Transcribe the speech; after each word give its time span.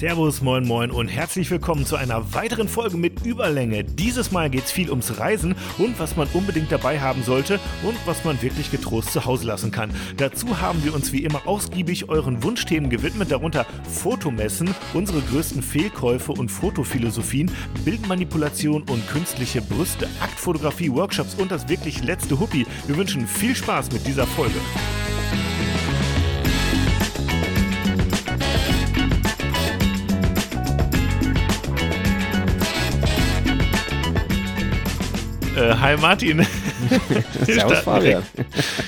Servus, 0.00 0.40
moin, 0.40 0.66
moin 0.66 0.90
und 0.90 1.08
herzlich 1.08 1.50
willkommen 1.50 1.84
zu 1.84 1.94
einer 1.94 2.32
weiteren 2.32 2.68
Folge 2.68 2.96
mit 2.96 3.26
Überlänge. 3.26 3.84
Dieses 3.84 4.30
Mal 4.30 4.48
geht 4.48 4.64
es 4.64 4.72
viel 4.72 4.88
ums 4.88 5.18
Reisen 5.18 5.54
und 5.76 6.00
was 6.00 6.16
man 6.16 6.26
unbedingt 6.32 6.72
dabei 6.72 6.98
haben 6.98 7.22
sollte 7.22 7.60
und 7.82 7.98
was 8.06 8.24
man 8.24 8.40
wirklich 8.40 8.70
getrost 8.70 9.12
zu 9.12 9.26
Hause 9.26 9.46
lassen 9.46 9.70
kann. 9.70 9.90
Dazu 10.16 10.58
haben 10.58 10.82
wir 10.84 10.94
uns 10.94 11.12
wie 11.12 11.22
immer 11.22 11.46
ausgiebig 11.46 12.08
euren 12.08 12.42
Wunschthemen 12.42 12.88
gewidmet, 12.88 13.30
darunter 13.30 13.66
Fotomessen, 13.90 14.74
unsere 14.94 15.20
größten 15.20 15.62
Fehlkäufe 15.62 16.32
und 16.32 16.48
Fotophilosophien, 16.48 17.50
Bildmanipulation 17.84 18.84
und 18.84 19.06
künstliche 19.06 19.60
Brüste, 19.60 20.08
Aktfotografie, 20.22 20.90
Workshops 20.90 21.34
und 21.34 21.50
das 21.50 21.68
wirklich 21.68 22.02
letzte 22.02 22.40
Huppi. 22.40 22.66
Wir 22.86 22.96
wünschen 22.96 23.26
viel 23.26 23.54
Spaß 23.54 23.92
mit 23.92 24.06
dieser 24.06 24.26
Folge. 24.26 24.60
Äh, 35.60 35.74
hi 35.74 35.96
Martin. 35.98 36.46
Servus 37.44 37.80
Fabian. 37.80 38.22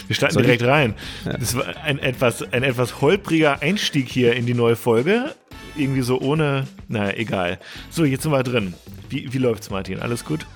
Wir 0.06 0.16
starten 0.16 0.34
Soll 0.34 0.44
direkt 0.44 0.64
rein. 0.64 0.94
Das 1.24 1.54
war 1.54 1.64
ein 1.84 1.98
etwas, 1.98 2.42
ein 2.50 2.62
etwas 2.62 3.02
holpriger 3.02 3.60
Einstieg 3.60 4.08
hier 4.08 4.34
in 4.34 4.46
die 4.46 4.54
neue 4.54 4.76
Folge. 4.76 5.34
Irgendwie 5.76 6.00
so 6.00 6.18
ohne, 6.20 6.66
naja, 6.88 7.14
egal. 7.16 7.58
So, 7.90 8.04
jetzt 8.04 8.22
sind 8.22 8.32
wir 8.32 8.42
drin. 8.42 8.72
Wie, 9.10 9.32
wie 9.32 9.38
läuft's, 9.38 9.68
Martin? 9.68 10.00
Alles 10.00 10.24
gut? 10.24 10.46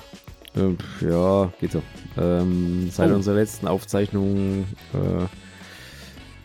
Ähm, 0.56 0.78
ja, 1.02 1.52
geht 1.60 1.72
so. 1.72 1.82
Ähm, 2.16 2.88
seit 2.90 3.10
oh. 3.10 3.14
unserer 3.14 3.36
letzten 3.36 3.66
Aufzeichnung 3.66 4.64
äh, 4.94 5.26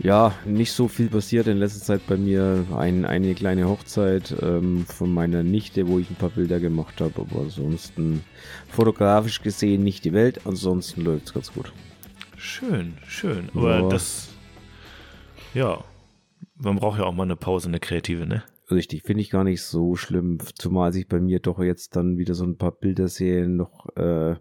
ja, 0.03 0.33
nicht 0.45 0.71
so 0.71 0.87
viel 0.87 1.09
passiert 1.09 1.47
in 1.47 1.57
letzter 1.57 1.83
Zeit 1.83 2.07
bei 2.07 2.17
mir. 2.17 2.65
Ein, 2.75 3.05
eine 3.05 3.35
kleine 3.35 3.67
Hochzeit 3.67 4.35
ähm, 4.41 4.85
von 4.87 5.13
meiner 5.13 5.43
Nichte, 5.43 5.87
wo 5.87 5.99
ich 5.99 6.09
ein 6.09 6.15
paar 6.15 6.29
Bilder 6.29 6.59
gemacht 6.59 7.01
habe, 7.01 7.21
aber 7.21 7.41
ansonsten 7.41 8.23
fotografisch 8.67 9.41
gesehen 9.41 9.83
nicht 9.83 10.03
die 10.03 10.13
Welt. 10.13 10.41
Ansonsten 10.45 11.01
läuft 11.01 11.27
es 11.27 11.33
ganz 11.33 11.53
gut. 11.53 11.71
Schön, 12.35 12.97
schön. 13.07 13.49
Aber 13.53 13.79
ja. 13.79 13.89
das, 13.89 14.29
ja, 15.53 15.83
man 16.55 16.77
braucht 16.77 16.99
ja 16.99 17.05
auch 17.05 17.13
mal 17.13 17.23
eine 17.23 17.35
Pause, 17.35 17.67
eine 17.67 17.79
kreative, 17.79 18.25
ne? 18.25 18.43
Richtig, 18.71 19.03
finde 19.03 19.21
ich 19.21 19.29
gar 19.29 19.43
nicht 19.43 19.61
so 19.61 19.95
schlimm, 19.95 20.39
zumal 20.55 20.93
sich 20.93 21.07
bei 21.07 21.19
mir 21.19 21.39
doch 21.39 21.59
jetzt 21.59 21.95
dann 21.95 22.17
wieder 22.17 22.33
so 22.33 22.45
ein 22.45 22.57
paar 22.57 22.71
Bilderserien 22.71 23.57
noch 23.57 23.95
äh, 23.97 24.35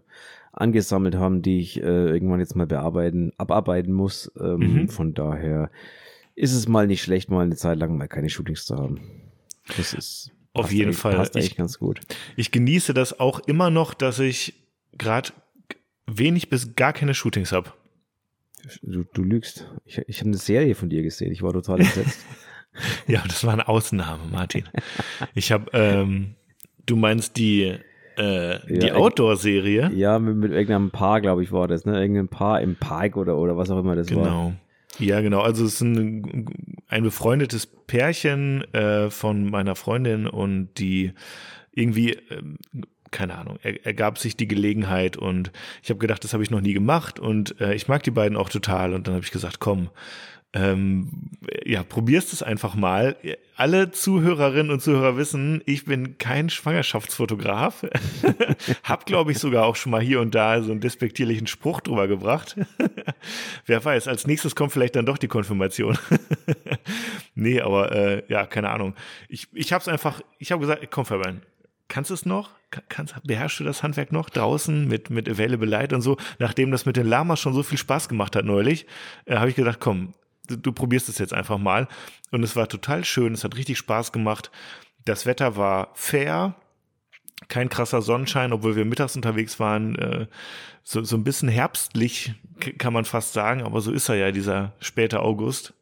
angesammelt 0.51 1.15
haben, 1.15 1.41
die 1.41 1.59
ich 1.59 1.81
äh, 1.81 1.83
irgendwann 1.83 2.39
jetzt 2.39 2.55
mal 2.55 2.67
bearbeiten, 2.67 3.31
abarbeiten 3.37 3.93
muss. 3.93 4.31
Ähm, 4.39 4.57
mhm. 4.57 4.89
Von 4.89 5.13
daher 5.13 5.71
ist 6.35 6.53
es 6.53 6.67
mal 6.67 6.87
nicht 6.87 7.01
schlecht, 7.01 7.29
mal 7.29 7.43
eine 7.43 7.55
Zeit 7.55 7.79
lang 7.79 7.97
mal 7.97 8.07
keine 8.07 8.29
Shootings 8.29 8.65
zu 8.65 8.75
haben. 8.75 8.99
Das 9.77 9.93
ist 9.93 10.31
auf 10.53 10.71
jeden 10.71 10.93
Fall 10.93 11.15
passt 11.15 11.35
ich, 11.35 11.55
ganz 11.55 11.79
gut. 11.79 12.01
Ich 12.35 12.51
genieße 12.51 12.93
das 12.93 13.19
auch 13.19 13.39
immer 13.39 13.69
noch, 13.69 13.93
dass 13.93 14.19
ich 14.19 14.53
gerade 14.97 15.29
wenig 16.07 16.49
bis 16.49 16.75
gar 16.75 16.91
keine 16.91 17.13
Shootings 17.13 17.51
habe. 17.53 17.71
Du, 18.81 19.03
du 19.03 19.23
lügst. 19.23 19.71
Ich, 19.85 19.97
ich 20.07 20.19
habe 20.19 20.29
eine 20.29 20.37
Serie 20.37 20.75
von 20.75 20.89
dir 20.89 21.03
gesehen. 21.03 21.31
Ich 21.31 21.41
war 21.41 21.53
total 21.53 21.79
entsetzt. 21.79 22.19
ja, 23.07 23.23
das 23.27 23.43
war 23.43 23.53
eine 23.53 23.67
Ausnahme, 23.67 24.23
Martin. 24.31 24.67
Ich 25.33 25.51
habe, 25.51 25.69
ähm, 25.73 26.35
du 26.85 26.95
meinst 26.95 27.37
die 27.37 27.77
äh, 28.17 28.59
die 28.67 28.87
ja, 28.87 28.95
Outdoor-Serie. 28.95 29.91
Ja, 29.93 30.19
mit, 30.19 30.35
mit 30.35 30.51
irgendeinem 30.51 30.91
Paar, 30.91 31.21
glaube 31.21 31.43
ich, 31.43 31.51
war 31.51 31.67
das, 31.67 31.85
ne? 31.85 31.99
Irgendein 31.99 32.27
Paar 32.27 32.61
im 32.61 32.75
Park 32.75 33.17
oder, 33.17 33.37
oder 33.37 33.57
was 33.57 33.69
auch 33.69 33.79
immer 33.79 33.95
das 33.95 34.07
genau. 34.07 34.21
war. 34.21 34.27
Genau. 34.27 34.53
Ja, 34.99 35.21
genau. 35.21 35.41
Also 35.41 35.65
es 35.65 35.75
ist 35.75 35.81
ein, 35.81 36.45
ein 36.87 37.03
befreundetes 37.03 37.65
Pärchen 37.65 38.63
äh, 38.73 39.09
von 39.09 39.49
meiner 39.49 39.75
Freundin 39.75 40.27
und 40.27 40.69
die 40.77 41.13
irgendwie, 41.73 42.13
äh, 42.13 42.43
keine 43.09 43.37
Ahnung, 43.37 43.57
er, 43.63 43.85
ergab 43.85 44.17
sich 44.17 44.35
die 44.35 44.47
Gelegenheit 44.47 45.17
und 45.17 45.51
ich 45.81 45.89
habe 45.89 45.99
gedacht, 45.99 46.23
das 46.23 46.33
habe 46.33 46.43
ich 46.43 46.51
noch 46.51 46.61
nie 46.61 46.73
gemacht 46.73 47.19
und 47.19 47.59
äh, 47.61 47.73
ich 47.73 47.87
mag 47.87 48.03
die 48.03 48.11
beiden 48.11 48.37
auch 48.37 48.49
total 48.49 48.93
und 48.93 49.07
dann 49.07 49.15
habe 49.15 49.25
ich 49.25 49.31
gesagt, 49.31 49.59
komm, 49.59 49.89
ähm, 50.53 51.09
ja, 51.65 51.83
probierst 51.83 52.33
es 52.33 52.43
einfach 52.43 52.75
mal. 52.75 53.15
Alle 53.55 53.91
Zuhörerinnen 53.91 54.71
und 54.71 54.81
Zuhörer 54.81 55.15
wissen, 55.15 55.61
ich 55.65 55.85
bin 55.85 56.17
kein 56.17 56.49
Schwangerschaftsfotograf. 56.49 57.85
Hab, 58.83 59.05
glaube 59.05 59.31
ich, 59.31 59.39
sogar 59.39 59.65
auch 59.65 59.77
schon 59.77 59.91
mal 59.91 60.01
hier 60.01 60.19
und 60.19 60.35
da 60.35 60.61
so 60.61 60.71
einen 60.71 60.81
despektierlichen 60.81 61.47
Spruch 61.47 61.79
drüber 61.79 62.09
gebracht. 62.09 62.57
Wer 63.65 63.83
weiß, 63.83 64.09
als 64.09 64.27
nächstes 64.27 64.55
kommt 64.55 64.73
vielleicht 64.73 64.97
dann 64.97 65.05
doch 65.05 65.17
die 65.17 65.29
Konfirmation. 65.29 65.97
nee, 67.35 67.61
aber 67.61 67.91
äh, 67.93 68.23
ja, 68.27 68.45
keine 68.45 68.71
Ahnung. 68.71 68.95
Ich, 69.29 69.47
ich 69.53 69.71
habe 69.71 69.81
es 69.81 69.87
einfach, 69.87 70.21
ich 70.37 70.51
habe 70.51 70.59
gesagt, 70.59 70.85
komm, 70.91 71.05
Fabian, 71.05 71.43
kannst 71.87 72.09
du 72.09 72.13
es 72.13 72.25
noch? 72.25 72.51
Kannst, 72.89 73.15
beherrschst 73.23 73.61
du 73.61 73.63
das 73.63 73.83
Handwerk 73.83 74.11
noch 74.11 74.29
draußen 74.29 74.87
mit, 74.87 75.09
mit 75.09 75.29
Available 75.29 75.67
Light 75.67 75.93
und 75.93 76.01
so? 76.01 76.17
Nachdem 76.39 76.71
das 76.71 76.85
mit 76.85 76.97
den 76.97 77.07
Lamas 77.07 77.39
schon 77.39 77.53
so 77.53 77.63
viel 77.63 77.77
Spaß 77.77 78.09
gemacht 78.09 78.35
hat 78.35 78.43
neulich, 78.43 78.85
äh, 79.25 79.35
habe 79.35 79.49
ich 79.49 79.55
gedacht, 79.55 79.79
komm, 79.79 80.13
du, 80.47 80.71
probierst 80.71 81.09
es 81.09 81.17
jetzt 81.17 81.33
einfach 81.33 81.57
mal. 81.57 81.87
Und 82.31 82.43
es 82.43 82.55
war 82.55 82.67
total 82.67 83.03
schön, 83.03 83.33
es 83.33 83.43
hat 83.43 83.55
richtig 83.55 83.77
Spaß 83.77 84.11
gemacht. 84.11 84.51
Das 85.05 85.25
Wetter 85.25 85.55
war 85.55 85.89
fair, 85.93 86.55
kein 87.47 87.69
krasser 87.69 88.01
Sonnenschein, 88.01 88.53
obwohl 88.53 88.75
wir 88.75 88.85
mittags 88.85 89.15
unterwegs 89.15 89.59
waren. 89.59 89.95
Äh, 89.95 90.27
so, 90.83 91.03
so 91.03 91.15
ein 91.15 91.23
bisschen 91.23 91.49
herbstlich, 91.49 92.33
kann 92.77 92.93
man 92.93 93.05
fast 93.05 93.33
sagen, 93.33 93.61
aber 93.63 93.81
so 93.81 93.91
ist 93.91 94.09
er 94.09 94.15
ja, 94.15 94.31
dieser 94.31 94.73
späte 94.79 95.19
August. 95.19 95.73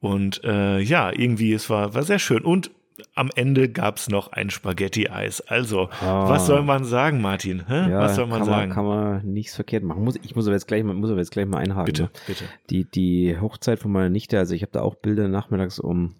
Und 0.00 0.44
äh, 0.44 0.78
ja, 0.80 1.10
irgendwie, 1.12 1.52
es 1.52 1.70
war, 1.70 1.94
war 1.94 2.02
sehr 2.02 2.18
schön. 2.18 2.44
Und 2.44 2.70
am 3.14 3.30
Ende 3.34 3.68
gab 3.68 3.96
es 3.96 4.08
noch 4.08 4.32
ein 4.32 4.50
Spaghetti-Eis. 4.50 5.40
Also, 5.42 5.88
ah. 6.00 6.28
was 6.28 6.46
soll 6.46 6.62
man 6.62 6.84
sagen, 6.84 7.20
Martin? 7.20 7.64
Ja, 7.68 8.00
was 8.00 8.16
soll 8.16 8.26
man 8.26 8.40
kann 8.40 8.46
sagen? 8.46 8.68
Man, 8.68 8.74
kann 8.74 8.84
man 8.84 9.26
nichts 9.26 9.54
verkehrt 9.54 9.82
machen. 9.82 10.04
Muss, 10.04 10.16
ich 10.22 10.34
muss 10.34 10.46
aber 10.46 10.54
jetzt 10.54 10.66
gleich 10.66 10.82
mal, 10.82 10.94
muss 10.94 11.10
aber 11.10 11.20
jetzt 11.20 11.30
gleich 11.30 11.46
mal 11.46 11.58
einhaken. 11.58 11.86
Bitte, 11.86 12.02
ne? 12.04 12.10
bitte. 12.26 12.44
Die, 12.70 12.84
die 12.84 13.38
Hochzeit 13.40 13.78
von 13.78 13.92
meiner 13.92 14.10
Nichte, 14.10 14.38
also 14.38 14.54
ich 14.54 14.62
habe 14.62 14.72
da 14.72 14.82
auch 14.82 14.94
Bilder 14.94 15.28
nachmittags 15.28 15.78
um 15.78 16.16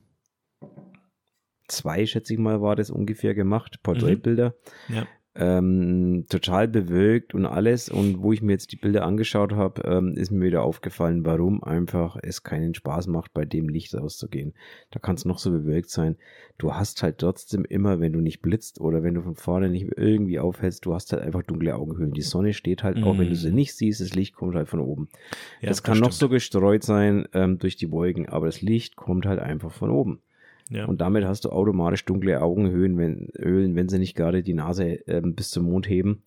zwei, 1.68 2.06
schätze 2.06 2.32
ich 2.34 2.38
mal, 2.38 2.60
war 2.60 2.76
das 2.76 2.90
ungefähr 2.90 3.34
gemacht, 3.34 3.82
Porträtbilder. 3.82 4.54
Mhm. 4.88 4.94
Ja 4.94 5.06
ähm, 5.38 6.26
total 6.28 6.68
bewölkt 6.68 7.34
und 7.34 7.46
alles. 7.46 7.88
Und 7.88 8.22
wo 8.22 8.32
ich 8.32 8.42
mir 8.42 8.52
jetzt 8.52 8.72
die 8.72 8.76
Bilder 8.76 9.04
angeschaut 9.04 9.52
habe, 9.52 9.82
ähm, 9.82 10.14
ist 10.16 10.30
mir 10.30 10.46
wieder 10.46 10.62
aufgefallen, 10.62 11.24
warum 11.24 11.62
einfach 11.62 12.16
es 12.22 12.42
keinen 12.42 12.74
Spaß 12.74 13.06
macht, 13.08 13.34
bei 13.34 13.44
dem 13.44 13.68
Licht 13.68 13.94
rauszugehen. 13.94 14.54
Da 14.90 14.98
kann 14.98 15.16
es 15.16 15.24
noch 15.24 15.38
so 15.38 15.50
bewölkt 15.50 15.90
sein. 15.90 16.16
Du 16.58 16.74
hast 16.74 17.02
halt 17.02 17.18
trotzdem 17.18 17.64
immer, 17.64 18.00
wenn 18.00 18.12
du 18.12 18.20
nicht 18.20 18.40
blitzt 18.40 18.80
oder 18.80 19.02
wenn 19.02 19.14
du 19.14 19.22
von 19.22 19.36
vorne 19.36 19.68
nicht 19.68 19.86
irgendwie 19.96 20.38
aufhältst, 20.38 20.86
du 20.86 20.94
hast 20.94 21.12
halt 21.12 21.22
einfach 21.22 21.42
dunkle 21.42 21.74
Augenhöhlen. 21.74 22.12
Die 22.12 22.22
Sonne 22.22 22.54
steht 22.54 22.82
halt, 22.82 22.98
mm. 22.98 23.04
auch 23.04 23.18
wenn 23.18 23.28
du 23.28 23.36
sie 23.36 23.50
mhm. 23.50 23.56
nicht 23.56 23.74
siehst, 23.74 24.00
das 24.00 24.14
Licht 24.14 24.34
kommt 24.34 24.54
halt 24.54 24.68
von 24.68 24.80
oben. 24.80 25.08
Ja, 25.60 25.68
das 25.68 25.82
kann 25.82 25.98
das 25.98 26.06
noch 26.06 26.12
so 26.12 26.28
gestreut 26.28 26.82
sein 26.82 27.28
ähm, 27.34 27.58
durch 27.58 27.76
die 27.76 27.90
Wolken, 27.90 28.28
aber 28.28 28.46
das 28.46 28.62
Licht 28.62 28.96
kommt 28.96 29.26
halt 29.26 29.38
einfach 29.38 29.72
von 29.72 29.90
oben. 29.90 30.20
Ja. 30.70 30.86
Und 30.86 31.00
damit 31.00 31.24
hast 31.24 31.44
du 31.44 31.50
automatisch 31.50 32.04
dunkle 32.04 32.42
Augenhöhlen, 32.42 32.98
wenn, 32.98 33.28
Höhlen, 33.38 33.76
wenn 33.76 33.88
sie 33.88 33.98
nicht 33.98 34.16
gerade 34.16 34.42
die 34.42 34.54
Nase 34.54 35.06
äh, 35.06 35.20
bis 35.22 35.50
zum 35.50 35.66
Mond 35.66 35.88
heben. 35.88 36.22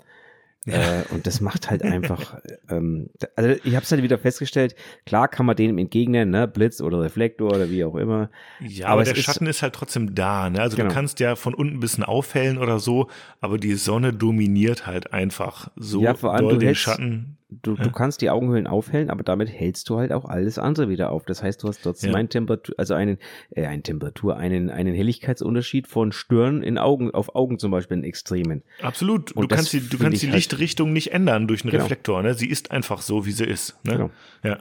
Äh, 0.65 1.03
und 1.11 1.25
das 1.25 1.39
macht 1.39 1.69
halt 1.69 1.83
einfach, 1.83 2.39
ähm, 2.69 3.09
also 3.35 3.51
ich 3.63 3.75
habe 3.75 3.83
es 3.83 3.91
halt 3.91 4.03
wieder 4.03 4.17
festgestellt, 4.17 4.75
klar 5.05 5.27
kann 5.27 5.45
man 5.45 5.55
dem 5.55 5.77
entgegnen, 5.77 6.29
ne, 6.29 6.47
Blitz 6.47 6.81
oder 6.81 7.01
Reflektor 7.01 7.49
oder 7.49 7.69
wie 7.69 7.83
auch 7.85 7.95
immer. 7.95 8.29
Ja, 8.59 8.87
aber, 8.87 8.93
aber 8.93 9.03
der 9.05 9.15
ist, 9.15 9.23
Schatten 9.23 9.47
ist 9.47 9.61
halt 9.61 9.73
trotzdem 9.73 10.15
da, 10.15 10.49
ne? 10.49 10.61
Also 10.61 10.75
genau. 10.75 10.89
du 10.89 10.95
kannst 10.95 11.19
ja 11.21 11.35
von 11.35 11.53
unten 11.53 11.77
ein 11.77 11.79
bisschen 11.79 12.03
aufhellen 12.03 12.57
oder 12.57 12.79
so, 12.79 13.07
aber 13.39 13.57
die 13.57 13.73
Sonne 13.75 14.13
dominiert 14.13 14.85
halt 14.85 15.13
einfach 15.13 15.71
so 15.75 16.01
ja, 16.01 16.13
vor 16.13 16.33
allem 16.33 16.49
doll 16.49 16.57
den 16.59 16.67
hältst, 16.67 16.83
Schatten. 16.83 17.37
Du, 17.51 17.73
ja. 17.73 17.83
du 17.83 17.91
kannst 17.91 18.21
die 18.21 18.29
Augenhöhlen 18.29 18.67
aufhellen, 18.67 19.09
aber 19.09 19.23
damit 19.23 19.49
hältst 19.49 19.89
du 19.89 19.97
halt 19.97 20.11
auch 20.11 20.25
alles 20.25 20.59
andere 20.59 20.87
wieder 20.87 21.11
auf. 21.11 21.25
Das 21.25 21.41
heißt, 21.41 21.63
du 21.63 21.67
hast 21.67 21.81
trotzdem 21.81 22.11
ja. 22.11 22.17
einen 22.17 22.29
Temperatur, 22.29 22.75
also 22.77 22.93
einen, 22.93 23.17
äh, 23.49 23.65
einen 23.65 23.81
Temperatur, 23.81 24.37
einen, 24.37 24.69
einen 24.69 24.93
Helligkeitsunterschied 24.93 25.87
von 25.87 26.11
Stirn 26.11 26.61
in 26.61 26.77
Augen, 26.77 27.11
auf 27.11 27.33
Augen 27.35 27.57
zum 27.57 27.71
Beispiel 27.71 27.97
in 27.97 28.03
Extremen. 28.03 28.61
Absolut. 28.83 29.31
Und 29.31 29.49
du 29.51 29.55
kannst 29.55 29.73
die, 29.73 29.79
du 29.79 29.97
kannst 29.97 30.21
die 30.21 30.27
halt 30.27 30.35
Lichtrichtung 30.35 30.93
nicht 30.93 31.11
ändern 31.11 31.47
durch 31.47 31.63
einen 31.63 31.71
genau. 31.71 31.85
Reflektor, 31.85 32.21
ne? 32.21 32.35
Sie 32.35 32.47
ist 32.47 32.69
einfach 32.69 33.01
so, 33.01 33.25
wie 33.25 33.31
sie 33.31 33.45
ist. 33.45 33.83
Ne? 33.83 33.93
Genau. 33.93 34.11
Ja. 34.43 34.59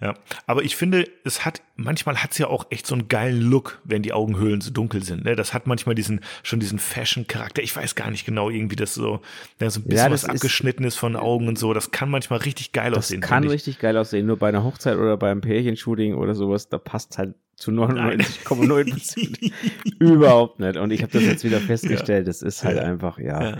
Ja, 0.00 0.14
aber 0.46 0.62
ich 0.62 0.76
finde, 0.76 1.06
es 1.24 1.44
hat, 1.44 1.60
manchmal 1.76 2.16
hat 2.22 2.32
es 2.32 2.38
ja 2.38 2.46
auch 2.46 2.66
echt 2.70 2.86
so 2.86 2.94
einen 2.94 3.08
geilen 3.08 3.42
Look, 3.42 3.82
wenn 3.84 4.02
die 4.02 4.14
Augenhöhlen 4.14 4.62
so 4.62 4.70
dunkel 4.70 5.02
sind. 5.02 5.26
Ne? 5.26 5.36
Das 5.36 5.52
hat 5.52 5.66
manchmal 5.66 5.94
diesen, 5.94 6.20
schon 6.42 6.58
diesen 6.58 6.78
Fashion-Charakter. 6.78 7.62
Ich 7.62 7.76
weiß 7.76 7.94
gar 7.96 8.10
nicht 8.10 8.24
genau, 8.24 8.48
irgendwie 8.48 8.76
das 8.76 8.94
so, 8.94 9.20
ja, 9.60 9.68
so 9.68 9.80
ein 9.80 9.84
bisschen 9.84 10.06
ja, 10.06 10.10
was 10.10 10.24
abgeschnitten 10.24 10.84
ist 10.84 10.96
von 10.96 11.16
Augen 11.16 11.48
und 11.48 11.58
so. 11.58 11.74
Das 11.74 11.90
kann 11.90 12.08
manchmal 12.08 12.38
richtig 12.38 12.72
geil 12.72 12.92
das 12.92 13.00
aussehen. 13.00 13.20
Das 13.20 13.28
kann 13.28 13.46
richtig 13.46 13.78
geil 13.78 13.96
aussehen. 13.98 14.26
Nur 14.26 14.38
bei 14.38 14.48
einer 14.48 14.64
Hochzeit 14.64 14.96
oder 14.96 15.18
beim 15.18 15.42
Pärchenshooting 15.42 16.14
oder 16.14 16.34
sowas, 16.34 16.70
da 16.70 16.78
passt 16.78 17.18
halt 17.18 17.34
zu 17.56 17.70
99,9 17.70 18.90
Prozent 18.90 19.38
überhaupt 19.98 20.60
nicht. 20.60 20.78
Und 20.78 20.92
ich 20.92 21.02
habe 21.02 21.12
das 21.12 21.24
jetzt 21.24 21.44
wieder 21.44 21.60
festgestellt. 21.60 22.26
Das 22.26 22.40
ist 22.40 22.64
halt 22.64 22.78
ja. 22.78 22.84
einfach, 22.84 23.18
ja. 23.18 23.58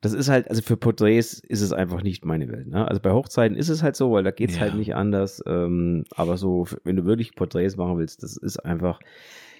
Das 0.00 0.12
ist 0.12 0.28
halt, 0.28 0.48
also 0.48 0.62
für 0.62 0.76
Porträts 0.76 1.40
ist 1.40 1.60
es 1.60 1.72
einfach 1.72 2.02
nicht 2.02 2.24
meine 2.24 2.48
Welt. 2.48 2.68
Ne? 2.68 2.86
Also 2.86 3.00
bei 3.00 3.10
Hochzeiten 3.10 3.56
ist 3.56 3.68
es 3.68 3.82
halt 3.82 3.96
so, 3.96 4.12
weil 4.12 4.22
da 4.22 4.30
geht's 4.30 4.54
ja. 4.54 4.62
halt 4.62 4.74
nicht 4.74 4.94
anders. 4.94 5.42
Ähm, 5.46 6.04
aber 6.14 6.36
so, 6.36 6.66
wenn 6.84 6.96
du 6.96 7.04
wirklich 7.04 7.34
Porträts 7.34 7.76
machen 7.76 7.98
willst, 7.98 8.22
das 8.22 8.36
ist 8.36 8.58
einfach, 8.58 9.00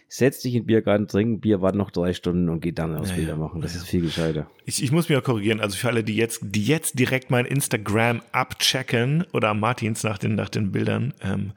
setz 0.09 0.41
dich 0.41 0.55
in 0.55 0.63
den 0.63 0.67
Biergarten, 0.67 1.09
trink 1.09 1.41
Bier, 1.41 1.61
warte 1.61 1.77
noch 1.77 1.91
drei 1.91 2.13
Stunden 2.13 2.49
und 2.49 2.61
geh 2.61 2.73
dann 2.73 2.97
aus 2.97 3.11
Ja, 3.11 3.17
Bilder 3.17 3.37
machen. 3.37 3.61
Das 3.61 3.75
Ja, 3.75 3.81
ist 3.81 3.89
viel 3.89 4.03
gescheiter. 4.03 4.49
Ich, 4.65 4.83
ich 4.83 4.93
muss 4.93 5.09
mich 5.09 5.19
auch 5.19 5.25
korrigieren, 5.25 5.61
also 5.61 5.77
für 5.77 5.89
alle, 5.89 6.05
die 6.05 6.17
jetzt, 6.17 6.41
die 6.43 6.65
jetzt 6.65 6.99
direkt 6.99 7.31
mein 7.31 7.45
Instagram 7.45 8.23
abchecken 8.33 9.25
oder 9.33 9.55
Martins 9.55 10.05
nach 10.05 10.19
den, 10.19 10.37
nach 10.37 10.49
den 10.49 10.71
Bildern, 10.71 11.15
ähm, 11.21 11.53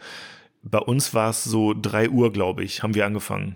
bei 0.64 0.80
uns 0.80 1.14
war 1.14 1.32
es 1.32 1.44
so 1.44 1.74
drei 1.74 2.10
Uhr, 2.10 2.32
glaube 2.32 2.64
ich, 2.64 2.84
haben 2.84 2.94
wir 2.94 3.06
angefangen 3.06 3.56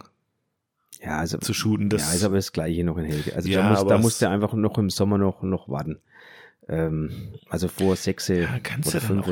Ja, 1.06 1.20
also, 1.20 1.38
zu 1.38 1.54
shooten. 1.54 1.90
Das, 1.90 2.10
ja, 2.10 2.16
ist 2.16 2.24
aber 2.24 2.36
das 2.38 2.52
Gleiche 2.52 2.84
noch 2.84 2.98
in 2.98 3.06
Helge. 3.06 3.36
Also 3.36 3.48
Ja, 3.50 3.62
da, 3.62 3.70
muss, 3.70 3.88
da 3.88 3.98
musst 4.00 4.22
du 4.22 4.30
einfach 4.30 4.54
noch 4.54 4.78
im 4.78 4.90
Sommer 4.90 5.18
noch, 5.18 5.44
noch 5.44 5.70
warten. 5.70 6.00
Ähm, 6.68 7.12
also 7.48 7.68
vor 7.68 7.96
sechs 7.96 8.28
ja, 8.28 8.48
kannst 8.64 8.90
oder 8.90 9.02
fünf 9.02 9.28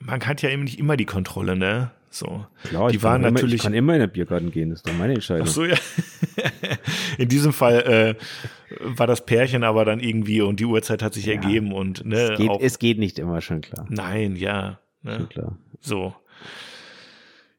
man 0.00 0.20
hat 0.26 0.42
ja 0.42 0.50
eben 0.50 0.64
nicht 0.64 0.78
immer 0.78 0.96
die 0.96 1.04
Kontrolle, 1.04 1.54
ne? 1.54 1.90
So. 2.08 2.44
Klar, 2.64 2.90
die 2.90 2.96
ich 2.96 3.02
waren 3.04 3.22
kann 3.22 3.28
immer, 3.28 3.38
natürlich, 3.38 3.56
Ich 3.56 3.62
kann 3.62 3.74
immer 3.74 3.94
in 3.94 4.00
den 4.00 4.10
Biergarten 4.10 4.50
gehen, 4.50 4.70
das 4.70 4.80
ist 4.80 4.88
doch 4.88 4.94
meine 4.94 5.14
Entscheidung. 5.14 5.46
Ach 5.48 5.52
so, 5.52 5.64
ja. 5.64 5.76
In 7.18 7.28
diesem 7.28 7.52
Fall 7.52 8.16
äh, 8.20 8.78
war 8.80 9.06
das 9.06 9.24
Pärchen 9.24 9.62
aber 9.62 9.84
dann 9.84 10.00
irgendwie 10.00 10.40
und 10.40 10.58
die 10.58 10.64
Uhrzeit 10.64 11.02
hat 11.02 11.14
sich 11.14 11.26
Ja. 11.26 11.34
ergeben 11.34 11.72
und 11.72 12.04
ne, 12.04 12.32
es, 12.32 12.38
geht, 12.38 12.50
es 12.60 12.78
geht 12.80 12.98
nicht 12.98 13.18
immer, 13.20 13.40
schon 13.40 13.60
klar. 13.60 13.86
nein, 13.88 14.34
ja, 14.34 14.80
Schon 15.04 15.18
ne, 15.22 15.26
klar. 15.28 15.58
so. 15.80 16.14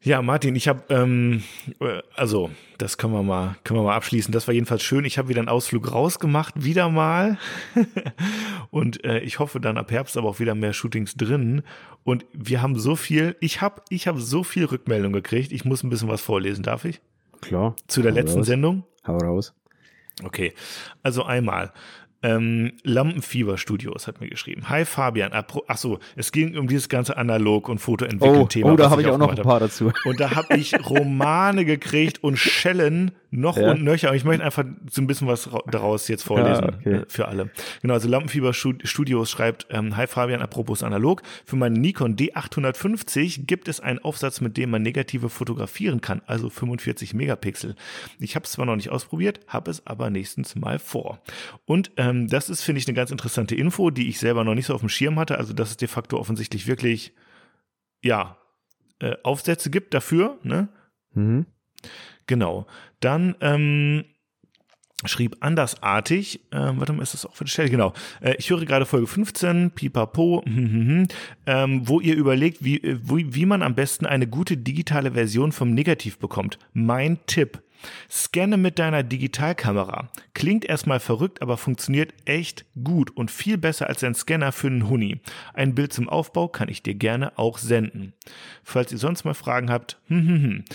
Ja, 0.03 0.23
Martin, 0.23 0.55
ich 0.55 0.67
habe, 0.67 0.81
ähm, 0.89 1.43
äh, 1.79 2.01
also 2.15 2.49
das 2.79 2.97
können 2.97 3.13
wir 3.13 3.21
mal, 3.21 3.55
können 3.63 3.79
wir 3.79 3.83
mal 3.83 3.95
abschließen. 3.95 4.31
Das 4.31 4.47
war 4.47 4.53
jedenfalls 4.53 4.81
schön. 4.81 5.05
Ich 5.05 5.19
habe 5.19 5.29
wieder 5.29 5.39
einen 5.39 5.49
Ausflug 5.49 5.91
rausgemacht, 5.91 6.63
wieder 6.63 6.89
mal. 6.89 7.37
und 8.71 9.03
äh, 9.05 9.19
ich 9.19 9.37
hoffe 9.37 9.59
dann 9.59 9.77
ab 9.77 9.91
Herbst 9.91 10.17
aber 10.17 10.29
auch 10.29 10.39
wieder 10.39 10.55
mehr 10.55 10.73
Shootings 10.73 11.13
drin. 11.13 11.61
Und 12.03 12.25
wir 12.33 12.63
haben 12.63 12.79
so 12.79 12.95
viel, 12.95 13.35
ich 13.41 13.61
habe, 13.61 13.83
ich 13.89 14.07
habe 14.07 14.19
so 14.19 14.43
viel 14.43 14.65
Rückmeldung 14.65 15.13
gekriegt. 15.13 15.51
Ich 15.51 15.65
muss 15.65 15.83
ein 15.83 15.91
bisschen 15.91 16.09
was 16.09 16.21
vorlesen, 16.21 16.63
darf 16.63 16.83
ich? 16.83 16.99
Klar. 17.41 17.75
Zu 17.85 18.01
der 18.01 18.11
Hau 18.11 18.15
letzten 18.15 18.39
raus. 18.39 18.47
Sendung. 18.47 18.83
Hau 19.05 19.17
raus. 19.17 19.53
Okay, 20.23 20.53
also 21.03 21.23
einmal. 21.23 21.73
Ähm, 22.23 22.73
Lampenfieber 22.83 23.57
Studios 23.57 24.07
hat 24.07 24.21
mir 24.21 24.29
geschrieben. 24.29 24.69
Hi 24.69 24.85
Fabian. 24.85 25.31
Ach 25.33 25.77
so, 25.77 25.99
es 26.15 26.31
ging 26.31 26.55
um 26.57 26.67
dieses 26.67 26.87
ganze 26.87 27.17
Analog- 27.17 27.67
und 27.67 27.77
Oh, 27.77 27.79
Fotoentwickeln-Thema. 27.79 28.71
oh, 28.73 28.75
da 28.75 28.83
was 28.85 28.91
habe 28.91 29.01
ich 29.01 29.07
auch 29.07 29.17
noch 29.17 29.29
ein 29.35 29.41
paar 29.43 29.59
dazu. 29.59 29.91
Und 30.05 30.19
da 30.19 30.35
habe 30.35 30.55
ich 30.57 30.73
Romane 30.87 31.65
gekriegt 31.65 32.23
und 32.23 32.37
Schellen 32.37 33.11
noch 33.31 33.57
Ja. 33.57 33.71
und 33.71 33.81
nöcher. 33.83 34.09
Aber 34.09 34.17
ich 34.17 34.23
möchte 34.25 34.43
einfach 34.43 34.65
so 34.91 35.01
ein 35.01 35.07
bisschen 35.07 35.27
was 35.27 35.51
ra- 35.51 35.63
daraus 35.71 36.07
jetzt 36.09 36.23
vorlesen 36.23 36.63
Ja, 36.63 36.73
okay. 36.77 36.93
äh, 36.97 37.05
für 37.07 37.27
alle. 37.27 37.49
Genau, 37.81 37.93
also 37.95 38.07
Lampenfieber 38.07 38.53
Stud- 38.53 38.87
Studios 38.87 39.31
schreibt, 39.31 39.65
ähm, 39.71 39.95
Hi 39.97 40.05
Fabian, 40.05 40.41
apropos 40.41 40.83
analog. 40.83 41.23
Für 41.45 41.55
meinen 41.55 41.79
Nikon 41.81 42.15
D850 42.17 43.45
gibt 43.47 43.67
es 43.67 43.79
einen 43.79 43.99
Aufsatz, 43.99 44.41
mit 44.41 44.57
dem 44.57 44.69
man 44.69 44.81
negative 44.81 45.29
fotografieren 45.29 46.01
kann, 46.01 46.21
also 46.27 46.49
45 46.49 47.13
Megapixel. 47.13 47.75
Ich 48.19 48.35
habe 48.35 48.45
es 48.45 48.51
zwar 48.51 48.65
noch 48.65 48.75
nicht 48.75 48.89
ausprobiert, 48.89 49.39
habe 49.47 49.71
es 49.71 49.85
aber 49.87 50.09
nächstens 50.09 50.55
mal 50.55 50.77
vor. 50.79 51.19
Und 51.65 51.91
ähm, 52.11 52.27
das 52.27 52.49
ist, 52.49 52.61
finde 52.61 52.79
ich, 52.79 52.87
eine 52.87 52.95
ganz 52.95 53.11
interessante 53.11 53.55
Info, 53.55 53.89
die 53.89 54.09
ich 54.09 54.19
selber 54.19 54.43
noch 54.43 54.55
nicht 54.55 54.65
so 54.65 54.73
auf 54.73 54.81
dem 54.81 54.89
Schirm 54.89 55.17
hatte. 55.19 55.37
Also, 55.37 55.53
dass 55.53 55.71
es 55.71 55.77
de 55.77 55.87
facto 55.87 56.17
offensichtlich 56.17 56.67
wirklich, 56.67 57.13
ja, 58.03 58.37
äh, 58.99 59.15
Aufsätze 59.23 59.69
gibt 59.69 59.93
dafür, 59.93 60.37
ne? 60.43 60.69
Mhm. 61.13 61.45
Genau. 62.27 62.67
Dann 62.99 63.35
ähm, 63.41 64.05
schrieb 65.05 65.37
andersartig, 65.39 66.41
ähm, 66.51 66.79
warte 66.79 66.93
mal, 66.93 67.01
ist 67.01 67.13
das 67.13 67.25
auch 67.25 67.35
für 67.35 67.45
die 67.45 67.51
Stelle? 67.51 67.69
Genau. 67.69 67.93
Äh, 68.21 68.35
ich 68.37 68.49
höre 68.49 68.63
gerade 68.65 68.85
Folge 68.85 69.07
15, 69.07 69.71
pipapo, 69.71 70.43
hm, 70.45 70.55
hm, 70.55 70.87
hm, 70.87 71.07
ähm, 71.47 71.87
wo 71.87 71.99
ihr 71.99 72.15
überlegt, 72.15 72.63
wie, 72.63 72.77
äh, 72.77 72.99
wie, 73.03 73.33
wie 73.33 73.45
man 73.45 73.63
am 73.63 73.75
besten 73.75 74.05
eine 74.05 74.27
gute 74.27 74.57
digitale 74.57 75.13
Version 75.13 75.51
vom 75.51 75.73
Negativ 75.73 76.19
bekommt. 76.19 76.59
Mein 76.73 77.19
Tipp. 77.25 77.61
Scanne 78.09 78.57
mit 78.57 78.79
deiner 78.79 79.03
Digitalkamera. 79.03 80.09
Klingt 80.33 80.65
erstmal 80.65 80.99
verrückt, 80.99 81.41
aber 81.41 81.57
funktioniert 81.57 82.13
echt 82.25 82.65
gut 82.83 83.15
und 83.15 83.31
viel 83.31 83.57
besser 83.57 83.87
als 83.87 84.03
ein 84.03 84.15
Scanner 84.15 84.51
für 84.51 84.67
einen 84.67 84.89
Huni. 84.89 85.19
Ein 85.53 85.75
Bild 85.75 85.93
zum 85.93 86.09
Aufbau 86.09 86.47
kann 86.47 86.69
ich 86.69 86.83
dir 86.83 86.95
gerne 86.95 87.37
auch 87.37 87.57
senden. 87.57 88.13
Falls 88.63 88.91
ihr 88.91 88.97
sonst 88.97 89.23
mal 89.23 89.33
Fragen 89.33 89.71
habt, 89.71 89.99
hm, 90.07 90.27
hm, 90.27 90.43
hm. 90.43 90.65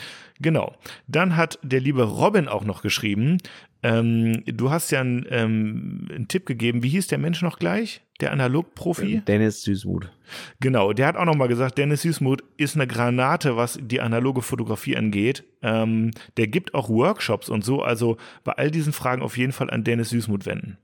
Genau. 0.40 0.74
Dann 1.06 1.36
hat 1.36 1.58
der 1.62 1.80
liebe 1.80 2.02
Robin 2.02 2.48
auch 2.48 2.64
noch 2.64 2.82
geschrieben, 2.82 3.38
ähm, 3.86 4.42
du 4.46 4.70
hast 4.70 4.90
ja 4.90 5.00
einen, 5.00 5.24
ähm, 5.30 6.08
einen 6.12 6.26
Tipp 6.26 6.44
gegeben. 6.44 6.82
Wie 6.82 6.88
hieß 6.88 7.06
der 7.06 7.18
Mensch 7.18 7.40
noch 7.42 7.58
gleich? 7.60 8.02
Der 8.20 8.32
Analogprofi? 8.32 9.22
Dennis 9.26 9.62
Süßmuth. 9.62 10.10
Genau, 10.58 10.92
der 10.92 11.06
hat 11.06 11.16
auch 11.16 11.24
noch 11.24 11.36
mal 11.36 11.46
gesagt, 11.46 11.78
Dennis 11.78 12.02
Süßmuth 12.02 12.42
ist 12.56 12.74
eine 12.74 12.88
Granate, 12.88 13.56
was 13.56 13.78
die 13.80 14.00
analoge 14.00 14.42
Fotografie 14.42 14.96
angeht. 14.96 15.44
Ähm, 15.62 16.10
der 16.36 16.48
gibt 16.48 16.74
auch 16.74 16.88
Workshops 16.88 17.48
und 17.48 17.64
so. 17.64 17.82
Also 17.82 18.16
bei 18.42 18.52
all 18.52 18.72
diesen 18.72 18.92
Fragen 18.92 19.22
auf 19.22 19.36
jeden 19.36 19.52
Fall 19.52 19.70
an 19.70 19.84
Dennis 19.84 20.10
Süßmuth 20.10 20.46
wenden. 20.46 20.78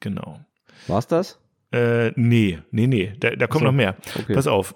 Genau. 0.00 0.40
War's 0.86 1.06
das? 1.06 1.38
Äh, 1.70 2.12
nee, 2.16 2.60
nee, 2.70 2.86
nee, 2.86 3.12
da, 3.20 3.30
da 3.36 3.46
kommt 3.46 3.60
so. 3.60 3.66
noch 3.66 3.72
mehr. 3.72 3.96
Okay. 4.18 4.32
Pass 4.32 4.46
auf. 4.46 4.74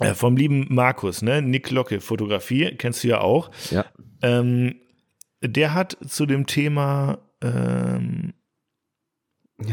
Äh, 0.00 0.14
vom 0.14 0.36
lieben 0.36 0.66
Markus, 0.70 1.22
ne? 1.22 1.40
Nick 1.40 1.70
Locke, 1.70 2.00
Fotografie, 2.00 2.74
kennst 2.76 3.04
du 3.04 3.08
ja 3.08 3.20
auch. 3.20 3.52
Ja. 3.70 3.84
Ähm, 4.22 4.74
der 5.44 5.74
hat 5.74 5.96
zu 6.06 6.26
dem 6.26 6.46
Thema, 6.46 7.18
ähm, 7.42 8.34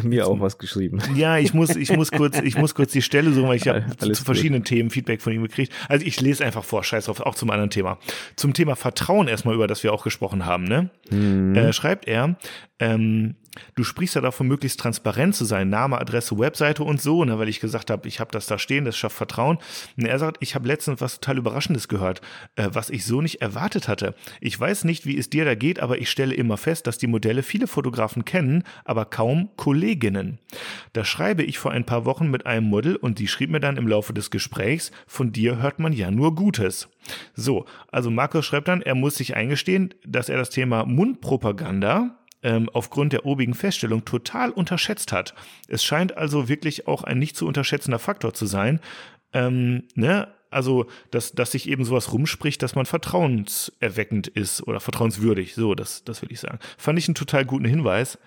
Mir 0.03 0.27
auch 0.27 0.39
was 0.39 0.57
geschrieben. 0.57 1.00
ja, 1.15 1.38
ich 1.38 1.53
muss, 1.53 1.75
ich 1.75 1.91
muss 1.91 2.12
kurz, 2.12 2.39
ich 2.39 2.56
muss 2.56 2.75
kurz 2.75 2.91
die 2.91 3.01
Stelle 3.01 3.31
suchen, 3.33 3.47
weil 3.50 3.57
ich 3.57 3.68
habe 3.68 3.85
zu 3.97 4.07
gut. 4.07 4.18
verschiedenen 4.18 4.63
Themen 4.63 4.89
Feedback 4.91 5.21
von 5.21 5.33
ihm 5.33 5.41
gekriegt. 5.41 5.73
Also 5.89 6.06
ich 6.06 6.21
lese 6.21 6.45
einfach 6.45 6.63
vor, 6.63 6.83
scheiß 6.83 7.06
drauf, 7.06 7.19
auch 7.21 7.35
zum 7.35 7.50
anderen 7.50 7.71
Thema. 7.71 7.97
Zum 8.35 8.53
Thema 8.53 8.75
Vertrauen 8.75 9.27
erstmal, 9.27 9.56
über 9.56 9.68
das 9.68 9.83
wir 9.83 9.91
auch 9.91 10.03
gesprochen 10.03 10.45
haben, 10.45 10.65
ne? 10.65 10.91
Mhm. 11.09 11.56
Äh, 11.56 11.74
schreibt 11.74 12.07
er, 12.07 12.38
ähm, 12.79 13.35
du 13.75 13.83
sprichst 13.83 14.15
ja 14.15 14.21
davon, 14.21 14.48
möglichst 14.48 14.80
transparent 14.80 15.36
zu 15.36 15.45
sein, 15.45 15.69
Name, 15.69 16.00
Adresse, 16.00 16.38
Webseite 16.38 16.83
und 16.83 17.01
so, 17.01 17.25
ne, 17.25 17.38
weil 17.39 17.50
ich 17.50 17.59
gesagt 17.59 17.89
habe, 17.89 18.07
ich 18.07 18.19
habe 18.19 18.31
das 18.31 18.48
da 18.48 18.57
stehen, 18.57 18.86
das 18.86 18.98
schafft 18.98 19.18
Vertrauen. 19.18 19.57
Und 19.98 20.06
er 20.06 20.19
sagt, 20.19 20.38
ich 20.39 20.56
habe 20.56 20.68
letztens 20.68 21.01
was 21.01 21.19
total 21.19 21.38
Überraschendes 21.38 21.88
gehört, 21.88 22.21
äh, 22.56 22.69
was 22.71 22.89
ich 22.89 23.06
so 23.06 23.21
nicht 23.21 23.42
erwartet 23.42 23.88
hatte. 23.88 24.15
Ich 24.39 24.59
weiß 24.59 24.83
nicht, 24.83 25.06
wie 25.06 25.18
es 25.18 25.30
dir 25.30 25.45
da 25.45 25.56
geht, 25.56 25.80
aber 25.80 26.00
ich 26.00 26.09
stelle 26.09 26.36
immer 26.36 26.57
fest, 26.57 26.88
dass 26.88 26.98
die 26.98 27.07
Modelle 27.07 27.44
viele 27.44 27.68
Fotografen 27.68 28.25
kennen, 28.25 28.63
aber 28.86 29.06
kaum 29.06 29.50
Kolleginnen. 29.57 30.39
Da 30.94 31.06
schreibe 31.06 31.44
ich 31.44 31.59
vor 31.59 31.71
ein 31.71 31.86
paar 31.86 32.06
Wochen 32.06 32.30
mit 32.30 32.45
einem 32.45 32.68
Model 32.68 32.95
und 32.95 33.19
die 33.19 33.27
schrieb 33.27 33.50
mir 33.50 33.59
dann 33.59 33.77
im 33.77 33.88
Laufe 33.88 34.13
des 34.13 34.31
Gesprächs, 34.31 34.92
von 35.07 35.31
dir 35.31 35.57
hört 35.57 35.80
man 35.80 35.94
ja 35.94 36.12
nur 36.12 36.36
Gutes. 36.36 36.89
So, 37.33 37.65
also 37.92 38.12
Markus 38.12 38.45
schreibt 38.45 38.68
dann, 38.68 38.81
er 38.81 38.95
muss 38.95 39.15
sich 39.15 39.36
eingestehen, 39.36 39.94
dass 40.06 40.30
er 40.30 40.38
das 40.38 40.50
Thema 40.50 40.86
Mundpropaganda 40.86 42.21
ähm, 42.43 42.69
aufgrund 42.74 43.13
der 43.13 43.25
obigen 43.25 43.53
Feststellung 43.53 44.03
total 44.05 44.51
unterschätzt 44.51 45.12
hat. 45.12 45.33
Es 45.67 45.83
scheint 45.83 46.17
also 46.17 46.48
wirklich 46.50 46.88
auch 46.88 47.03
ein 47.03 47.19
nicht 47.19 47.36
zu 47.38 47.45
unterschätzender 47.48 48.00
Faktor 48.00 48.33
zu 48.33 48.45
sein. 48.45 48.79
Ähm, 49.33 49.83
ne? 49.95 50.27
Also, 50.50 50.88
dass, 51.12 51.31
dass 51.31 51.51
sich 51.51 51.69
eben 51.69 51.86
sowas 51.86 52.12
rumspricht, 52.12 52.62
dass 52.62 52.75
man 52.75 52.86
vertrauenserweckend 52.86 54.27
ist 54.27 54.67
oder 54.67 54.79
vertrauenswürdig. 54.79 55.55
So, 55.55 55.75
das, 55.75 56.03
das 56.03 56.21
will 56.21 56.31
ich 56.31 56.39
sagen. 56.41 56.60
Fand 56.77 57.00
ich 57.00 57.07
einen 57.07 57.15
total 57.15 57.45
guten 57.45 57.65
Hinweis. 57.65 58.17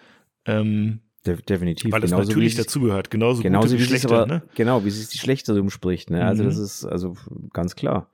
Ähm, 0.47 1.01
De 1.27 1.37
definitiv. 1.37 1.91
weil 1.93 2.01
das 2.01 2.11
Genauso 2.11 2.29
natürlich 2.31 2.55
dazugehört. 2.55 3.11
Genauso, 3.11 3.43
Genauso 3.43 3.77
wie 3.79 3.83
es 3.83 3.89
schlechte. 3.89 4.09
aber, 4.09 4.27
ne? 4.27 4.43
genau, 4.55 4.85
wie 4.85 4.91
sich 4.91 5.09
die 5.09 5.19
schlechte 5.19 5.57
rumspricht, 5.57 6.11
ne? 6.11 6.25
Also 6.25 6.43
Mhm. 6.43 6.49
das 6.49 6.59
ist 6.59 6.85
also 6.85 7.17
ganz 7.53 7.75
klar. 7.77 8.09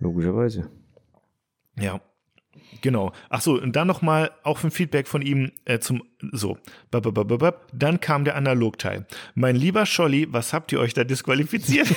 Logischerweise. 0.00 0.70
Ja. 1.78 2.00
Genau. 2.82 3.12
Ach 3.30 3.40
so, 3.40 3.60
und 3.60 3.74
dann 3.74 3.86
nochmal 3.86 4.30
auch 4.42 4.62
ein 4.62 4.70
Feedback 4.70 5.08
von 5.08 5.22
ihm 5.22 5.50
äh, 5.64 5.78
zum 5.78 6.02
so. 6.32 6.58
Bap. 6.90 7.66
Dann 7.72 8.00
kam 8.00 8.24
der 8.24 8.36
Analogteil. 8.36 9.06
Mein 9.34 9.56
lieber 9.56 9.86
Scholli, 9.86 10.26
was 10.30 10.52
habt 10.52 10.72
ihr 10.72 10.80
euch 10.80 10.94
da 10.94 11.04
disqualifiziert? 11.04 11.88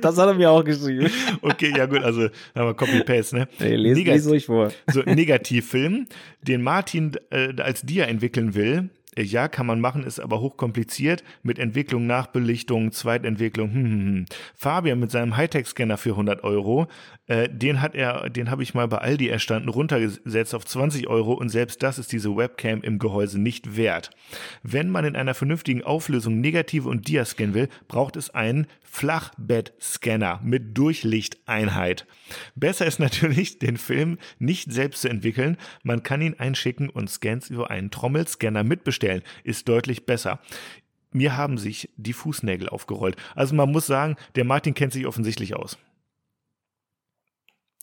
Das 0.00 0.16
hat 0.18 0.26
er 0.28 0.34
mir 0.34 0.50
auch 0.50 0.64
geschrieben. 0.64 1.10
okay, 1.42 1.72
ja 1.76 1.86
gut, 1.86 2.02
also 2.02 2.22
haben 2.54 2.66
wir 2.66 2.74
Copy-Paste, 2.74 3.36
ne? 3.36 3.48
Ey, 3.58 3.76
lest, 3.76 3.98
Negat- 4.00 4.26
ruhig 4.26 4.46
vor. 4.46 4.72
so 4.92 5.00
Negativfilm, 5.02 6.06
den 6.42 6.62
Martin 6.62 7.12
äh, 7.30 7.52
als 7.60 7.82
Dia 7.82 8.04
entwickeln 8.06 8.54
will. 8.54 8.88
Äh, 9.16 9.22
Ja, 9.22 9.48
kann 9.48 9.66
man 9.66 9.80
machen, 9.80 10.02
ist 10.04 10.18
aber 10.18 10.40
hochkompliziert 10.40 11.24
mit 11.42 11.58
Entwicklung, 11.58 12.06
Nachbelichtung, 12.06 12.90
Zweitentwicklung. 12.92 13.70
Hm, 13.72 13.84
hm, 13.84 14.00
hm. 14.00 14.24
Fabian 14.54 14.98
mit 14.98 15.10
seinem 15.10 15.36
Hightech-Scanner 15.36 15.98
für 15.98 16.10
100 16.10 16.42
Euro, 16.42 16.88
äh, 17.26 17.48
den 17.48 17.80
hat 17.80 17.94
er, 17.94 18.30
den 18.30 18.50
habe 18.50 18.62
ich 18.62 18.74
mal 18.74 18.86
bei 18.86 18.98
Aldi 18.98 19.28
erstanden, 19.28 19.68
runtergesetzt 19.68 20.54
auf 20.54 20.64
20 20.64 21.08
Euro 21.08 21.32
und 21.32 21.48
selbst 21.48 21.82
das 21.82 21.98
ist 21.98 22.12
diese 22.12 22.36
Webcam 22.36 22.82
im 22.82 22.98
Gehäuse 22.98 23.40
nicht 23.40 23.76
wert. 23.76 24.10
Wenn 24.62 24.90
man 24.90 25.04
in 25.04 25.16
einer 25.16 25.34
vernünftigen 25.34 25.82
Auflösung 25.82 26.40
Negative 26.40 26.88
und 26.88 27.08
Dia 27.08 27.24
scannen 27.24 27.54
will, 27.54 27.68
braucht 27.88 28.16
es 28.16 28.30
einen 28.30 28.66
Flachbett-Scanner 28.84 30.40
mit 30.44 30.78
Durchlichteinheit. 30.78 32.06
Besser 32.54 32.86
ist 32.86 33.00
natürlich, 33.00 33.58
den 33.58 33.76
Film 33.76 34.18
nicht 34.38 34.72
selbst 34.72 35.02
zu 35.02 35.08
entwickeln. 35.08 35.56
Man 35.82 36.02
kann 36.02 36.22
ihn 36.22 36.38
einschicken 36.38 36.88
und 36.88 37.10
Scans 37.10 37.50
über 37.50 37.70
einen 37.70 37.90
Trommelscanner 37.90 38.64
mitbestellen. 38.64 39.22
Ist 39.44 39.68
deutlich 39.68 40.06
besser. 40.06 40.40
Mir 41.12 41.36
haben 41.36 41.58
sich 41.58 41.90
die 41.96 42.12
Fußnägel 42.12 42.68
aufgerollt. 42.68 43.16
Also 43.34 43.54
man 43.54 43.70
muss 43.70 43.86
sagen, 43.86 44.16
der 44.34 44.44
Martin 44.44 44.74
kennt 44.74 44.92
sich 44.92 45.06
offensichtlich 45.06 45.56
aus. 45.56 45.78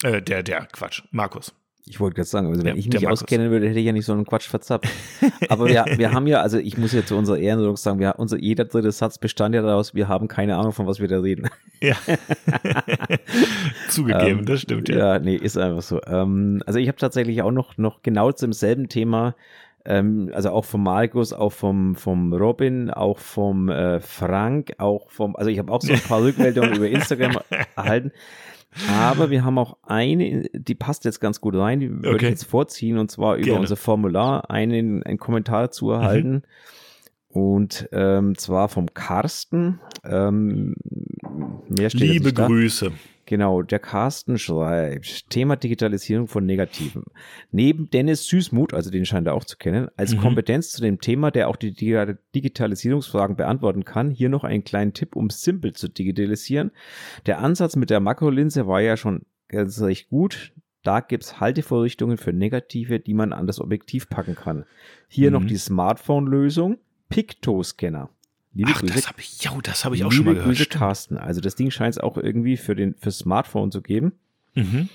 Äh, 0.03 0.21
der, 0.21 0.43
der, 0.43 0.67
Quatsch, 0.71 1.01
Markus. 1.11 1.53
Ich 1.85 1.99
wollte 1.99 2.15
gerade 2.15 2.29
sagen, 2.29 2.47
also 2.47 2.61
wenn 2.61 2.67
Ja, 2.67 2.75
ich 2.75 2.87
mich 2.87 3.07
auskennen 3.07 3.51
würde, 3.51 3.67
hätte 3.67 3.79
ich 3.79 3.85
ja 3.85 3.91
nicht 3.91 4.05
so 4.05 4.13
einen 4.13 4.25
Quatsch 4.25 4.47
verzapft. 4.47 4.87
Aber 5.49 5.67
wir, 5.67 5.85
wir 5.97 6.13
haben 6.13 6.27
ja, 6.27 6.39
also 6.39 6.57
ich 6.57 6.77
muss 6.77 6.93
ja 6.93 7.05
zu 7.05 7.17
unserer 7.17 7.37
Ehrenrettung 7.37 7.75
sagen, 7.75 7.99
wir, 7.99 8.15
unser, 8.19 8.37
jeder 8.37 8.63
dritte 8.63 8.91
Satz 8.93 9.17
bestand 9.17 9.53
ja 9.53 9.61
daraus, 9.61 9.93
wir 9.93 10.07
haben 10.07 10.29
keine 10.29 10.55
Ahnung, 10.55 10.71
von 10.71 10.87
was 10.87 11.01
wir 11.01 11.09
da 11.09 11.19
reden. 11.19 11.49
Ja. 11.81 11.95
Zugegeben, 13.89 14.39
Ähm, 14.39 14.45
das 14.45 14.61
stimmt, 14.61 14.87
ja. 14.87 14.97
Ja, 15.15 15.19
nee, 15.19 15.35
ist 15.35 15.57
einfach 15.57 15.81
so. 15.81 16.01
Ähm, 16.07 16.63
also 16.65 16.79
ich 16.79 16.87
habe 16.87 16.97
tatsächlich 16.97 17.41
auch 17.41 17.51
noch, 17.51 17.77
noch 17.77 18.01
genau 18.01 18.31
zum 18.31 18.53
selben 18.53 18.87
Thema, 18.87 19.35
ähm, 19.83 20.31
also 20.33 20.51
auch 20.51 20.63
vom 20.63 20.83
Markus, 20.83 21.33
auch 21.33 21.51
vom, 21.51 21.95
vom 21.95 22.33
Robin, 22.33 22.89
auch 22.91 23.19
vom 23.19 23.67
äh, 23.67 23.99
Frank, 23.99 24.73
auch 24.77 25.09
vom, 25.09 25.35
also 25.35 25.49
ich 25.49 25.59
habe 25.59 25.71
auch 25.71 25.81
so 25.81 25.91
ein 25.91 25.99
paar 25.99 26.21
Rückmeldungen 26.23 26.75
über 26.75 26.87
Instagram 26.87 27.39
erhalten. 27.75 28.13
Aber 28.89 29.29
wir 29.29 29.43
haben 29.43 29.57
auch 29.57 29.77
eine, 29.83 30.49
die 30.53 30.75
passt 30.75 31.05
jetzt 31.05 31.19
ganz 31.19 31.41
gut 31.41 31.55
rein, 31.55 31.79
die 31.79 31.89
würde 31.89 32.09
Okay. 32.15 32.25
ich 32.25 32.31
jetzt 32.31 32.43
vorziehen, 32.45 32.97
und 32.97 33.09
zwar 33.11 33.35
über 33.35 33.45
Gerne. 33.45 33.59
unser 33.61 33.75
Formular 33.75 34.49
einen, 34.49 35.03
einen 35.03 35.17
Kommentar 35.17 35.71
zu 35.71 35.91
erhalten. 35.91 36.43
Und 37.29 37.89
ähm, 37.91 38.37
zwar 38.37 38.69
vom 38.69 38.93
Carsten. 38.93 39.79
Ähm, 40.03 40.75
mehr 41.67 41.89
steht 41.89 42.01
Liebe 42.01 42.25
nicht 42.25 42.37
da. 42.37 42.47
Genau, 43.25 43.61
der 43.61 43.79
Carsten 43.79 44.37
schreibt, 44.37 45.29
Thema 45.29 45.55
Digitalisierung 45.55 46.27
von 46.27 46.45
Negativen. 46.45 47.03
Neben 47.51 47.89
Dennis 47.89 48.27
Süßmuth, 48.27 48.73
also 48.73 48.89
den 48.91 49.05
scheint 49.05 49.27
er 49.27 49.33
auch 49.33 49.45
zu 49.45 49.55
kennen, 49.57 49.87
als 49.95 50.13
Mhm. 50.13 50.19
Kompetenz 50.19 50.71
zu 50.71 50.81
dem 50.81 50.99
Thema, 50.99 51.31
der 51.31 51.47
auch 51.47 51.55
die 51.55 51.71
Digi- 51.73 52.17
Digitalisierungsfragen 52.35 53.37
beantworten 53.37 53.85
kann, 53.85 54.11
hier 54.11 54.27
noch 54.27 54.43
einen 54.43 54.65
kleinen 54.65 54.93
Tipp, 54.93 55.15
um 55.15 55.29
simpel 55.29 55.71
zu 55.73 55.87
digitalisieren. 55.87 56.71
Der 57.25 57.39
Ansatz 57.39 57.77
mit 57.77 57.89
der 57.89 58.01
Makrolinse 58.01 58.67
war 58.67 58.81
ja 58.81 58.97
schon 58.97 59.21
ganz 59.47 59.81
recht 59.81 60.09
gut. 60.09 60.51
Da 60.83 60.99
gibt's 60.99 61.39
Haltevorrichtungen 61.39 62.17
für 62.17 62.33
Negative, 62.33 62.99
die 62.99 63.13
man 63.13 63.31
an 63.31 63.47
das 63.47 63.61
Objektiv 63.61 64.09
packen 64.09 64.35
kann. 64.35 64.65
Hier 65.07 65.29
Mhm. 65.29 65.33
noch 65.33 65.45
die 65.45 65.55
Smartphone-Lösung, 65.55 66.77
Picto-Scanner. 67.07 68.09
Liebe 68.53 68.71
Ach, 68.73 68.79
Grüße, 68.79 68.93
das 68.93 69.07
habe 69.07 69.19
ich, 69.19 69.43
ja, 69.43 69.51
das 69.63 69.83
habe 69.83 69.95
ich 69.95 70.03
auch 70.03 70.11
schon 70.11 70.25
mal 70.25 70.35
gehört. 70.35 70.55
Grüße, 70.55 70.67
Carsten. 70.67 71.17
Also 71.17 71.41
das 71.41 71.55
Ding 71.55 71.71
scheint 71.71 71.95
es 71.95 71.97
auch 71.97 72.17
irgendwie 72.17 72.57
für 72.57 72.75
den 72.75 72.95
fürs 72.95 73.19
Smartphone 73.19 73.71
zu 73.71 73.81
geben. 73.81 74.13
Mhm. 74.53 74.89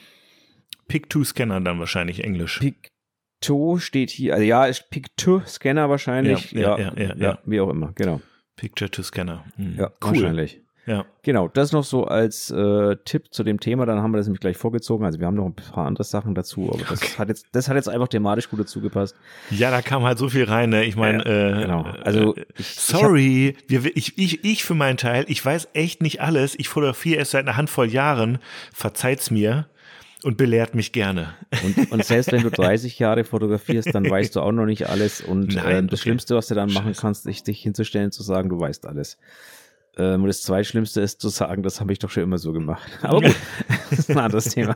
Pick-to-Scanner 0.86 1.60
dann 1.60 1.78
wahrscheinlich 1.78 2.22
Englisch. 2.22 2.60
Picto 2.60 3.78
steht 3.78 4.10
hier, 4.10 4.34
also 4.34 4.44
ja, 4.44 4.66
ist 4.66 4.90
Picto-Scanner 4.90 5.90
wahrscheinlich. 5.90 6.52
Ja, 6.52 6.78
Ja, 6.78 6.78
ja, 6.78 6.92
ja, 6.96 7.08
ja, 7.08 7.14
ja. 7.16 7.38
wie 7.44 7.60
auch 7.60 7.68
immer, 7.68 7.92
genau. 7.94 8.20
Picture-to-Scanner. 8.56 9.44
Mhm. 9.56 9.74
Ja, 9.76 9.86
cool. 10.02 10.12
wahrscheinlich. 10.12 10.62
Ja. 10.88 11.04
Genau, 11.22 11.48
das 11.48 11.72
noch 11.72 11.84
so 11.84 12.04
als 12.06 12.50
äh, 12.50 12.96
Tipp 13.04 13.26
zu 13.34 13.44
dem 13.44 13.60
Thema, 13.60 13.84
dann 13.84 14.00
haben 14.00 14.10
wir 14.12 14.16
das 14.16 14.26
nämlich 14.26 14.40
gleich 14.40 14.56
vorgezogen. 14.56 15.04
Also 15.04 15.20
wir 15.20 15.26
haben 15.26 15.34
noch 15.34 15.44
ein 15.44 15.54
paar 15.54 15.86
andere 15.86 16.04
Sachen 16.04 16.34
dazu, 16.34 16.70
aber 16.72 16.82
das 16.88 17.02
Okay. 17.02 17.12
hat 17.18 17.28
jetzt, 17.28 17.46
das 17.52 17.68
hat 17.68 17.76
jetzt 17.76 17.88
einfach 17.90 18.08
thematisch 18.08 18.48
gut 18.48 18.60
dazu 18.60 18.80
gepasst. 18.80 19.14
ja, 19.50 19.70
da 19.70 19.82
kam 19.82 20.04
halt 20.04 20.16
so 20.18 20.28
viel 20.30 20.44
rein. 20.44 20.70
Ne? 20.70 20.84
Ich 20.84 20.96
meine, 20.96 21.24
äh, 21.26 21.60
genau. 21.62 21.82
Also 22.02 22.34
äh, 22.36 22.44
ich- 22.56 22.66
sorry, 22.74 23.56
wir, 23.66 23.84
ich, 23.96 24.16
ich, 24.16 24.42
ich 24.44 24.64
für 24.64 24.74
meinen 24.74 24.96
Teil, 24.96 25.26
ich 25.28 25.44
weiß 25.44 25.68
echt 25.74 26.00
nicht 26.02 26.22
alles. 26.22 26.54
Ich 26.58 26.68
fotografiere 26.70 27.18
erst 27.18 27.32
seit 27.32 27.46
einer 27.46 27.56
Handvoll 27.58 27.88
Jahren. 27.90 28.38
Verzeiht's 28.72 29.30
mir 29.30 29.66
und 30.24 30.36
belehrt 30.36 30.74
mich 30.74 30.92
gerne. 30.92 31.34
Und, 31.64 31.92
und 31.92 32.04
selbst 32.04 32.32
wenn 32.32 32.42
du 32.42 32.50
30 32.50 32.98
Jahre 32.98 33.24
fotografierst, 33.24 33.94
dann 33.94 34.08
weißt 34.08 34.34
du 34.36 34.40
auch 34.40 34.52
noch 34.52 34.64
nicht 34.66 34.88
alles. 34.88 35.20
Und 35.20 35.54
Nein, 35.54 35.64
ähm, 35.76 35.86
das 35.88 36.00
okay. 36.00 36.08
Schlimmste, 36.08 36.34
was 36.34 36.48
du 36.48 36.54
dann 36.54 36.72
machen 36.72 36.94
kannst, 36.98 37.26
ist 37.26 37.46
dich 37.46 37.60
hinzustellen, 37.62 38.10
zu 38.10 38.22
sagen, 38.22 38.48
du 38.48 38.58
weißt 38.58 38.86
alles. 38.86 39.18
Ähm, 39.98 40.22
und 40.22 40.28
das 40.28 40.42
Zweitschlimmste 40.42 41.00
ist 41.00 41.20
zu 41.20 41.28
sagen, 41.28 41.62
das 41.62 41.80
habe 41.80 41.92
ich 41.92 41.98
doch 41.98 42.10
schon 42.10 42.22
immer 42.22 42.38
so 42.38 42.52
gemacht. 42.52 42.90
Aber 43.02 43.20
gut, 43.20 43.36
das 43.90 43.98
ist 44.00 44.10
ein 44.10 44.18
anderes 44.18 44.46
Thema. 44.46 44.74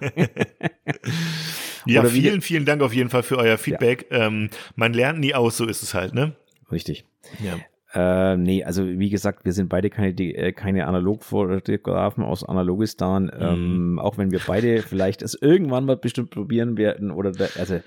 Ja, 1.87 2.05
vielen, 2.05 2.41
vielen 2.43 2.64
Dank 2.64 2.83
auf 2.83 2.95
jeden 2.95 3.11
Fall 3.11 3.23
für 3.23 3.38
euer 3.38 3.59
Feedback. 3.59 4.07
Ähm, 4.11 4.50
man 4.76 4.93
lernt 4.93 5.21
nie 5.21 5.35
aus, 5.35 5.57
so 5.57 5.67
ist 5.67 5.83
es 5.83 5.95
halt, 5.95 6.14
ne? 6.14 6.35
Richtig. 6.71 7.05
Ja. 7.43 7.57
Äh, 7.95 8.37
nee, 8.37 8.64
also 8.64 8.87
wie 8.87 9.11
gesagt, 9.11 9.45
wir 9.45 9.52
sind 9.52 9.69
beide 9.69 9.91
keine, 9.91 10.11
äh, 10.11 10.52
keine 10.52 10.87
Analogfotografen 10.87 12.25
aus 12.25 12.43
Analogistan. 12.43 13.31
Ähm, 13.38 13.99
auch 13.99 14.17
wenn 14.17 14.31
wir 14.31 14.41
beide 14.47 14.83
vielleicht 14.83 15.23
es 15.23 15.35
irgendwann 15.35 15.85
mal 15.85 15.97
bestimmt 15.97 16.31
probieren 16.31 16.76
werden. 16.79 17.11
Oder 17.11 17.33
der, 17.33 17.50
also 17.59 17.81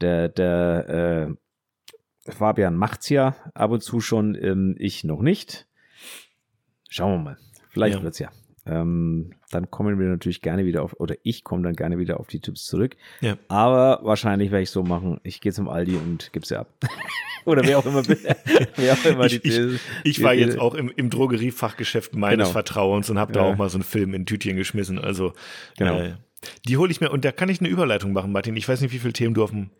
der, 0.00 0.28
der 0.28 1.36
äh, 2.28 2.30
Fabian 2.30 2.76
macht's 2.76 3.08
ja 3.08 3.36
ab 3.54 3.70
und 3.70 3.82
zu 3.82 4.00
schon, 4.00 4.34
ähm, 4.34 4.74
ich 4.78 5.04
noch 5.04 5.22
nicht. 5.22 5.67
Schauen 6.88 7.12
wir 7.12 7.18
mal. 7.18 7.36
Vielleicht 7.70 7.96
Ja. 7.98 8.02
wird's 8.02 8.18
ja. 8.18 8.30
Ähm, 8.66 9.30
dann 9.50 9.70
kommen 9.70 9.98
wir 9.98 10.06
natürlich 10.08 10.42
gerne 10.42 10.66
wieder 10.66 10.82
auf, 10.82 10.94
oder 11.00 11.14
ich 11.22 11.42
komme 11.42 11.62
dann 11.62 11.74
gerne 11.74 11.98
wieder 11.98 12.20
auf 12.20 12.26
die 12.26 12.40
Tipps 12.40 12.64
zurück. 12.66 12.96
Ja. 13.22 13.36
Aber 13.48 14.00
wahrscheinlich 14.02 14.50
werde 14.50 14.62
ich 14.64 14.70
so 14.70 14.82
machen, 14.82 15.20
ich 15.22 15.40
gehe 15.40 15.52
zum 15.52 15.68
Aldi 15.70 15.96
und 15.96 16.30
gebe 16.34 16.44
sie 16.46 16.58
ab. 16.58 16.68
oder 17.46 17.62
wer 17.64 17.78
auch 17.78 17.86
immer, 17.86 18.02
wer 18.76 18.92
auch 18.92 19.04
immer 19.06 19.24
Ich, 19.24 19.40
die, 19.40 19.48
ich, 19.48 19.80
ich 20.04 20.16
die- 20.16 20.22
war 20.22 20.34
jetzt 20.34 20.58
auch 20.58 20.74
im, 20.74 20.90
im 20.94 21.08
Drogeriefachgeschäft 21.08 22.14
meines 22.14 22.48
Genau. 22.48 22.52
Vertrauens 22.52 23.08
und 23.08 23.18
habe 23.18 23.32
da 23.32 23.40
Ja. 23.46 23.52
auch 23.52 23.56
mal 23.56 23.70
so 23.70 23.78
einen 23.78 23.84
Film 23.84 24.12
in 24.12 24.26
Tütchen 24.26 24.56
geschmissen. 24.56 24.98
Also 24.98 25.32
Genau. 25.78 25.98
äh, 26.00 26.12
die 26.66 26.76
hole 26.76 26.90
ich 26.90 27.00
mir 27.00 27.10
und 27.10 27.24
da 27.24 27.32
kann 27.32 27.48
ich 27.48 27.60
eine 27.60 27.70
Überleitung 27.70 28.12
machen, 28.12 28.32
Martin. 28.32 28.54
Ich 28.54 28.68
weiß 28.68 28.82
nicht, 28.82 28.92
wie 28.92 28.98
viele 28.98 29.14
Themen 29.14 29.32
du 29.32 29.44
auf 29.44 29.50
dem 29.50 29.70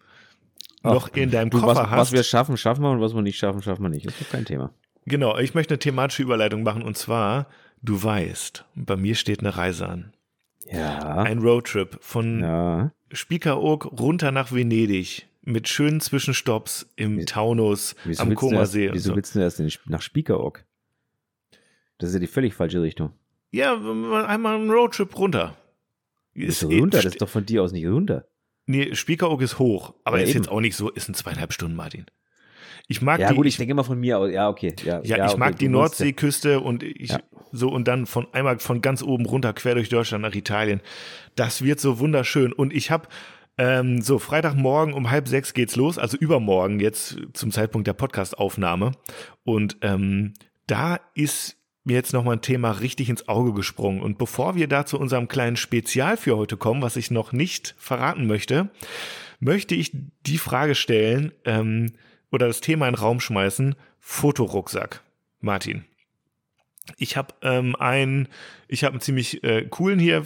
Ach, 0.82 0.94
noch 0.94 1.08
in 1.14 1.30
deinem 1.30 1.50
Du, 1.50 1.60
Koffer 1.60 1.82
was, 1.82 1.90
hast. 1.90 1.98
was 1.98 2.12
wir 2.12 2.22
schaffen, 2.22 2.56
schaffen 2.56 2.82
wir 2.82 2.90
und 2.90 3.00
was 3.02 3.14
wir 3.14 3.20
nicht 3.20 3.36
schaffen, 3.38 3.60
schaffen 3.60 3.82
wir 3.82 3.90
nicht. 3.90 4.06
Das 4.06 4.14
ist 4.14 4.22
doch 4.22 4.30
kein 4.30 4.44
Thema. 4.46 4.72
Genau, 5.08 5.36
ich 5.38 5.54
möchte 5.54 5.74
eine 5.74 5.78
thematische 5.78 6.22
Überleitung 6.22 6.62
machen 6.62 6.82
und 6.82 6.96
zwar, 6.96 7.46
du 7.82 8.02
weißt, 8.02 8.64
bei 8.74 8.96
mir 8.96 9.14
steht 9.14 9.40
eine 9.40 9.56
Reise 9.56 9.88
an. 9.88 10.12
Ja. 10.70 10.98
Ein 11.22 11.38
Roadtrip 11.38 11.98
von 12.00 12.40
ja. 12.40 12.92
Spiekeroog 13.12 13.86
runter 14.00 14.32
nach 14.32 14.52
Venedig 14.52 15.26
mit 15.42 15.68
schönen 15.68 16.00
Zwischenstopps 16.00 16.90
im 16.96 17.24
Taunus, 17.24 17.94
Wieso 18.04 18.22
am 18.22 18.34
du 18.34 18.50
erst, 18.52 18.74
wieso 18.74 19.10
so. 19.10 19.16
willst 19.16 19.34
du 19.34 19.38
erst 19.40 19.60
in, 19.60 19.72
nach 19.86 20.02
Spiekeroog? 20.02 20.64
Das 21.98 22.10
ist 22.10 22.14
ja 22.14 22.20
die 22.20 22.26
völlig 22.26 22.54
falsche 22.54 22.82
Richtung. 22.82 23.12
Ja, 23.50 23.74
einmal 23.74 24.56
einen 24.56 24.70
Roadtrip 24.70 25.16
runter. 25.18 25.56
Ist 26.34 26.62
Ist- 26.62 26.70
runter, 26.70 26.98
das 27.02 27.12
ist 27.14 27.22
doch 27.22 27.28
von 27.28 27.46
dir 27.46 27.62
aus 27.62 27.72
nicht 27.72 27.86
runter. 27.86 28.26
Nee, 28.66 28.94
Spiekeroog 28.94 29.40
ist 29.40 29.58
hoch, 29.58 29.94
aber 30.04 30.18
Ja, 30.18 30.24
ist 30.24 30.30
eben. 30.30 30.38
jetzt 30.40 30.48
auch 30.50 30.60
nicht 30.60 30.76
so, 30.76 30.90
ist 30.90 31.08
in 31.08 31.14
zweieinhalb 31.14 31.54
Stunden, 31.54 31.74
Martin. 31.74 32.04
Ich 32.90 33.02
mag 33.02 33.20
Ja, 33.20 33.28
die, 33.28 33.36
gut, 33.36 33.46
ich 33.46 33.54
ich, 33.54 33.58
denke 33.58 33.74
mal 33.74 33.82
von 33.82 34.00
mir 34.00 34.18
aus. 34.18 34.30
Ja, 34.32 34.48
okay. 34.48 34.74
Ja, 34.82 35.00
ja, 35.04 35.26
ich 35.26 35.32
okay, 35.32 35.38
mag 35.38 35.58
die 35.58 35.68
Nordseeküste 35.68 36.60
und 36.60 36.82
ich 36.82 37.10
Ja. 37.10 37.20
so 37.52 37.68
und 37.68 37.86
dann 37.86 38.06
von 38.06 38.26
einmal 38.32 38.58
von 38.58 38.80
ganz 38.80 39.02
oben 39.02 39.26
runter 39.26 39.52
quer 39.52 39.74
durch 39.74 39.90
Deutschland 39.90 40.22
nach 40.22 40.34
Italien. 40.34 40.80
Das 41.36 41.62
wird 41.62 41.80
so 41.80 41.98
wunderschön 41.98 42.52
und 42.52 42.72
ich 42.72 42.90
habe 42.90 43.08
ähm, 43.58 44.00
so 44.00 44.18
Freitagmorgen 44.18 44.94
um 44.94 45.10
halb 45.10 45.28
sechs 45.28 45.52
geht's 45.52 45.76
los, 45.76 45.98
also 45.98 46.16
übermorgen 46.16 46.80
jetzt 46.80 47.18
zum 47.34 47.50
Zeitpunkt 47.50 47.86
der 47.86 47.92
Podcastaufnahme 47.92 48.92
und 49.44 49.76
ähm, 49.82 50.32
da 50.66 50.98
ist 51.14 51.56
mir 51.84 51.94
jetzt 51.94 52.12
nochmal 52.12 52.36
ein 52.36 52.42
Thema 52.42 52.70
richtig 52.70 53.08
ins 53.08 53.28
Auge 53.28 53.52
gesprungen. 53.54 54.02
Und 54.02 54.18
bevor 54.18 54.54
wir 54.54 54.68
da 54.68 54.84
zu 54.86 54.98
unserem 54.98 55.26
kleinen 55.26 55.56
Spezial 55.56 56.16
für 56.16 56.36
heute 56.36 56.56
kommen, 56.56 56.82
was 56.82 56.96
ich 56.96 57.10
noch 57.10 57.32
nicht 57.32 57.74
verraten 57.78 58.26
möchte, 58.26 58.68
möchte 59.40 59.74
ich 59.74 59.92
die 60.26 60.38
Frage 60.38 60.74
stellen 60.74 61.32
ähm, 61.44 61.92
oder 62.30 62.46
das 62.46 62.60
Thema 62.60 62.88
in 62.88 62.94
den 62.94 63.00
Raum 63.00 63.20
schmeißen, 63.20 63.74
Fotorucksack. 64.00 65.02
Martin. 65.40 65.84
Ich 66.96 67.16
habe 67.16 67.34
ähm, 67.42 67.76
einen, 67.76 68.28
ich 68.68 68.84
habe 68.84 68.92
einen 68.92 69.00
ziemlich 69.00 69.42
äh, 69.42 69.62
coolen 69.68 69.98
hier 69.98 70.22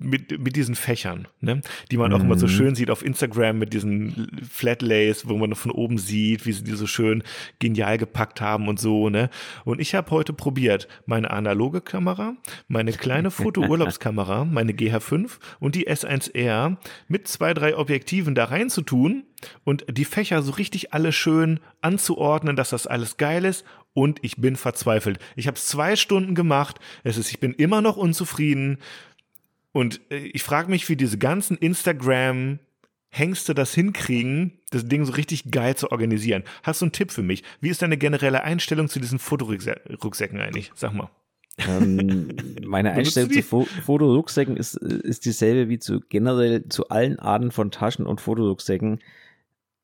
mit, 0.00 0.38
mit 0.38 0.56
diesen 0.56 0.74
Fächern, 0.74 1.26
ne? 1.40 1.62
die 1.90 1.96
man 1.96 2.12
auch 2.12 2.20
immer 2.20 2.38
so 2.38 2.46
Mhm. 2.46 2.50
schön 2.50 2.74
sieht 2.74 2.90
auf 2.90 3.04
Instagram 3.04 3.58
mit 3.58 3.72
diesen 3.72 4.30
Flatlays, 4.48 5.26
wo 5.28 5.36
man 5.36 5.54
von 5.54 5.70
oben 5.70 5.98
sieht, 5.98 6.46
wie 6.46 6.52
sie 6.52 6.62
die 6.64 6.76
so 6.76 6.86
schön 6.86 7.22
genial 7.58 7.98
gepackt 7.98 8.40
haben 8.40 8.68
und 8.68 8.78
so. 8.78 9.08
Ne? 9.08 9.30
Und 9.64 9.80
ich 9.80 9.94
habe 9.94 10.10
heute 10.10 10.32
probiert, 10.32 10.88
meine 11.06 11.30
analoge 11.30 11.80
Kamera, 11.80 12.36
meine 12.68 12.92
kleine 12.92 13.30
Foto-Urlaubskamera, 13.30 14.44
meine 14.50 14.72
GH5 14.72 15.38
und 15.58 15.74
die 15.74 15.88
S1R 15.88 16.76
mit 17.08 17.28
zwei, 17.28 17.54
drei 17.54 17.76
Objektiven 17.76 18.34
da 18.34 18.44
rein 18.44 18.70
zu 18.70 18.82
tun 18.82 19.24
und 19.64 19.84
die 19.90 20.04
Fächer 20.04 20.42
so 20.42 20.52
richtig 20.52 20.92
alle 20.92 21.12
schön 21.12 21.60
anzuordnen, 21.80 22.56
dass 22.56 22.70
das 22.70 22.86
alles 22.86 23.16
geil 23.16 23.44
ist 23.44 23.64
und 23.96 24.18
ich 24.22 24.36
bin 24.36 24.56
verzweifelt. 24.56 25.18
Ich 25.36 25.46
habe 25.46 25.56
es 25.56 25.66
zwei 25.66 25.96
Stunden 25.96 26.34
gemacht. 26.34 26.80
Es 27.06 27.16
ist, 27.18 27.30
ich 27.30 27.38
bin 27.38 27.52
immer 27.52 27.80
noch 27.82 27.96
unzufrieden. 27.96 28.78
Und 29.70 30.00
äh, 30.10 30.16
ich 30.16 30.42
frage 30.42 30.68
mich, 30.70 30.88
wie 30.88 30.96
diese 30.96 31.18
ganzen 31.18 31.56
Instagram-Hengste 31.56 33.54
das 33.54 33.72
hinkriegen, 33.72 34.58
das 34.70 34.88
Ding 34.88 35.04
so 35.04 35.12
richtig 35.12 35.52
geil 35.52 35.76
zu 35.76 35.92
organisieren. 35.92 36.42
Hast 36.64 36.80
du 36.80 36.86
einen 36.86 36.92
Tipp 36.92 37.12
für 37.12 37.22
mich? 37.22 37.44
Wie 37.60 37.68
ist 37.68 37.80
deine 37.80 37.96
generelle 37.96 38.42
Einstellung 38.42 38.88
zu 38.88 38.98
diesen 38.98 39.20
Fotorucksäcken 39.20 40.40
eigentlich? 40.40 40.72
Sag 40.74 40.94
mal. 40.94 41.08
Ähm, 41.58 42.28
meine 42.66 42.90
Einstellung 42.90 43.30
zu 43.30 43.42
Fo 43.42 43.64
Fotorucksäcken 43.84 44.56
ist, 44.56 44.74
ist 44.74 45.26
dieselbe 45.26 45.68
wie 45.68 45.78
zu 45.78 46.00
generell 46.08 46.68
zu 46.68 46.88
allen 46.88 47.20
Arten 47.20 47.52
von 47.52 47.70
Taschen 47.70 48.04
und 48.04 48.20
Fotorucksäcken. 48.20 48.98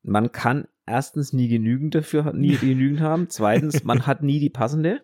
Man 0.02 0.32
kann 0.32 0.66
erstens 0.86 1.32
nie 1.32 1.46
genügend 1.46 1.94
dafür, 1.94 2.32
nie 2.32 2.56
genügend 2.60 3.00
haben. 3.00 3.30
Zweitens, 3.30 3.84
man 3.84 4.08
hat 4.08 4.24
nie 4.24 4.40
die 4.40 4.50
passende. 4.50 5.02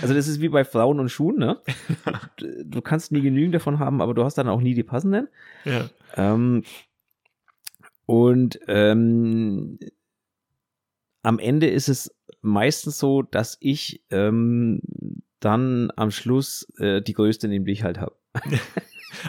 Also 0.00 0.14
das 0.14 0.28
ist 0.28 0.40
wie 0.40 0.48
bei 0.48 0.64
Frauen 0.64 1.00
und 1.00 1.08
Schuhen, 1.08 1.38
ne? 1.38 1.60
Du 2.64 2.80
kannst 2.80 3.12
nie 3.12 3.20
genügend 3.20 3.54
davon 3.54 3.78
haben, 3.78 4.00
aber 4.00 4.14
du 4.14 4.24
hast 4.24 4.38
dann 4.38 4.48
auch 4.48 4.60
nie 4.60 4.74
die 4.74 4.82
passenden. 4.82 5.28
Ja. 5.64 5.90
Ähm, 6.14 6.62
und 8.06 8.60
ähm, 8.68 9.78
am 11.22 11.38
Ende 11.40 11.68
ist 11.68 11.88
es 11.88 12.14
meistens 12.40 12.98
so, 12.98 13.22
dass 13.22 13.56
ich 13.60 14.04
ähm, 14.10 14.80
dann 15.40 15.90
am 15.96 16.12
Schluss 16.12 16.68
äh, 16.78 17.02
die 17.02 17.14
größte 17.14 17.48
nehme, 17.48 17.64
die 17.64 17.72
ich 17.72 17.82
halt 17.82 17.98
habe. 17.98 18.16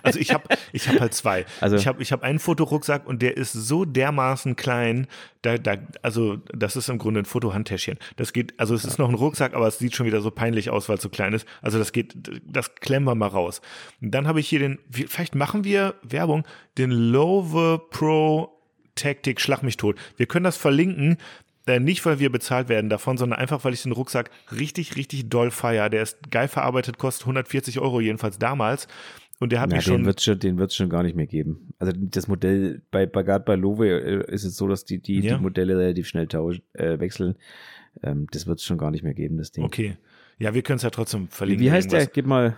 Also 0.04 0.20
ich 0.20 0.34
habe 0.34 0.44
ich 0.74 0.88
hab 0.88 1.00
halt 1.00 1.14
zwei. 1.14 1.46
Also- 1.62 1.76
ich 1.76 1.88
habe 1.88 2.02
ich 2.02 2.12
hab 2.12 2.24
einen 2.24 2.40
Fotorucksack 2.40 3.08
und 3.08 3.22
der 3.22 3.38
ist 3.38 3.54
so 3.54 3.86
dermaßen 3.86 4.56
klein, 4.56 5.08
da, 5.42 5.58
da, 5.58 5.76
also 6.02 6.38
das 6.54 6.76
ist 6.76 6.90
im 6.90 6.98
Grunde 6.98 7.22
ein 7.22 7.26
Fotohandtäschchen. 7.26 7.98
Das 8.16 8.34
geht, 8.34 8.60
also 8.60 8.76
es 8.76 8.86
ist 8.86 9.00
noch 9.00 9.10
ein 9.10 9.16
Rucksack, 9.16 9.54
aber 9.54 9.68
es 9.68 9.80
sieht 9.80 9.96
schon 9.96 10.06
wieder 10.06 10.22
so 10.22 10.32
peinlich 10.32 10.70
aus, 10.70 10.90
weil 10.90 10.98
es 10.98 11.02
so 11.02 11.10
klein 11.10 11.34
ist. 11.34 11.48
Also 11.62 11.80
das 11.80 11.92
geht, 11.92 12.16
das 12.46 12.76
klemmen 12.76 13.08
wir 13.08 13.16
mal 13.16 13.28
raus. 13.28 13.62
Und 14.02 14.12
dann 14.12 14.28
habe 14.28 14.40
ich 14.40 14.48
hier 14.48 14.60
den, 14.60 14.80
vielleicht 14.92 15.36
machen 15.36 15.64
wir 15.64 15.96
Werbung, 16.04 16.44
den 16.78 16.92
Love 16.92 17.82
Pro 17.90 18.54
Tactic 18.96 19.40
Schlag 19.40 19.64
mich 19.64 19.78
tot. 19.78 19.98
Wir 20.18 20.26
können 20.26 20.44
das 20.44 20.58
verlinken. 20.58 21.18
Äh, 21.68 21.80
nicht, 21.82 22.06
weil 22.06 22.20
wir 22.20 22.32
bezahlt 22.32 22.70
werden 22.70 22.90
davon, 22.90 23.18
sondern 23.18 23.40
einfach, 23.40 23.66
weil 23.66 23.74
ich 23.74 23.84
den 23.84 23.92
Rucksack 23.92 24.32
richtig, 24.52 24.96
richtig 24.96 25.30
doll 25.30 25.52
feier. 25.52 25.90
Der 25.90 26.02
ist 26.02 26.32
geil 26.32 26.48
verarbeitet, 26.48 26.98
kostet 26.98 27.24
140 27.24 27.80
Euro, 27.80 28.00
jedenfalls 28.00 28.40
damals. 28.40 28.88
Und 29.40 29.52
der 29.52 29.62
hat 29.62 29.70
Ja, 29.72 29.78
mich 29.78 29.86
den 29.86 29.94
schon. 29.94 30.06
wird 30.06 30.22
schon, 30.22 30.40
den 30.40 30.58
wird's 30.58 30.76
schon 30.76 30.90
gar 30.90 31.04
nicht 31.04 31.16
mehr 31.16 31.28
geben. 31.28 31.74
Also 31.80 31.94
das 31.96 32.28
Modell 32.28 32.82
bei 32.92 33.06
gerade 33.06 33.46
bei 33.46 33.56
Lowe 33.56 33.88
äh, 33.88 34.34
ist 34.34 34.44
es 34.44 34.58
so, 34.58 34.68
dass 34.68 34.84
die 34.86 35.00
die, 35.00 35.20
Ja. 35.20 35.38
die 35.38 35.42
Modelle 35.44 35.78
relativ 35.78 36.08
schnell 36.08 36.28
tauschen, 36.28 36.64
äh, 36.74 37.00
wechseln. 37.00 37.36
Ähm, 38.04 38.28
das 38.32 38.48
wird's 38.48 38.64
schon 38.64 38.78
gar 38.78 38.90
nicht 38.92 39.04
mehr 39.04 39.14
geben, 39.14 39.38
das 39.38 39.52
Ding. 39.52 39.64
Okay. 39.64 39.98
Ja, 40.40 40.54
wir 40.54 40.62
können 40.64 40.78
es 40.78 40.84
ja 40.84 40.90
trotzdem 40.90 41.28
verlinken. 41.28 41.66
wie 41.66 41.72
heißt 41.72 41.92
der? 41.92 42.00
irgendwas. 42.02 42.14
Gib 42.14 42.26
mal. 42.26 42.58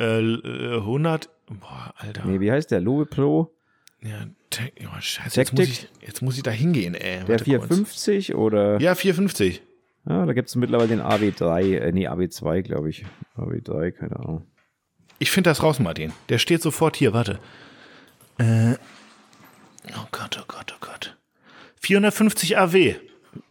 Äh, 0.00 0.20
äh, 0.20 0.76
100. 0.78 1.28
Boah, 1.60 1.92
Alter. 1.96 2.24
Nee, 2.26 2.40
wie 2.40 2.50
heißt 2.52 2.70
der? 2.70 2.80
Lowe 2.80 3.06
Pro? 3.06 3.52
Ja, 4.02 4.26
oh, 4.84 5.00
scheiße, 5.00 5.40
jetzt 5.40 5.52
muss, 5.52 5.66
ich, 5.68 5.88
jetzt 6.06 6.22
muss 6.22 6.36
ich 6.36 6.42
da 6.44 6.52
hingehen, 6.52 6.94
ey. 6.94 7.18
Der 7.18 7.28
Warte 7.28 7.44
kurz. 7.44 7.44
450 7.44 8.34
oder? 8.36 8.80
Ja, 8.80 8.94
450. 8.94 9.62
Ja, 10.08 10.24
da 10.24 10.32
gibt's 10.32 10.54
mittlerweile 10.54 10.88
den 10.88 11.00
AW3, 11.00 11.78
äh, 11.78 11.92
nee, 11.92 12.06
AW2, 12.08 12.62
glaube 12.62 12.90
ich. 12.90 13.04
AW3, 13.36 13.90
keine 13.90 14.16
Ahnung. 14.20 14.46
Ich 15.18 15.30
finde 15.30 15.50
das 15.50 15.62
raus, 15.62 15.80
Martin. 15.80 16.12
Der 16.28 16.38
steht 16.38 16.62
sofort 16.62 16.96
hier, 16.96 17.12
warte. 17.12 17.38
Äh, 18.38 18.74
oh 19.96 20.06
Gott, 20.12 20.38
oh 20.40 20.44
Gott, 20.46 20.74
oh 20.74 20.80
Gott. 20.80 21.16
450 21.80 22.58
AW. 22.58 22.94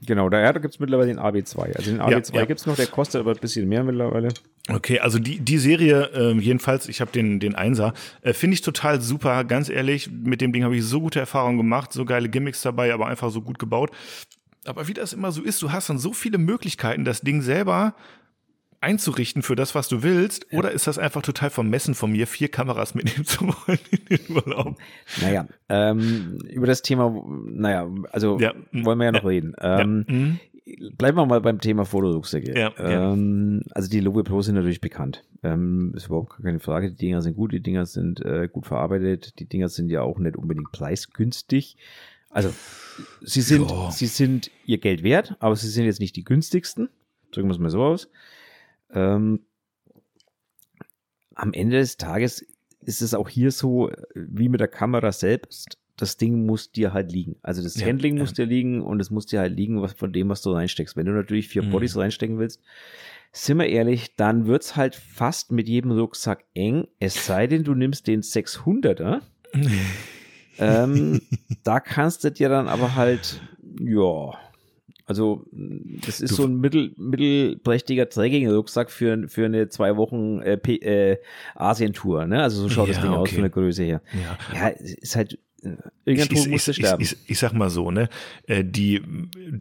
Genau, 0.06 0.30
da, 0.30 0.40
ja, 0.40 0.54
da 0.54 0.60
gibt's 0.60 0.80
mittlerweile 0.80 1.08
den 1.08 1.20
AW2. 1.20 1.76
Also 1.76 1.92
den 1.92 2.02
AW2 2.02 2.36
ja. 2.36 2.46
gibt's 2.46 2.66
noch, 2.66 2.76
der 2.76 2.88
kostet 2.88 3.22
aber 3.22 3.32
ein 3.32 3.40
bisschen 3.40 3.68
mehr 3.68 3.84
mittlerweile. 3.84 4.30
Okay, 4.70 5.00
also 5.00 5.20
die, 5.20 5.40
die 5.40 5.58
Serie, 5.58 6.10
ähm, 6.14 6.40
jedenfalls, 6.40 6.90
ich 6.90 7.00
habe 7.00 7.12
den, 7.12 7.40
den 7.40 7.56
Einser, 7.56 7.94
äh, 8.22 8.34
finde 8.34 8.56
ich 8.56 8.62
total 8.62 9.02
super, 9.02 9.44
ganz 9.44 9.70
ehrlich. 9.70 10.10
Mit 10.12 10.42
dem 10.42 10.52
Ding 10.52 10.64
habe 10.64 10.76
ich 10.76 10.84
so 10.84 11.00
gute 11.00 11.20
Erfahrungen 11.20 11.58
gemacht, 11.58 11.94
so 11.94 12.06
geile 12.06 12.30
Gimmicks 12.30 12.62
dabei, 12.62 12.94
aber 12.94 13.08
einfach 13.08 13.32
so 13.32 13.42
gut 13.42 13.60
gebaut. 13.60 13.92
Aber 14.66 14.88
wie 14.88 14.94
das 14.94 15.14
immer 15.14 15.32
so 15.32 15.42
ist, 15.42 15.62
du 15.62 15.72
hast 15.72 15.90
dann 15.90 16.00
so 16.00 16.12
viele 16.12 16.38
Möglichkeiten, 16.38 17.06
das 17.06 17.22
Ding 17.22 17.42
selber 17.42 17.94
einzurichten 18.82 19.42
für 19.42 19.56
das, 19.56 19.76
was 19.76 19.88
du 19.88 20.04
willst. 20.04 20.48
Oder 20.54 20.72
ist 20.72 20.88
das 20.88 20.98
einfach 20.98 21.22
total 21.22 21.50
vermessen 21.50 21.96
von 21.96 22.12
mir, 22.12 22.28
vier 22.28 22.50
Kameras 22.50 22.96
mitnehmen 22.96 23.26
zu 23.26 23.48
wollen 23.48 23.80
in 23.92 24.18
den 24.18 24.36
Urlaub? 24.36 24.78
Naja, 25.22 25.48
ähm, 25.70 26.40
über 26.50 26.68
das 26.68 26.82
Thema, 26.82 27.14
naja, 27.46 27.90
also 28.12 28.40
Ja. 28.40 28.54
wollen 28.72 28.98
wir 29.00 29.06
ja 29.06 29.12
noch 29.12 29.26
reden. 29.26 29.54
Ähm, 29.60 30.06
ja. 30.08 30.14
mhm. 30.14 30.40
Bleiben 30.98 31.18
wir 31.18 31.26
mal 31.26 31.40
beim 31.40 31.62
Thema. 31.62 31.86
Ja, 31.86 32.74
ja. 32.78 33.14
ähm, 33.14 33.62
also 33.72 33.90
die 33.90 34.02
Lowe 34.02 34.24
Pro 34.26 34.42
sind 34.42 34.56
natürlich 34.56 34.82
bekannt. 34.82 35.24
Ähm, 35.42 35.94
ist 35.96 36.08
überhaupt 36.08 36.32
gar 36.32 36.42
keine 36.42 36.60
Frage. 36.60 36.92
Die 36.92 36.98
Dinger 36.98 37.22
sind 37.22 37.36
gut, 37.38 37.54
die 37.54 37.62
Dinger 37.62 37.86
sind 37.86 38.20
äh, 38.26 38.50
gut 38.52 38.66
verarbeitet. 38.68 39.40
Die 39.40 39.46
Dinger 39.46 39.70
sind 39.70 39.90
ja 39.90 40.02
auch 40.02 40.20
nicht 40.20 40.36
unbedingt 40.36 40.72
preisgünstig. 40.74 41.78
Also 42.30 42.54
sie 43.22 43.42
sind, 43.42 43.72
Ja. 43.72 43.92
sie 43.92 44.08
sind 44.08 44.52
ihr 44.66 44.78
Geld 44.78 45.04
wert, 45.04 45.38
aber 45.40 45.56
sie 45.56 45.70
sind 45.70 45.86
jetzt 45.86 46.02
nicht 46.02 46.18
die 46.18 46.26
günstigsten. 46.26 46.90
Drücken 47.32 47.48
wir 47.48 47.54
es 47.54 47.60
mal 47.60 47.70
so 47.70 47.82
aus. 47.84 48.10
Ähm, 48.91 49.41
am 51.36 51.54
Ende 51.54 51.78
des 51.78 51.97
Tages 51.97 52.45
ist 52.82 53.02
es 53.02 53.13
auch 53.13 53.30
hier 53.30 53.52
so, 53.52 53.91
wie 54.15 54.50
mit 54.50 54.60
der 54.60 54.67
Kamera 54.67 55.12
selbst. 55.12 55.78
Das 55.97 56.15
Ding 56.17 56.45
muss 56.45 56.71
dir 56.71 56.93
halt 56.93 57.12
liegen. 57.12 57.38
Also 57.41 57.63
das 57.63 57.76
Ja, 57.80 57.88
Handling 57.88 58.15
ja. 58.15 58.21
muss 58.21 58.34
dir 58.34 58.45
liegen 58.45 58.82
und 58.82 59.00
es 59.00 59.10
muss 59.10 59.26
dir 59.26 59.39
halt 59.39 59.56
liegen 59.56 59.82
was 59.82 59.93
von 59.93 60.13
dem, 60.13 60.30
was 60.30 60.41
du 60.41 60.52
reinsteckst. 60.52 60.95
Wenn 60.95 61.08
du 61.08 61.12
natürlich 61.12 61.47
vier 61.47 61.63
Mhm. 61.63 61.71
Bodies 61.71 61.97
reinstecken 61.97 62.38
willst, 62.38 62.62
sind 63.32 63.58
wir 63.58 63.67
ehrlich, 63.67 64.15
dann 64.15 64.45
wird's 64.47 64.76
halt 64.76 64.95
fast 64.95 65.52
mit 65.52 65.67
jedem 65.67 65.91
Rucksack 65.91 66.45
eng, 66.54 66.88
es 67.00 67.26
sei 67.26 67.47
denn, 67.47 67.63
du 67.63 67.73
nimmst 67.73 68.08
den 68.08 68.21
600er. 68.21 69.21
ähm, 70.60 71.21
da 71.63 71.80
kannst 71.80 72.23
du 72.23 72.32
dir 72.32 72.50
dann 72.50 72.67
aber 72.67 72.95
halt, 72.95 73.41
ja, 73.80 74.34
also 75.08 75.46
das 76.06 76.20
ist 76.22 76.32
Du- 76.32 76.36
so 76.36 76.43
ein 76.43 76.60
mittel, 76.60 76.91
mittelprächtiger 76.98 78.10
Trekking-Rucksack 78.10 78.91
für, 78.91 79.28
für 79.28 79.46
eine 79.46 79.70
zwei 79.70 79.96
Wochen 79.98 80.41
äh, 80.41 80.54
äh, 80.56 81.17
Asien-Tour, 81.56 82.26
ne? 82.28 82.43
Also 82.43 82.62
so 82.63 82.70
schaut 82.70 82.89
das 82.89 82.98
Ja, 82.98 83.04
Ding 83.04 83.12
aus 83.12 83.22
okay. 83.22 83.36
von 83.36 83.41
der 83.43 83.50
Größe 83.52 83.84
her. 83.84 84.02
Ja. 84.13 84.38
Ja, 84.54 84.70
es 84.70 84.93
ist 84.93 85.15
halt, 85.15 85.34
äh, 85.63 85.70
Ich, 86.06 86.17
irgendein 86.20 86.38
ich, 86.38 86.48
musste 86.50 86.72
ich, 86.72 86.78
sterben. 86.78 87.02
ich, 87.02 87.13
ich, 87.13 87.30
ich 87.32 87.39
sag 87.39 87.54
mal 87.54 87.70
so, 87.70 87.89
ne? 87.89 88.10
äh, 88.48 88.63
Die 88.63 89.02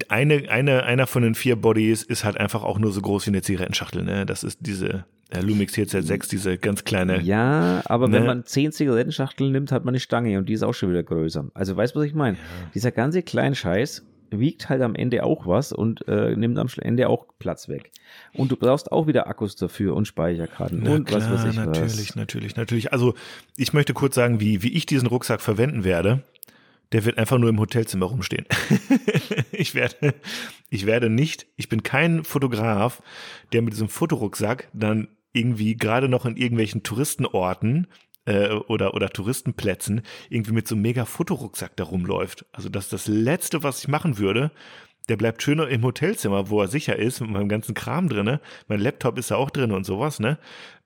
eine, 0.08 0.48
eine, 0.50 0.82
einer 0.84 1.06
von 1.06 1.22
den 1.22 1.34
vier 1.34 1.56
Bodies 1.56 2.02
ist 2.02 2.24
halt 2.24 2.36
einfach 2.38 2.62
auch 2.64 2.78
nur 2.78 2.92
so 2.92 3.00
groß 3.00 3.26
wie 3.26 3.30
eine 3.30 3.42
Zigarettenschachtel, 3.42 4.02
ne? 4.02 4.26
Das 4.26 4.42
ist 4.44 4.58
diese 4.62 5.04
äh, 5.30 5.40
Lumix 5.40 5.74
TZ6, 5.74 6.28
diese 6.30 6.58
ganz 6.58 6.84
kleine. 6.84 7.20
Ja, 7.20 7.82
aber 7.86 8.10
wenn 8.12 8.22
Ne? 8.22 8.26
man 8.26 8.44
zehn 8.46 8.72
Zigarettenschachteln 8.72 9.52
nimmt, 9.52 9.72
hat 9.72 9.84
man 9.84 9.92
eine 9.92 10.00
Stange 10.00 10.38
und 10.38 10.48
die 10.48 10.52
ist 10.54 10.62
auch 10.62 10.74
schon 10.74 10.90
wieder 10.90 11.02
größer. 11.02 11.46
Also 11.54 11.76
weißt 11.76 11.94
du, 11.94 12.00
was 12.00 12.06
ich 12.06 12.14
meine? 12.14 12.36
Dieser 12.74 12.90
ganze 12.92 13.22
kleine 13.22 13.54
Scheiß 13.56 14.04
wiegt 14.30 14.68
halt 14.68 14.82
am 14.82 14.94
Ende 14.94 15.24
auch 15.24 15.46
was 15.46 15.72
und 15.72 16.06
äh, 16.08 16.36
nimmt 16.36 16.58
am 16.58 16.68
Ende 16.80 17.08
auch 17.08 17.26
Platz 17.38 17.68
weg. 17.68 17.90
Und 18.32 18.52
du 18.52 18.56
brauchst 18.56 18.92
auch 18.92 19.06
wieder 19.06 19.26
Akkus 19.26 19.56
dafür 19.56 19.94
und 19.94 20.06
Speicherkarten 20.06 20.80
Na 20.82 20.94
und 20.94 21.12
was 21.12 21.24
klar, 21.26 21.38
weiß 21.38 21.50
ich 21.50 21.56
natürlich, 21.56 22.08
was. 22.08 22.16
natürlich, 22.16 22.56
natürlich. 22.56 22.92
Also 22.92 23.14
ich 23.56 23.72
möchte 23.72 23.94
kurz 23.94 24.14
sagen, 24.14 24.40
wie, 24.40 24.62
wie 24.62 24.72
ich 24.72 24.86
diesen 24.86 25.08
Rucksack 25.08 25.40
verwenden 25.40 25.84
werde. 25.84 26.22
Der 26.92 27.04
wird 27.04 27.18
einfach 27.18 27.38
nur 27.38 27.50
im 27.50 27.58
Hotelzimmer 27.58 28.06
rumstehen. 28.06 28.46
ich 29.50 29.74
werde, 29.74 30.14
ich 30.70 30.86
werde 30.86 31.10
nicht, 31.10 31.48
ich 31.56 31.68
bin 31.68 31.82
kein 31.82 32.22
Fotograf, 32.22 33.02
der 33.52 33.62
mit 33.62 33.72
diesem 33.72 33.88
Fotorucksack 33.88 34.68
dann 34.72 35.08
irgendwie 35.32 35.76
gerade 35.76 36.08
noch 36.08 36.26
in 36.26 36.36
irgendwelchen 36.36 36.84
Touristenorten 36.84 37.88
äh, 38.26 38.50
oder, 38.50 38.94
oder 38.94 39.08
Touristenplätzen 39.08 40.02
irgendwie 40.28 40.52
mit 40.52 40.68
so 40.68 40.74
einem 40.74 40.82
mega 40.82 41.04
Fotorucksack 41.04 41.76
da 41.76 41.84
rumläuft. 41.84 42.44
Also 42.52 42.68
das 42.68 42.84
ist 42.84 42.92
das 42.92 43.06
Letzte, 43.08 43.62
was 43.62 43.78
ich 43.80 43.88
machen 43.88 44.18
würde. 44.18 44.50
Der 45.08 45.16
bleibt 45.16 45.42
schöner 45.42 45.68
im 45.68 45.84
Hotelzimmer, 45.84 46.50
wo 46.50 46.60
er 46.60 46.68
sicher 46.68 46.96
ist, 46.96 47.20
mit 47.20 47.30
meinem 47.30 47.48
ganzen 47.48 47.74
Kram 47.74 48.08
drinne. 48.08 48.40
Mein 48.66 48.80
Laptop 48.80 49.18
ist 49.18 49.30
da 49.30 49.36
auch 49.36 49.50
drin 49.50 49.70
und 49.70 49.84
sowas, 49.86 50.18
ne? 50.18 50.38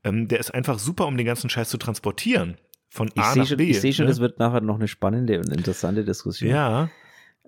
Ähm, 0.05 0.29
der 0.29 0.39
ist 0.41 0.53
einfach 0.53 0.79
super, 0.79 1.07
um 1.07 1.17
den 1.17 1.27
ganzen 1.27 1.49
Scheiß 1.51 1.71
zu 1.71 1.79
transportieren. 1.79 2.57
Von 2.91 3.09
Ich 3.15 3.23
A 3.23 3.33
sehe 3.33 3.43
nach 3.43 3.49
schon, 3.49 3.57
B. 3.57 3.65
ich 3.71 3.81
seh 3.81 3.93
schon 3.93 4.05
ne? 4.07 4.11
das 4.11 4.21
wird 4.21 4.39
nachher 4.39 4.61
noch 4.61 4.75
eine 4.75 4.89
spannende 4.89 5.39
und 5.39 5.49
interessante 5.49 6.05
Diskussion. 6.05 6.51
Ja. 6.51 6.91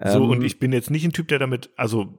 So, 0.03 0.25
Ähm, 0.25 0.31
und 0.31 0.43
ich 0.43 0.59
bin 0.59 0.73
jetzt 0.73 0.91
nicht 0.91 1.05
ein 1.05 1.13
Typ, 1.13 1.29
der 1.29 1.39
damit, 1.39 1.71
also 1.77 2.19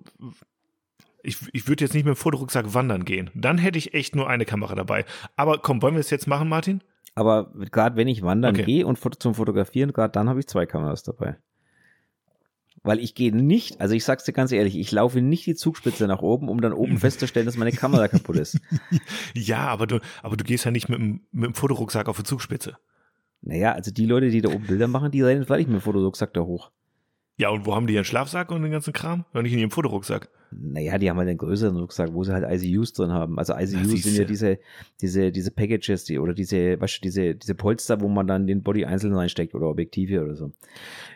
ich, 1.24 1.38
ich 1.54 1.68
würde 1.68 1.86
jetzt 1.86 1.94
nicht 1.94 2.06
mit 2.06 2.16
dem 2.16 2.18
Fotorucksack 2.18 2.74
wandern 2.74 3.06
gehen. 3.06 3.32
Dann 3.34 3.58
hätte 3.58 3.78
ich 3.80 3.94
echt 3.94 4.16
nur 4.16 4.30
eine 4.30 4.46
Kamera 4.46 4.76
dabei. 4.76 5.06
Aber 5.36 5.58
komm, 5.60 5.82
wollen 5.82 5.96
wir 5.96 6.02
es 6.02 6.10
jetzt 6.10 6.28
machen, 6.28 6.50
Martin? 6.50 6.84
Aber 7.16 7.52
gerade 7.72 7.96
wenn 7.96 8.08
ich 8.08 8.24
wandern 8.24 8.56
Okay. 8.56 8.66
gehe 8.66 8.88
und 8.88 8.98
zum 9.22 9.36
Fotografieren, 9.36 9.94
gerade 9.94 10.12
dann 10.12 10.30
habe 10.30 10.40
ich 10.40 10.48
zwei 10.48 10.66
Kameras 10.66 11.04
dabei. 11.04 11.38
Weil 12.82 13.00
ich 13.00 13.16
gehe 13.16 13.34
nicht, 13.34 13.80
also 13.80 13.96
ich 13.96 14.04
sag's 14.04 14.26
dir 14.26 14.34
ganz 14.34 14.52
ehrlich, 14.52 14.78
ich 14.78 14.92
laufe 14.92 15.22
nicht 15.22 15.46
die 15.46 15.56
Zugspitze 15.56 16.06
nach 16.08 16.22
oben, 16.22 16.50
um 16.50 16.60
dann 16.60 16.74
oben 16.74 16.98
festzustellen, 17.00 17.46
dass 17.46 17.56
meine 17.56 17.72
Kamera 17.72 18.08
kaputt 18.08 18.38
ist. 18.38 18.60
Ja, 19.36 19.68
aber 19.68 19.88
du, 19.88 20.00
aber 20.22 20.38
du 20.38 20.44
gehst 20.44 20.66
ja 20.66 20.72
nicht 20.72 20.90
mit 20.90 21.00
dem, 21.00 21.22
mit 21.32 21.46
dem 21.48 21.54
Fotorucksack 21.54 22.10
auf 22.10 22.18
die 22.18 22.24
Zugspitze. 22.24 22.78
Naja, 23.42 23.74
also 23.74 23.92
die 23.92 24.06
Leute, 24.06 24.30
die 24.30 24.42
da 24.42 24.50
oben 24.50 24.68
Bilder 24.68 24.88
machen, 24.88 25.12
die 25.12 25.22
rennen 25.22 25.46
vielleicht 25.46 25.68
mit 25.68 25.80
dem 25.80 25.82
Fotorucksack 25.82 26.34
da 26.34 26.42
hoch. 26.42 26.72
Ja, 27.38 27.50
und 27.50 27.66
wo 27.66 27.76
haben 27.76 27.88
die 27.88 27.94
ihren 27.96 28.06
Schlafsack 28.06 28.52
und 28.52 28.62
den 28.62 28.72
ganzen 28.72 28.94
Kram? 28.94 29.26
Ja, 29.34 29.42
nicht 29.42 29.54
in 29.54 29.60
ihrem 29.60 29.72
Fotorucksack. 29.72 30.30
Naja, 30.56 31.00
die 31.00 31.10
haben 31.10 31.18
halt 31.18 31.30
einen 31.30 31.40
größeren 31.40 31.76
Rucksack, 31.76 32.14
wo 32.14 32.24
sie 32.24 32.32
halt 32.32 32.46
ICUs 32.48 32.94
drin 32.94 33.12
haben. 33.12 33.40
Also 33.40 33.54
ICUs 33.54 34.04
sind 34.04 34.16
ja 34.16 34.24
diese, 34.24 34.60
diese, 35.02 35.32
diese 35.32 35.50
Packages, 35.50 36.04
die, 36.04 36.20
oder 36.20 36.36
diese, 36.36 36.80
weißt 36.80 36.98
du, 36.98 37.02
diese, 37.02 37.34
diese 37.34 37.56
Polster, 37.56 38.02
wo 38.02 38.08
man 38.08 38.28
dann 38.28 38.46
den 38.46 38.62
Body 38.62 38.86
einzeln 38.86 39.16
reinsteckt 39.16 39.56
oder 39.56 39.68
Objektive 39.68 40.24
oder 40.24 40.36
so. 40.36 40.52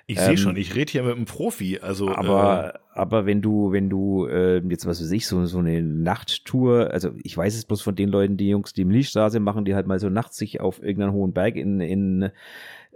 Ich 0.08 0.18
Ähm, 0.18 0.24
sehe 0.26 0.38
schon, 0.38 0.56
ich 0.58 0.74
rede 0.76 0.92
hier 0.92 1.04
mit 1.04 1.16
einem 1.16 1.26
Profi. 1.26 1.78
Also, 1.80 2.10
Aber, 2.10 2.80
aber 2.94 3.28
wenn 3.28 3.44
du, 3.44 3.72
wenn 3.72 3.92
du 3.92 4.26
äh, 4.26 4.58
jetzt 4.68 4.88
was 4.88 5.02
weiß 5.02 5.12
ich, 5.12 5.28
so, 5.28 5.46
so 5.46 5.60
eine 5.60 5.84
Nachttour, 5.84 6.90
also 6.92 7.12
ich 7.22 7.38
weiß 7.38 7.56
es 7.56 7.66
bloß 7.66 7.84
von 7.84 7.96
den 7.96 8.10
Leuten, 8.10 8.38
die 8.38 8.50
Jungs, 8.50 8.74
die 8.74 8.82
im 8.82 8.88
Milchstraße 8.88 9.40
machen, 9.40 9.66
die 9.66 9.76
halt 9.76 9.86
mal 9.86 10.00
so 10.00 10.10
nachts 10.10 10.38
sich 10.38 10.62
auf 10.62 10.82
irgendeinen 10.82 11.14
hohen 11.14 11.34
Berg 11.34 11.58
in, 11.58 11.80
in 11.80 12.32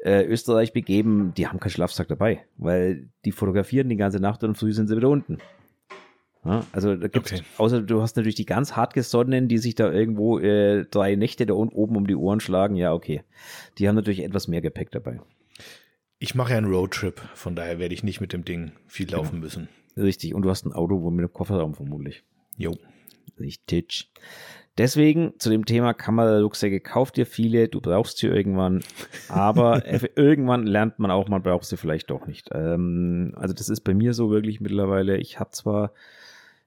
äh, 0.03 0.23
Österreich 0.25 0.73
begeben, 0.73 1.33
die 1.35 1.47
haben 1.47 1.59
keinen 1.59 1.71
Schlafsack 1.71 2.07
dabei, 2.07 2.45
weil 2.57 3.09
die 3.25 3.31
fotografieren 3.31 3.89
die 3.89 3.97
ganze 3.97 4.19
Nacht 4.19 4.43
und 4.43 4.57
früh 4.57 4.73
sind 4.73 4.87
sie 4.87 4.97
wieder 4.97 5.09
unten. 5.09 5.37
Ja, 6.43 6.65
also 6.71 6.95
da 6.95 7.07
gibt's, 7.07 7.33
Okay. 7.33 7.43
außer 7.57 7.81
du 7.83 8.01
hast 8.01 8.15
natürlich 8.15 8.33
die 8.35 8.45
ganz 8.47 8.75
hartgesonnenen, 8.75 9.47
die 9.47 9.59
sich 9.59 9.75
da 9.75 9.91
irgendwo 9.91 10.39
äh, 10.39 10.85
drei 10.89 11.15
Nächte 11.15 11.45
da 11.45 11.53
unten 11.53 11.75
oben 11.75 11.95
um 11.95 12.07
die 12.07 12.15
Ohren 12.15 12.39
schlagen. 12.39 12.75
Ja, 12.75 12.93
okay. 12.93 13.21
Die 13.77 13.87
haben 13.87 13.93
natürlich 13.95 14.23
etwas 14.23 14.47
mehr 14.47 14.61
Gepäck 14.61 14.89
dabei. 14.89 15.19
Ich 16.17 16.33
mache 16.33 16.51
ja 16.53 16.57
einen 16.57 16.71
Roadtrip, 16.73 17.19
von 17.35 17.55
daher 17.55 17.77
werde 17.77 17.93
ich 17.93 18.03
nicht 18.03 18.21
mit 18.21 18.33
dem 18.33 18.43
Ding 18.43 18.71
viel 18.87 19.05
Genau. 19.05 19.19
laufen 19.19 19.39
müssen. 19.39 19.69
Richtig. 19.97 20.33
Und 20.33 20.41
du 20.41 20.49
hast 20.49 20.65
ein 20.65 20.73
Auto 20.73 21.01
wo 21.01 21.11
mit 21.11 21.19
einem 21.25 21.33
Kofferraum 21.33 21.75
vermutlich. 21.75 22.23
Jo. 22.57 22.75
Richtig. 23.39 24.11
Deswegen 24.77 25.33
zu 25.37 25.49
dem 25.49 25.65
Thema 25.65 25.93
Kamerarucksäcke, 25.93 26.79
kauf 26.79 27.11
dir 27.11 27.25
viele, 27.25 27.67
du 27.67 27.81
brauchst 27.81 28.17
sie 28.19 28.27
irgendwann, 28.27 28.81
aber 29.27 29.83
irgendwann 30.15 30.65
lernt 30.65 30.97
man 30.97 31.11
auch, 31.11 31.27
man 31.27 31.43
braucht 31.43 31.65
sie 31.65 31.77
vielleicht 31.77 32.09
doch 32.09 32.25
nicht. 32.25 32.49
Ähm, 32.53 33.33
also 33.35 33.53
das 33.53 33.67
ist 33.67 33.81
bei 33.81 33.93
mir 33.93 34.13
so 34.13 34.31
wirklich 34.31 34.61
mittlerweile, 34.61 35.17
ich 35.17 35.39
habe 35.39 35.51
zwar, 35.51 35.91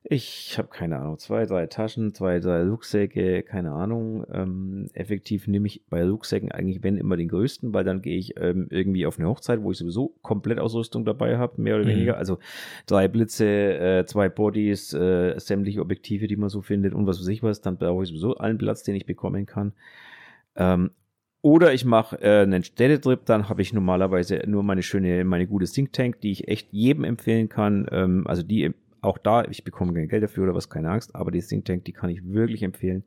ich 0.07 0.59
habe 0.59 0.69
keine 0.69 0.99
Ahnung, 0.99 1.19
zwei, 1.19 1.47
drei 1.47 1.67
Taschen, 1.67 2.13
zwei, 2.13 2.39
drei 2.39 2.63
Rucksäcke, 2.63 3.43
keine 3.43 3.73
Ahnung. 3.73 4.27
Ähm, 4.31 4.89
effektiv 4.93 5.47
nehme 5.49 5.67
ich 5.67 5.83
bei 5.89 6.05
Rucksäcken 6.05 6.53
eigentlich, 6.53 6.83
wenn 6.83 6.99
immer 6.99 7.17
den 7.17 7.29
größten, 7.29 7.73
weil 7.73 7.85
dann 7.85 8.03
gehe 8.03 8.19
ich 8.19 8.35
ähm, 8.39 8.67
irgendwie 8.71 9.07
auf 9.07 9.19
eine 9.19 9.29
Hochzeit, 9.29 9.63
wo 9.63 9.71
ich 9.73 9.79
sowieso 9.79 10.15
komplett 10.21 10.59
Ausrüstung 10.59 11.07
dabei 11.07 11.39
habe, 11.39 11.61
mehr 11.61 11.77
oder 11.77 11.87
Mhm. 11.87 11.89
weniger. 11.89 12.19
Also 12.19 12.39
drei 12.87 13.09
Blitze, 13.09 13.47
äh, 13.47 14.05
zwei 14.05 14.29
Bodies, 14.29 14.93
äh, 14.93 15.39
sämtliche 15.39 15.81
Objektive, 15.81 16.27
die 16.27 16.37
man 16.37 16.51
so 16.51 16.61
findet 16.61 16.93
und 16.93 17.07
was 17.07 17.19
weiß 17.21 17.29
ich 17.29 17.43
was, 17.43 17.63
dann 17.63 17.79
brauche 17.79 18.03
ich 18.03 18.11
sowieso 18.11 18.37
allen 18.37 18.59
Platz, 18.59 18.83
den 18.83 18.97
ich 18.97 19.07
bekommen 19.07 19.47
kann. 19.47 19.73
Ähm, 20.55 20.91
oder 21.41 21.73
ich 21.75 21.85
mache 21.85 22.21
äh, 22.23 22.43
einen 22.43 22.63
Städtetrip, 22.65 23.25
dann 23.25 23.49
habe 23.49 23.63
ich 23.63 23.73
normalerweise 23.73 24.43
nur 24.47 24.63
meine 24.63 24.83
schöne, 24.83 25.25
meine 25.25 25.47
gute 25.47 25.67
Think 25.67 25.93
Tank, 25.93 26.21
die 26.21 26.31
ich 26.31 26.49
echt 26.49 26.73
jedem 26.73 27.05
empfehlen 27.05 27.49
kann. 27.49 27.87
Ähm, 27.91 28.27
also 28.27 28.43
die 28.43 28.73
auch 29.05 29.19
da, 29.19 29.45
ich 29.45 29.65
bekomme 29.65 29.93
kein 29.95 30.09
Geld 30.09 30.23
dafür 30.23 30.45
oder 30.45 30.55
was, 30.55 30.69
keine 30.71 30.91
Angst, 30.91 31.15
aber 31.15 31.31
die 31.31 31.41
Think 31.43 31.65
Tank, 31.65 31.85
die 31.85 31.93
kann 31.93 32.11
ich 32.11 32.25
wirklich 32.25 32.63
empfehlen. 32.63 33.05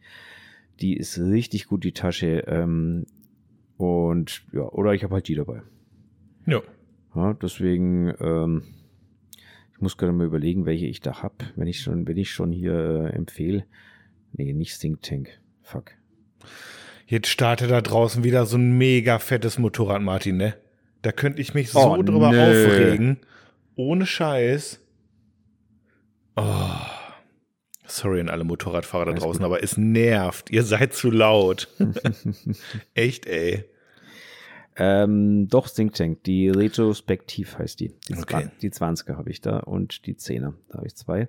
Die 0.79 0.95
ist 0.95 1.17
richtig 1.17 1.67
gut, 1.67 1.83
die 1.83 1.91
Tasche. 1.93 2.43
Ähm, 2.47 3.05
und 3.77 4.43
ja, 4.53 4.61
oder 4.63 4.93
ich 4.93 5.03
habe 5.03 5.15
halt 5.15 5.27
die 5.27 5.35
dabei. 5.35 5.61
Ja. 6.45 6.61
Ja, 7.15 7.33
deswegen, 7.33 8.13
ähm, 8.19 8.63
ich 9.73 9.81
muss 9.81 9.97
gerade 9.97 10.13
mal 10.13 10.25
überlegen, 10.27 10.65
welche 10.65 10.85
ich 10.85 11.01
da 11.01 11.21
hab, 11.23 11.43
wenn 11.55 11.67
ich 11.67 11.79
schon, 11.81 12.07
wenn 12.07 12.17
ich 12.17 12.31
schon 12.31 12.51
hier 12.51 12.73
äh, 12.73 13.15
empfehle. 13.15 13.65
Nee, 14.33 14.53
nicht 14.53 14.79
Think 14.79 15.01
Tank. 15.01 15.39
Fuck. 15.63 15.91
Jetzt 17.07 17.27
startet 17.29 17.71
da 17.71 17.81
draußen 17.81 18.23
wieder 18.23 18.45
so 18.45 18.57
ein 18.57 18.77
mega 18.77 19.17
fettes 19.19 19.57
Motorrad, 19.57 20.01
Martin, 20.01 20.37
ne? 20.37 20.55
Da 21.01 21.11
könnte 21.11 21.41
ich 21.41 21.53
mich 21.53 21.69
so 21.69 21.79
Oh, 21.79 22.03
drüber 22.03 22.31
nö. 22.31 22.39
aufregen. 22.67 23.17
Ohne 23.75 24.05
Scheiß. 24.05 24.81
Oh. 26.37 26.69
Sorry 27.87 28.19
an 28.19 28.29
alle 28.29 28.43
Motorradfahrer 28.43 29.05
da 29.05 29.11
Alles 29.11 29.23
draußen, 29.23 29.39
gut. 29.39 29.45
aber 29.45 29.63
es 29.63 29.77
nervt. 29.77 30.49
Ihr 30.51 30.63
seid 30.63 30.93
zu 30.93 31.09
laut. 31.09 31.67
Echt, 32.93 33.25
ey. 33.25 33.63
Ähm, 34.75 35.47
doch, 35.47 35.67
Think 35.69 35.93
Tank. 35.95 36.23
Die 36.23 36.49
Retrospektiv 36.49 37.57
heißt 37.57 37.79
die. 37.79 37.93
Die, 38.07 38.17
Okay. 38.17 38.49
Die 38.61 38.69
20er 38.69 39.17
habe 39.17 39.31
ich 39.31 39.41
da 39.41 39.59
und 39.59 40.05
die 40.05 40.13
10er. 40.15 40.53
Da 40.69 40.77
habe 40.77 40.87
ich 40.87 40.95
zwei. 40.95 41.27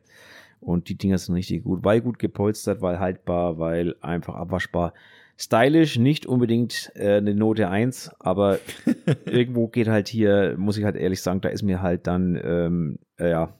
Und 0.60 0.88
die 0.88 0.96
Dinger 0.98 1.16
sind 1.18 1.34
richtig 1.36 1.62
gut, 1.64 1.84
weil 1.84 2.00
gut 2.00 2.18
gepolstert, 2.18 2.82
weil 2.82 2.98
haltbar, 2.98 3.58
weil 3.58 3.94
einfach 4.00 4.34
abwaschbar. 4.34 4.92
Stylisch, 5.38 5.96
nicht 5.98 6.26
unbedingt 6.26 6.90
äh, 6.96 7.18
eine 7.18 7.32
Note 7.32 7.68
1, 7.70 8.10
aber 8.18 8.58
irgendwo 9.24 9.68
geht 9.68 9.86
halt 9.86 10.08
hier, 10.08 10.56
muss 10.58 10.76
ich 10.76 10.82
halt 10.84 10.96
ehrlich 10.96 11.22
sagen, 11.22 11.40
da 11.40 11.48
ist 11.48 11.62
mir 11.62 11.80
halt 11.80 12.08
dann, 12.08 12.38
ähm, 12.42 12.98
äh, 13.18 13.30
ja, 13.30 13.54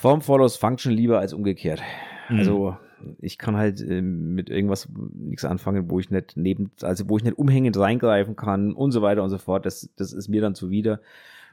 Form 0.00 0.22
follows 0.22 0.56
Function 0.56 0.92
lieber 0.92 1.18
als 1.18 1.34
umgekehrt. 1.34 1.82
Mhm. 2.30 2.38
Also 2.38 2.76
ich 3.18 3.36
kann 3.36 3.56
halt 3.56 3.82
ähm, 3.82 4.34
mit 4.34 4.48
irgendwas 4.48 4.88
nichts 5.12 5.44
anfangen, 5.44 5.90
wo 5.90 6.00
ich 6.00 6.08
nicht 6.10 6.38
neben, 6.38 6.70
also 6.80 7.06
wo 7.10 7.18
ich 7.18 7.22
nicht 7.22 7.36
umhängend 7.36 7.78
reingreifen 7.78 8.34
kann 8.34 8.72
und 8.72 8.92
so 8.92 9.02
weiter 9.02 9.22
und 9.22 9.28
so 9.28 9.36
fort. 9.36 9.66
Das, 9.66 9.90
das 9.96 10.14
ist 10.14 10.28
mir 10.28 10.40
dann 10.40 10.54
zuwider. 10.54 11.02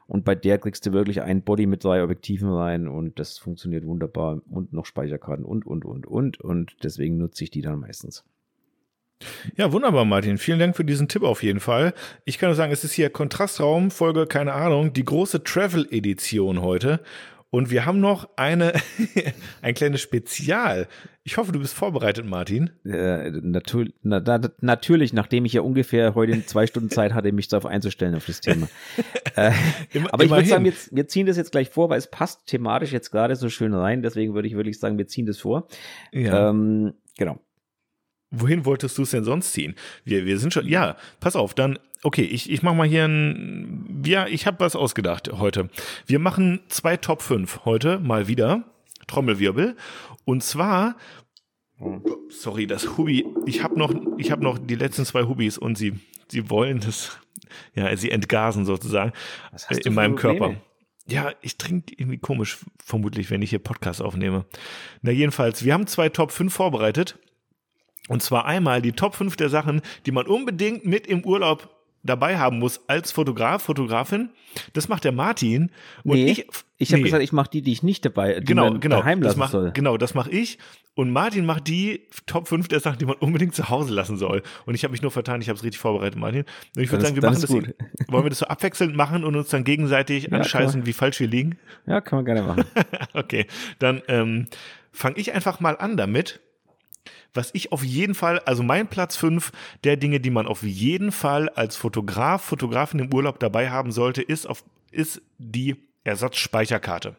Und 0.08 0.24
bei 0.24 0.34
der 0.34 0.60
kriegst 0.60 0.86
du 0.86 0.94
wirklich 0.94 1.22
ein 1.22 1.42
Body 1.42 1.66
mit 1.66 1.84
drei 1.84 2.02
Objektiven 2.02 2.48
rein 2.48 2.88
und 2.88 3.20
das 3.20 3.38
funktioniert 3.38 3.86
wunderbar 3.86 4.42
und 4.50 4.72
noch 4.72 4.86
Speicherkarten 4.86 5.44
und, 5.44 5.66
und, 5.66 5.84
und, 5.84 6.08
und. 6.08 6.40
Und 6.40 6.78
deswegen 6.84 7.18
nutze 7.18 7.44
ich 7.44 7.52
die 7.52 7.62
dann 7.62 7.82
meistens. 7.82 8.24
Ja, 9.58 9.74
wunderbar, 9.74 10.06
Martin. 10.06 10.38
Vielen 10.38 10.60
Dank 10.60 10.78
für 10.78 10.86
diesen 10.86 11.10
Tipp 11.10 11.24
auf 11.24 11.44
jeden 11.44 11.60
Fall. 11.60 11.94
Ich 12.24 12.38
kann 12.38 12.48
nur 12.48 12.56
sagen, 12.56 12.72
es 12.72 12.86
ist 12.86 12.94
hier 12.94 13.10
Kontrastraum, 13.10 13.92
Folge, 13.92 14.26
keine 14.26 14.54
Ahnung, 14.54 14.94
die 14.94 15.04
große 15.04 15.44
Travel-Edition 15.44 16.62
heute. 16.62 17.02
Und 17.50 17.72
wir 17.72 17.86
haben 17.86 18.00
noch 18.02 18.30
eine, 18.36 18.74
ein 19.62 19.74
kleines 19.74 20.02
Spezial. 20.02 20.88
Ich 21.24 21.38
hoffe, 21.38 21.52
du 21.54 21.60
bist 21.60 21.74
vorbereitet, 21.74 22.26
Martin. 22.26 22.72
Äh, 22.86 23.32
natür 23.32 23.88
na, 24.02 24.20
na, 24.20 24.40
natürlich, 24.60 25.14
nachdem 25.14 25.46
ich 25.46 25.54
ja 25.54 25.62
ungefähr 25.62 26.14
heute 26.16 26.46
zwei 26.46 26.68
Stunden 26.68 26.90
Zeit 26.90 27.14
hatte, 27.14 27.32
mich 27.32 27.48
darauf 27.48 27.66
einzustellen 27.66 28.16
auf 28.16 28.26
das 28.26 28.42
Thema. 28.42 28.68
äh, 29.36 29.52
Immer- 29.94 30.14
aber 30.14 30.26
ich 30.26 30.30
würde 30.30 30.48
sagen, 30.48 30.66
wir, 30.66 30.74
wir 30.92 31.08
ziehen 31.08 31.26
das 31.26 31.38
jetzt 31.38 31.52
gleich 31.52 31.70
vor, 31.70 31.90
weil 31.90 32.00
es 32.00 32.12
passt 32.12 32.48
thematisch 32.48 32.92
jetzt 32.92 33.12
gerade 33.12 33.36
so 33.36 33.50
schön 33.50 33.74
rein. 33.74 34.02
Deswegen 34.02 34.34
würde 34.34 34.48
ich 34.48 34.56
wirklich 34.56 34.80
sagen, 34.80 34.98
wir 34.98 35.08
ziehen 35.08 35.26
das 35.26 35.38
vor. 35.38 35.68
Ja. 36.12 36.50
Ähm, 36.50 36.94
genau. 37.18 37.40
Wohin 38.30 38.66
wolltest 38.66 38.98
du 38.98 39.04
es 39.04 39.12
denn 39.12 39.24
sonst 39.24 39.54
ziehen? 39.54 39.76
Wir, 40.04 40.26
wir 40.26 40.38
sind 40.38 40.54
schon, 40.54 40.68
ja, 40.68 40.98
pass 41.20 41.36
auf, 41.36 41.54
dann, 41.54 41.80
okay, 42.04 42.24
ich, 42.24 42.50
ich 42.52 42.62
mach 42.62 42.74
mal 42.74 42.88
hier 42.88 43.06
ein, 43.06 44.04
ja, 44.06 44.28
ich 44.28 44.46
habe 44.46 44.60
was 44.60 44.76
ausgedacht 44.76 45.32
heute. 45.32 45.70
Wir 46.06 46.20
machen 46.20 46.60
zwei 46.68 46.98
Top 46.98 47.22
5 47.22 47.66
heute, 47.66 48.00
mal 48.00 48.28
wieder, 48.28 48.64
Trommelwirbel. 49.08 49.78
Und 50.26 50.44
zwar, 50.44 50.98
sorry, 52.30 52.68
das 52.68 52.98
Hubi, 52.98 53.26
ich 53.46 53.64
habe 53.64 53.80
noch, 53.80 53.94
ich 54.18 54.32
habe 54.32 54.44
noch 54.44 54.58
die 54.58 54.76
letzten 54.76 55.06
zwei 55.06 55.24
Hubis 55.24 55.58
und 55.58 55.78
sie, 55.78 55.94
sie 56.28 56.50
wollen 56.50 56.82
das, 56.82 57.18
ja, 57.76 57.96
sie 57.96 58.12
entgasen 58.12 58.66
sozusagen 58.66 59.14
äh, 59.70 59.78
in 59.86 59.94
meinem? 59.94 60.18
Körper. 60.18 60.56
Ja, 61.10 61.32
ich 61.42 61.58
trinke 61.58 61.94
irgendwie 61.98 62.18
komisch, 62.18 62.58
vermutlich, 62.84 63.32
wenn 63.32 63.42
ich 63.42 63.52
hier 63.52 63.60
Podcast 63.60 64.02
aufnehme. 64.02 64.46
Na, 65.02 65.12
jedenfalls, 65.12 65.64
wir 65.64 65.74
haben 65.74 65.88
zwei 65.88 66.10
Top 66.10 66.32
5 66.32 66.54
vorbereitet. 66.54 67.18
Und 68.08 68.22
zwar 68.24 68.46
einmal 68.46 68.82
die 68.82 68.94
Top 68.94 69.16
5 69.16 69.36
der 69.36 69.50
Sachen, 69.50 69.82
die 70.06 70.12
man 70.12 70.26
unbedingt 70.28 70.86
mit 70.86 71.08
im 71.08 71.24
Urlaub 71.26 71.70
dabei 72.04 72.38
haben 72.38 72.60
muss 72.60 72.82
als 72.88 73.12
Fotograf, 73.12 73.64
Fotografin. 73.64 74.30
Das 74.74 74.88
macht 74.88 75.04
der 75.04 75.12
Martin. 75.12 75.72
Und 76.04 76.16
Nee, 76.16 76.32
ich, 76.32 76.48
Ich 76.78 76.92
habe 76.92 77.02
nee. 77.02 77.06
gesagt, 77.06 77.24
ich 77.24 77.34
mache 77.34 77.50
die, 77.52 77.62
die 77.62 77.72
ich 77.72 77.84
nicht 77.84 78.06
dabei, 78.06 78.40
die 78.40 78.46
genau, 78.46 78.72
man 78.72 78.80
genau, 78.80 78.98
daheim 78.98 79.20
das 79.22 79.32
lassen 79.32 79.40
mach, 79.40 79.52
soll. 79.52 79.72
genau, 79.72 79.98
das 79.98 80.14
mache 80.14 80.30
ich. 80.32 80.58
Und 80.96 81.12
Martin 81.12 81.46
macht 81.46 81.68
die 81.68 82.08
Top 82.26 82.48
5 82.48 82.70
der 82.70 82.80
Sachen, 82.80 82.98
die 82.98 83.06
man 83.06 83.16
unbedingt 83.18 83.54
zu 83.54 83.70
Hause 83.70 83.94
lassen 83.94 84.18
soll. 84.18 84.42
Und 84.66 84.74
ich 84.74 84.84
habe 84.84 84.92
mich 84.92 85.02
nur 85.02 85.12
vertan, 85.12 85.42
ich 85.42 85.50
habe 85.50 85.58
es 85.58 85.64
richtig 85.64 85.80
vorbereitet, 85.80 86.18
Martin. 86.18 86.46
Und 86.76 86.82
ich 86.82 86.92
würde 86.92 87.04
sagen, 87.04 87.16
wir 87.16 87.22
machen 87.24 87.42
das, 87.42 87.50
gut. 87.50 87.76
wollen 88.08 88.26
wir 88.26 88.30
das 88.30 88.40
so 88.40 88.48
abwechselnd 88.48 88.96
machen 88.96 89.24
und 89.24 89.36
uns 89.36 89.50
dann 89.50 89.64
gegenseitig 89.64 90.26
klar. 90.26 90.42
anscheißen, 90.42 90.86
wie 90.86 90.94
falsch 90.94 91.20
wir 91.20 91.28
liegen? 91.28 91.60
Ja, 91.86 92.02
kann 92.02 92.18
man 92.18 92.26
gerne 92.26 92.42
machen. 92.42 92.64
Okay, 93.14 93.48
dann 93.80 94.02
ähm, 94.08 94.48
fange 94.92 95.18
ich 95.18 95.34
einfach 95.34 95.60
mal 95.60 95.78
an 95.78 95.98
damit, 95.98 96.40
was 97.38 97.52
ich 97.54 97.72
auf 97.72 97.84
jeden 97.84 98.16
Fall, 98.16 98.40
also 98.40 98.64
mein 98.64 98.88
Platz 98.88 99.16
5 99.16 99.52
der 99.84 99.96
Dinge, 99.96 100.20
die 100.20 100.30
man 100.30 100.48
auf 100.48 100.64
jeden 100.64 101.12
Fall 101.12 101.48
als 101.50 101.78
Fotograf, 101.78 102.44
Fotografin 102.44 103.00
im 103.00 103.14
Urlaub 103.14 103.40
dabei 103.40 103.70
haben 103.70 103.92
sollte, 103.92 104.22
ist, 104.22 104.46
auf, 104.46 104.66
ist 104.92 105.22
die 105.38 105.78
Ersatzspeicherkarte. 106.04 107.16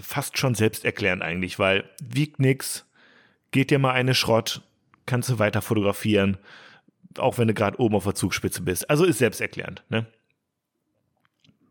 Fast 0.00 0.38
schon 0.38 0.54
selbsterklärend 0.54 1.22
eigentlich, 1.22 1.58
weil 1.58 1.88
wiegt 2.02 2.40
nix, 2.40 2.86
geht 3.50 3.70
dir 3.70 3.78
mal 3.78 3.92
eine 3.92 4.14
Schrott, 4.14 4.62
kannst 5.06 5.28
du 5.28 5.38
weiter 5.38 5.62
fotografieren, 5.62 6.38
auch 7.18 7.38
wenn 7.38 7.48
du 7.48 7.54
gerade 7.54 7.80
oben 7.80 7.96
auf 7.96 8.04
der 8.04 8.14
Zugspitze 8.14 8.62
bist. 8.62 8.88
Also 8.88 9.04
ist 9.04 9.18
selbsterklärend, 9.18 9.84
ne? 9.88 10.06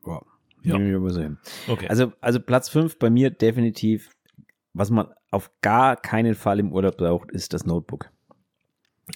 Wow. 0.03 0.25
Ja. 0.63 0.77
Hin. 0.77 1.37
Okay. 1.67 1.87
Also, 1.87 2.11
also 2.19 2.39
Platz 2.39 2.69
5 2.69 2.99
bei 2.99 3.09
mir 3.09 3.29
definitiv, 3.29 4.09
was 4.73 4.89
man 4.89 5.07
auf 5.31 5.51
gar 5.61 5.95
keinen 5.95 6.35
Fall 6.35 6.59
im 6.59 6.71
Urlaub 6.71 6.97
braucht, 6.97 7.31
ist 7.31 7.53
das 7.53 7.65
Notebook. 7.65 8.09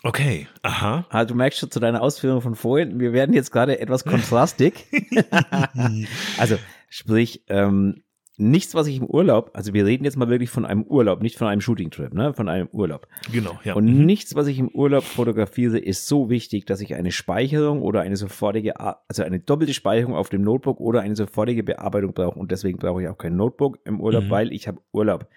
okay, 0.03 0.47
aha. 0.61 1.05
Also 1.09 1.33
du 1.33 1.35
merkst 1.35 1.59
schon 1.59 1.71
zu 1.71 1.79
deiner 1.79 2.01
Ausführung 2.01 2.41
von 2.41 2.55
vorhin, 2.55 2.99
wir 2.99 3.13
werden 3.13 3.33
jetzt 3.33 3.51
gerade 3.51 3.79
etwas 3.79 4.05
kontrastig. 4.05 4.85
also 6.37 6.57
sprich, 6.89 7.43
ähm, 7.47 8.03
nichts, 8.37 8.73
was 8.73 8.87
ich 8.87 8.97
im 8.97 9.05
Urlaub, 9.05 9.51
also 9.53 9.73
wir 9.73 9.85
reden 9.85 10.03
jetzt 10.03 10.17
mal 10.17 10.29
wirklich 10.29 10.49
von 10.49 10.65
einem 10.65 10.83
Urlaub, 10.83 11.21
nicht 11.21 11.37
von 11.37 11.47
einem 11.47 11.61
Shooting-Trip, 11.61 12.13
ne, 12.13 12.33
von 12.33 12.49
einem 12.49 12.67
Urlaub. 12.71 13.07
Genau, 13.31 13.59
ja. 13.63 13.73
Und 13.75 13.85
Mhm. 13.85 14.05
nichts, 14.05 14.33
was 14.35 14.47
ich 14.47 14.57
im 14.57 14.69
Urlaub 14.69 15.03
fotografiere, 15.03 15.77
ist 15.77 16.07
so 16.07 16.29
wichtig, 16.29 16.65
dass 16.65 16.81
ich 16.81 16.95
eine 16.95 17.11
Speicherung 17.11 17.81
oder 17.81 18.01
eine 18.01 18.15
sofortige, 18.15 18.79
also 18.79 19.23
eine 19.23 19.39
doppelte 19.39 19.73
Speicherung 19.73 20.15
auf 20.15 20.29
dem 20.29 20.41
Notebook 20.41 20.79
oder 20.79 21.01
eine 21.01 21.15
sofortige 21.15 21.63
Bearbeitung 21.63 22.13
brauche. 22.13 22.39
Und 22.39 22.51
deswegen 22.51 22.79
brauche 22.79 23.03
ich 23.03 23.09
auch 23.09 23.17
kein 23.17 23.35
Notebook 23.35 23.79
im 23.85 23.99
Urlaub, 24.01 24.23
Mhm. 24.23 24.29
weil 24.29 24.51
ich 24.53 24.67
habe 24.67 24.79
Urlaub. 24.91 25.27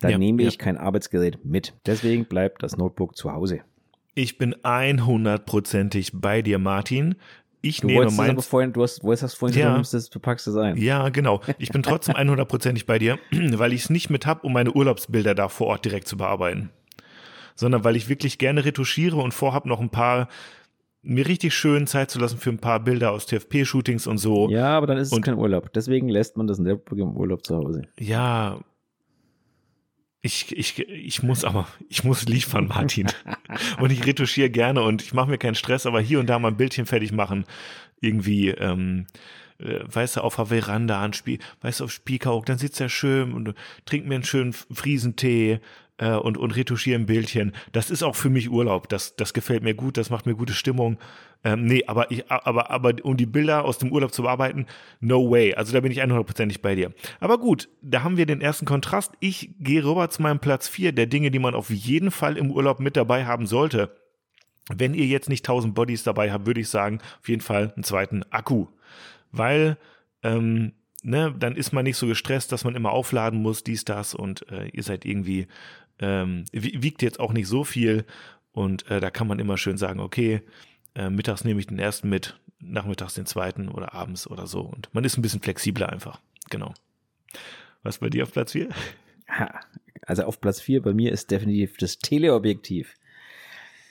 Da 0.00 0.10
Ja, 0.10 0.18
nehme 0.18 0.42
ja. 0.42 0.48
ich 0.48 0.58
kein 0.58 0.76
Arbeitsgerät 0.76 1.44
mit. 1.44 1.74
Deswegen 1.86 2.24
bleibt 2.26 2.62
das 2.62 2.76
Notebook 2.76 3.16
zu 3.16 3.32
Hause. 3.32 3.60
Ich 4.14 4.36
bin 4.36 4.54
100%ig 4.62 6.10
bei 6.20 6.42
dir, 6.42 6.58
Martin. 6.58 7.14
Ich 7.62 7.80
Du 7.80 7.86
nehme 7.86 8.04
es 8.06 8.18
aber 8.18 8.42
vorhin, 8.42 8.72
du 8.72 8.82
hast, 8.82 9.02
wolltest 9.02 9.22
das 9.22 9.34
vorhin 9.34 9.58
Ja. 9.58 9.66
ja. 9.66 9.72
du, 9.72 9.78
müsstest, 9.78 10.14
du 10.14 10.18
packst 10.20 10.46
es 10.48 10.56
ein. 10.56 10.76
Ja, 10.76 11.08
genau. 11.08 11.40
Ich 11.58 11.70
bin 11.70 11.82
trotzdem 11.82 12.14
100%ig 12.16 12.84
bei 12.86 12.98
dir, 12.98 13.18
weil 13.32 13.72
ich 13.72 13.82
es 13.84 13.90
nicht 13.90 14.10
mit 14.10 14.26
hab, 14.26 14.44
um 14.44 14.52
meine 14.52 14.72
Urlaubsbilder 14.72 15.34
da 15.34 15.48
vor 15.48 15.68
Ort 15.68 15.84
direkt 15.84 16.08
zu 16.08 16.16
bearbeiten. 16.16 16.70
Sondern 17.54 17.84
weil 17.84 17.96
ich 17.96 18.08
wirklich 18.08 18.38
gerne 18.38 18.64
retuschiere 18.64 19.16
und 19.16 19.32
vorhab 19.32 19.66
noch 19.66 19.80
ein 19.80 19.90
paar, 19.90 20.28
mir 21.02 21.26
richtig 21.26 21.54
schön 21.54 21.86
Zeit 21.86 22.10
zu 22.10 22.18
lassen 22.18 22.38
für 22.38 22.50
ein 22.50 22.58
paar 22.58 22.80
Bilder 22.80 23.10
aus 23.12 23.26
TFP-Shootings 23.26 24.06
und 24.06 24.18
so. 24.18 24.48
Ja, 24.50 24.76
aber 24.76 24.86
dann 24.86 24.96
ist 24.98 25.08
es 25.08 25.12
Und- 25.12 25.22
kein 25.22 25.36
Urlaub. 25.36 25.72
Deswegen 25.72 26.08
lässt 26.08 26.36
man 26.36 26.46
das 26.46 26.58
Notebook 26.58 26.98
im 26.98 27.16
Urlaub 27.16 27.44
zu 27.44 27.56
Hause. 27.56 27.82
Ja. 27.98 28.60
Ich, 30.24 30.56
ich, 30.56 30.78
ich 30.78 31.22
muss 31.24 31.44
aber, 31.44 31.66
ich 31.88 32.04
muss 32.04 32.26
liefern, 32.26 32.68
Martin. 32.68 33.08
und 33.80 33.90
ich 33.90 34.06
retuschiere 34.06 34.50
gerne 34.50 34.82
und 34.82 35.02
ich 35.02 35.12
mache 35.12 35.28
mir 35.28 35.38
keinen 35.38 35.56
Stress, 35.56 35.84
aber 35.84 36.00
hier 36.00 36.20
und 36.20 36.26
da 36.28 36.38
mal 36.38 36.48
ein 36.48 36.56
Bildchen 36.56 36.86
fertig 36.86 37.10
machen. 37.10 37.44
Irgendwie, 38.00 38.50
ähm, 38.50 39.06
äh, 39.58 39.80
weißt 39.84 40.16
du, 40.16 40.20
auf 40.20 40.36
der 40.36 40.46
Veranda 40.46 41.02
an 41.02 41.12
Spie 41.12 41.40
weißt 41.62 41.80
du, 41.80 41.84
auf 41.84 41.92
Spiekeroog, 41.92 42.46
dann 42.46 42.58
sitzt 42.58 42.80
er 42.80 42.88
schön 42.88 43.32
und 43.32 43.54
trinkt 43.84 44.06
mir 44.06 44.14
einen 44.14 44.24
schönen 44.24 44.52
Friesentee 44.52 45.60
äh, 46.02 46.16
und, 46.16 46.36
und 46.36 46.56
retuschiere 46.56 46.98
ein 46.98 47.06
Bildchen. 47.06 47.52
Das 47.70 47.88
ist 47.88 48.02
auch 48.02 48.16
für 48.16 48.28
mich 48.28 48.50
Urlaub. 48.50 48.88
Das, 48.88 49.14
das 49.14 49.32
gefällt 49.32 49.62
mir 49.62 49.74
gut, 49.74 49.96
das 49.96 50.10
macht 50.10 50.26
mir 50.26 50.34
gute 50.34 50.52
Stimmung. 50.52 50.98
Ähm, 51.44 51.64
nee, 51.64 51.84
aber 51.86 52.10
ich, 52.10 52.28
aber, 52.28 52.70
aber 52.70 52.94
um 53.04 53.16
die 53.16 53.26
Bilder 53.26 53.64
aus 53.64 53.78
dem 53.78 53.92
Urlaub 53.92 54.12
zu 54.12 54.22
bearbeiten, 54.22 54.66
no 55.00 55.30
way. 55.30 55.54
Also 55.54 55.72
da 55.72 55.80
bin 55.80 55.92
ich 55.92 56.02
100%ig 56.02 56.60
bei 56.60 56.74
dir. 56.74 56.92
Aber 57.20 57.38
gut, 57.38 57.68
da 57.82 58.02
haben 58.02 58.16
wir 58.16 58.26
den 58.26 58.40
ersten 58.40 58.66
Kontrast. 58.66 59.12
Ich 59.20 59.50
gehe 59.60 59.84
rüber 59.84 60.10
zu 60.10 60.22
meinem 60.22 60.40
Platz 60.40 60.68
4 60.68 60.90
der 60.90 61.06
Dinge, 61.06 61.30
die 61.30 61.38
man 61.38 61.54
auf 61.54 61.70
jeden 61.70 62.10
Fall 62.10 62.36
im 62.36 62.50
Urlaub 62.50 62.80
mit 62.80 62.96
dabei 62.96 63.24
haben 63.24 63.46
sollte. 63.46 63.96
Wenn 64.74 64.94
ihr 64.94 65.06
jetzt 65.06 65.28
nicht 65.28 65.44
1000 65.48 65.72
Bodies 65.74 66.02
dabei 66.02 66.32
habt, 66.32 66.46
würde 66.46 66.60
ich 66.60 66.68
sagen, 66.68 66.98
auf 67.20 67.28
jeden 67.28 67.42
Fall 67.42 67.72
einen 67.74 67.84
zweiten 67.84 68.24
Akku. 68.30 68.66
Weil, 69.30 69.76
ähm, 70.22 70.72
ne, 71.02 71.34
dann 71.36 71.56
ist 71.56 71.72
man 71.72 71.84
nicht 71.84 71.96
so 71.96 72.06
gestresst, 72.06 72.52
dass 72.52 72.64
man 72.64 72.74
immer 72.74 72.92
aufladen 72.92 73.42
muss, 73.42 73.64
dies, 73.64 73.84
das 73.84 74.14
und 74.14 74.48
äh, 74.50 74.68
ihr 74.68 74.82
seid 74.82 75.04
irgendwie, 75.04 75.46
ähm, 76.02 76.44
wi- 76.52 76.82
wiegt 76.82 77.00
jetzt 77.00 77.18
auch 77.20 77.32
nicht 77.32 77.48
so 77.48 77.64
viel 77.64 78.04
und 78.52 78.90
äh, 78.90 79.00
da 79.00 79.10
kann 79.10 79.26
man 79.26 79.38
immer 79.38 79.56
schön 79.56 79.78
sagen, 79.78 80.00
okay, 80.00 80.42
äh, 80.94 81.08
mittags 81.08 81.44
nehme 81.44 81.58
ich 81.60 81.68
den 81.68 81.78
ersten 81.78 82.10
mit, 82.10 82.38
nachmittags 82.60 83.14
den 83.14 83.24
zweiten 83.24 83.68
oder 83.68 83.94
abends 83.94 84.26
oder 84.26 84.46
so 84.46 84.60
und 84.60 84.92
man 84.92 85.04
ist 85.04 85.16
ein 85.16 85.22
bisschen 85.22 85.40
flexibler 85.40 85.88
einfach. 85.88 86.20
Genau. 86.50 86.74
Was 87.82 87.98
bei 87.98 88.10
dir 88.10 88.24
auf 88.24 88.32
Platz 88.32 88.52
4? 88.52 88.68
Ha. 89.30 89.60
Also 90.02 90.24
auf 90.24 90.40
Platz 90.40 90.60
4 90.60 90.82
bei 90.82 90.92
mir 90.92 91.12
ist 91.12 91.30
definitiv 91.30 91.76
das 91.78 91.98
Teleobjektiv. 91.98 92.94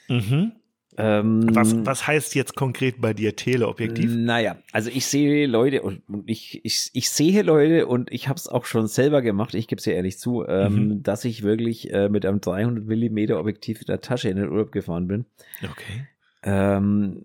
Mhm. 0.08 0.52
Ähm, 0.98 1.46
Was, 1.54 1.74
was 1.86 2.06
heißt 2.06 2.34
jetzt 2.34 2.54
konkret 2.54 3.00
bei 3.00 3.14
dir 3.14 3.34
Teleobjektiv? 3.34 4.14
Naja, 4.14 4.56
also 4.72 4.90
ich 4.90 5.06
sehe 5.06 5.46
Leute 5.46 5.80
und 5.80 6.02
ich, 6.26 6.62
ich, 6.64 6.90
ich 6.92 7.08
sehe 7.10 7.40
Leute 7.42 7.86
und 7.86 8.12
ich 8.12 8.28
habe 8.28 8.36
es 8.36 8.46
auch 8.46 8.66
schon 8.66 8.86
selber 8.88 9.22
gemacht, 9.22 9.54
ich 9.54 9.68
gebe 9.68 9.78
es 9.78 9.86
ja 9.86 9.94
ehrlich 9.94 10.18
zu, 10.18 10.44
ähm, 10.46 10.88
Mhm. 10.88 11.02
dass 11.02 11.24
ich 11.24 11.42
wirklich 11.42 11.90
äh, 11.92 12.10
mit 12.10 12.26
einem 12.26 12.40
300 12.42 12.84
Millimeter 12.84 13.40
Objektiv 13.40 13.80
in 13.80 13.86
der 13.86 14.02
Tasche 14.02 14.28
in 14.28 14.36
den 14.36 14.50
Urlaub 14.50 14.70
gefahren 14.70 15.08
bin. 15.08 15.24
Okay. 15.62 16.08
Ähm, 16.42 17.24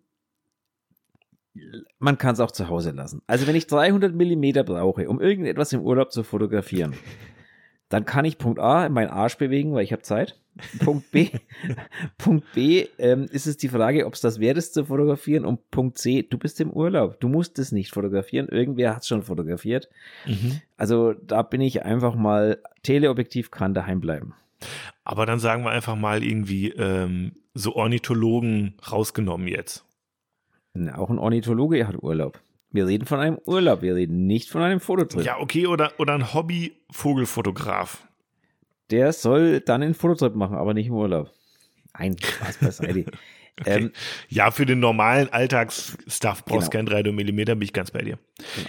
man 1.99 2.17
kann 2.17 2.33
es 2.33 2.39
auch 2.39 2.51
zu 2.51 2.69
Hause 2.69 2.91
lassen. 2.91 3.21
Also 3.27 3.47
wenn 3.47 3.55
ich 3.55 3.67
300 3.67 4.13
Millimeter 4.13 4.63
brauche, 4.63 5.09
um 5.09 5.19
irgendetwas 5.19 5.73
im 5.73 5.81
Urlaub 5.81 6.11
zu 6.11 6.23
fotografieren, 6.23 6.93
dann 7.89 8.05
kann 8.05 8.25
ich 8.25 8.37
Punkt 8.37 8.59
A 8.59 8.87
meinen 8.89 9.09
Arsch 9.09 9.37
bewegen, 9.37 9.73
weil 9.73 9.83
ich 9.83 9.91
habe 9.91 10.03
Zeit. 10.03 10.39
Punkt 10.83 11.11
B, 11.11 11.29
Punkt 12.17 12.45
B 12.53 12.87
ähm, 12.97 13.25
ist 13.31 13.47
es 13.47 13.57
die 13.57 13.69
Frage, 13.69 14.05
ob 14.05 14.13
es 14.13 14.21
das 14.21 14.39
wert 14.39 14.57
ist 14.57 14.73
zu 14.73 14.85
fotografieren. 14.85 15.45
Und 15.45 15.69
Punkt 15.71 15.97
C, 15.97 16.23
du 16.23 16.37
bist 16.37 16.59
im 16.61 16.71
Urlaub. 16.71 17.19
Du 17.19 17.29
musst 17.29 17.59
es 17.59 17.71
nicht 17.71 17.93
fotografieren. 17.93 18.47
Irgendwer 18.49 18.95
hat 18.95 19.01
es 19.01 19.07
schon 19.07 19.23
fotografiert. 19.23 19.89
Mhm. 20.25 20.61
Also 20.75 21.13
da 21.13 21.41
bin 21.41 21.61
ich 21.61 21.83
einfach 21.83 22.15
mal, 22.15 22.61
Teleobjektiv 22.83 23.51
kann 23.51 23.73
daheim 23.73 23.99
bleiben. 23.99 24.33
Aber 25.03 25.25
dann 25.25 25.39
sagen 25.39 25.63
wir 25.63 25.71
einfach 25.71 25.95
mal 25.95 26.23
irgendwie 26.23 26.69
ähm, 26.69 27.33
so 27.53 27.75
Ornithologen 27.75 28.75
rausgenommen 28.91 29.47
jetzt. 29.47 29.85
Na, 30.73 30.97
Auch 30.97 31.09
ein 31.09 31.19
Ornithologe 31.19 31.87
hat 31.87 32.01
Urlaub. 32.01 32.39
Wir 32.71 32.85
reden 32.85 33.05
von 33.05 33.19
einem 33.19 33.39
Urlaub, 33.45 33.81
wir 33.81 33.95
reden 33.95 34.27
nicht 34.27 34.49
von 34.49 34.61
einem 34.61 34.79
Fototrip. 34.79 35.25
Ja, 35.25 35.39
okay, 35.39 35.67
oder, 35.67 35.93
oder 35.97 36.13
ein 36.13 36.33
Hobby-Vogelfotograf. 36.33 38.06
Der 38.91 39.11
soll 39.13 39.59
dann 39.61 39.83
einen 39.83 39.93
Fototrip 39.93 40.35
machen, 40.35 40.55
aber 40.55 40.73
nicht 40.73 40.87
im 40.87 40.93
Urlaub. 40.93 41.31
Ein 41.93 42.15
Spaß 42.21 42.57
beiseite. 42.57 43.05
ähm, 43.65 43.91
Ja, 44.29 44.51
für 44.51 44.65
den 44.65 44.79
normalen 44.79 45.29
Alltagsstuff 45.33 46.45
brauchst 46.45 46.67
du 46.67 46.77
Genau. 46.77 46.91
kein 46.91 47.03
3 47.03 47.11
mm, 47.11 47.25
bin 47.45 47.61
ich 47.61 47.73
ganz 47.73 47.91
bei 47.91 48.01
dir. 48.01 48.19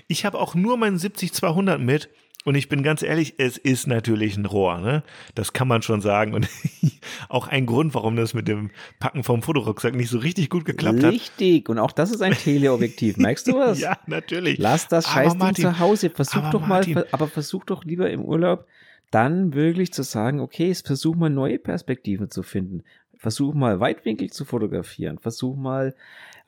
Ich 0.07 0.25
habe 0.25 0.39
auch 0.39 0.55
nur 0.55 0.77
meinen 0.77 0.97
70-200 0.97 1.79
mit 1.79 2.09
und 2.45 2.55
ich 2.55 2.69
bin 2.71 2.83
ganz 2.83 3.03
ehrlich, 3.03 3.35
es 3.39 3.59
ist 3.59 3.87
natürlich 3.87 4.37
ein 4.39 4.47
Rohr, 4.47 4.79
ne? 4.79 5.03
Das 5.35 5.53
kann 5.53 5.69
man 5.69 5.83
schon 5.83 6.01
sagen 6.01 6.33
und 6.35 6.49
auch 7.29 7.49
ein 7.49 7.67
Grund, 7.67 7.93
warum 7.95 8.17
das 8.17 8.33
mit 8.33 8.49
dem 8.49 8.71
Packen 9.01 9.25
vom 9.25 9.43
Fotorucksack 9.43 9.95
nicht 9.95 10.09
so 10.09 10.19
richtig 10.19 10.49
gut 10.49 10.65
geklappt 10.65 11.03
hat. 11.05 11.13
richtig. 11.13 11.69
Und 11.69 11.79
auch 11.79 11.93
das 11.93 12.11
ist 12.11 12.23
ein 12.23 12.33
Teleobjektiv. 12.33 13.19
Merkst 13.19 13.49
du 13.49 13.55
was? 13.59 13.79
Ja, 13.81 13.99
natürlich. 14.07 14.59
Lass 14.59 14.89
das 14.89 15.07
Scheißding 15.09 15.55
zu 15.57 15.79
Hause. 15.79 16.11
Versuch 16.11 16.49
doch 16.51 16.61
mal, 16.61 16.69
Martin. 16.69 16.95
ver- 16.95 17.07
aber 17.13 17.27
versuch 17.29 17.65
doch 17.65 17.85
lieber 17.85 18.09
im 18.11 18.23
Urlaub 18.25 18.67
dann 19.11 19.55
wirklich 19.55 19.92
zu 19.92 20.03
sagen, 20.03 20.40
okay, 20.40 20.68
jetzt 20.68 20.87
versuch 20.87 21.14
mal 21.16 21.31
neue 21.31 21.59
Perspektiven 21.59 22.31
zu 22.31 22.42
finden. 22.42 22.85
Versuch 23.16 23.55
mal 23.55 23.81
Weitwinkel 23.81 24.31
zu 24.31 24.44
fotografieren. 24.44 25.18
Versuch 25.18 25.57
mal 25.57 25.94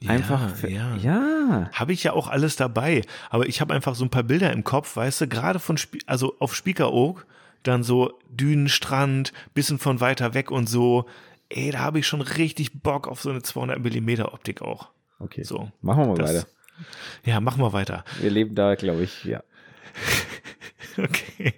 einfach. 0.06 0.62
ja. 0.62 0.96
ja. 0.96 1.70
Habe 1.72 1.92
ich 1.92 2.04
ja 2.04 2.12
auch 2.12 2.28
alles 2.28 2.56
dabei. 2.56 3.02
Aber 3.28 3.46
ich 3.46 3.60
habe 3.60 3.74
einfach 3.74 3.94
so 3.94 4.04
ein 4.04 4.10
paar 4.10 4.22
Bilder 4.22 4.52
im 4.52 4.62
Kopf, 4.64 4.94
weißt 4.96 5.22
du, 5.22 5.28
gerade 5.28 5.58
von, 5.58 5.76
Sp 5.80 5.98
also 6.06 6.36
auf 6.38 6.54
Spiekeroog, 6.54 7.26
dann 7.64 7.82
so 7.82 8.18
Dünenstrand, 8.30 9.32
bisschen 9.52 9.78
von 9.78 10.00
weiter 10.00 10.32
weg 10.34 10.50
und 10.50 10.68
so. 10.68 11.06
Ey, 11.48 11.70
da 11.72 11.80
habe 11.80 11.98
ich 11.98 12.06
schon 12.06 12.20
richtig 12.20 12.80
Bock 12.82 13.08
auf 13.08 13.20
so 13.20 13.30
eine 13.30 13.42
200 13.42 13.80
mm 13.80 14.20
Optik 14.22 14.62
auch. 14.62 14.90
Okay. 15.18 15.42
So. 15.42 15.70
Machen 15.82 16.02
wir 16.04 16.06
mal 16.08 16.14
Das- 16.16 16.34
weiter. 16.34 16.46
Ja, 17.24 17.40
machen 17.40 17.60
wir 17.60 17.72
weiter. 17.74 18.04
Wir 18.20 18.30
leben 18.30 18.54
da, 18.54 18.74
glaube 18.74 19.02
ich, 19.02 19.24
ja. 19.24 19.42
Okay. 20.96 21.54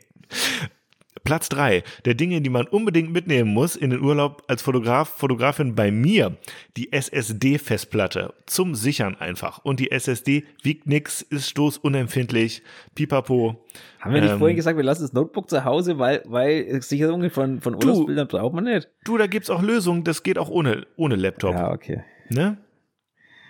Platz 1.24 1.48
drei 1.48 1.82
der 2.04 2.14
Dinge, 2.14 2.40
die 2.40 2.50
man 2.50 2.66
unbedingt 2.66 3.12
mitnehmen 3.12 3.52
muss 3.52 3.76
in 3.76 3.90
den 3.90 4.00
Urlaub 4.00 4.42
als 4.48 4.62
Fotograf, 4.62 5.08
Fotografin 5.08 5.74
bei 5.74 5.90
mir, 5.90 6.36
die 6.76 6.92
SSD-Festplatte 6.92 8.34
zum 8.46 8.74
Sichern 8.74 9.14
einfach. 9.16 9.58
Und 9.64 9.80
die 9.80 9.90
SSD 9.90 10.44
wiegt 10.62 10.86
nix, 10.86 11.22
ist 11.22 11.48
stoßunempfindlich, 11.48 12.62
pipapo. 12.94 13.64
Haben 14.00 14.14
wir 14.14 14.20
nicht 14.20 14.32
Ähm, 14.32 14.38
vorhin 14.38 14.56
gesagt, 14.56 14.76
wir 14.76 14.84
lassen 14.84 15.02
das 15.02 15.12
Notebook 15.12 15.48
zu 15.48 15.64
Hause, 15.64 15.98
weil, 15.98 16.22
weil 16.26 16.80
Sicherungen 16.82 17.30
von, 17.30 17.60
von 17.60 17.74
Urlaubsbildern 17.74 18.28
braucht 18.28 18.54
man 18.54 18.64
nicht? 18.64 18.88
Du, 19.04 19.16
da 19.18 19.26
gibt's 19.26 19.50
auch 19.50 19.62
Lösungen, 19.62 20.04
das 20.04 20.22
geht 20.22 20.38
auch 20.38 20.48
ohne, 20.48 20.86
ohne 20.96 21.16
Laptop. 21.16 21.54
Ja, 21.54 21.70
okay. 21.72 22.02
Ne? 22.28 22.58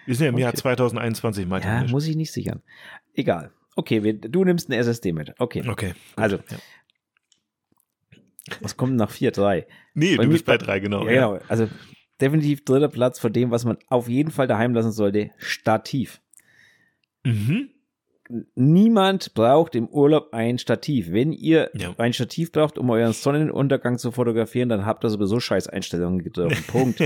Wir 0.07 0.15
sind 0.15 0.25
ja 0.25 0.31
im 0.31 0.39
Jahr 0.39 0.51
Okay. 0.51 0.59
2021, 0.63 1.47
Martin. 1.47 1.71
Ja, 1.71 1.85
muss 1.85 2.07
ich 2.07 2.17
nicht 2.17 2.33
sichern. 2.33 2.61
Egal. 3.15 3.53
Okay, 3.77 4.03
wir, 4.03 4.15
du 4.15 4.45
nimmst 4.45 4.69
eine 4.69 4.77
SSD 4.79 5.13
mit. 5.13 5.33
Okay. 5.39 5.63
okay. 5.69 5.95
Also, 6.17 6.37
Ja. 6.37 6.59
Was 8.61 8.77
kommt 8.77 8.97
nach 8.97 9.11
4, 9.11 9.31
3? 9.31 9.67
Nee, 9.95 10.17
Bei 10.17 10.25
du 10.25 10.31
bist 10.31 10.45
bei 10.47 10.57
drei, 10.59 10.81
genau. 10.81 11.05
Ja, 11.07 11.13
genau. 11.13 11.39
Also, 11.49 11.69
definitiv 12.21 12.65
dritter 12.65 12.89
Platz 12.89 13.19
von 13.19 13.33
dem, 13.33 13.51
was 13.51 13.65
man 13.65 13.79
auf 13.89 14.09
jeden 14.09 14.31
Fall 14.31 14.47
daheim 14.47 14.75
lassen 14.75 14.93
sollte. 14.93 15.31
Stativ. 15.39 16.21
Mhm. 17.25 17.71
Niemand 18.55 19.35
braucht 19.35 19.75
im 19.75 19.89
Urlaub 19.89 20.33
ein 20.33 20.59
Stativ. 20.59 21.13
Wenn 21.13 21.33
ihr 21.33 21.71
Ja. 21.75 21.93
ein 21.99 22.13
Stativ 22.15 22.51
braucht, 22.51 22.79
um 22.79 22.89
euren 22.89 23.13
Sonnenuntergang 23.13 23.99
zu 23.99 24.11
fotografieren, 24.11 24.71
dann 24.71 24.87
habt 24.87 25.05
ihr 25.05 25.11
sowieso 25.11 25.39
Scheißeinstellungen 25.39 26.23
getroffen. 26.23 26.65
Punkt. 26.69 27.03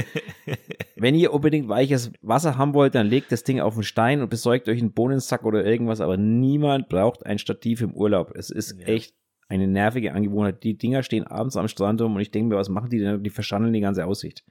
Wenn 0.95 1.15
ihr 1.17 1.33
unbedingt 1.33 1.69
weiches 1.69 2.13
Wasser 2.23 2.57
haben 2.59 2.75
wollt, 2.75 2.95
dann 2.95 3.09
legt 3.09 3.33
das 3.33 3.43
Ding 3.43 3.61
auf 3.61 3.75
den 3.75 3.83
Stein 3.83 4.21
und 4.23 4.29
besorgt 4.31 4.69
euch 4.69 4.79
einen 4.81 4.93
Bohnensack 4.93 5.45
oder 5.45 5.65
irgendwas, 5.65 6.01
aber 6.01 6.17
niemand 6.17 6.89
braucht 6.89 7.27
ein 7.27 7.39
Stativ 7.39 7.81
im 7.81 7.93
Urlaub. 7.93 8.33
Es 8.37 8.51
ist 8.51 8.79
Ja. 8.79 8.87
echt 8.87 9.15
eine 9.49 9.67
nervige 9.67 10.13
Angewohnheit. 10.13 10.63
Die 10.65 10.77
Dinger 10.77 11.03
stehen 11.03 11.27
abends 11.27 11.57
am 11.57 11.69
Strand 11.69 12.01
rum 12.01 12.15
und 12.17 12.21
ich 12.21 12.31
denke 12.31 12.49
mir, 12.49 12.57
was 12.57 12.69
machen 12.69 12.91
die 12.91 12.99
denn? 12.99 13.23
Die 13.23 13.31
verschandeln 13.31 13.73
die 13.73 13.81
ganze 13.81 14.05
Aussicht. 14.07 14.45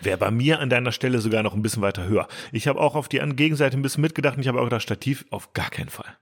Wäre 0.00 0.18
bei 0.18 0.30
mir 0.30 0.60
an 0.60 0.70
deiner 0.70 0.92
Stelle 0.92 1.20
sogar 1.20 1.42
noch 1.42 1.54
ein 1.54 1.62
bisschen 1.62 1.82
weiter 1.82 2.06
höher. 2.06 2.28
Ich 2.52 2.68
habe 2.68 2.80
auch 2.80 2.94
auf 2.94 3.08
die 3.08 3.18
Gegenseite 3.18 3.76
ein 3.76 3.82
bisschen 3.82 4.02
mitgedacht 4.02 4.36
und 4.36 4.42
ich 4.42 4.48
habe 4.48 4.60
auch 4.60 4.64
gedacht, 4.64 4.82
Stativ 4.82 5.24
auf 5.30 5.52
gar 5.52 5.70
keinen 5.70 5.88
Fall. 5.88 6.16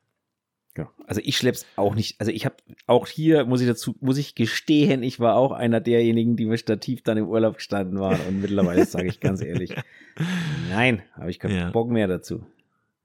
Ja. 0.76 0.90
Also 1.06 1.20
ich 1.22 1.36
schlepp's 1.36 1.66
auch 1.76 1.94
nicht. 1.94 2.20
Also 2.20 2.32
ich 2.32 2.44
habe 2.44 2.56
auch 2.86 3.06
hier 3.06 3.44
muss 3.44 3.60
ich 3.60 3.68
dazu 3.68 3.94
muss 4.00 4.18
ich 4.18 4.34
gestehen, 4.34 5.02
ich 5.04 5.20
war 5.20 5.36
auch 5.36 5.52
einer 5.52 5.80
derjenigen, 5.80 6.36
die 6.36 6.46
mit 6.46 6.58
Stativ 6.58 7.02
dann 7.02 7.16
im 7.16 7.28
Urlaub 7.28 7.56
gestanden 7.56 8.00
waren 8.00 8.20
und 8.28 8.40
mittlerweile 8.40 8.84
sage 8.84 9.06
ich 9.06 9.20
ganz 9.20 9.40
ehrlich, 9.40 9.74
nein, 10.70 11.02
habe 11.12 11.30
ich 11.30 11.38
keinen 11.38 11.56
Ja. 11.56 11.70
Bock 11.70 11.90
mehr 11.90 12.08
dazu. 12.08 12.44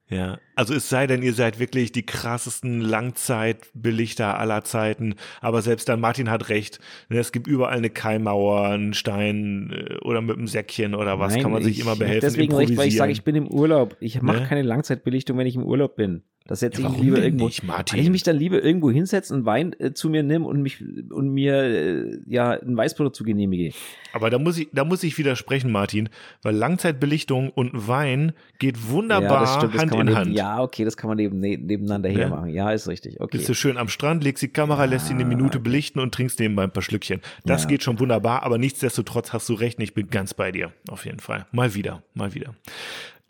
Ja, 0.09 0.39
also 0.55 0.73
es 0.73 0.89
sei 0.89 1.05
denn, 1.05 1.21
ihr 1.21 1.33
seid 1.33 1.59
wirklich 1.59 1.91
die 1.91 2.03
krassesten 2.03 2.81
Langzeitbelichter 2.81 4.39
aller 4.39 4.63
Zeiten, 4.63 5.15
aber 5.39 5.61
selbst 5.61 5.87
dann, 5.87 5.99
Martin 5.99 6.29
hat 6.31 6.49
recht, 6.49 6.79
ne, 7.09 7.19
es 7.19 7.31
gibt 7.31 7.47
überall 7.47 7.77
eine 7.77 7.91
Keimauer, 7.91 8.69
einen 8.69 8.93
Stein 8.93 9.71
äh, 9.71 9.97
oder 10.03 10.21
mit 10.21 10.37
einem 10.37 10.47
Säckchen 10.47 10.95
oder 10.95 11.19
was, 11.19 11.33
Nein, 11.33 11.43
kann 11.43 11.51
man 11.51 11.63
sich 11.63 11.77
ich 11.77 11.83
immer 11.83 11.95
behelfen, 11.95 12.21
Deswegen 12.21 12.55
recht, 12.55 12.75
weil 12.75 12.87
ich 12.87 12.97
sage, 12.97 13.11
ich 13.11 13.23
bin 13.23 13.35
im 13.35 13.47
Urlaub. 13.47 13.97
Ich 13.99 14.21
mache 14.21 14.39
Ne? 14.41 14.47
keine 14.47 14.61
Langzeitbelichtung, 14.63 15.37
wenn 15.37 15.47
ich 15.47 15.55
im 15.55 15.63
Urlaub 15.63 15.95
bin. 15.95 16.23
Das 16.49 16.61
setze 16.61 16.81
Ja, 16.81 16.89
ich 16.91 16.97
lieber 16.99 17.19
irgendwo. 17.21 17.45
nicht, 17.45 17.61
Martin? 17.63 17.99
Ich 17.99 18.09
mich 18.09 18.23
dann 18.23 18.35
lieber 18.35 18.63
irgendwo 18.63 18.89
hinsetze 18.89 19.35
und 19.35 19.45
Wein 19.45 19.75
äh, 19.79 19.93
zu 19.93 20.09
mir 20.09 20.23
nehme 20.23 20.47
und 20.47 20.63
mich 20.63 20.83
und 21.11 21.29
mir 21.29 21.53
äh, 21.53 22.17
ja 22.25 22.49
ein 22.59 22.75
Weißbrot 22.75 23.15
zu 23.15 23.23
genehmige. 23.23 23.71
Aber 24.13 24.31
da 24.31 24.39
muss 24.39 24.57
ich, 24.57 24.67
da 24.73 24.83
muss 24.83 25.03
ich 25.03 25.15
widersprechen, 25.19 25.71
Martin, 25.71 26.09
weil 26.41 26.55
Langzeitbelichtung 26.55 27.51
und 27.51 27.87
Wein 27.87 28.33
geht 28.57 28.89
wunderbar 28.89 29.41
das 29.41 29.53
stimmt, 29.57 29.75
das 29.75 29.81
Hand 29.83 29.93
in 29.93 29.99
neben, 30.05 30.15
Hand. 30.17 30.33
Ja, 30.35 30.59
okay, 30.63 30.85
das 30.85 30.97
kann 30.97 31.07
man 31.09 31.17
neben, 31.17 31.39
ne- 31.39 31.59
nebeneinander 31.59 32.09
her 32.09 32.29
Ne? 32.29 32.35
machen. 32.35 32.49
Ja, 32.49 32.71
ist 32.71 32.87
richtig. 32.87 33.21
Okay. 33.21 33.37
Bist 33.37 33.47
du 33.47 33.53
schön 33.53 33.77
am 33.77 33.87
Strand, 33.87 34.23
legst 34.23 34.41
die 34.41 34.47
Kamera, 34.47 34.85
lässt 34.85 35.05
sie 35.05 35.13
eine 35.13 35.25
Minute 35.25 35.59
belichten 35.59 35.99
und 35.99 36.15
trinkst 36.15 36.39
nebenbei 36.39 36.63
ein 36.63 36.71
paar 36.71 36.81
Schlückchen. 36.81 37.21
Das 37.45 37.61
Ja. 37.65 37.69
geht 37.69 37.83
schon 37.83 37.99
wunderbar, 37.99 38.41
aber 38.41 38.57
nichtsdestotrotz 38.57 39.33
hast 39.33 39.47
du 39.49 39.53
recht, 39.53 39.79
ich 39.79 39.93
bin 39.93 40.09
ganz 40.09 40.33
bei 40.33 40.51
dir. 40.51 40.73
Auf 40.89 41.05
jeden 41.05 41.19
Fall. 41.19 41.45
Mal 41.51 41.75
wieder, 41.75 42.01
mal 42.15 42.33
wieder. 42.33 42.55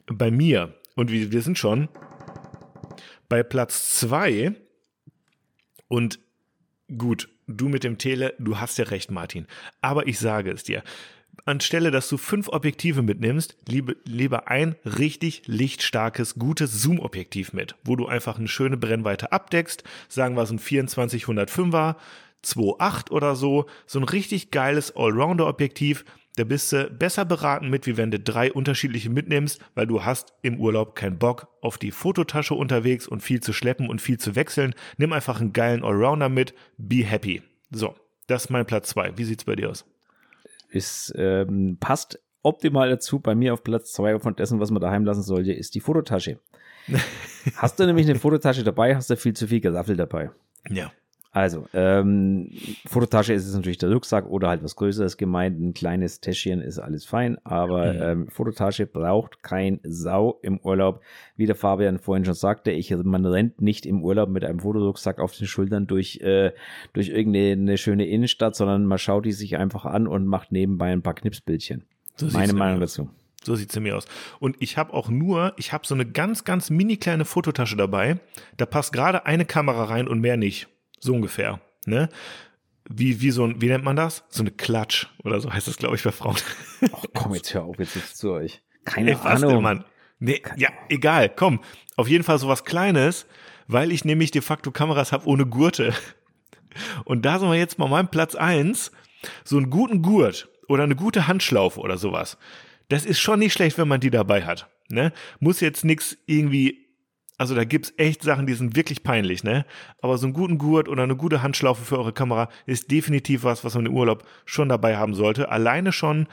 Bei 0.08 0.32
mir, 0.32 0.73
und 0.95 1.12
wir, 1.12 1.34
wir 1.34 1.41
sind 1.41 1.58
schon 1.58 1.89
bei 3.30 3.44
Platz 3.44 4.00
zwei 4.00 4.54
und 5.88 6.20
gut, 6.98 7.30
du 7.48 7.70
mit 7.70 7.84
dem 7.84 7.98
Tele, 7.98 8.34
du 8.39 8.60
hast 8.60 8.78
ja 8.78 8.86
recht, 8.86 9.12
Martin. 9.12 9.48
Aber 9.82 10.08
ich 10.08 10.20
sage 10.20 10.52
es 10.52 10.63
dir. 10.63 10.84
Anstelle, 11.46 11.89
dass 11.92 12.10
du 12.10 12.18
fünf 12.18 12.50
Objektive 12.50 13.02
mitnimmst, 13.02 13.56
liebe, 13.68 13.96
lieber 14.04 14.50
ein 14.50 14.76
richtig 14.84 15.44
lichtstarkes, 15.46 16.36
gutes 16.36 16.82
Zoom-Objektiv 16.82 17.54
mit, 17.54 17.76
wo 17.84 17.96
du 17.96 18.08
einfach 18.08 18.38
eine 18.38 18.48
schöne 18.48 18.78
Brennweite 18.78 19.32
abdeckst. 19.32 19.84
Sagen 20.10 20.36
wir 20.36 20.46
so 20.46 20.56
ein 20.56 20.60
2405er, 20.60 21.96
2.8 22.44 23.12
oder 23.12 23.36
so. 23.36 23.68
So 23.86 24.00
ein 24.00 24.04
richtig 24.04 24.52
geiles 24.52 24.96
Allrounder-Objektiv. 24.96 26.04
Da 26.39 26.45
bist 26.45 26.71
du 26.71 26.89
besser 26.89 27.25
beraten 27.25 27.69
mit, 27.69 27.86
wie 27.86 27.97
wenn 27.97 28.12
du 28.12 28.19
drei 28.19 28.49
unterschiedliche 28.54 29.10
mitnimmst, 29.10 29.60
weil 29.75 29.88
du 29.88 30.06
hast 30.06 30.34
im 30.41 30.58
Urlaub 30.58 30.95
keinen 30.95 31.17
Bock 31.17 31.49
auf 31.62 31.78
die 31.78 31.91
Fototasche 31.91 32.56
unterwegs 32.56 33.10
und 33.10 33.21
viel 33.21 33.41
zu 33.41 33.52
schleppen 33.52 33.89
und 33.89 34.02
viel 34.02 34.17
zu 34.17 34.38
wechseln. 34.38 34.73
Nimm 34.97 35.12
einfach 35.12 35.41
einen 35.41 35.52
geilen 35.52 35.84
Allrounder 35.84 36.30
mit. 36.30 36.54
Be 36.78 37.04
happy. 37.04 37.41
So, 37.71 37.93
das 38.28 38.45
ist 38.45 38.49
mein 38.52 38.65
Platz 38.65 38.88
zwei. 38.88 39.17
Wie 39.17 39.25
sieht's 39.25 39.43
bei 39.43 39.58
dir 39.58 39.69
aus? 39.69 39.86
ist, 40.69 41.13
ähm, 41.17 41.75
passt 41.78 42.19
optimal 42.41 42.89
dazu. 42.89 43.19
Bei 43.19 43.36
mir 43.36 43.54
auf 43.54 43.62
Platz 43.62 43.91
zwei 43.91 44.17
von 44.19 44.36
dessen, 44.36 44.62
was 44.62 44.71
man 44.71 44.82
daheim 44.82 45.04
lassen 45.04 45.23
sollte, 45.23 45.52
ist 45.52 45.75
die 45.75 45.82
Fototasche. 45.82 46.39
hast 47.56 47.80
du 47.80 47.86
nämlich 47.86 48.10
eine 48.10 48.17
Fototasche 48.17 48.63
dabei, 48.63 48.95
hast 48.95 49.10
du 49.10 49.17
viel 49.17 49.34
zu 49.34 49.47
viel 49.47 49.60
Gesaffel 49.60 49.97
dabei. 49.97 50.32
Ja. 50.69 50.91
Also, 51.32 51.68
ähm, 51.74 52.50
Fototasche 52.88 53.34
ist 53.34 53.46
es 53.46 53.54
natürlich 53.54 53.78
der 53.78 53.92
Rucksack 53.92 54.26
oder 54.28 54.50
halt 54.50 54.63
was 54.63 54.76
Größeres 54.76 55.15
gemeint. 55.15 55.60
Ein 55.60 55.76
kleines 55.76 56.22
Täschchen 56.22 56.60
ist 56.60 56.80
alles 56.80 57.06
fein, 57.06 57.38
aber 57.44 57.94
Mhm. 57.94 58.00
ähm, 58.02 58.28
Fototasche 58.30 58.88
braucht 58.88 59.44
kein 59.44 59.80
Sau 59.84 60.39
im 60.42 60.60
Urlaub. 60.60 61.02
Wie 61.36 61.46
der 61.46 61.56
Fabian 61.56 62.00
vorhin 62.00 62.26
schon 62.26 62.34
sagte, 62.34 62.72
ich, 62.72 62.89
man 62.96 63.26
rennt 63.28 63.62
nicht 63.62 63.86
im 63.86 64.04
Urlaub 64.04 64.30
mit 64.30 64.44
einem 64.44 64.60
Fotorucksack 64.60 65.20
auf 65.20 65.36
den 65.38 65.46
Schultern 65.46 65.86
durch, 65.86 66.20
äh, 66.22 66.52
durch 66.94 67.10
irgendeine 67.10 67.52
eine 67.52 67.78
schöne 67.78 68.08
Innenstadt, 68.08 68.56
sondern 68.56 68.86
man 68.86 68.98
schaut 68.98 69.26
die 69.26 69.32
sich 69.32 69.56
einfach 69.58 69.86
an 69.86 70.08
und 70.08 70.26
macht 70.26 70.52
nebenbei 70.52 70.92
ein 70.92 71.04
paar 71.04 71.13
Knipsbildchen. 71.13 71.84
So 72.15 72.26
Meine 72.36 72.54
Meinung 72.54 72.80
dazu. 72.80 73.08
So 73.44 73.56
sieht's 73.56 73.76
nämlich 73.76 73.94
aus. 73.94 74.06
Und 74.39 74.58
ich 74.60 74.78
habe 74.78 74.94
auch 74.94 75.10
nur, 75.10 75.54
ich 75.58 75.72
habe 75.74 75.86
so 75.88 75.94
eine 75.94 76.06
ganz, 76.06 76.44
ganz 76.44 76.70
mini 76.72 76.98
kleine 76.98 77.24
Fototasche 77.24 77.78
dabei. 77.78 78.20
Da 78.58 78.65
passt 78.65 78.92
gerade 78.94 79.26
eine 79.28 79.46
Kamera 79.46 79.86
rein 79.86 80.08
und 80.08 80.20
mehr 80.20 80.36
nicht. 80.36 80.68
So 81.00 81.14
ungefähr. 81.14 81.62
Ne? 81.86 82.10
Wie, 82.90 83.22
wie 83.22 83.32
so 83.32 83.46
ein, 83.46 83.62
wie 83.62 83.68
nennt 83.68 83.84
man 83.84 83.96
das? 83.96 84.24
So 84.30 84.42
eine 84.42 84.52
Klatsch 84.52 85.08
oder 85.24 85.40
so 85.40 85.52
heißt 85.52 85.68
das, 85.68 85.78
glaube 85.78 85.96
ich, 85.96 86.04
bei 86.04 86.12
Frauen. 86.12 86.38
Ach 86.92 87.06
komm, 87.14 87.36
jetzt 87.36 87.54
hör 87.54 87.64
auf, 87.64 87.78
jetzt 87.80 87.96
ist 87.96 88.18
zu 88.18 88.32
euch. 88.32 88.62
Keine 88.86 89.12
Ey, 89.12 89.18
Ahnung. 89.24 89.50
denn, 89.50 89.62
Mann? 89.62 89.86
Nee, 90.20 90.42
ja, 90.58 90.70
egal, 90.90 91.30
komm. 91.30 91.62
Auf 91.96 92.08
jeden 92.08 92.24
Fall 92.24 92.40
sowas 92.40 92.66
Kleines, 92.66 93.26
weil 93.68 93.92
ich 93.92 94.06
nämlich 94.06 94.32
de 94.32 94.42
facto 94.42 94.72
Kameras 94.72 95.12
habe 95.12 95.28
ohne 95.28 95.46
Gurte. 95.46 95.94
Und 97.06 97.24
da 97.26 97.40
sind 97.40 97.50
wir 97.50 97.58
jetzt 97.58 97.80
mal 97.80 97.88
mein 97.90 98.10
Platz 98.10 98.36
eins 98.36 98.92
So 99.44 99.58
einen 99.58 99.70
guten 99.70 100.02
Gurt 100.02 100.50
oder 100.68 100.84
eine 100.84 100.96
gute 100.96 101.28
Handschlaufe 101.28 101.80
oder 101.80 101.98
sowas. 101.98 102.38
Das 102.90 103.06
ist 103.06 103.20
schon 103.20 103.40
nicht 103.40 103.54
schlecht, 103.54 103.78
wenn 103.78 103.88
man 103.88 104.00
die 104.00 104.12
dabei 104.12 104.46
hat. 104.46 104.68
Ne? 104.90 105.14
Muss 105.40 105.60
jetzt 105.60 105.86
nix 105.86 106.18
irgendwie, 106.26 106.88
also 107.39 107.56
da 107.56 107.63
gibt's 107.63 107.93
echt 107.97 108.21
Sachen, 108.21 108.45
die 108.45 108.54
sind 108.54 108.75
wirklich 108.75 109.02
peinlich, 109.02 109.43
ne? 109.43 109.65
Aber 110.02 110.17
so 110.17 110.28
einen 110.28 110.34
guten 110.34 110.58
Gurt 110.58 110.89
oder 110.89 111.04
eine 111.04 111.15
gute 111.15 111.41
Handschlaufe 111.41 111.84
für 111.84 111.97
eure 111.97 112.13
Kamera 112.13 112.49
ist 112.65 112.91
definitiv 112.91 113.43
was, 113.43 113.63
was 113.63 113.73
man 113.75 113.86
im 113.86 113.95
Urlaub 113.95 114.25
schon 114.45 114.69
dabei 114.69 114.97
haben 114.97 115.13
sollte. 115.13 115.49
Alleine 115.49 115.93
schon, 115.93 116.28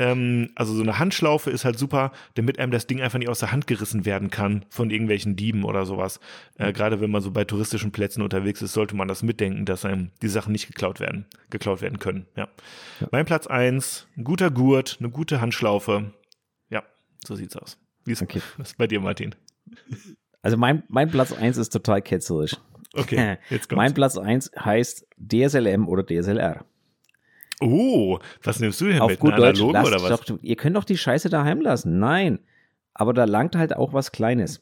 ähm, 0.00 0.50
also 0.56 0.74
so 0.74 0.82
eine 0.82 0.98
Handschlaufe 0.98 1.48
ist 1.48 1.64
halt 1.64 1.78
super, 1.78 2.10
damit 2.34 2.58
einem 2.58 2.72
das 2.72 2.88
Ding 2.88 3.00
einfach 3.00 3.20
nicht 3.20 3.28
aus 3.28 3.38
der 3.38 3.52
Hand 3.52 3.68
gerissen 3.68 4.04
werden 4.04 4.30
kann 4.30 4.64
von 4.68 4.90
irgendwelchen 4.90 5.36
Dieben 5.36 5.62
oder 5.62 5.86
sowas. 5.86 6.18
Äh, 6.58 6.72
Gerade 6.72 7.00
wenn 7.00 7.12
man 7.12 7.22
so 7.22 7.30
bei 7.30 7.44
touristischen 7.44 7.92
Plätzen 7.92 8.20
unterwegs 8.20 8.62
ist, 8.62 8.72
sollte 8.72 8.96
man 8.96 9.06
das 9.06 9.22
mitdenken, 9.22 9.64
dass 9.64 9.84
einem 9.84 10.10
die 10.22 10.28
Sachen 10.28 10.50
nicht 10.50 10.66
geklaut 10.66 10.98
werden, 10.98 11.26
geklaut 11.50 11.82
werden 11.82 12.00
können. 12.00 12.26
Ja. 12.36 12.48
Mein 13.12 13.26
Platz 13.26 13.46
eins, 13.46 14.08
ein 14.16 14.24
guter 14.24 14.50
Gurt, 14.50 14.96
eine 14.98 15.10
gute 15.10 15.40
Handschlaufe. 15.40 16.12
Ja, 16.68 16.82
so 17.24 17.36
sieht's 17.36 17.54
aus. 17.54 17.78
Wie 18.04 18.10
ist, 18.10 18.22
Okay. 18.22 18.42
was 18.56 18.70
ist 18.70 18.78
bei 18.78 18.88
dir, 18.88 18.98
Martin? 19.00 19.36
Also 20.42 20.56
mein, 20.56 20.82
mein 20.88 21.08
Platz 21.10 21.32
1 21.32 21.56
ist 21.56 21.70
total 21.70 22.02
ketzerisch. 22.02 22.56
Okay, 22.94 23.38
jetzt 23.50 23.68
kommt's. 23.68 23.76
Mein 23.76 23.94
Platz 23.94 24.18
1 24.18 24.52
heißt 24.58 25.06
DSLM 25.18 25.88
oder 25.88 26.04
DSLR. 26.04 26.64
Oh, 27.60 28.18
was 28.42 28.58
nimmst 28.58 28.80
du 28.80 28.86
denn 28.86 29.00
Auf 29.00 29.10
mit? 29.10 29.20
gut 29.20 29.38
Deutsch, 29.38 29.60
oder 29.60 29.82
was? 30.02 30.08
Doch, 30.08 30.38
ihr 30.42 30.56
könnt 30.56 30.76
doch 30.76 30.84
die 30.84 30.98
Scheiße 30.98 31.30
daheim 31.30 31.60
lassen. 31.60 31.98
Nein. 32.00 32.40
Aber 32.92 33.14
da 33.14 33.24
langt 33.24 33.56
halt 33.56 33.74
auch 33.76 33.92
was 33.92 34.10
Kleines. 34.10 34.60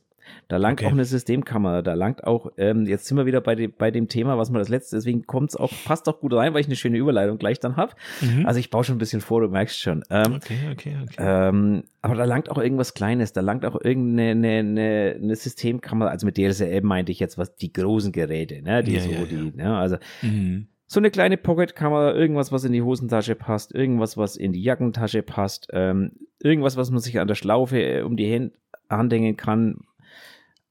Da 0.49 0.57
langt 0.57 0.81
Okay. 0.81 0.87
auch 0.89 0.93
eine 0.93 1.05
Systemkamera, 1.05 1.83
da 1.83 1.95
langt 1.95 2.25
auch, 2.25 2.51
ähm, 2.57 2.87
jetzt 2.87 3.07
sind 3.07 3.17
wir 3.17 3.27
wieder 3.27 3.41
bei, 3.41 3.55
dem- 3.55 3.73
bei 3.77 3.91
dem 3.91 4.09
Thema, 4.09 4.37
was 4.39 4.51
wir 4.51 4.59
das 4.59 4.69
letzte, 4.69 4.97
deswegen 4.97 5.27
kommt's 5.27 5.55
auch, 5.57 5.71
passt 5.85 6.09
auch 6.09 6.21
gut 6.21 6.33
rein, 6.35 6.55
weil 6.55 6.61
ich 6.61 6.67
eine 6.67 6.77
schöne 6.77 6.99
Überleitung 6.99 7.39
gleich 7.39 7.61
dann 7.61 7.77
hab. 7.77 7.95
Mhm. 8.21 8.47
Also 8.47 8.59
ich 8.59 8.71
baue 8.71 8.83
schon 8.85 8.97
ein 8.97 8.99
bisschen 8.99 9.21
vor, 9.21 9.41
du 9.41 9.49
merkst 9.49 9.79
schon. 9.81 10.03
Ähm, 10.11 10.35
Okay, 10.35 10.59
okay, 10.73 10.97
okay. 11.03 11.15
ähm, 11.19 11.85
aber 12.03 12.15
da 12.17 12.25
langt 12.25 12.51
auch 12.51 12.59
irgendwas 12.59 12.95
Kleines, 12.95 13.33
da 13.33 13.41
langt 13.43 13.65
auch 13.65 13.81
irgendeine 13.81 14.31
eine, 14.31 14.59
eine, 14.59 15.15
eine 15.23 15.37
Systemkamera, 15.37 16.11
also 16.11 16.27
mit 16.27 16.37
DSLM 16.37 16.85
meinte 16.87 17.13
ich 17.13 17.21
jetzt 17.21 17.39
was, 17.39 17.55
die 17.57 17.73
großen 17.73 18.11
Geräte, 18.13 18.63
ne, 18.63 18.83
die 18.83 18.95
Ja, 18.95 19.01
so, 19.01 19.13
ja, 19.13 19.25
die, 19.27 19.53
ne, 19.57 19.77
also 19.79 19.97
Mhm. 20.23 20.67
so 20.87 20.99
eine 20.99 21.11
kleine 21.13 21.37
Pocketkamera, 21.37 22.15
irgendwas, 22.15 22.51
was 22.51 22.65
in 22.65 22.73
die 22.73 22.83
Hosentasche 22.83 23.37
passt, 23.37 23.73
irgendwas, 23.73 24.17
was 24.17 24.35
in 24.37 24.53
die 24.53 24.63
Jackentasche 24.63 25.23
passt, 25.23 25.69
ähm, 25.73 26.13
irgendwas, 26.43 26.77
was 26.77 26.91
man 26.91 26.99
sich 27.01 27.21
an 27.21 27.29
der 27.29 27.37
Schlaufe 27.37 27.81
äh, 27.81 28.03
um 28.03 28.17
die 28.17 28.27
Hände 28.29 28.55
anhängen 28.89 29.37
kann. 29.37 29.83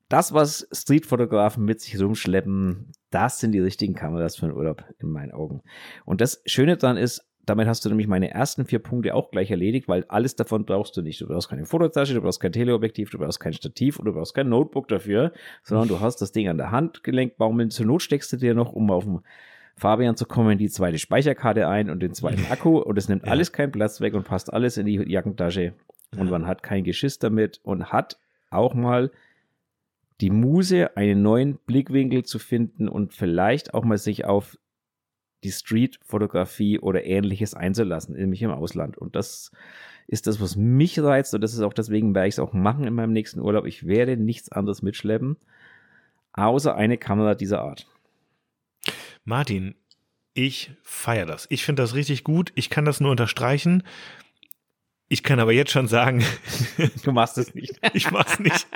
Das, 0.09 0.33
was 0.33 0.67
Streetfotografen 0.71 1.63
mit 1.65 1.81
sich 1.81 1.99
rumschleppen, 2.01 2.91
das 3.11 3.39
sind 3.39 3.51
die 3.51 3.59
richtigen 3.59 3.93
Kameras 3.93 4.35
für 4.35 4.47
den 4.47 4.55
Urlaub 4.55 4.83
in 4.99 5.09
meinen 5.11 5.31
Augen. 5.31 5.61
Und 6.05 6.19
das 6.21 6.41
Schöne 6.45 6.77
daran 6.77 6.97
ist, 6.97 7.25
damit 7.45 7.67
hast 7.67 7.83
du 7.85 7.89
nämlich 7.89 8.07
meine 8.07 8.29
ersten 8.31 8.65
vier 8.65 8.79
Punkte 8.79 9.15
auch 9.15 9.31
gleich 9.31 9.49
erledigt, 9.49 9.87
weil 9.87 10.05
alles 10.07 10.35
davon 10.35 10.65
brauchst 10.65 10.95
du 10.97 11.01
nicht. 11.01 11.21
Du 11.21 11.27
brauchst 11.27 11.49
keine 11.49 11.65
Fototasche, 11.65 12.13
du 12.13 12.21
brauchst 12.21 12.39
kein 12.39 12.51
Teleobjektiv, 12.51 13.09
du 13.11 13.17
brauchst 13.17 13.39
kein 13.39 13.53
Stativ 13.53 13.97
und 13.97 14.05
du 14.05 14.13
brauchst 14.13 14.35
kein 14.35 14.49
Notebook 14.49 14.87
dafür, 14.87 15.31
sondern 15.63 15.87
du 15.87 15.99
hast 15.99 16.17
das 16.17 16.31
Ding 16.31 16.47
an 16.47 16.57
der 16.57 16.71
Hand 16.71 17.03
gelenkt, 17.03 17.37
baumeln. 17.37 17.69
Zur 17.71 17.85
Not 17.87 18.01
steckst 18.03 18.31
du 18.33 18.37
dir 18.37 18.53
noch, 18.53 18.71
um 18.73 18.91
auf 18.91 19.03
dem 19.03 19.21
Fabian 19.77 20.15
zu 20.15 20.25
kommen, 20.25 20.57
die 20.57 20.69
zweite 20.69 20.99
Speicherkarte 20.99 21.67
ein 21.67 21.89
und 21.89 22.01
den 22.01 22.13
zweiten 22.13 22.45
Akku 22.51 22.77
und 22.79 22.97
es 22.97 23.09
nimmt 23.09 23.25
Ja. 23.25 23.31
alles 23.31 23.51
keinen 23.51 23.71
Platz 23.71 24.01
weg 24.01 24.13
und 24.13 24.25
passt 24.25 24.51
alles 24.53 24.77
in 24.77 24.85
die 24.85 24.95
Jackentasche 25.07 25.73
und 26.17 26.25
Ja. 26.25 26.31
man 26.31 26.45
hat 26.47 26.61
kein 26.63 26.83
Geschiss 26.83 27.17
damit 27.19 27.59
und 27.63 27.91
hat 27.91 28.19
auch 28.51 28.73
mal 28.75 29.11
die 30.21 30.29
Muse, 30.29 30.95
einen 30.97 31.21
neuen 31.21 31.57
Blickwinkel 31.65 32.23
zu 32.23 32.39
finden 32.39 32.89
und 32.89 33.13
vielleicht 33.13 33.73
auch 33.73 33.83
mal 33.83 33.97
sich 33.97 34.25
auf 34.25 34.57
die 35.43 35.51
Street-Fotografie 35.51 36.79
oder 36.79 37.05
ähnliches 37.05 37.53
einzulassen, 37.53 38.15
nämlich 38.15 38.41
im 38.41 38.51
Ausland. 38.51 38.97
Und 38.97 39.15
das 39.15 39.51
ist 40.07 40.27
das, 40.27 40.41
was 40.41 40.55
mich 40.55 40.99
reizt 40.99 41.33
und 41.33 41.41
das 41.41 41.53
ist 41.53 41.61
auch 41.61 41.73
deswegen 41.73 42.13
werde 42.13 42.27
ich 42.27 42.35
es 42.35 42.39
auch 42.39 42.51
machen 42.51 42.85
in 42.85 42.93
meinem 42.93 43.13
nächsten 43.13 43.39
Urlaub. 43.39 43.65
Ich 43.65 43.87
werde 43.87 44.17
nichts 44.17 44.51
anderes 44.51 44.81
mitschleppen, 44.81 45.37
außer 46.33 46.75
eine 46.75 46.97
Kamera 46.97 47.35
dieser 47.35 47.61
Art. 47.61 47.87
Martin, 49.23 49.75
ich 50.33 50.71
feiere 50.83 51.25
das. 51.25 51.47
Ich 51.49 51.63
finde 51.63 51.83
das 51.83 51.95
richtig 51.95 52.23
gut. 52.23 52.51
Ich 52.55 52.69
kann 52.69 52.85
das 52.85 52.99
nur 52.99 53.11
unterstreichen. 53.11 53.83
Ich 55.09 55.23
kann 55.23 55.39
aber 55.39 55.51
jetzt 55.51 55.71
schon 55.71 55.87
sagen, 55.87 56.23
Du 57.03 57.11
machst 57.11 57.37
es 57.37 57.53
nicht. 57.53 57.73
ich 57.93 58.11
mach's 58.11 58.39
nicht. 58.39 58.67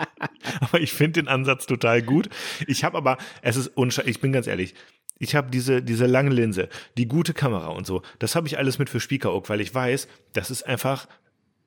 Aber 0.60 0.82
ich 0.82 0.92
finde 0.92 1.22
den 1.22 1.28
Ansatz 1.28 1.66
total 1.66 2.02
gut. 2.02 2.30
Ich 2.68 2.84
habe 2.84 2.98
aber, 2.98 3.18
es 3.42 3.56
ist 3.56 3.68
unscheinbar, 3.68 4.10
ich 4.10 4.20
bin 4.20 4.34
ganz 4.34 4.48
ehrlich, 4.48 4.74
ich 5.20 5.36
habe 5.36 5.50
diese, 5.52 5.82
diese 5.82 6.06
lange 6.06 6.32
Linse, 6.32 6.70
die 6.98 7.08
gute 7.08 7.34
Kamera 7.34 7.68
und 7.68 7.86
so, 7.86 8.02
das 8.20 8.36
habe 8.36 8.48
ich 8.48 8.58
alles 8.58 8.80
mit 8.80 8.90
für 8.90 9.00
Spiekeroog, 9.00 9.48
weil 9.48 9.62
ich 9.62 9.74
weiß, 9.74 10.08
das 10.34 10.52
ist 10.52 10.64
einfach 10.64 11.08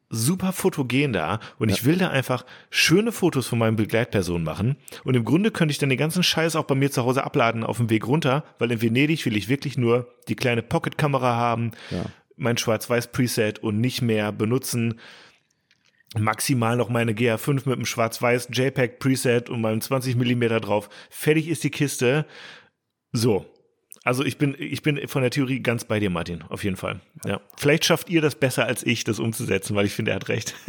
super 0.09 0.53
fotogen 0.53 1.13
da 1.13 1.41
und 1.59 1.69
ja. 1.69 1.75
ich 1.75 1.85
will 1.85 1.97
da 1.97 2.11
einfach 2.11 2.45
schöne 2.71 3.11
Fotos 3.11 3.47
von 3.47 3.59
meinen 3.59 3.77
Begleitpersonen 3.77 4.45
machen. 4.45 4.77
Und 5.05 5.15
im 5.15 5.25
Grunde 5.25 5.51
könnte 5.51 5.73
ich 5.73 5.79
dann 5.79 5.89
den 5.89 5.99
ganzen 5.99 6.23
Scheiß 6.23 6.55
auch 6.55 6.65
bei 6.65 6.75
mir 6.75 6.91
zu 6.91 7.05
Hause 7.05 7.25
abladen 7.25 7.65
auf 7.65 7.79
dem 7.79 7.91
Weg 7.91 8.07
runter, 8.07 8.45
weil 8.59 8.71
in 8.71 8.83
Venedig 8.83 9.25
will 9.27 9.37
ich 9.37 9.49
wirklich 9.49 9.79
nur 9.79 10.09
die 10.29 10.37
kleine 10.37 10.63
Pocket-Kamera 10.63 11.35
haben, 11.37 11.73
ja. 11.91 12.05
Mein 12.37 12.59
Schwarz-Weiß-Preset 12.59 13.59
und 13.61 13.81
nicht 13.81 14.03
mehr 14.03 14.33
benutzen. 14.33 15.01
Maximal 16.17 16.77
noch 16.77 16.89
meine 16.89 17.13
GH5 17.13 17.55
mit 17.69 17.77
einem 17.77 17.87
schwarz-weiß 17.87 18.49
JPEG 18.53 18.99
Preset 18.99 19.51
und 19.51 19.61
meinem 19.61 19.81
20 19.81 20.17
Millimeter 20.17 20.61
drauf. 20.61 20.89
Fertig 21.11 21.49
ist 21.49 21.65
die 21.65 21.71
Kiste. 21.71 22.27
So, 23.13 23.47
also 24.05 24.25
ich 24.25 24.39
bin, 24.39 24.55
ich 24.59 24.83
bin 24.83 25.09
von 25.09 25.23
der 25.23 25.33
Theorie 25.33 25.61
ganz 25.61 25.85
bei 25.85 25.99
dir, 25.99 26.11
Martin, 26.11 26.43
auf 26.43 26.63
jeden 26.63 26.77
Fall. 26.77 27.01
Ja. 27.25 27.41
Vielleicht 27.57 27.85
schafft 27.85 28.09
ihr 28.09 28.21
das 28.21 28.37
besser 28.37 28.65
als 28.65 28.85
ich, 28.85 29.03
das 29.03 29.19
umzusetzen, 29.19 29.75
weil 29.75 29.85
ich 29.85 29.95
finde, 29.95 30.13
er 30.13 30.17
hat 30.17 30.29
recht. 30.29 30.55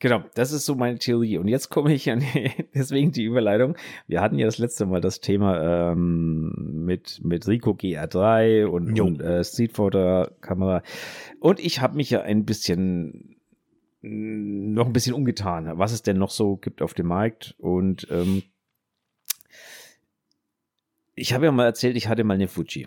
Genau, 0.00 0.22
das 0.34 0.52
ist 0.52 0.64
so 0.64 0.74
meine 0.74 0.98
Theorie. 0.98 1.38
Und 1.38 1.48
jetzt 1.48 1.70
komme 1.70 1.92
ich 1.92 2.10
an, 2.10 2.22
deswegen 2.74 3.12
die 3.12 3.24
Überleitung. 3.24 3.76
Wir 4.06 4.20
hatten 4.20 4.38
ja 4.38 4.46
das 4.46 4.58
letzte 4.58 4.86
Mal 4.86 5.00
das 5.00 5.20
Thema 5.20 5.92
ähm, 5.92 6.84
mit, 6.84 7.20
mit 7.24 7.46
Rico 7.48 7.72
GR3 7.72 8.66
und, 8.66 9.00
und 9.00 9.20
äh, 9.20 9.42
Streetphoto-Kamera. 9.42 10.82
Und 11.40 11.60
ich 11.60 11.80
habe 11.80 11.96
mich 11.96 12.10
ja 12.10 12.22
ein 12.22 12.44
bisschen 12.44 13.36
noch 14.00 14.86
ein 14.86 14.92
bisschen 14.92 15.14
umgetan, 15.14 15.76
was 15.76 15.92
es 15.92 16.02
denn 16.02 16.18
noch 16.18 16.30
so 16.30 16.56
gibt 16.56 16.82
auf 16.82 16.94
dem 16.94 17.08
Markt. 17.08 17.56
Und 17.58 18.06
ähm, 18.10 18.42
ich 21.14 21.32
habe 21.32 21.46
ja 21.46 21.52
mal 21.52 21.64
erzählt, 21.64 21.96
ich 21.96 22.08
hatte 22.08 22.24
mal 22.24 22.34
eine 22.34 22.48
Fuji. 22.48 22.86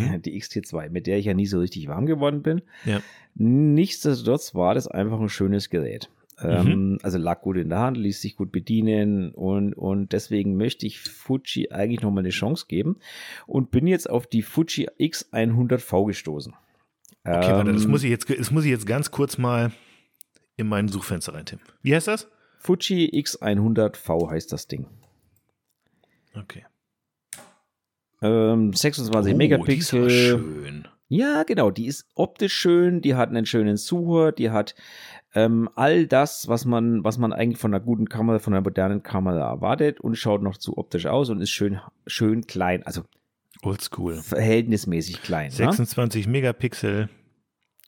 Mhm. 0.00 0.22
Die 0.22 0.38
XT2, 0.38 0.90
mit 0.90 1.06
der 1.06 1.18
ich 1.18 1.26
ja 1.26 1.34
nie 1.34 1.46
so 1.46 1.58
richtig 1.58 1.88
warm 1.88 2.04
geworden 2.06 2.42
bin. 2.42 2.62
Ja. 2.84 3.00
Nichtsdestotrotz 3.34 4.54
war 4.54 4.74
das 4.74 4.86
einfach 4.88 5.20
ein 5.20 5.30
schönes 5.30 5.70
Gerät. 5.70 6.10
Ähm, 6.38 6.90
mhm. 6.90 6.98
also 7.02 7.16
lag 7.16 7.40
gut 7.40 7.56
in 7.56 7.70
der 7.70 7.78
Hand, 7.78 7.96
ließ 7.96 8.20
sich 8.20 8.36
gut 8.36 8.52
bedienen 8.52 9.30
und, 9.30 9.72
und 9.72 10.12
deswegen 10.12 10.56
möchte 10.56 10.86
ich 10.86 11.00
Fuji 11.00 11.70
eigentlich 11.70 12.02
nochmal 12.02 12.22
eine 12.22 12.30
Chance 12.30 12.66
geben 12.68 12.98
und 13.46 13.70
bin 13.70 13.86
jetzt 13.86 14.10
auf 14.10 14.26
die 14.26 14.42
Fuji 14.42 14.88
X100V 14.98 16.06
gestoßen. 16.06 16.52
Okay, 17.24 17.50
ähm, 17.50 17.56
warte, 17.56 17.72
das 17.72 17.84
ähm, 17.84 17.90
muss, 17.90 18.04
ich 18.04 18.10
jetzt, 18.10 18.28
das 18.28 18.50
muss 18.50 18.64
ich 18.64 18.70
jetzt 18.70 18.86
ganz 18.86 19.10
kurz 19.10 19.38
mal 19.38 19.72
in 20.56 20.68
mein 20.68 20.88
Suchfenster 20.88 21.34
reintippen. 21.34 21.66
Wie 21.82 21.94
heißt 21.94 22.08
das? 22.08 22.28
Fuji 22.58 23.10
X100V 23.14 24.30
heißt 24.30 24.52
das 24.52 24.66
Ding. 24.66 24.86
Okay. 26.34 26.64
Ähm, 28.22 28.72
26 28.72 29.32
oh, 29.32 29.36
Megapixel. 29.36 30.00
Die 30.00 30.14
ist 30.14 30.28
schön. 30.28 30.88
Ja, 31.08 31.44
genau. 31.44 31.70
Die 31.70 31.86
ist 31.86 32.08
optisch 32.14 32.54
schön. 32.54 33.00
Die 33.00 33.14
hat 33.14 33.28
einen 33.28 33.46
schönen 33.46 33.76
Sucher. 33.76 34.32
Die 34.32 34.50
hat 34.50 34.74
ähm, 35.36 35.68
all 35.74 36.06
das, 36.06 36.48
was 36.48 36.64
man, 36.64 37.04
was 37.04 37.18
man 37.18 37.34
eigentlich 37.34 37.58
von 37.58 37.74
einer 37.74 37.84
guten 37.84 38.08
Kamera, 38.08 38.38
von 38.38 38.54
einer 38.54 38.62
modernen 38.62 39.02
Kamera 39.02 39.50
erwartet 39.50 40.00
und 40.00 40.16
schaut 40.16 40.42
noch 40.42 40.56
zu 40.56 40.78
optisch 40.78 41.04
aus 41.04 41.28
und 41.28 41.42
ist 41.42 41.50
schön, 41.50 41.78
schön 42.06 42.46
klein. 42.46 42.82
Also 42.84 43.02
oldschool. 43.62 44.14
Verhältnismäßig 44.14 45.20
klein. 45.20 45.50
26 45.50 46.24
ne? 46.24 46.32
Megapixel. 46.32 47.10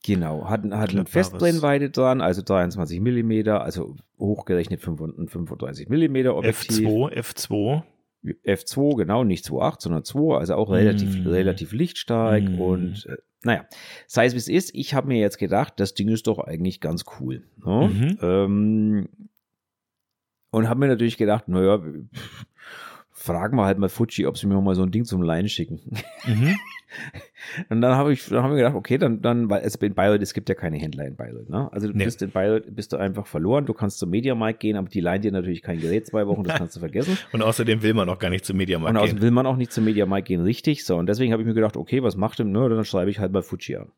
Genau, 0.04 0.48
hat, 0.48 0.62
hat 0.70 0.90
eine 0.90 1.06
Festbrennweite 1.06 1.88
dran, 1.90 2.20
also 2.20 2.42
23 2.42 3.00
Millimeter, 3.00 3.62
also 3.62 3.96
hochgerechnet 4.18 4.80
35 4.82 5.88
Millimeter 5.88 6.36
Objektiv. 6.36 6.86
F2, 6.86 7.12
F2. 7.18 7.82
F2, 8.24 8.96
genau, 8.96 9.24
nicht 9.24 9.44
2.8, 9.44 9.76
sondern 9.80 10.04
2, 10.04 10.36
also 10.36 10.54
auch 10.54 10.70
relativ, 10.70 11.24
mm. 11.24 11.28
relativ 11.28 11.72
lichtstark 11.72 12.42
mm. 12.42 12.60
und 12.60 13.06
äh, 13.06 13.16
naja, 13.44 13.66
sei 14.06 14.26
es 14.26 14.34
wie 14.34 14.38
es 14.38 14.48
ist, 14.48 14.74
ich 14.74 14.94
habe 14.94 15.08
mir 15.08 15.20
jetzt 15.20 15.38
gedacht, 15.38 15.74
das 15.76 15.94
Ding 15.94 16.08
ist 16.08 16.26
doch 16.26 16.38
eigentlich 16.38 16.80
ganz 16.80 17.04
cool. 17.20 17.44
Ne? 17.64 17.88
Mhm. 17.88 18.18
Ähm, 18.20 19.08
und 20.50 20.68
habe 20.68 20.80
mir 20.80 20.88
natürlich 20.88 21.16
gedacht, 21.16 21.46
naja, 21.48 21.80
fragen 23.10 23.56
wir 23.56 23.64
halt 23.64 23.78
mal 23.78 23.88
Fuji, 23.88 24.26
ob 24.26 24.38
sie 24.38 24.46
mir 24.46 24.60
mal 24.60 24.74
so 24.74 24.82
ein 24.82 24.90
Ding 24.90 25.04
zum 25.04 25.22
Leihen 25.22 25.48
schicken. 25.48 25.80
Mhm. 26.26 26.56
und 27.68 27.80
dann 27.80 27.94
habe 27.94 28.12
ich, 28.12 28.26
dann 28.26 28.42
haben 28.42 28.50
wir 28.50 28.58
gedacht, 28.58 28.74
okay, 28.74 28.98
dann, 28.98 29.20
dann, 29.20 29.50
weil 29.50 29.62
es 29.62 29.74
in 29.76 29.94
Bayreuth, 29.94 30.22
es 30.22 30.34
gibt 30.34 30.48
ja 30.48 30.54
keine 30.54 30.76
Händler 30.78 31.06
in 31.06 31.16
Bayreuth, 31.16 31.48
ne? 31.48 31.70
Also 31.72 31.88
du 31.88 31.96
nee. 31.96 32.04
bist 32.04 32.22
in 32.22 32.30
Bayreuth, 32.30 32.74
bist 32.74 32.92
du 32.92 32.96
einfach 32.96 33.26
verloren. 33.26 33.66
Du 33.66 33.74
kannst 33.74 33.98
zum 33.98 34.10
Mediamarkt 34.10 34.60
gehen, 34.60 34.76
aber 34.76 34.88
die 34.88 35.00
leihen 35.00 35.22
dir 35.22 35.32
natürlich 35.32 35.62
kein 35.62 35.80
Gerät 35.80 36.06
zwei 36.06 36.26
Wochen, 36.26 36.44
das 36.44 36.56
kannst 36.56 36.76
du 36.76 36.80
vergessen. 36.80 37.18
und 37.32 37.42
außerdem 37.42 37.82
will 37.82 37.94
man 37.94 38.08
auch 38.08 38.18
gar 38.18 38.30
nicht 38.30 38.44
zum 38.44 38.56
Mediamarkt 38.56 38.94
gehen. 38.94 39.00
Und 39.00 39.04
außerdem 39.04 39.22
will 39.22 39.30
man 39.30 39.46
auch 39.46 39.56
nicht 39.56 39.72
zum 39.72 39.84
Mediamarkt 39.84 40.28
gehen, 40.28 40.42
richtig. 40.42 40.84
So, 40.84 40.96
und 40.96 41.06
deswegen 41.06 41.32
habe 41.32 41.42
ich 41.42 41.48
mir 41.48 41.54
gedacht, 41.54 41.76
okay, 41.76 42.02
was 42.02 42.16
macht 42.16 42.38
denn, 42.38 42.50
ne? 42.50 42.68
Dann 42.68 42.84
schreibe 42.84 43.10
ich 43.10 43.18
halt 43.18 43.32
mal 43.32 43.42
Fuji 43.42 43.76
an. 43.76 43.92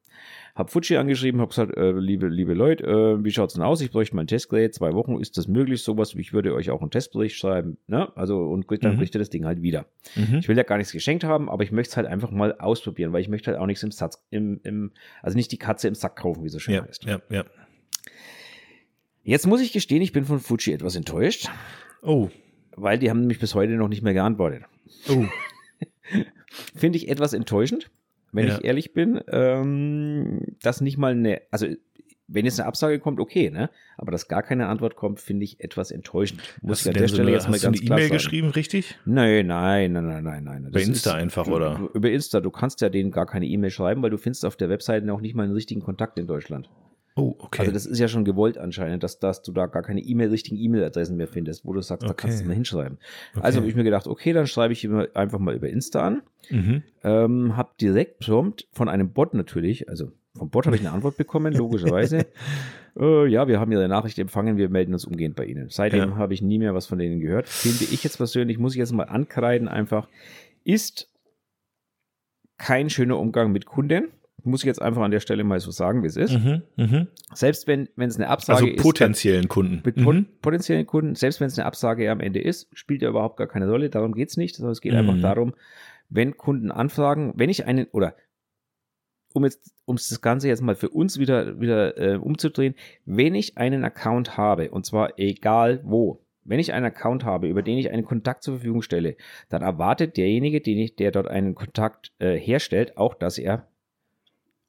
Hab 0.54 0.70
Fuji 0.70 0.96
angeschrieben, 0.96 1.40
hab 1.40 1.50
gesagt, 1.50 1.76
äh, 1.76 1.92
liebe, 1.92 2.28
liebe 2.28 2.54
Leute, 2.54 2.84
äh, 2.84 3.24
wie 3.24 3.30
schaut's 3.30 3.54
denn 3.54 3.62
aus? 3.62 3.80
Ich 3.80 3.90
bräuchte 3.90 4.16
mal 4.16 4.22
ein 4.22 4.26
Testgerät, 4.26 4.74
zwei 4.74 4.92
Wochen, 4.92 5.20
ist 5.20 5.38
das 5.38 5.48
möglich? 5.48 5.82
Sowas, 5.82 6.14
ich 6.14 6.32
würde 6.32 6.54
euch 6.54 6.70
auch 6.70 6.80
einen 6.80 6.90
Testbericht 6.90 7.36
schreiben, 7.36 7.78
ne? 7.86 8.14
Also, 8.16 8.44
und 8.44 8.66
dann 8.82 8.96
mhm. 8.96 9.02
ihr 9.02 9.10
das 9.10 9.30
Ding 9.30 9.44
halt 9.46 9.62
wieder. 9.62 9.86
Mhm. 10.16 10.38
Ich 10.38 10.48
will 10.48 10.56
ja 10.56 10.62
gar 10.62 10.76
nichts 10.76 10.92
geschenkt 10.92 11.24
haben, 11.24 11.48
aber 11.48 11.62
ich 11.62 11.72
möchte 11.72 11.92
es 11.92 11.96
halt 11.96 12.06
einfach 12.06 12.30
mal 12.30 12.54
ausprobieren, 12.58 13.12
weil 13.12 13.20
ich 13.20 13.28
möchte 13.28 13.50
halt 13.50 13.60
auch 13.60 13.66
nichts 13.66 13.82
im 13.82 13.90
Satz, 13.90 14.24
im, 14.30 14.60
im, 14.64 14.92
also 15.22 15.36
nicht 15.36 15.52
die 15.52 15.58
Katze 15.58 15.88
im 15.88 15.94
Sack 15.94 16.16
kaufen, 16.16 16.44
wie 16.44 16.48
so 16.48 16.58
schön 16.58 16.74
ja, 16.74 16.84
heißt. 16.84 17.04
Ja, 17.04 17.20
ja. 17.30 17.44
Jetzt 19.22 19.46
muss 19.46 19.60
ich 19.60 19.72
gestehen, 19.72 20.02
ich 20.02 20.12
bin 20.12 20.24
von 20.24 20.40
Fuji 20.40 20.72
etwas 20.72 20.96
enttäuscht. 20.96 21.48
Oh. 22.02 22.30
Weil 22.76 22.98
die 22.98 23.10
haben 23.10 23.20
nämlich 23.20 23.38
bis 23.38 23.54
heute 23.54 23.72
noch 23.74 23.88
nicht 23.88 24.02
mehr 24.02 24.14
geantwortet. 24.14 24.64
Oh. 25.08 25.24
Finde 26.74 26.96
ich 26.96 27.08
etwas 27.08 27.32
enttäuschend 27.32 27.90
wenn 28.32 28.48
ja. 28.48 28.56
ich 28.56 28.64
ehrlich 28.64 28.92
bin, 28.92 29.20
ähm, 29.28 30.56
dass 30.62 30.80
nicht 30.80 30.98
mal 30.98 31.12
eine, 31.12 31.42
also 31.50 31.66
wenn 32.32 32.44
jetzt 32.44 32.60
eine 32.60 32.68
Absage 32.68 33.00
kommt, 33.00 33.18
okay, 33.18 33.50
ne? 33.50 33.70
Aber 33.96 34.12
dass 34.12 34.28
gar 34.28 34.42
keine 34.42 34.68
Antwort 34.68 34.94
kommt, 34.94 35.20
finde 35.20 35.44
ich 35.44 35.60
etwas 35.60 35.90
enttäuschend. 35.90 36.40
Muss 36.62 36.82
ich 36.82 36.88
an 36.88 36.94
der 36.94 37.08
Stelle 37.08 37.24
so 37.24 37.30
jetzt 37.30 37.48
mal 37.48 37.58
ganz 37.58 37.62
klar 37.62 37.72
Hast 37.72 37.88
du 37.88 37.92
eine 37.92 38.02
E-Mail 38.02 38.10
geschrieben, 38.10 38.50
richtig? 38.50 38.96
Nein, 39.04 39.48
nein, 39.48 39.92
nein, 39.92 40.06
nein, 40.06 40.24
nein, 40.24 40.44
nein. 40.44 40.66
Über 40.66 40.80
Insta 40.80 41.10
ist, 41.10 41.22
einfach, 41.22 41.48
oder? 41.48 41.88
Über 41.92 42.10
Insta. 42.10 42.40
Du 42.40 42.50
kannst 42.50 42.80
ja 42.80 42.88
denen 42.88 43.10
gar 43.10 43.26
keine 43.26 43.46
E-Mail 43.46 43.70
schreiben, 43.70 44.02
weil 44.02 44.10
du 44.10 44.18
findest 44.18 44.44
auf 44.44 44.56
der 44.56 44.68
Webseite 44.68 45.04
noch 45.06 45.20
nicht 45.20 45.34
mal 45.34 45.42
einen 45.42 45.52
richtigen 45.52 45.80
Kontakt 45.80 46.18
in 46.18 46.26
Deutschland. 46.26 46.70
Oh, 47.20 47.36
okay. 47.38 47.60
Also 47.60 47.72
das 47.72 47.84
ist 47.84 47.98
ja 47.98 48.08
schon 48.08 48.24
gewollt 48.24 48.56
anscheinend, 48.56 49.02
dass, 49.02 49.18
dass 49.18 49.42
du 49.42 49.52
da 49.52 49.66
gar 49.66 49.82
keine 49.82 50.00
E-Mail, 50.00 50.30
richtigen 50.30 50.56
E-Mail-Adressen 50.56 51.16
mehr 51.16 51.28
findest, 51.28 51.66
wo 51.66 51.72
du 51.74 51.82
sagst, 51.82 52.04
okay. 52.04 52.08
da 52.08 52.14
kannst 52.14 52.40
du 52.40 52.46
mal 52.46 52.54
hinschreiben. 52.54 52.98
Okay. 53.34 53.44
Also 53.44 53.58
habe 53.58 53.68
ich 53.68 53.74
mir 53.74 53.84
gedacht, 53.84 54.06
okay, 54.06 54.32
dann 54.32 54.46
schreibe 54.46 54.72
ich 54.72 54.84
immer 54.84 55.06
einfach 55.14 55.38
mal 55.38 55.54
über 55.54 55.68
Insta 55.68 56.06
an. 56.06 56.22
Mhm. 56.48 56.82
Ähm, 57.04 57.56
hab 57.56 57.76
direkt 57.76 58.20
prompt 58.20 58.68
von 58.72 58.88
einem 58.88 59.12
Bot 59.12 59.34
natürlich, 59.34 59.88
also 59.88 60.12
vom 60.34 60.48
Bot 60.48 60.66
habe 60.66 60.76
ich 60.76 60.82
eine 60.82 60.92
Antwort 60.92 61.16
bekommen, 61.16 61.52
logischerweise. 61.52 62.26
äh, 62.98 63.26
ja, 63.26 63.48
wir 63.48 63.60
haben 63.60 63.70
Ihre 63.72 63.88
Nachricht 63.88 64.18
empfangen, 64.18 64.56
wir 64.56 64.70
melden 64.70 64.94
uns 64.94 65.04
umgehend 65.04 65.36
bei 65.36 65.44
Ihnen. 65.44 65.68
Seitdem 65.68 66.10
ja. 66.10 66.16
habe 66.16 66.32
ich 66.32 66.40
nie 66.40 66.58
mehr 66.58 66.74
was 66.74 66.86
von 66.86 66.98
denen 66.98 67.20
gehört. 67.20 67.48
Finde 67.48 67.84
ich 67.84 68.02
jetzt 68.02 68.16
persönlich, 68.16 68.58
muss 68.58 68.72
ich 68.72 68.78
jetzt 68.78 68.92
mal 68.92 69.04
ankreiden, 69.04 69.68
einfach, 69.68 70.08
ist 70.64 71.08
kein 72.56 72.88
schöner 72.88 73.18
Umgang 73.18 73.52
mit 73.52 73.66
Kunden 73.66 74.08
muss 74.44 74.60
ich 74.60 74.66
jetzt 74.66 74.82
einfach 74.82 75.02
an 75.02 75.10
der 75.10 75.20
Stelle 75.20 75.44
mal 75.44 75.60
so 75.60 75.70
sagen, 75.70 76.02
wie 76.02 76.06
es 76.06 76.16
ist. 76.16 76.32
Mhm, 76.32 76.62
mh. 76.76 77.06
Selbst 77.34 77.66
wenn 77.66 77.88
es 77.96 78.16
eine 78.16 78.28
Absage 78.28 78.56
also 78.56 78.66
ist. 78.66 78.78
Also 78.78 78.82
potenziellen 78.82 79.48
Kunden. 79.48 79.82
Mit 79.84 79.96
mhm. 79.96 80.26
potenziellen 80.40 80.86
Kunden, 80.86 81.14
selbst 81.14 81.40
wenn 81.40 81.48
es 81.48 81.58
eine 81.58 81.66
Absage 81.66 82.10
am 82.10 82.20
Ende 82.20 82.40
ist, 82.40 82.68
spielt 82.72 83.02
ja 83.02 83.08
überhaupt 83.08 83.36
gar 83.36 83.46
keine 83.46 83.68
Rolle. 83.68 83.90
Darum 83.90 84.12
geht 84.12 84.30
es 84.30 84.36
nicht. 84.36 84.56
Sondern 84.56 84.72
es 84.72 84.80
geht 84.80 84.92
mhm. 84.92 84.98
einfach 84.98 85.20
darum, 85.20 85.54
wenn 86.08 86.36
Kunden 86.36 86.70
anfragen, 86.70 87.32
wenn 87.36 87.50
ich 87.50 87.66
einen, 87.66 87.86
oder 87.92 88.14
um 89.32 89.44
jetzt, 89.44 89.72
um 89.84 89.96
das 89.96 90.20
Ganze 90.20 90.48
jetzt 90.48 90.62
mal 90.62 90.74
für 90.74 90.88
uns 90.88 91.18
wieder, 91.18 91.60
wieder 91.60 91.96
äh, 91.96 92.16
umzudrehen, 92.16 92.74
wenn 93.04 93.34
ich 93.34 93.58
einen 93.58 93.84
Account 93.84 94.36
habe, 94.36 94.70
und 94.70 94.86
zwar 94.86 95.18
egal 95.18 95.80
wo, 95.84 96.24
wenn 96.44 96.58
ich 96.58 96.72
einen 96.72 96.86
Account 96.86 97.24
habe, 97.24 97.48
über 97.48 97.62
den 97.62 97.78
ich 97.78 97.90
einen 97.90 98.04
Kontakt 98.04 98.42
zur 98.42 98.54
Verfügung 98.54 98.82
stelle, 98.82 99.16
dann 99.48 99.62
erwartet 99.62 100.16
derjenige, 100.16 100.60
den 100.60 100.78
ich, 100.78 100.96
der 100.96 101.12
dort 101.12 101.28
einen 101.28 101.54
Kontakt 101.54 102.12
äh, 102.18 102.36
herstellt, 102.36 102.96
auch, 102.96 103.14
dass 103.14 103.38
er 103.38 103.68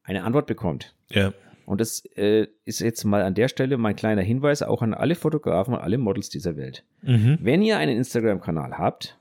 eine 0.03 0.23
Antwort 0.23 0.47
bekommt. 0.47 0.95
Ja. 1.09 1.33
Und 1.65 1.79
das 1.79 2.03
äh, 2.15 2.47
ist 2.65 2.81
jetzt 2.81 3.03
mal 3.05 3.21
an 3.21 3.33
der 3.33 3.47
Stelle 3.47 3.77
mein 3.77 3.95
kleiner 3.95 4.21
Hinweis 4.21 4.61
auch 4.61 4.81
an 4.81 4.93
alle 4.93 5.15
Fotografen 5.15 5.73
und 5.73 5.79
alle 5.79 5.97
Models 5.97 6.29
dieser 6.29 6.57
Welt. 6.57 6.83
Mhm. 7.01 7.37
Wenn 7.41 7.61
ihr 7.61 7.77
einen 7.77 7.97
Instagram-Kanal 7.97 8.77
habt, 8.77 9.17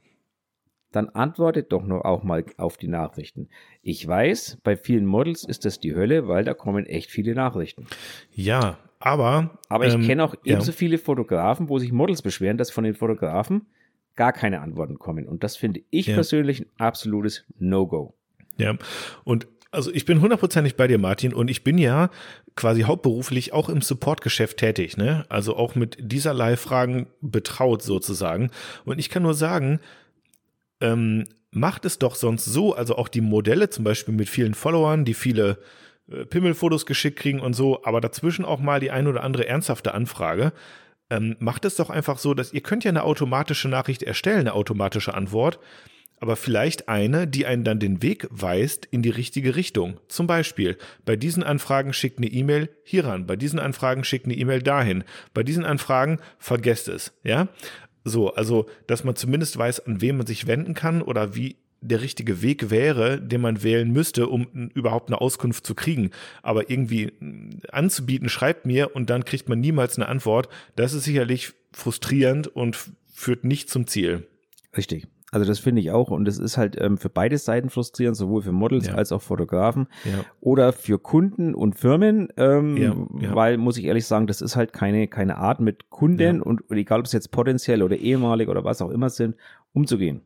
dann 0.91 1.09
antwortet 1.11 1.71
doch 1.73 1.85
noch 1.87 2.05
auch 2.05 2.25
mal 2.25 2.45
auf 2.57 2.77
die 2.77 2.89
Nachrichten. 2.89 3.49
Ich 3.83 4.07
weiß, 4.07 4.59
bei 4.65 4.77
vielen 4.77 5.07
Models 5.07 5.45
ist 5.45 5.65
das 5.65 5.79
die 5.79 5.95
Hölle, 5.95 6.27
weil 6.27 6.45
da 6.45 6.55
kommen 6.55 6.87
echt 6.87 7.11
viele 7.11 7.35
Nachrichten. 7.35 7.87
Ja, 8.33 8.79
aber. 8.99 9.59
Aber 9.69 9.87
ich 9.87 9.95
ähm, 9.95 10.03
kenne 10.03 10.25
auch 10.25 10.35
ebenso 10.45 10.73
ja. 10.73 10.77
viele 10.77 10.99
Fotografen, 10.99 11.69
wo 11.69 11.79
sich 11.79 11.93
Models 11.93 12.23
beschweren, 12.23 12.59
dass 12.59 12.71
von 12.71 12.85
den 12.85 12.95
Fotografen 12.95 13.67
gar 14.17 14.33
keine 14.33 14.61
Antworten 14.61 14.99
kommen. 14.99 15.29
Und 15.29 15.45
das 15.45 15.57
finde 15.57 15.83
ich 15.91 16.09
ja. 16.09 16.15
persönlich 16.15 16.61
ein 16.61 16.67
absolutes 16.79 17.47
No-Go. 17.59 18.15
Ja, 18.59 18.77
und 19.25 19.47
also 19.71 19.93
ich 19.93 20.05
bin 20.05 20.21
hundertprozentig 20.21 20.77
bei 20.77 20.87
dir, 20.87 20.99
Martin, 20.99 21.33
und 21.33 21.49
ich 21.49 21.63
bin 21.63 21.79
ja 21.79 22.11
quasi 22.57 22.83
hauptberuflich 22.83 23.53
auch 23.53 23.69
im 23.69 23.83
Supportgeschäft 23.83 24.57
tätig, 24.57 24.97
ne? 24.97 25.25
Also 25.29 25.57
auch 25.57 25.75
mit 25.75 25.97
dieserlei 26.01 26.57
Fragen 26.57 27.07
betraut 27.21 27.83
sozusagen. 27.83 28.51
Und 28.85 28.99
ich 28.99 29.09
kann 29.11 29.23
nur 29.23 29.35
sagen, 29.35 29.81
ähm, 30.81 31.27
macht 31.53 31.85
es 31.85 31.99
doch 31.99 32.15
sonst 32.15 32.45
so, 32.45 32.75
also 32.75 32.97
auch 32.97 33.09
die 33.09 33.21
Modelle 33.21 33.71
zum 33.71 33.85
Beispiel 33.85 34.15
mit 34.15 34.29
vielen 34.29 34.55
Followern, 34.55 35.05
die 35.05 35.15
viele 35.15 35.59
äh, 36.11 36.25
Pimmelfotos 36.25 36.87
geschickt 36.87 37.19
kriegen 37.19 37.41
und 37.41 37.55
so, 37.55 37.85
aber 37.85 38.01
dazwischen 38.01 38.45
auch 38.45 38.61
mal 38.61 38.81
die 38.81 38.91
ein 38.91 39.07
oder 39.07 39.23
andere 39.23 39.47
ernsthafte 39.47 39.95
Anfrage. 39.95 40.53
Ähm, 41.11 41.37
macht 41.41 41.65
es 41.65 41.77
doch 41.77 41.91
einfach 41.91 42.19
so, 42.19 42.35
dass 42.35 42.53
ihr 42.53 42.61
könnt 42.61 42.85
ja 42.85 42.91
eine 42.91 43.03
automatische 43.03 43.69
Nachricht 43.69 44.03
erstellen, 44.03 44.41
eine 44.41 44.55
automatische 44.55 45.15
Antwort, 45.15 45.59
aber 46.21 46.37
vielleicht 46.37 46.89
eine, 46.89 47.27
die 47.27 47.47
einen 47.47 47.65
dann 47.65 47.81
den 47.81 48.03
Weg 48.03 48.29
weist 48.31 48.87
in 48.87 49.03
die 49.03 49.11
richtige 49.11 49.57
Richtung. 49.57 49.99
Zum 50.07 50.27
Beispiel, 50.27 50.77
bei 51.05 51.17
diesen 51.17 51.43
Anfragen 51.43 51.93
schickt 51.93 52.19
eine 52.19 52.29
E-Mail 52.29 52.69
hieran, 52.85 53.27
bei 53.27 53.37
diesen 53.37 53.59
Anfragen 53.59 54.05
schickt 54.05 54.27
eine 54.27 54.35
E-Mail 54.35 54.63
dahin, 54.63 55.03
bei 55.35 55.43
diesen 55.43 55.65
Anfragen 55.65 56.19
vergesst 56.39 56.89
es, 56.89 57.13
ja? 57.25 57.49
So, 58.05 58.33
also, 58.33 58.67
dass 58.87 59.05
man 59.05 59.17
zumindest 59.17 59.59
weiß, 59.59 59.81
an 59.81 60.01
wen 60.01 60.17
man 60.17 60.27
sich 60.27 60.47
wenden 60.47 60.73
kann 60.75 61.03
oder 61.03 61.35
wie 61.35 61.57
der 61.83 62.03
richtige 62.03 62.43
Weg 62.43 62.71
wäre, 62.71 63.21
den 63.21 63.41
man 63.41 63.63
wählen 63.63 63.91
müsste, 63.91 64.27
um 64.27 64.71
überhaupt 64.75 65.09
eine 65.09 65.21
Auskunft 65.21 65.67
zu 65.67 65.75
kriegen. 65.75 66.11
Aber 66.43 66.71
irgendwie 66.71 67.13
anzubieten, 67.73 68.29
schreibt 68.29 68.67
mir 68.67 68.95
und 68.95 69.11
dann 69.11 69.25
kriegt 69.25 69.49
man 69.49 69.61
niemals 69.61 69.97
eine 69.97 70.09
Antwort, 70.09 70.49
das 70.77 70.93
ist 70.93 71.05
sicherlich 71.05 71.53
frustrierend 71.73 72.49
und 72.49 72.77
führt 73.13 73.45
nicht 73.45 73.71
zum 73.71 73.87
Ziel. 73.87 74.27
Richtig. 74.77 75.07
Also 75.31 75.47
das 75.47 75.59
finde 75.59 75.81
ich 75.81 75.91
auch 75.91 76.11
und 76.11 76.27
es 76.27 76.39
ist 76.39 76.57
halt 76.57 76.81
ähm, 76.81 76.99
für 76.99 77.09
beide 77.09 77.39
Seiten 77.39 77.71
frustrierend, 77.71 78.17
sowohl 78.17 78.43
für 78.43 78.53
Models 78.53 78.89
ja. 78.89 78.95
als 78.95 79.13
auch 79.13 79.23
Fotografen 79.23 79.87
ja. 80.05 80.25
oder 80.41 80.73
für 80.73 80.99
Kunden 80.99 81.55
und 81.55 81.79
Firmen, 81.79 82.29
ähm, 82.37 82.77
ja, 82.77 83.35
weil 83.35 83.57
muss 83.57 83.77
ich 83.77 83.85
ehrlich 83.85 84.07
sagen, 84.07 84.27
das 84.27 84.41
ist 84.41 84.57
halt 84.57 84.73
keine 84.73 85.09
keine 85.09 85.37
Art 85.37 85.61
mit 85.61 85.89
Kunden 85.91 86.41
und, 86.41 86.69
und 86.69 86.77
egal 86.77 87.01
ob 87.01 87.07
es 87.07 87.13
jetzt 87.13 87.31
potenziell 87.31 87.83
oder 87.83 87.97
ehemalig 87.97 88.49
oder 88.49 88.65
was 88.65 88.83
auch 88.83 88.91
immer 88.91 89.11
sind, 89.11 89.37
umzugehen. 89.73 90.23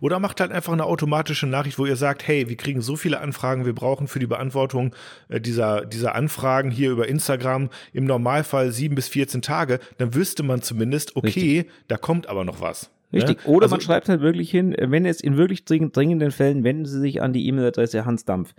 Oder 0.00 0.18
macht 0.18 0.40
halt 0.40 0.52
einfach 0.52 0.72
eine 0.72 0.84
automatische 0.84 1.46
Nachricht, 1.46 1.78
wo 1.78 1.86
ihr 1.86 1.96
sagt, 1.96 2.26
hey, 2.26 2.48
wir 2.48 2.56
kriegen 2.56 2.80
so 2.80 2.96
viele 2.96 3.20
Anfragen, 3.20 3.66
wir 3.66 3.74
brauchen 3.74 4.08
für 4.08 4.18
die 4.18 4.26
Beantwortung 4.26 4.94
äh, 5.28 5.40
dieser, 5.40 5.84
dieser 5.84 6.14
Anfragen 6.14 6.70
hier 6.70 6.90
über 6.90 7.08
Instagram 7.08 7.70
im 7.92 8.04
Normalfall 8.04 8.72
sieben 8.72 8.94
bis 8.94 9.08
14 9.08 9.42
Tage, 9.42 9.80
dann 9.98 10.14
wüsste 10.14 10.42
man 10.42 10.62
zumindest, 10.62 11.16
okay, 11.16 11.26
Richtig. 11.26 11.70
da 11.88 11.96
kommt 11.96 12.28
aber 12.28 12.44
noch 12.44 12.60
was. 12.60 12.90
Richtig. 13.12 13.38
Ja? 13.44 13.50
Oder 13.50 13.64
also, 13.64 13.74
man 13.74 13.80
schreibt 13.80 14.08
halt 14.08 14.20
wirklich 14.20 14.50
hin, 14.50 14.74
wenn 14.78 15.06
es 15.06 15.20
in 15.20 15.36
wirklich 15.36 15.64
dringenden 15.64 16.30
Fällen, 16.30 16.64
wenden 16.64 16.86
Sie 16.86 17.00
sich 17.00 17.22
an 17.22 17.32
die 17.32 17.46
E-Mail-Adresse 17.46 18.04
Hans 18.04 18.24
Dampf 18.24 18.54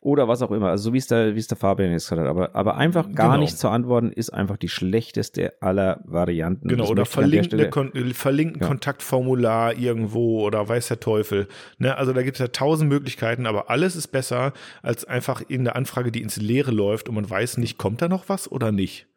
oder 0.00 0.28
was 0.28 0.40
auch 0.40 0.50
immer. 0.50 0.68
Also 0.68 0.84
so 0.84 0.92
wie 0.94 0.98
es 0.98 1.06
der, 1.06 1.34
wie 1.34 1.38
es 1.38 1.46
der 1.46 1.58
Fabian 1.58 1.90
jetzt 1.92 2.08
gesagt 2.08 2.22
hat. 2.22 2.28
Aber, 2.28 2.54
aber 2.54 2.76
einfach 2.76 3.12
gar 3.12 3.28
genau. 3.28 3.40
nicht 3.40 3.58
zu 3.58 3.68
antworten 3.68 4.10
ist 4.10 4.30
einfach 4.30 4.56
die 4.56 4.68
schlechteste 4.68 5.60
aller 5.60 6.00
Varianten. 6.04 6.68
Genau. 6.68 6.88
oder 6.88 7.04
verlinken, 7.04 7.70
Kon 7.70 7.92
verlinken 8.14 8.62
ja. 8.62 8.68
Kontaktformular 8.68 9.76
irgendwo 9.76 10.46
oder 10.46 10.66
weiß 10.66 10.88
der 10.88 11.00
Teufel. 11.00 11.48
Ne? 11.78 11.96
Also 11.96 12.12
da 12.12 12.22
gibt 12.22 12.36
es 12.36 12.40
ja 12.40 12.48
tausend 12.48 12.88
Möglichkeiten, 12.88 13.46
aber 13.46 13.68
alles 13.68 13.96
ist 13.96 14.08
besser 14.08 14.54
als 14.82 15.04
einfach 15.04 15.42
irgendeine 15.42 15.76
Anfrage, 15.76 16.10
die 16.10 16.22
ins 16.22 16.36
Leere 16.36 16.70
läuft 16.70 17.08
und 17.08 17.16
man 17.16 17.28
weiß 17.28 17.58
nicht, 17.58 17.76
kommt 17.76 18.00
da 18.00 18.08
noch 18.08 18.28
was 18.28 18.50
oder 18.50 18.72
nicht. 18.72 19.09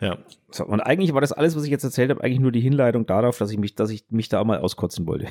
Ja. 0.00 0.18
So, 0.50 0.64
und 0.66 0.80
eigentlich 0.80 1.14
war 1.14 1.20
das 1.22 1.32
alles, 1.32 1.56
was 1.56 1.64
ich 1.64 1.70
jetzt 1.70 1.84
erzählt 1.84 2.10
habe, 2.10 2.22
eigentlich 2.22 2.40
nur 2.40 2.52
die 2.52 2.60
Hinleitung 2.60 3.06
darauf, 3.06 3.38
dass 3.38 3.50
ich 3.50 3.58
mich, 3.58 3.74
dass 3.74 3.90
ich 3.90 4.04
mich 4.10 4.28
da 4.28 4.44
mal 4.44 4.58
auskotzen 4.58 5.06
wollte. 5.06 5.28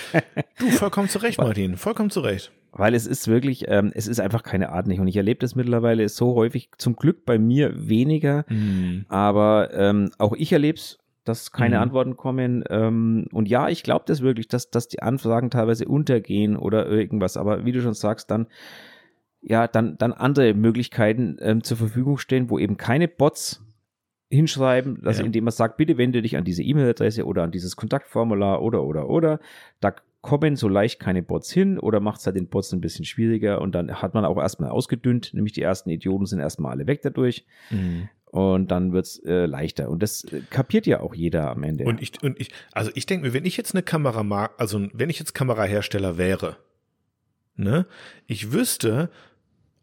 du, 0.58 0.70
vollkommen 0.70 1.08
zurecht, 1.08 1.38
Martin, 1.38 1.76
vollkommen 1.76 2.10
zurecht. 2.10 2.52
Weil 2.72 2.94
es 2.94 3.06
ist 3.06 3.26
wirklich, 3.26 3.64
ähm, 3.66 3.90
es 3.94 4.06
ist 4.06 4.20
einfach 4.20 4.44
keine 4.44 4.70
Art 4.70 4.86
nicht. 4.86 5.00
Und 5.00 5.08
ich 5.08 5.16
erlebe 5.16 5.40
das 5.40 5.56
mittlerweile 5.56 6.08
so 6.08 6.34
häufig, 6.36 6.70
zum 6.78 6.94
Glück 6.94 7.24
bei 7.24 7.38
mir 7.38 7.88
weniger, 7.88 8.44
mhm. 8.48 9.06
aber 9.08 9.74
ähm, 9.74 10.10
auch 10.18 10.34
ich 10.34 10.52
erlebe 10.52 10.78
es, 10.78 10.98
dass 11.24 11.50
keine 11.50 11.76
mhm. 11.76 11.82
Antworten 11.82 12.16
kommen. 12.16 12.62
Ähm, 12.70 13.26
und 13.32 13.48
ja, 13.48 13.68
ich 13.68 13.82
glaube 13.82 14.04
das 14.06 14.20
wirklich, 14.20 14.46
dass, 14.46 14.70
dass 14.70 14.86
die 14.86 15.02
Anfragen 15.02 15.50
teilweise 15.50 15.86
untergehen 15.86 16.56
oder 16.56 16.86
irgendwas. 16.86 17.36
Aber 17.36 17.64
wie 17.64 17.72
du 17.72 17.82
schon 17.82 17.94
sagst, 17.94 18.30
dann 18.30 18.46
ja, 19.42 19.66
dann, 19.66 19.96
dann 19.96 20.12
andere 20.12 20.54
Möglichkeiten 20.54 21.36
ähm, 21.40 21.64
zur 21.64 21.76
Verfügung 21.76 22.18
stehen, 22.18 22.50
wo 22.50 22.58
eben 22.58 22.76
keine 22.76 23.08
Bots 23.08 23.64
hinschreiben, 24.30 25.02
dass 25.02 25.18
ja. 25.18 25.24
indem 25.24 25.44
man 25.44 25.52
sagt, 25.52 25.76
bitte 25.76 25.98
wende 25.98 26.22
dich 26.22 26.36
an 26.36 26.44
diese 26.44 26.62
E-Mail-Adresse 26.62 27.26
oder 27.26 27.42
an 27.42 27.50
dieses 27.50 27.76
Kontaktformular 27.76 28.62
oder 28.62 28.84
oder 28.84 29.08
oder. 29.08 29.40
Da 29.80 29.94
kommen 30.22 30.56
so 30.56 30.68
leicht 30.68 31.00
keine 31.00 31.22
Bots 31.22 31.50
hin 31.50 31.78
oder 31.78 32.00
macht 32.00 32.20
es 32.20 32.26
halt 32.26 32.36
den 32.36 32.48
Bots 32.48 32.72
ein 32.72 32.80
bisschen 32.80 33.04
schwieriger 33.04 33.60
und 33.60 33.74
dann 33.74 34.02
hat 34.02 34.14
man 34.14 34.24
auch 34.24 34.38
erstmal 34.38 34.70
ausgedünnt, 34.70 35.34
nämlich 35.34 35.52
die 35.52 35.62
ersten 35.62 35.90
Idioten 35.90 36.26
sind 36.26 36.40
erstmal 36.40 36.72
alle 36.72 36.86
weg 36.86 37.02
dadurch. 37.02 37.44
Mhm. 37.70 38.08
Und 38.26 38.70
dann 38.70 38.92
wird's 38.92 39.18
äh, 39.24 39.46
leichter. 39.46 39.88
Und 39.88 40.04
das 40.04 40.22
äh, 40.22 40.42
kapiert 40.50 40.86
ja 40.86 41.00
auch 41.00 41.16
jeder 41.16 41.50
am 41.50 41.64
Ende. 41.64 41.82
Und 41.82 42.00
ich, 42.00 42.22
und 42.22 42.40
ich, 42.40 42.52
also 42.70 42.92
ich 42.94 43.04
denke 43.06 43.26
mir, 43.26 43.34
wenn 43.34 43.44
ich 43.44 43.56
jetzt 43.56 43.74
eine 43.74 43.82
Kamera 43.82 44.22
mag, 44.22 44.52
also 44.56 44.86
wenn 44.92 45.10
ich 45.10 45.18
jetzt 45.18 45.34
Kamerahersteller 45.34 46.16
wäre, 46.16 46.56
ne, 47.56 47.86
ich 48.28 48.52
wüsste, 48.52 49.10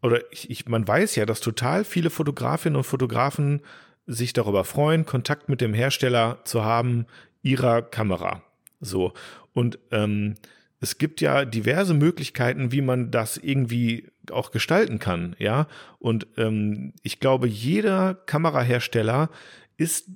oder 0.02 0.20
ich, 0.32 0.48
ich, 0.48 0.66
man 0.66 0.88
weiß 0.88 1.16
ja, 1.16 1.26
dass 1.26 1.40
total 1.40 1.84
viele 1.84 2.08
Fotografinnen 2.08 2.76
und 2.76 2.84
Fotografen 2.84 3.60
sich 4.08 4.32
darüber 4.32 4.64
freuen, 4.64 5.06
Kontakt 5.06 5.48
mit 5.48 5.60
dem 5.60 5.74
Hersteller 5.74 6.38
zu 6.44 6.64
haben 6.64 7.06
ihrer 7.42 7.82
Kamera. 7.82 8.42
So. 8.80 9.12
Und 9.52 9.78
ähm, 9.92 10.34
es 10.80 10.98
gibt 10.98 11.20
ja 11.20 11.44
diverse 11.44 11.94
Möglichkeiten, 11.94 12.72
wie 12.72 12.80
man 12.80 13.10
das 13.10 13.36
irgendwie 13.36 14.08
auch 14.30 14.50
gestalten 14.50 14.98
kann, 14.98 15.36
ja. 15.38 15.66
Und 15.98 16.26
ähm, 16.36 16.92
ich 17.02 17.20
glaube, 17.20 17.46
jeder 17.48 18.14
Kamerahersteller 18.14 19.30
ist 19.76 20.10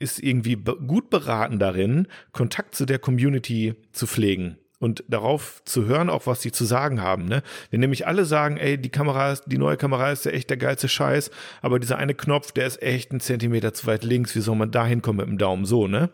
ist 0.00 0.22
irgendwie 0.22 0.56
gut 0.56 1.08
beraten 1.08 1.58
darin, 1.58 2.08
Kontakt 2.32 2.74
zu 2.74 2.84
der 2.84 2.98
Community 2.98 3.74
zu 3.92 4.06
pflegen 4.06 4.58
und 4.84 5.02
darauf 5.08 5.62
zu 5.64 5.86
hören, 5.86 6.10
auch 6.10 6.26
was 6.26 6.42
sie 6.42 6.52
zu 6.52 6.66
sagen 6.66 7.00
haben. 7.00 7.24
Ne? 7.24 7.42
Wenn 7.70 7.80
nämlich 7.80 8.06
alle 8.06 8.26
sagen, 8.26 8.58
ey, 8.58 8.76
die 8.76 8.90
Kamera 8.90 9.32
ist, 9.32 9.44
die 9.46 9.56
neue 9.56 9.78
Kamera 9.78 10.12
ist 10.12 10.26
ja 10.26 10.30
echt 10.30 10.50
der 10.50 10.58
geilste 10.58 10.88
Scheiß, 10.88 11.30
aber 11.62 11.80
dieser 11.80 11.96
eine 11.96 12.14
Knopf, 12.14 12.52
der 12.52 12.66
ist 12.66 12.82
echt 12.82 13.10
einen 13.10 13.20
Zentimeter 13.20 13.72
zu 13.72 13.86
weit 13.86 14.04
links, 14.04 14.36
wie 14.36 14.40
soll 14.40 14.56
man 14.56 14.70
da 14.70 14.84
hinkommen 14.84 15.20
mit 15.20 15.28
dem 15.28 15.38
Daumen 15.38 15.64
so, 15.64 15.88
ne? 15.88 16.10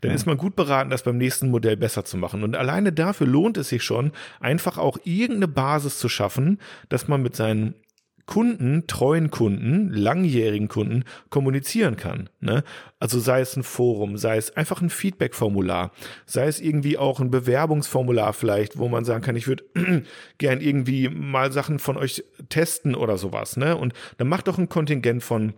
Dann 0.00 0.10
ja. 0.10 0.14
ist 0.16 0.26
man 0.26 0.36
gut 0.36 0.56
beraten, 0.56 0.90
das 0.90 1.04
beim 1.04 1.16
nächsten 1.16 1.50
Modell 1.50 1.76
besser 1.76 2.04
zu 2.04 2.16
machen. 2.16 2.42
Und 2.42 2.56
alleine 2.56 2.92
dafür 2.92 3.28
lohnt 3.28 3.56
es 3.56 3.68
sich 3.68 3.84
schon, 3.84 4.10
einfach 4.40 4.78
auch 4.78 4.98
irgendeine 5.04 5.48
Basis 5.48 5.98
zu 5.98 6.08
schaffen, 6.08 6.58
dass 6.88 7.06
man 7.06 7.22
mit 7.22 7.36
seinen 7.36 7.74
Kunden, 8.28 8.86
treuen 8.86 9.30
Kunden, 9.30 9.88
langjährigen 9.90 10.68
Kunden 10.68 11.04
kommunizieren 11.30 11.96
kann. 11.96 12.28
Ne? 12.40 12.62
Also 13.00 13.18
sei 13.18 13.40
es 13.40 13.56
ein 13.56 13.62
Forum, 13.62 14.18
sei 14.18 14.36
es 14.36 14.54
einfach 14.54 14.82
ein 14.82 14.90
Feedback-Formular, 14.90 15.92
sei 16.26 16.46
es 16.46 16.60
irgendwie 16.60 16.98
auch 16.98 17.20
ein 17.20 17.30
Bewerbungsformular 17.30 18.34
vielleicht, 18.34 18.76
wo 18.76 18.88
man 18.88 19.06
sagen 19.06 19.22
kann, 19.22 19.34
ich 19.34 19.48
würde 19.48 19.64
gern 20.38 20.60
irgendwie 20.60 21.08
mal 21.08 21.52
Sachen 21.52 21.78
von 21.78 21.96
euch 21.96 22.22
testen 22.50 22.94
oder 22.94 23.16
sowas. 23.16 23.56
Ne? 23.56 23.74
Und 23.74 23.94
dann 24.18 24.28
macht 24.28 24.46
doch 24.46 24.58
ein 24.58 24.68
Kontingent 24.68 25.24
von 25.24 25.54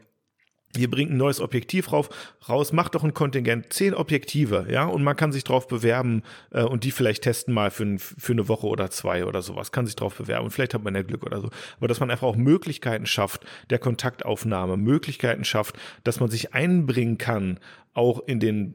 ihr 0.76 0.90
bringt 0.90 1.10
ein 1.10 1.16
neues 1.16 1.40
Objektiv 1.40 1.92
rauf, 1.92 2.10
raus, 2.48 2.72
macht 2.72 2.94
doch 2.94 3.02
ein 3.02 3.14
Kontingent, 3.14 3.72
zehn 3.72 3.94
Objektive, 3.94 4.66
ja, 4.70 4.84
und 4.84 5.02
man 5.02 5.16
kann 5.16 5.32
sich 5.32 5.44
drauf 5.44 5.66
bewerben 5.66 6.22
äh, 6.50 6.62
und 6.62 6.84
die 6.84 6.90
vielleicht 6.90 7.24
testen 7.24 7.52
mal 7.52 7.70
für, 7.70 7.98
für 7.98 8.32
eine 8.32 8.48
Woche 8.48 8.66
oder 8.66 8.90
zwei 8.90 9.24
oder 9.24 9.42
sowas, 9.42 9.72
kann 9.72 9.86
sich 9.86 9.96
drauf 9.96 10.16
bewerben 10.16 10.44
und 10.44 10.50
vielleicht 10.50 10.74
hat 10.74 10.84
man 10.84 10.94
ja 10.94 11.02
Glück 11.02 11.24
oder 11.24 11.40
so. 11.40 11.50
Aber 11.78 11.88
dass 11.88 12.00
man 12.00 12.10
einfach 12.10 12.26
auch 12.26 12.36
Möglichkeiten 12.36 13.06
schafft 13.06 13.44
der 13.70 13.78
Kontaktaufnahme, 13.78 14.76
Möglichkeiten 14.76 15.44
schafft, 15.44 15.76
dass 16.04 16.20
man 16.20 16.30
sich 16.30 16.54
einbringen 16.54 17.18
kann, 17.18 17.58
auch 17.92 18.20
in 18.26 18.38
den, 18.38 18.74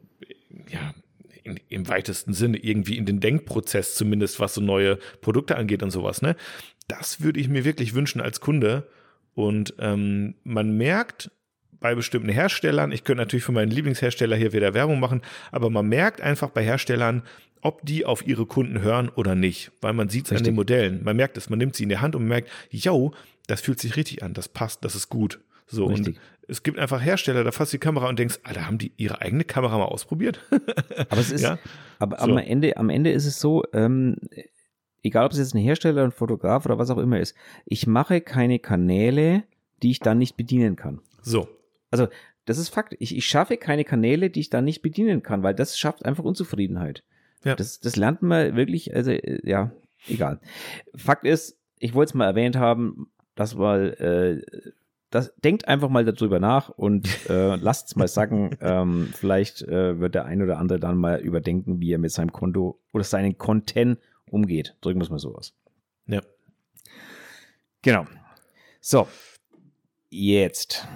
ja, 0.70 0.94
in, 1.44 1.60
im 1.70 1.88
weitesten 1.88 2.34
Sinne 2.34 2.58
irgendwie 2.58 2.98
in 2.98 3.06
den 3.06 3.20
Denkprozess 3.20 3.96
zumindest, 3.96 4.40
was 4.40 4.56
so 4.56 4.62
neue 4.62 4.98
Produkte 5.22 5.56
angeht 5.56 5.84
und 5.84 5.92
sowas, 5.92 6.22
ne? 6.22 6.36
Das 6.88 7.22
würde 7.22 7.40
ich 7.40 7.48
mir 7.48 7.66
wirklich 7.66 7.96
wünschen 7.96 8.22
als 8.22 8.42
Kunde. 8.42 8.88
Und 9.34 9.74
ähm, 9.80 10.36
man 10.44 10.78
merkt, 10.78 11.32
bei 11.86 11.94
bestimmten 11.94 12.30
Herstellern, 12.30 12.92
ich 12.92 13.04
könnte 13.04 13.22
natürlich 13.22 13.44
für 13.44 13.52
meinen 13.52 13.70
Lieblingshersteller 13.70 14.36
hier 14.36 14.54
wieder 14.54 14.74
Werbung 14.74 15.00
machen, 15.00 15.22
aber 15.52 15.70
man 15.70 15.88
merkt 15.88 16.20
einfach 16.20 16.50
bei 16.50 16.64
Herstellern, 16.64 17.22
ob 17.62 17.86
die 17.86 18.06
auf 18.06 18.26
ihre 18.26 18.48
Kunden 18.48 18.82
hören 18.82 19.08
oder 19.10 19.36
nicht, 19.36 19.72
weil 19.82 19.94
man 19.94 20.10
sieht 20.10 20.26
es 20.26 20.36
an 20.36 20.44
den 20.44 20.56
Modellen. 20.56 21.04
Man 21.04 21.16
merkt 21.16 21.38
es, 21.38 21.48
man 21.48 21.60
nimmt 21.60 21.76
sie 21.76 21.84
in 21.84 21.90
die 21.90 22.00
Hand 22.00 22.16
und 22.16 22.26
merkt, 22.28 22.50
yo, 22.72 23.14
das 23.46 23.62
fühlt 23.62 23.80
sich 23.80 23.98
richtig 23.98 24.24
an, 24.24 24.34
das 24.34 24.50
passt, 24.50 24.84
das 24.84 24.96
ist 24.96 25.10
gut. 25.10 25.42
So 25.68 25.86
richtig. 25.86 26.16
und 26.16 26.20
es 26.48 26.64
gibt 26.64 26.80
einfach 26.80 27.00
Hersteller, 27.06 27.44
da 27.44 27.52
fasst 27.52 27.72
die 27.72 27.78
Kamera 27.78 28.10
und 28.10 28.18
denkst, 28.18 28.40
Alter, 28.42 28.66
haben 28.66 28.80
die 28.80 28.92
ihre 28.98 29.22
eigene 29.22 29.44
Kamera 29.44 29.78
mal 29.78 29.86
ausprobiert? 29.86 30.40
aber 31.10 31.22
es 31.22 31.32
ist, 31.32 31.44
ja? 31.44 31.60
aber 32.00 32.18
so. 32.18 32.24
am 32.24 32.40
Ende, 32.40 32.78
am 32.78 32.90
Ende 32.90 33.12
ist 33.12 33.28
es 33.28 33.40
so, 33.40 33.64
ähm, 33.74 34.16
egal 35.04 35.28
ob 35.28 35.34
es 35.34 35.38
jetzt 35.38 35.54
ein 35.54 35.62
Hersteller, 35.62 36.04
ein 36.04 36.12
Fotograf 36.12 36.66
oder 36.66 36.80
was 36.80 36.90
auch 36.90 36.98
immer 36.98 37.20
ist, 37.20 37.36
ich 37.68 37.86
mache 37.86 38.22
keine 38.22 38.58
Kanäle, 38.58 39.44
die 39.84 39.92
ich 39.92 40.00
dann 40.00 40.18
nicht 40.18 40.36
bedienen 40.36 40.76
kann. 40.76 41.00
So. 41.22 41.48
Also, 42.00 42.12
das 42.46 42.58
ist 42.58 42.70
Fakt. 42.70 42.96
Ich, 43.00 43.16
ich 43.16 43.26
schaffe 43.26 43.58
keine 43.58 43.84
Kanäle, 43.84 44.30
die 44.30 44.42
ich 44.42 44.50
dann 44.50 44.66
nicht 44.66 44.82
bedienen 44.82 45.24
kann, 45.24 45.44
weil 45.44 45.56
das 45.56 45.78
schafft 45.78 46.06
einfach 46.06 46.24
Unzufriedenheit. 46.24 47.04
Ja. 47.44 47.56
Das, 47.56 47.80
das 47.80 47.96
lernt 47.96 48.22
man 48.22 48.56
wirklich, 48.56 48.96
also, 48.96 49.12
äh, 49.12 49.40
ja, 49.48 49.72
egal. 50.08 50.40
Fakt 50.96 51.26
ist, 51.26 51.58
ich 51.80 51.94
wollte 51.94 52.12
es 52.12 52.14
mal 52.14 52.26
erwähnt 52.26 52.56
haben, 52.56 53.08
dass 53.36 53.56
mal, 53.56 53.94
äh, 54.00 54.72
das, 55.10 55.34
denkt 55.44 55.68
einfach 55.68 55.90
mal 55.90 56.06
darüber 56.06 56.40
nach 56.40 56.70
und 56.70 57.08
äh, 57.30 57.56
lasst 57.56 57.88
es 57.88 57.96
mal 57.96 58.08
sagen. 58.08 58.58
ähm, 58.62 59.10
vielleicht 59.14 59.62
äh, 59.64 60.00
wird 60.00 60.16
der 60.16 60.26
ein 60.26 60.42
oder 60.42 60.58
andere 60.58 60.80
dann 60.80 60.98
mal 60.98 61.20
überdenken, 61.20 61.80
wie 61.80 61.94
er 61.94 62.00
mit 62.00 62.12
seinem 62.12 62.32
Konto 62.32 62.80
oder 62.94 63.04
seinen 63.04 63.38
Content 63.38 64.00
umgeht. 64.30 64.76
Drücken 64.82 65.00
wir 65.00 65.04
es 65.04 65.10
mal 65.10 65.20
so 65.20 65.36
aus. 65.36 65.54
Ja. 66.08 66.22
Genau. 67.82 68.06
So, 68.82 69.08
jetzt. 70.10 70.88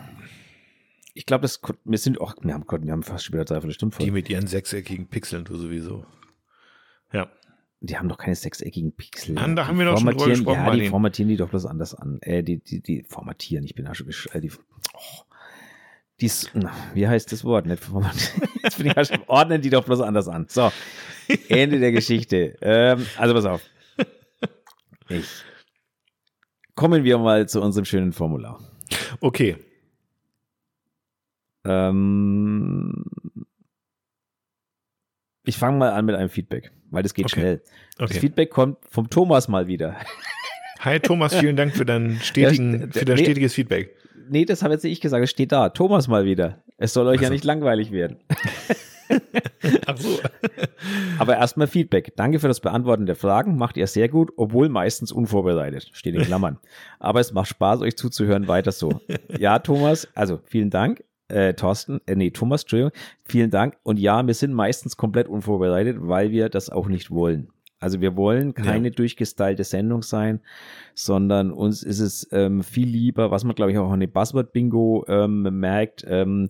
Ich 1.20 1.26
glaube, 1.26 1.42
das 1.42 1.60
wir 1.84 1.98
sind 1.98 2.22
auch, 2.22 2.34
wir 2.42 2.54
haben, 2.54 2.64
wir 2.66 2.94
haben 2.94 3.04
fast 3.04 3.26
schon 3.26 3.34
wieder 3.34 3.44
dreiviertel 3.44 3.74
Stunden 3.74 3.92
voll. 3.92 4.06
Die 4.06 4.12
mit 4.12 4.30
ihren 4.30 4.48
sechseckigen 4.48 5.08
Pixeln, 5.08 5.44
du 5.44 5.58
sowieso. 5.58 6.06
Ja. 7.12 7.30
Die 7.82 7.98
haben 7.98 8.08
doch 8.08 8.18
keine 8.18 8.38
sechseckigen 8.38 8.94
Pixel. 8.94 9.38
An, 9.38 9.58
da 9.58 9.68
haben 9.68 9.78
wir 9.78 9.84
doch 9.84 9.98
schon 9.98 10.12
drüber 10.12 10.30
gesprochen. 10.30 10.66
Ja, 10.66 10.74
die 10.74 10.88
formatieren 10.88 11.28
die 11.28 11.36
doch 11.36 11.50
bloß 11.50 11.66
anders 11.66 11.94
an. 11.94 12.20
Äh, 12.22 12.42
die, 12.42 12.64
die, 12.64 12.82
die 12.82 13.04
formatieren, 13.04 13.66
ich 13.66 13.76
bin 13.76 13.84
da 13.84 13.94
schon 13.96 14.08
äh, 14.08 14.40
die, 14.40 14.50
oh, 14.94 15.24
dies, 16.22 16.52
na, 16.54 16.72
wie 16.94 17.06
heißt 17.06 17.34
das 17.34 17.44
Wort? 17.44 17.66
Nicht 17.66 17.84
formatieren. 17.84 18.48
Jetzt 18.64 18.78
bin 18.78 18.88
ich 18.88 18.96
ja 18.96 19.04
schon, 19.04 19.20
ordnen 19.28 19.62
die 19.62 19.70
doch 19.70 19.84
bloß 19.84 20.00
anders 20.00 20.30
an. 20.30 20.46
So, 20.48 20.72
Ende 21.50 21.82
der 21.82 21.92
Geschichte. 21.92 22.56
Ähm, 22.62 23.06
also 23.18 23.34
pass 23.34 23.44
auf. 23.44 23.62
Ich. 25.10 25.28
Kommen 26.76 27.04
wir 27.04 27.18
mal 27.18 27.50
zu 27.50 27.62
unserem 27.62 27.84
schönen 27.84 28.14
Formular. 28.14 28.62
Okay. 29.20 29.58
Ähm, 31.66 33.04
ich 35.46 35.58
fange 35.58 35.78
mal 35.78 35.92
an 35.92 36.06
mit 36.06 36.16
einem 36.16 36.30
Feedback, 36.30 36.72
weil 36.92 37.04
das 37.04 37.14
geht 37.14 37.26
okay. 37.26 37.40
schnell. 37.40 37.64
Okay. 37.98 38.08
Das 38.08 38.18
Feedback 38.18 38.50
kommt 38.52 38.78
vom 38.90 39.10
Thomas 39.10 39.48
mal 39.48 39.68
wieder. 39.68 39.96
Hi 40.80 41.00
Thomas, 41.00 41.36
vielen 41.36 41.56
Dank 41.56 41.76
für 41.76 41.86
dein, 41.86 42.20
stetigen, 42.24 42.92
für 42.92 43.04
dein 43.04 43.18
nee, 43.18 43.24
stetiges 43.24 43.54
Feedback. 43.54 43.96
Nee, 44.30 44.46
das 44.46 44.64
habe 44.64 44.74
jetzt 44.74 44.84
nicht 44.84 44.94
ich 44.94 45.02
gesagt, 45.02 45.24
es 45.24 45.30
steht 45.30 45.52
da. 45.52 45.70
Thomas 45.70 46.08
mal 46.08 46.24
wieder. 46.24 46.64
Es 46.78 46.94
soll 46.94 47.08
euch 47.08 47.14
also. 47.14 47.24
ja 47.24 47.30
nicht 47.32 47.44
langweilig 47.44 47.92
werden. 47.92 48.18
Ach 49.88 49.98
so. 49.98 50.20
Aber 51.18 51.36
erstmal 51.36 51.68
Feedback. 51.68 52.14
Danke 52.16 52.40
für 52.40 52.48
das 52.48 52.60
Beantworten 52.60 53.08
der 53.08 53.16
Fragen. 53.16 53.58
Macht 53.58 53.76
ihr 53.76 53.88
sehr 53.88 54.08
gut, 54.08 54.32
obwohl 54.38 54.70
meistens 54.70 55.12
unvorbereitet. 55.12 55.90
Steht 55.94 56.16
in 56.16 56.22
Klammern. 56.22 56.60
Aber 57.00 57.20
es 57.20 57.34
macht 57.34 57.50
Spaß, 57.50 57.82
euch 57.82 57.98
zuzuhören. 57.98 58.48
Weiter 58.48 58.72
so. 58.72 59.02
Ja, 59.38 59.60
Thomas, 59.60 60.08
also 60.14 60.40
vielen 60.46 60.70
Dank 60.70 61.04
äh, 61.30 61.54
Thorsten, 61.54 62.02
äh, 62.06 62.16
nee, 62.16 62.32
Thomas, 62.32 62.64
Entschuldigung, 62.64 62.92
vielen 63.24 63.50
Dank. 63.50 63.78
Und 63.84 64.00
ja, 64.00 64.26
wir 64.26 64.34
sind 64.34 64.54
meistens 64.54 64.98
komplett 64.98 65.28
unvorbereitet, 65.28 65.98
weil 66.00 66.32
wir 66.32 66.50
das 66.50 66.70
auch 66.70 66.88
nicht 66.88 67.12
wollen. 67.12 67.50
Also 67.80 68.02
wir 68.02 68.18
wollen 68.18 68.54
keine 68.54 68.90
ja. 68.90 68.94
durchgestylte 68.94 69.64
Sendung 69.64 70.04
sein, 70.04 70.42
sondern 70.96 71.52
uns 71.52 71.82
ist 71.82 72.00
es 72.00 72.28
ähm, 72.32 72.62
viel 72.62 72.88
lieber, 72.88 73.32
was 73.32 73.46
man 73.46 73.56
glaube 73.56 73.72
ich 73.72 73.78
auch 73.78 73.90
an 73.90 74.02
dem 74.02 74.12
Buzzword-Bingo 74.12 75.06
ähm, 75.08 75.44
merkt, 75.60 76.06
ähm, 76.08 76.50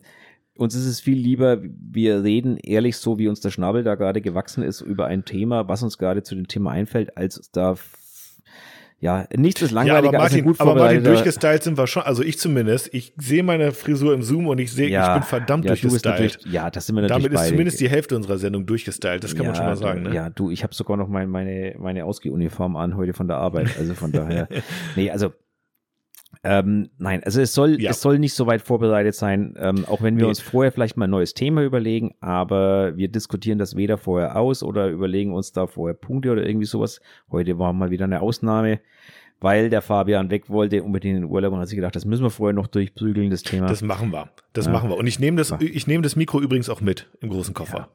uns 0.60 0.76
ist 0.76 0.88
es 0.88 1.00
viel 1.00 1.18
lieber, 1.18 1.62
wir 1.62 2.24
reden 2.24 2.58
ehrlich 2.58 2.98
so, 2.98 3.18
wie 3.18 3.30
uns 3.30 3.40
der 3.40 3.50
Schnabel 3.50 3.84
da 3.84 3.96
gerade 3.96 4.20
gewachsen 4.20 4.62
ist, 4.62 4.82
über 4.82 5.06
ein 5.06 5.24
Thema, 5.24 5.70
was 5.70 5.84
uns 5.84 5.98
gerade 5.98 6.22
zu 6.22 6.36
dem 6.36 6.48
Thema 6.48 6.72
einfällt, 6.72 7.16
als 7.16 7.50
da 7.52 7.76
ja, 9.02 9.26
nichts 9.34 9.62
ist 9.62 9.72
langweiliger 9.72 10.12
ja, 10.14 10.20
Martin, 10.20 10.22
als 10.22 10.34
ein 10.34 10.43
gut 10.43 10.60
Aber 10.60 10.76
Martin, 10.76 11.04
durchgestylt 11.06 11.64
sind 11.64 11.78
wir 11.78 11.88
schon, 11.88 12.04
also 12.04 12.22
ich 12.22 12.38
zumindest. 12.38 12.93
Ich 12.93 13.14
sehe 13.18 13.43
meine 13.43 13.72
Frisur 13.72 14.14
im 14.14 14.22
Zoom 14.22 14.47
und 14.47 14.60
ich 14.60 14.74
sehe, 14.74 14.89
ja, 14.89 15.16
ich 15.16 15.22
bin 15.22 15.24
verdammt 15.24 15.64
ja, 15.64 15.72
durchgestylt. 15.72 16.39
ja, 16.52 16.70
das 16.70 16.86
sind 16.86 16.95
wir 16.95 17.04
natürlich 17.04 17.24
Damit 17.24 17.39
ist 17.39 17.47
zumindest 17.47 17.80
die 17.80 17.89
Hälfte 17.89 18.16
unserer 18.18 18.38
Sendung 18.38 18.66
durchgestylt, 18.66 19.24
das 19.24 19.36
kann 19.36 19.43
ja, 19.43 19.52
man 19.52 19.56
schon 19.56 19.66
mal 19.66 19.78
sagen. 19.78 20.04
Ne? 20.04 20.14
Ja, 20.14 20.30
du, 20.30 20.52
ich 20.52 20.64
habe 20.64 20.76
sogar 20.76 20.97
noch 20.97 21.08
mein, 21.08 21.30
meine, 21.30 21.76
meine 21.80 22.04
Ausgehuniform 22.04 22.76
an 22.76 22.97
heute 22.97 23.14
von 23.14 23.28
der 23.28 23.38
Arbeit, 23.38 23.78
also 23.80 23.93
von 23.93 24.12
daher. 24.12 24.50
nee, 24.97 25.10
also 25.10 25.32
ähm, 26.42 26.90
nein, 26.98 27.22
also 27.24 27.42
es 27.42 27.54
soll, 27.54 27.82
ja. 27.82 27.92
es 27.92 28.02
soll 28.02 28.18
nicht 28.18 28.34
so 28.34 28.48
weit 28.48 28.62
vorbereitet 28.62 29.14
sein, 29.14 29.56
ähm, 29.60 29.84
auch 29.86 30.02
wenn 30.02 30.16
wir 30.16 30.24
nee. 30.24 30.30
uns 30.30 30.40
vorher 30.40 30.72
vielleicht 30.72 30.96
mal 30.96 31.06
ein 31.06 31.12
neues 31.12 31.34
Thema 31.34 31.64
überlegen, 31.64 32.16
aber 32.22 32.96
wir 32.96 33.10
diskutieren 33.10 33.60
das 33.60 33.76
weder 33.76 33.98
vorher 33.98 34.38
aus 34.38 34.64
oder 34.64 34.88
überlegen 34.88 35.34
uns 35.34 35.52
da 35.52 35.68
vorher 35.68 35.96
Punkte 35.96 36.32
oder 36.32 36.46
irgendwie 36.46 36.66
sowas. 36.66 37.02
Heute 37.30 37.60
war 37.60 37.74
mal 37.74 37.92
wieder 37.92 38.06
eine 38.06 38.22
Ausnahme, 38.22 38.80
weil 39.42 39.70
der 39.70 39.82
Fabian 39.82 40.30
weg 40.30 40.50
wollte, 40.50 40.82
unbedingt 40.82 41.18
in 41.18 41.24
den 41.24 41.30
Urlaub 41.30 41.52
und 41.52 41.60
hat 41.60 41.68
sich 41.68 41.76
gedacht, 41.76 41.96
das 41.98 42.06
müssen 42.06 42.24
wir 42.24 42.30
vorher 42.30 42.54
noch 42.54 42.68
durchprügeln, 42.68 43.30
das 43.30 43.44
Thema. 43.44 43.68
Das 43.68 43.82
machen 43.82 44.12
wir. 44.12 44.30
Das 44.54 44.66
ja. 44.66 44.72
machen 44.72 44.90
wir. 44.90 44.96
Und 44.96 45.08
ich 45.08 45.20
nehme 45.20 45.36
das, 45.38 45.54
ich 45.60 45.88
nehme 45.88 46.04
das 46.04 46.16
Mikro 46.16 46.40
übrigens 46.40 46.70
auch 46.70 46.80
mit 46.80 47.10
im 47.20 47.30
großen 47.30 47.54
Koffer. 47.54 47.78
Ja. 47.78 47.90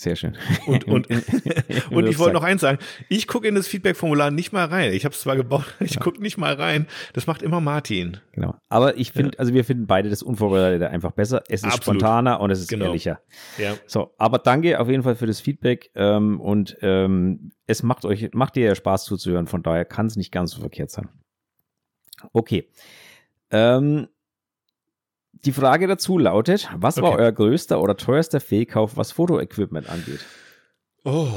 Sehr 0.00 0.16
schön. 0.16 0.34
Und, 0.66 0.86
und, 0.86 1.08
und 1.90 2.06
ich 2.06 2.18
wollte 2.18 2.32
noch 2.32 2.42
eins 2.42 2.62
sagen. 2.62 2.78
Ich 3.10 3.28
gucke 3.28 3.46
in 3.46 3.54
das 3.54 3.68
Feedback-Formular 3.68 4.30
nicht 4.30 4.50
mal 4.50 4.64
rein. 4.64 4.94
Ich 4.94 5.04
habe 5.04 5.14
es 5.14 5.20
zwar 5.20 5.36
gebaut, 5.36 5.66
ich 5.80 5.96
ja. 5.96 6.00
gucke 6.00 6.22
nicht 6.22 6.38
mal 6.38 6.54
rein. 6.54 6.86
Das 7.12 7.26
macht 7.26 7.42
immer 7.42 7.60
Martin. 7.60 8.16
Genau. 8.32 8.54
Aber 8.70 8.96
ich 8.96 9.12
finde, 9.12 9.32
ja. 9.34 9.38
also 9.38 9.52
wir 9.52 9.62
finden 9.62 9.86
beide 9.86 10.08
das 10.08 10.22
Unvorbereitete 10.22 10.88
einfach 10.88 11.10
besser. 11.10 11.42
Es 11.48 11.60
ist 11.60 11.64
Absolut. 11.64 12.00
spontaner 12.00 12.40
und 12.40 12.50
es 12.50 12.60
ist 12.60 12.68
genau. 12.68 12.86
ehrlicher. 12.86 13.20
Ja. 13.58 13.74
So, 13.86 14.14
aber 14.16 14.38
danke 14.38 14.80
auf 14.80 14.88
jeden 14.88 15.02
Fall 15.02 15.16
für 15.16 15.26
das 15.26 15.38
Feedback. 15.38 15.90
Ähm, 15.94 16.40
und 16.40 16.78
ähm, 16.80 17.52
es 17.66 17.82
macht 17.82 18.06
euch, 18.06 18.30
macht 18.32 18.56
dir 18.56 18.64
ja 18.64 18.74
Spaß 18.74 19.04
zuzuhören. 19.04 19.48
Von 19.48 19.62
daher 19.62 19.84
kann 19.84 20.06
es 20.06 20.16
nicht 20.16 20.32
ganz 20.32 20.52
so 20.52 20.60
verkehrt 20.60 20.90
sein. 20.90 21.10
Okay. 22.32 22.70
Ähm, 23.50 24.08
die 25.44 25.52
Frage 25.52 25.86
dazu 25.86 26.18
lautet, 26.18 26.68
was 26.76 26.98
okay. 26.98 27.06
war 27.06 27.18
euer 27.18 27.32
größter 27.32 27.80
oder 27.80 27.96
teuerster 27.96 28.40
Fehlkauf, 28.40 28.96
was 28.96 29.12
Fotoequipment 29.12 29.88
angeht? 29.88 30.20
Oh. 31.04 31.28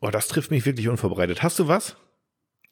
oh, 0.00 0.10
das 0.10 0.28
trifft 0.28 0.50
mich 0.50 0.64
wirklich 0.64 0.88
unvorbereitet. 0.88 1.42
Hast 1.42 1.58
du 1.58 1.68
was? 1.68 1.96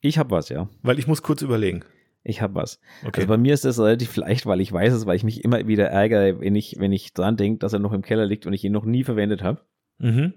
Ich 0.01 0.19
habe 0.19 0.31
was, 0.31 0.49
ja. 0.49 0.69
Weil 0.83 0.99
ich 0.99 1.07
muss 1.07 1.23
kurz 1.23 1.43
überlegen. 1.43 1.85
Ich 2.23 2.43
habe 2.43 2.55
was. 2.55 2.81
Okay. 3.03 3.21
Also 3.21 3.29
bei 3.29 3.37
mir 3.37 3.55
ist 3.55 3.65
das 3.65 3.79
relativ 3.79 4.17
leicht, 4.17 4.47
weil 4.47 4.61
ich 4.61 4.73
weiß 4.73 4.93
es, 4.93 5.07
weil 5.07 5.17
ich 5.17 5.25
mich 5.25 5.45
immer 5.45 5.67
wieder 5.67 5.89
ärgere, 5.89 6.41
wenn 6.41 6.55
ich, 6.55 6.77
wenn 6.79 6.93
ich 6.93 7.13
dran 7.13 7.37
denke, 7.37 7.59
dass 7.59 7.73
er 7.73 7.79
noch 7.79 7.93
im 7.93 8.03
Keller 8.03 8.27
liegt 8.27 8.47
und 8.47 8.53
ich 8.53 8.65
ihn 8.65 8.73
noch 8.73 8.85
nie 8.85 9.05
verwendet 9.05 9.43
habe. 9.43 9.63
Mhm. 9.99 10.35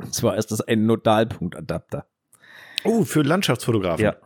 Und 0.00 0.14
zwar 0.14 0.36
ist 0.36 0.50
das 0.50 0.60
ein 0.60 0.86
Nodalpunktadapter. 0.86 2.06
Oh, 2.84 3.04
für 3.04 3.22
Landschaftsfotografen. 3.22 4.04
Ja. 4.04 4.16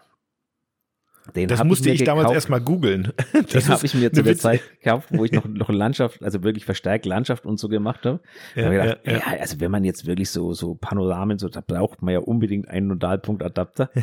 Den 1.34 1.48
das 1.48 1.64
musste 1.64 1.90
ich, 1.90 2.00
ich 2.00 2.06
damals 2.06 2.30
erstmal 2.30 2.60
googeln. 2.60 3.12
Den 3.32 3.68
habe 3.68 3.84
ich 3.84 3.94
mir 3.94 4.12
zu 4.12 4.22
der 4.22 4.36
Zeit 4.36 4.62
gekauft, 4.78 5.08
wo 5.10 5.24
ich 5.24 5.32
noch, 5.32 5.44
noch 5.44 5.68
Landschaft, 5.68 6.22
also 6.22 6.42
wirklich 6.42 6.64
verstärkt 6.64 7.06
Landschaft 7.06 7.46
und 7.46 7.58
so 7.58 7.68
gemacht 7.68 8.06
habe. 8.06 8.20
Ja, 8.54 8.70
gedacht, 8.70 9.00
ja, 9.04 9.12
ja. 9.12 9.18
Ey, 9.32 9.40
also 9.40 9.60
wenn 9.60 9.70
man 9.70 9.84
jetzt 9.84 10.06
wirklich 10.06 10.30
so, 10.30 10.52
so 10.52 10.74
Panoramen, 10.74 11.38
so, 11.38 11.48
da 11.48 11.60
braucht 11.60 12.02
man 12.02 12.14
ja 12.14 12.20
unbedingt 12.20 12.68
einen 12.68 12.88
Nodalpunktadapter. 12.88 13.90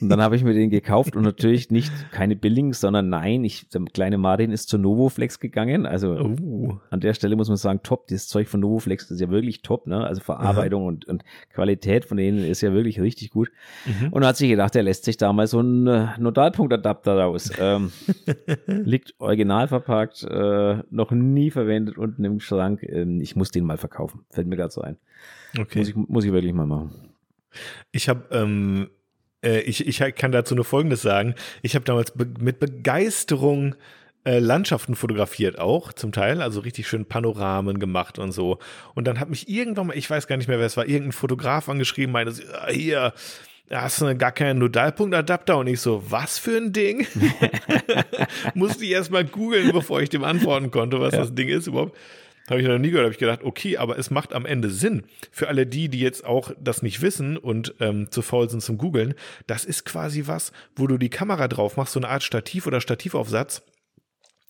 Und 0.00 0.08
dann 0.08 0.20
habe 0.20 0.34
ich 0.34 0.42
mir 0.42 0.54
den 0.54 0.70
gekauft 0.70 1.14
und 1.14 1.22
natürlich 1.22 1.70
nicht 1.70 1.92
keine 2.10 2.34
Billing, 2.34 2.72
sondern 2.72 3.08
nein, 3.08 3.44
ich, 3.44 3.68
der 3.68 3.82
kleine 3.92 4.18
Martin 4.18 4.50
ist 4.50 4.68
zur 4.68 4.80
Novoflex 4.80 5.38
gegangen. 5.38 5.86
Also 5.86 6.18
uh. 6.18 6.78
an 6.90 7.00
der 7.00 7.14
Stelle 7.14 7.36
muss 7.36 7.48
man 7.48 7.56
sagen, 7.56 7.80
top, 7.82 8.08
das 8.08 8.26
Zeug 8.26 8.48
von 8.48 8.60
Novoflex 8.60 9.10
ist 9.10 9.20
ja 9.20 9.30
wirklich 9.30 9.62
top, 9.62 9.86
ne? 9.86 10.04
Also 10.04 10.20
Verarbeitung 10.20 10.86
und, 10.86 11.04
und 11.04 11.24
Qualität 11.52 12.04
von 12.04 12.16
denen 12.16 12.44
ist 12.44 12.60
ja 12.60 12.72
wirklich 12.72 13.00
richtig 13.00 13.30
gut. 13.30 13.50
Mhm. 13.86 14.12
Und 14.12 14.26
hat 14.26 14.36
sich 14.36 14.50
gedacht, 14.50 14.74
er 14.74 14.82
lässt 14.82 15.04
sich 15.04 15.16
da 15.16 15.32
mal 15.32 15.46
so 15.46 15.60
einen 15.60 15.86
äh, 15.86 16.08
Nodalpunktadapter 16.18 17.16
raus. 17.16 17.50
Ähm, 17.60 17.92
liegt 18.66 19.14
original 19.18 19.68
verpackt, 19.68 20.24
äh, 20.24 20.82
noch 20.90 21.12
nie 21.12 21.50
verwendet 21.50 21.98
unten 21.98 22.24
im 22.24 22.40
Schrank. 22.40 22.82
Ähm, 22.82 23.20
ich 23.20 23.36
muss 23.36 23.50
den 23.50 23.64
mal 23.64 23.78
verkaufen. 23.78 24.24
Fällt 24.30 24.48
mir 24.48 24.56
gerade 24.56 24.72
so 24.72 24.80
ein. 24.80 24.96
Okay. 25.58 25.78
Muss 25.78 25.88
ich, 25.88 25.94
muss 25.94 26.24
ich 26.24 26.32
wirklich 26.32 26.52
mal 26.52 26.66
machen. 26.66 26.90
Ich 27.92 28.08
habe 28.08 28.24
ähm, 28.32 28.88
äh, 29.44 29.60
ich, 29.60 29.86
ich 29.86 30.16
kann 30.16 30.32
dazu 30.32 30.54
nur 30.54 30.64
Folgendes 30.64 31.02
sagen. 31.02 31.34
Ich 31.62 31.74
habe 31.74 31.84
damals 31.84 32.10
be 32.12 32.26
mit 32.40 32.58
Begeisterung 32.58 33.74
äh, 34.24 34.38
Landschaften 34.38 34.96
fotografiert 34.96 35.58
auch 35.58 35.92
zum 35.92 36.10
Teil, 36.10 36.40
also 36.40 36.60
richtig 36.60 36.88
schön 36.88 37.04
Panoramen 37.04 37.78
gemacht 37.78 38.18
und 38.18 38.32
so. 38.32 38.58
Und 38.94 39.06
dann 39.06 39.20
hat 39.20 39.28
mich 39.28 39.48
irgendwann 39.48 39.88
mal, 39.88 39.96
ich 39.96 40.08
weiß 40.08 40.26
gar 40.26 40.36
nicht 40.36 40.48
mehr, 40.48 40.58
wer 40.58 40.66
es 40.66 40.76
war, 40.76 40.86
irgendein 40.86 41.12
Fotograf 41.12 41.68
angeschrieben, 41.68 42.12
meinte, 42.12 42.42
ah, 42.54 42.70
hier, 42.70 43.12
hast 43.70 44.00
du 44.00 44.16
gar 44.16 44.32
keinen 44.32 44.60
Nodalpunktadapter? 44.60 45.58
Und 45.58 45.66
ich 45.66 45.80
so, 45.80 46.02
was 46.10 46.38
für 46.38 46.56
ein 46.56 46.72
Ding? 46.72 47.06
Musste 48.54 48.84
ich 48.84 48.92
erst 48.92 49.10
mal 49.10 49.24
googeln, 49.24 49.72
bevor 49.72 50.00
ich 50.00 50.08
dem 50.08 50.24
antworten 50.24 50.70
konnte, 50.70 51.00
was 51.00 51.12
ja. 51.12 51.20
das 51.20 51.34
Ding 51.34 51.48
ist 51.48 51.66
überhaupt. 51.66 51.96
Habe 52.48 52.60
ich 52.60 52.68
noch 52.68 52.78
nie 52.78 52.90
gehört, 52.90 53.04
habe 53.04 53.12
ich 53.12 53.18
gedacht, 53.18 53.42
okay, 53.42 53.78
aber 53.78 53.98
es 53.98 54.10
macht 54.10 54.34
am 54.34 54.44
Ende 54.44 54.68
Sinn. 54.68 55.04
Für 55.30 55.48
alle 55.48 55.66
die, 55.66 55.88
die 55.88 56.00
jetzt 56.00 56.24
auch 56.24 56.50
das 56.60 56.82
nicht 56.82 57.00
wissen 57.00 57.38
und 57.38 57.74
ähm, 57.80 58.10
zu 58.10 58.20
faul 58.20 58.50
sind 58.50 58.62
zum 58.62 58.76
Googeln, 58.76 59.14
das 59.46 59.64
ist 59.64 59.84
quasi 59.86 60.24
was, 60.26 60.52
wo 60.76 60.86
du 60.86 60.98
die 60.98 61.08
Kamera 61.08 61.48
drauf 61.48 61.76
machst, 61.76 61.94
so 61.94 62.00
eine 62.00 62.08
Art 62.08 62.22
Stativ 62.22 62.66
oder 62.66 62.82
Stativaufsatz, 62.82 63.62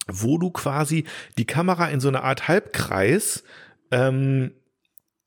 wo 0.08 0.38
du 0.38 0.50
quasi 0.50 1.04
die 1.38 1.46
Kamera 1.46 1.88
in 1.88 2.00
so 2.00 2.08
eine 2.08 2.24
Art 2.24 2.48
Halbkreis 2.48 3.44
ähm, 3.92 4.52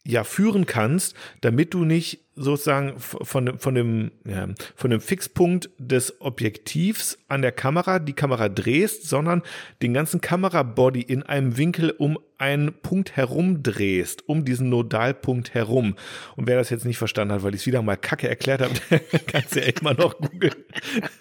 ja 0.05 0.25
führen 0.25 0.65
kannst, 0.65 1.15
damit 1.39 1.73
du 1.73 1.85
nicht 1.85 2.26
sozusagen 2.37 2.93
von, 2.99 3.57
von, 3.57 3.75
dem, 3.75 4.11
ja, 4.25 4.47
von 4.75 4.91
dem 4.91 5.01
Fixpunkt 5.01 5.69
des 5.77 6.21
Objektivs 6.21 7.17
an 7.27 7.41
der 7.41 7.51
Kamera 7.51 7.99
die 7.99 8.13
Kamera 8.13 8.47
drehst, 8.47 9.09
sondern 9.09 9.41
den 9.81 9.93
ganzen 9.93 10.21
Kamerabody 10.21 11.01
in 11.01 11.23
einem 11.23 11.57
Winkel 11.57 11.89
um 11.91 12.17
einen 12.37 12.73
Punkt 12.73 13.15
herum 13.15 13.63
drehst, 13.63 14.27
um 14.29 14.45
diesen 14.45 14.69
Nodalpunkt 14.69 15.53
herum. 15.53 15.95
Und 16.35 16.47
wer 16.47 16.57
das 16.57 16.69
jetzt 16.69 16.85
nicht 16.85 16.97
verstanden 16.97 17.33
hat, 17.33 17.43
weil 17.43 17.55
ich 17.55 17.61
es 17.61 17.67
wieder 17.67 17.81
mal 17.81 17.95
kacke 17.95 18.29
erklärt 18.29 18.61
habe, 18.61 18.73
kann 19.27 19.43
es 19.49 19.55
ja 19.55 19.63
immer 19.63 19.93
noch 19.93 20.17
googeln. 20.17 20.53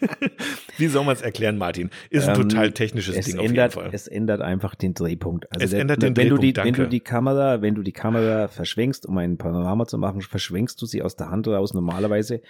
Wie 0.76 0.88
soll 0.88 1.04
man 1.04 1.14
es 1.14 1.22
erklären, 1.22 1.56
Martin? 1.56 1.90
Ist 2.10 2.28
ein 2.28 2.36
ähm, 2.36 2.48
total 2.48 2.72
technisches 2.72 3.14
Ding 3.24 3.38
ändert, 3.38 3.68
auf 3.68 3.76
jeden 3.76 3.90
Fall. 3.90 3.94
Es 3.94 4.08
ändert 4.08 4.42
einfach 4.42 4.74
den 4.74 4.92
Drehpunkt. 4.92 5.50
Also 5.52 5.64
es 5.64 5.70
der, 5.70 5.80
ändert 5.80 6.02
den 6.02 6.16
wenn 6.16 6.28
Drehpunkt, 6.28 6.42
du 6.42 6.62
die. 6.62 6.66
Wenn 6.66 6.74
du 6.74 6.88
die 6.88 7.00
Kamera, 7.00 7.62
wenn 7.62 7.74
du 7.74 7.82
die 7.82 7.92
Kamera 7.92 8.48
verschwenkst, 8.48 9.06
um 9.06 9.16
ein 9.16 9.38
Panorama 9.38 9.86
zu 9.86 9.96
machen, 9.96 10.20
verschwenkst 10.20 10.80
du 10.82 10.86
sie 10.86 11.02
aus 11.07 11.16
der 11.16 11.30
Hand 11.30 11.48
raus 11.48 11.72
normalerweise 11.72 12.42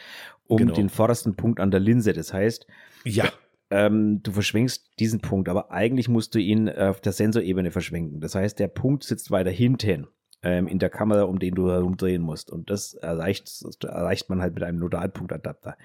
um 0.49 0.59
Genau. 0.59 0.75
den 0.75 0.89
vordersten 0.89 1.37
Punkt 1.37 1.61
an 1.61 1.71
der 1.71 1.81
Linse. 1.81 2.13
Das 2.13 2.33
heißt, 2.33 2.67
Ja, 3.05 3.31
ähm, 3.71 4.21
du 4.23 4.33
verschwenkst 4.33 4.99
diesen 4.99 5.21
Punkt, 5.21 5.49
aber 5.49 5.71
eigentlich 5.73 6.09
musst 6.09 6.35
du 6.35 6.39
ihn 6.39 6.69
äh, 6.69 6.89
auf 6.91 7.01
der 7.01 7.13
Sensorebene 7.13 7.71
verschwenken. 7.71 8.21
Das 8.21 8.35
heißt, 8.35 8.59
der 8.59 8.69
Punkt 8.69 9.05
sitzt 9.05 9.31
weiter 9.31 9.51
hinten 9.51 10.07
ähm, 10.43 10.69
in 10.69 10.79
der 10.79 10.91
Kamera, 10.91 11.23
um 11.23 11.39
den 11.39 11.55
du 11.55 11.69
herumdrehen 11.71 12.23
musst. 12.23 12.51
Und 12.51 12.71
das 12.71 12.95
erreicht, 12.95 13.45
das 13.65 13.77
erreicht 13.83 14.29
man 14.31 14.41
halt 14.41 14.55
mit 14.55 14.63
einem 14.63 14.79
Nodalpunktadapter. 14.79 15.77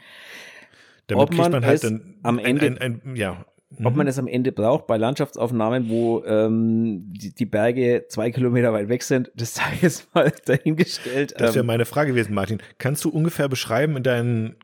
damit 1.08 1.22
Ob 1.24 1.30
kriegt 1.30 1.42
man 1.42 1.52
man 1.54 1.66
halt 1.66 1.84
dann 1.84 2.16
am 2.24 2.38
ein, 2.40 2.46
Ende- 2.58 2.82
ein, 2.82 3.02
ein, 3.04 3.16
ja. 3.16 3.46
Ob 3.84 3.92
Mhm. 3.92 3.98
man 3.98 4.08
es 4.08 4.20
am 4.20 4.28
Ende 4.28 4.52
braucht 4.52 4.86
bei 4.88 4.98
Landschaftsaufnahmen, 4.98 5.90
wo 5.90 6.24
ähm, 6.26 7.04
die, 7.14 7.34
die 7.34 7.46
Berge 7.46 8.06
zwei 8.10 8.30
Kilometer 8.32 8.74
weit 8.74 8.90
weg 8.90 9.02
sind, 9.04 9.32
das 9.36 9.56
sei 9.56 9.64
jetzt 9.82 10.14
mal 10.14 10.32
dahingestellt. 10.46 11.34
Das 11.38 11.56
wäre 11.56 11.62
Ähm, 11.64 11.68
meine 11.68 11.86
Frage 11.86 12.12
gewesen, 12.12 12.34
Martin. 12.34 12.62
Kannst 12.80 13.06
du 13.06 13.10
ungefähr 13.10 13.48
beschreiben 13.48 13.96
in 13.98 14.04
deinen 14.04 14.56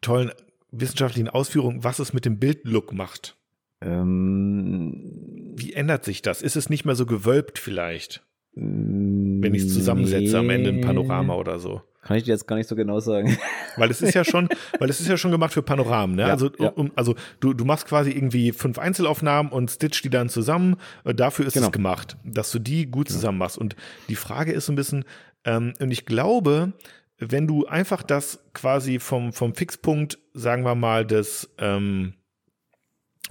tollen 0.00 0.32
wissenschaftlichen 0.72 1.28
Ausführungen, 1.28 1.84
was 1.84 1.98
es 2.00 2.12
mit 2.12 2.24
dem 2.24 2.38
Bildlook 2.38 2.92
macht? 2.92 3.36
ähm, 3.82 5.52
Wie 5.56 5.72
ändert 5.74 6.04
sich 6.04 6.22
das? 6.22 6.42
Ist 6.42 6.56
es 6.56 6.68
nicht 6.70 6.84
mehr 6.84 6.94
so 6.94 7.06
gewölbt 7.06 7.58
vielleicht, 7.58 8.24
wenn 8.54 9.42
wenn 9.42 9.54
ich 9.54 9.62
es 9.62 9.72
zusammensetze 9.74 10.38
am 10.38 10.50
Ende 10.50 10.70
ein 10.70 10.80
Panorama 10.80 11.34
oder 11.36 11.58
so? 11.58 11.82
Kann 12.02 12.16
ich 12.16 12.24
dir 12.24 12.32
jetzt 12.32 12.46
gar 12.48 12.56
nicht 12.56 12.68
so 12.68 12.74
genau 12.76 13.00
sagen. 13.00 13.38
Weil 13.76 13.90
es 13.90 14.02
ist 14.02 14.12
ja 14.14 14.24
schon, 14.24 14.48
weil 14.78 14.90
es 14.90 15.00
ist 15.00 15.08
ja 15.08 15.16
schon 15.16 15.30
gemacht 15.30 15.54
für 15.54 15.62
Panoramen, 15.62 16.16
ne? 16.16 16.22
Ja, 16.22 16.28
also, 16.28 16.50
ja. 16.58 16.68
um, 16.68 16.90
also 16.94 17.14
du, 17.40 17.54
du 17.54 17.64
machst 17.64 17.86
quasi 17.86 18.10
irgendwie 18.10 18.52
fünf 18.52 18.78
Einzelaufnahmen 18.78 19.50
und 19.50 19.70
stitch 19.70 20.02
die 20.02 20.10
dann 20.10 20.28
zusammen. 20.28 20.76
Äh, 21.04 21.14
Dafür 21.14 21.46
ist 21.46 21.54
Genau. 21.54 21.66
es 21.66 21.72
gemacht, 21.72 22.16
dass 22.22 22.50
du 22.50 22.58
die 22.58 22.86
gut 22.90 23.08
zusammen 23.08 23.38
machst. 23.38 23.56
Und 23.56 23.76
die 24.08 24.16
Frage 24.16 24.52
ist 24.52 24.66
so 24.66 24.72
ein 24.72 24.76
bisschen, 24.76 25.04
ähm, 25.44 25.72
und 25.80 25.90
ich 25.90 26.04
glaube, 26.04 26.72
wenn 27.18 27.46
du 27.46 27.66
einfach 27.66 28.02
das 28.02 28.40
quasi 28.52 28.98
vom, 28.98 29.32
vom 29.32 29.54
Fixpunkt, 29.54 30.18
sagen 30.34 30.64
wir 30.64 30.74
mal, 30.74 31.06
des 31.06 31.48
ähm, 31.58 32.14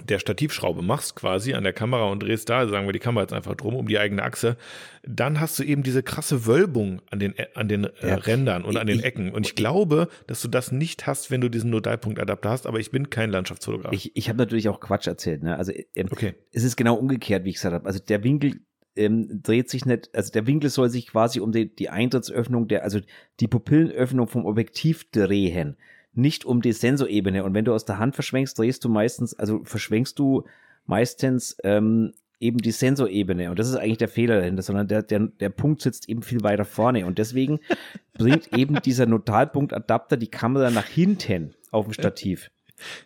der 0.07 0.19
Stativschraube 0.19 0.81
machst 0.81 1.15
quasi 1.15 1.53
an 1.53 1.63
der 1.63 1.73
Kamera 1.73 2.05
und 2.05 2.21
drehst 2.23 2.49
da, 2.49 2.67
sagen 2.67 2.87
wir 2.87 2.93
die 2.93 2.99
Kamera 2.99 3.23
jetzt 3.23 3.33
einfach 3.33 3.55
drum 3.55 3.75
um 3.75 3.87
die 3.87 3.99
eigene 3.99 4.23
Achse, 4.23 4.57
dann 5.03 5.39
hast 5.39 5.57
du 5.59 5.63
eben 5.63 5.83
diese 5.83 6.03
krasse 6.03 6.45
Wölbung 6.45 7.01
an 7.09 7.19
den, 7.19 7.33
an 7.55 7.67
den 7.67 7.85
äh, 7.85 7.89
Ja. 8.09 8.15
Rändern 8.15 8.63
und 8.63 8.77
an 8.77 8.87
den 8.87 8.99
Ich- 8.99 9.05
Ecken. 9.05 9.31
Und 9.31 9.45
ich 9.47 9.55
glaube, 9.55 10.07
dass 10.27 10.41
du 10.41 10.47
das 10.47 10.71
nicht 10.71 11.07
hast, 11.07 11.31
wenn 11.31 11.41
du 11.41 11.49
diesen 11.49 11.69
Nodalpunktadapter 11.69 12.49
hast, 12.49 12.67
aber 12.67 12.79
ich 12.79 12.91
bin 12.91 13.09
kein 13.09 13.29
Landschaftsfotograf. 13.31 13.93
Ich, 13.93 14.15
ich 14.15 14.29
habe 14.29 14.37
natürlich 14.37 14.69
auch 14.69 14.79
Quatsch 14.79 15.07
erzählt. 15.07 15.43
Ne? 15.43 15.57
Also 15.57 15.71
ähm, 15.95 16.07
okay. 16.11 16.33
es 16.51 16.63
ist 16.63 16.75
genau 16.77 16.95
umgekehrt, 16.95 17.43
wie 17.45 17.49
ich 17.49 17.55
gesagt 17.55 17.73
habe. 17.75 17.85
Also 17.85 17.99
der 17.99 18.23
Winkel 18.23 18.61
ähm, 18.95 19.41
dreht 19.41 19.69
sich 19.69 19.85
nicht, 19.85 20.09
also 20.13 20.31
der 20.31 20.47
Winkel 20.47 20.69
soll 20.69 20.89
sich 20.89 21.07
quasi 21.07 21.39
um 21.39 21.51
die, 21.51 21.73
die 21.73 21.89
Eintrittsöffnung, 21.89 22.67
der, 22.67 22.83
also 22.83 22.99
die 23.39 23.47
Pupillenöffnung 23.47 24.27
vom 24.27 24.45
Objektiv 24.45 25.09
drehen, 25.11 25.77
nicht 26.13 26.45
um 26.45 26.61
die 26.61 26.73
Sensorebene. 26.73 27.43
Und 27.43 27.53
wenn 27.53 27.65
du 27.65 27.73
aus 27.73 27.85
der 27.85 27.99
Hand 27.99 28.15
verschwenkst, 28.15 28.57
drehst 28.57 28.83
du 28.83 28.89
meistens, 28.89 29.37
also 29.37 29.61
verschwenkst 29.63 30.17
du 30.19 30.43
meistens 30.85 31.57
ähm, 31.63 32.13
eben 32.39 32.57
die 32.57 32.71
Sensorebene. 32.71 33.49
Und 33.49 33.59
das 33.59 33.69
ist 33.69 33.75
eigentlich 33.75 33.99
der 33.99 34.07
Fehler 34.07 34.39
dahinter, 34.39 34.61
sondern 34.63 34.87
der, 34.87 35.03
der, 35.03 35.27
der 35.39 35.49
Punkt 35.49 35.81
sitzt 35.81 36.09
eben 36.09 36.23
viel 36.23 36.43
weiter 36.43 36.65
vorne. 36.65 37.05
Und 37.05 37.17
deswegen 37.17 37.59
bringt 38.13 38.57
eben 38.57 38.81
dieser 38.81 39.05
Nodalpunktadapter 39.05 40.17
die 40.17 40.29
Kamera 40.29 40.69
nach 40.71 40.87
hinten 40.87 41.53
auf 41.71 41.85
dem 41.85 41.93
Stativ. 41.93 42.51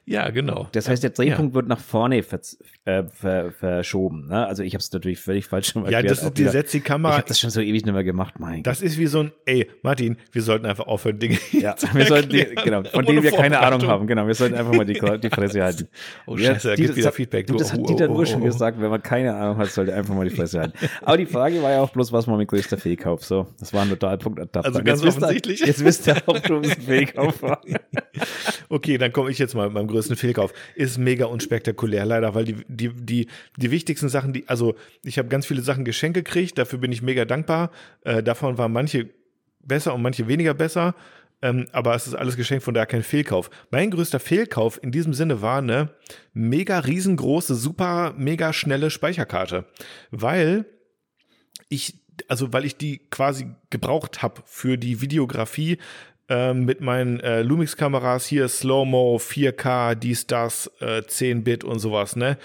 Ja, 0.05 0.29
genau. 0.29 0.69
Das 0.71 0.87
heißt, 0.87 1.03
der 1.03 1.09
Drehpunkt 1.11 1.53
wird 1.53 1.67
nach 1.67 1.81
vorne 1.81 2.23
äh, 2.85 3.03
ver 3.11 3.51
verschoben. 3.51 4.27
Ne? 4.27 4.45
Also 4.45 4.61
ich 4.63 4.73
habe 4.73 4.79
es 4.81 4.91
natürlich 4.91 5.19
völlig 5.19 5.47
falsch 5.47 5.71
schon 5.71 5.81
mal 5.81 5.91
Ja, 5.91 5.97
erklärt. 5.97 6.17
das 6.19 6.23
ist, 6.23 6.37
die 6.37 6.43
setzt 6.47 6.73
die 6.73 6.77
Ich 6.77 6.83
Kamera. 6.83 7.17
habe 7.17 7.27
das 7.27 7.39
schon 7.39 7.49
so 7.49 7.59
ewig 7.59 7.83
nicht 7.83 7.93
mehr 7.93 8.03
gemacht, 8.03 8.35
mein 8.39 8.61
Das 8.63 8.81
ist 8.81 8.97
wie 8.99 9.07
so 9.07 9.21
ein, 9.21 9.31
ey, 9.45 9.67
Martin, 9.81 10.17
wir 10.31 10.41
sollten 10.43 10.65
einfach 10.65 10.85
aufhören, 10.87 11.17
Dinge. 11.19 11.37
Ja, 11.51 11.75
zu 11.75 11.87
wir 11.93 12.05
sollten 12.05 12.29
die, 12.29 12.45
genau, 12.63 12.83
von 12.83 13.05
denen 13.05 13.23
wir 13.23 13.31
keine 13.31 13.59
Ahnung 13.59 13.87
haben. 13.87 14.05
Genau, 14.07 14.27
wir 14.27 14.35
sollten 14.35 14.55
einfach 14.55 14.73
mal 14.73 14.85
die, 14.85 14.93
die 14.93 15.29
Fresse 15.29 15.63
halten. 15.63 15.87
Oh, 16.27 16.37
Ja, 16.37 16.53
Scheiße, 16.53 16.69
da 16.69 16.75
gibt 16.75 16.95
wieder 16.95 17.11
Feedback. 17.11 17.47
Du, 17.47 17.55
das 17.55 17.73
hat 17.73 17.79
oh, 17.81 17.85
Dieter 17.85 18.09
oh, 18.09 18.19
oh, 18.19 18.25
schon 18.25 18.41
oh. 18.41 18.45
gesagt, 18.45 18.79
wenn 18.79 18.89
man 18.89 19.01
keine 19.01 19.35
Ahnung 19.35 19.57
hat, 19.57 19.69
sollte 19.69 19.93
einfach 19.93 20.13
mal 20.13 20.27
die 20.27 20.35
Fresse 20.35 20.59
halten. 20.61 20.73
Aber 21.01 21.17
die 21.17 21.25
Frage 21.25 21.61
war 21.63 21.71
ja 21.71 21.81
auch 21.81 21.89
bloß, 21.91 22.11
was 22.11 22.27
man 22.27 22.37
mit 22.37 22.47
größter 22.49 22.77
Fehlkauf. 22.77 23.23
So, 23.23 23.47
das 23.59 23.73
war 23.73 23.81
ein 23.83 23.89
Totalpunktadapter. 23.89 24.65
Also 24.65 24.83
ganz 24.83 25.01
jetzt 25.01 25.05
wisst 25.07 25.17
ihr- 25.17 25.23
offensichtlich. 25.23 25.59
Jetzt 25.61 25.83
wisst 25.85 26.07
ihr 26.07 26.17
auch, 26.27 26.39
du 26.39 26.61
bist 26.61 26.77
ein 26.77 26.81
Fehlkauf 26.81 27.41
war. 27.41 27.61
Okay, 28.69 28.97
dann 28.97 29.11
komme 29.11 29.29
ich 29.29 29.37
jetzt 29.37 29.53
mal 29.55 29.65
mit 29.65 29.73
meinem 29.73 29.87
größten 29.87 30.15
Fehlkauf. 30.15 30.53
Ist 30.75 30.97
mega 30.97 31.25
unspektakulär, 31.25 32.05
leider, 32.05 32.33
weil 32.33 32.45
die, 32.45 32.55
die, 32.75 32.89
die, 32.89 33.27
die 33.57 33.71
wichtigsten 33.71 34.09
Sachen, 34.09 34.33
die, 34.33 34.47
also 34.47 34.75
ich 35.03 35.17
habe 35.17 35.29
ganz 35.29 35.45
viele 35.45 35.61
Sachen 35.61 35.85
geschenkt 35.85 36.15
gekriegt, 36.15 36.57
dafür 36.57 36.79
bin 36.79 36.91
ich 36.91 37.01
mega 37.01 37.25
dankbar. 37.25 37.71
Äh, 38.03 38.23
davon 38.23 38.57
waren 38.57 38.71
manche 38.71 39.09
besser 39.61 39.93
und 39.93 40.01
manche 40.01 40.27
weniger 40.27 40.53
besser. 40.53 40.95
Ähm, 41.41 41.67
aber 41.71 41.95
es 41.95 42.07
ist 42.07 42.15
alles 42.15 42.37
geschenkt, 42.37 42.63
von 42.63 42.73
daher 42.73 42.87
kein 42.87 43.03
Fehlkauf. 43.03 43.49
Mein 43.69 43.91
größter 43.91 44.19
Fehlkauf 44.19 44.81
in 44.81 44.91
diesem 44.91 45.13
Sinne 45.13 45.41
war 45.41 45.59
eine 45.59 45.89
mega 46.33 46.79
riesengroße, 46.79 47.55
super, 47.55 48.13
mega 48.17 48.53
schnelle 48.53 48.89
Speicherkarte. 48.89 49.65
Weil 50.11 50.65
ich, 51.69 51.99
also 52.27 52.53
weil 52.53 52.65
ich 52.65 52.77
die 52.77 52.99
quasi 53.09 53.47
gebraucht 53.69 54.21
habe 54.21 54.41
für 54.45 54.77
die 54.77 55.01
Videografie 55.01 55.77
ähm, 56.29 56.65
mit 56.65 56.81
meinen 56.81 57.19
äh, 57.19 57.41
Lumix-Kameras 57.41 58.25
hier, 58.25 58.47
Slow-Mo, 58.47 59.17
4K, 59.17 59.95
dies, 59.95 60.27
das, 60.27 60.71
äh, 60.79 61.01
10-Bit 61.01 61.63
und 61.63 61.79
sowas, 61.79 62.15
ne? 62.15 62.37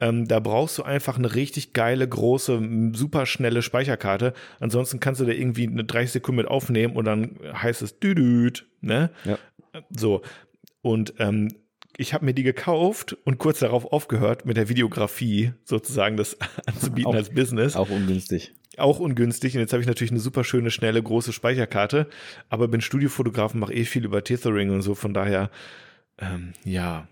Ähm, 0.00 0.26
da 0.26 0.40
brauchst 0.40 0.78
du 0.78 0.82
einfach 0.82 1.18
eine 1.18 1.34
richtig 1.34 1.72
geile, 1.72 2.06
große, 2.06 2.60
super 2.92 3.26
schnelle 3.26 3.62
Speicherkarte. 3.62 4.34
Ansonsten 4.60 5.00
kannst 5.00 5.20
du 5.20 5.24
da 5.24 5.32
irgendwie 5.32 5.68
eine 5.68 5.84
30 5.84 6.12
Sekunden 6.12 6.38
mit 6.38 6.48
aufnehmen 6.48 6.96
und 6.96 7.04
dann 7.04 7.38
heißt 7.52 7.80
es 7.82 7.98
düdüt, 8.00 8.66
ne? 8.80 9.10
Ja. 9.24 9.38
So. 9.90 10.22
Und 10.82 11.14
ähm, 11.18 11.48
ich 11.96 12.14
habe 12.14 12.24
mir 12.24 12.34
die 12.34 12.42
gekauft 12.42 13.16
und 13.24 13.38
kurz 13.38 13.58
darauf 13.60 13.92
aufgehört, 13.92 14.44
mit 14.46 14.56
der 14.56 14.68
Videografie 14.68 15.52
sozusagen 15.64 16.16
das 16.16 16.36
anzubieten 16.66 17.12
Auch- 17.12 17.14
als 17.14 17.30
Business 17.30 17.76
Auch 17.76 17.90
ungünstig. 17.90 18.52
auch 18.76 18.98
ungünstig. 18.98 19.54
Und 19.54 19.60
jetzt 19.60 19.72
habe 19.72 19.80
ich 19.80 19.86
natürlich 19.86 20.10
eine 20.10 20.20
super 20.20 20.44
schöne, 20.44 20.70
schnelle, 20.70 21.02
große 21.02 21.32
Speicherkarte. 21.32 22.08
Aber 22.48 22.68
bin 22.68 22.80
Studiofotograf, 22.80 23.54
mache 23.54 23.72
eh 23.74 23.84
viel 23.84 24.04
über 24.04 24.24
Tethering 24.24 24.70
und 24.70 24.82
so. 24.82 24.94
Von 24.94 25.14
daher, 25.14 25.50
ähm, 26.18 26.52
ja. 26.64 27.06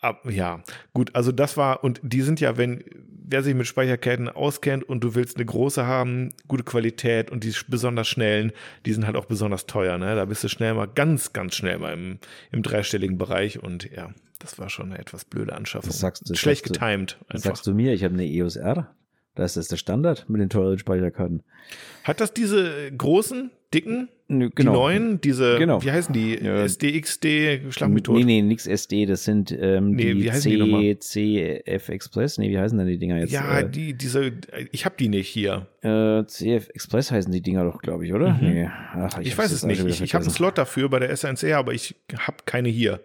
Ab, 0.00 0.22
ja, 0.30 0.62
gut, 0.94 1.14
also 1.14 1.30
das 1.30 1.56
war, 1.58 1.84
und 1.84 2.00
die 2.02 2.22
sind 2.22 2.40
ja, 2.40 2.56
wenn, 2.56 2.82
wer 3.26 3.42
sich 3.42 3.54
mit 3.54 3.66
Speicherkarten 3.66 4.30
auskennt 4.30 4.82
und 4.82 5.04
du 5.04 5.14
willst 5.14 5.36
eine 5.36 5.44
große 5.44 5.86
haben, 5.86 6.32
gute 6.48 6.64
Qualität 6.64 7.30
und 7.30 7.44
die 7.44 7.54
besonders 7.68 8.08
schnellen, 8.08 8.52
die 8.86 8.94
sind 8.94 9.04
halt 9.06 9.16
auch 9.16 9.26
besonders 9.26 9.66
teuer, 9.66 9.98
ne? 9.98 10.14
Da 10.16 10.24
bist 10.24 10.42
du 10.42 10.48
schnell 10.48 10.72
mal, 10.72 10.86
ganz, 10.86 11.34
ganz 11.34 11.54
schnell 11.54 11.78
mal 11.78 11.92
im, 11.92 12.18
im 12.50 12.62
dreistelligen 12.62 13.18
Bereich 13.18 13.62
und 13.62 13.90
ja, 13.90 14.10
das 14.38 14.58
war 14.58 14.70
schon 14.70 14.86
eine 14.90 14.98
etwas 14.98 15.26
blöde 15.26 15.54
Anschaffung. 15.54 15.90
Das 15.90 15.98
sagst 16.00 16.22
du- 16.28 16.34
Schlecht 16.34 16.64
sagst 16.66 16.76
du- 16.76 16.80
getimed. 16.80 17.18
Was 17.28 17.28
Einfach. 17.36 17.44
sagst 17.50 17.66
du 17.66 17.74
mir? 17.74 17.92
Ich 17.92 18.02
habe 18.02 18.14
eine 18.14 18.24
EOS 18.26 18.56
R. 18.56 18.94
Da 19.34 19.44
ist 19.44 19.56
das 19.58 19.68
der 19.68 19.76
Standard 19.76 20.28
mit 20.30 20.40
den 20.40 20.48
teuren 20.48 20.78
Speicherkarten. 20.78 21.42
Hat 22.04 22.20
das 22.22 22.32
diese 22.32 22.90
großen, 22.90 23.50
dicken, 23.72 24.08
Nö, 24.32 24.48
Die 24.56 24.62
neuen, 24.62 25.20
diese, 25.20 25.58
Genau. 25.58 25.82
wie 25.82 25.90
heißen 25.90 26.12
die? 26.14 26.36
Ja. 26.36 26.62
SDXD, 26.64 27.72
schlag 27.72 27.90
mich 27.90 28.04
tot. 28.04 28.16
Nee, 28.18 28.24
nee, 28.24 28.42
nix 28.42 28.68
SD, 28.68 29.06
das 29.06 29.24
sind 29.24 29.50
ähm, 29.50 29.90
Nee, 29.90 30.14
die, 30.14 30.30
heißen 30.30 30.52
die? 30.52 30.98
CF 31.00 31.88
Express. 31.88 32.38
Nee, 32.38 32.48
wie 32.50 32.58
heißen 32.58 32.78
denn 32.78 32.86
die 32.86 32.98
Dinger 32.98 33.18
jetzt? 33.18 33.32
ja, 33.32 33.58
äh, 33.58 33.68
die, 33.68 33.94
diese, 33.94 34.32
ich 34.70 34.84
habe 34.84 34.94
die 34.98 35.08
nicht 35.08 35.26
hier. 35.28 35.66
äh, 35.82 36.22
CF 36.26 36.68
Express 36.70 37.10
heißen 37.10 37.32
die 37.32 37.40
Dinger 37.40 37.64
doch, 37.64 37.82
glaube 37.82 38.06
ich, 38.06 38.12
oder? 38.12 38.34
Mhm. 38.34 38.38
Nee. 38.48 38.66
Ach, 38.94 39.18
Ich, 39.20 39.30
hab's 39.32 39.38
weiß 39.38 39.52
es 39.52 39.64
nicht. 39.64 39.84
Ich, 39.84 40.00
ich 40.00 40.14
habe 40.14 40.24
einen. 40.24 40.32
Slot 40.32 40.58
dafür 40.58 40.88
bei 40.88 41.00
der 41.00 41.10
SNCR, 41.16 41.58
aber 41.58 41.72
ich 41.74 41.96
habe 42.16 42.36
keine 42.46 42.68
hier. 42.68 43.00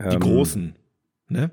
Die 0.00 0.06
Ähm, 0.14 0.20
großen. 0.20 0.74
Ne? 1.28 1.50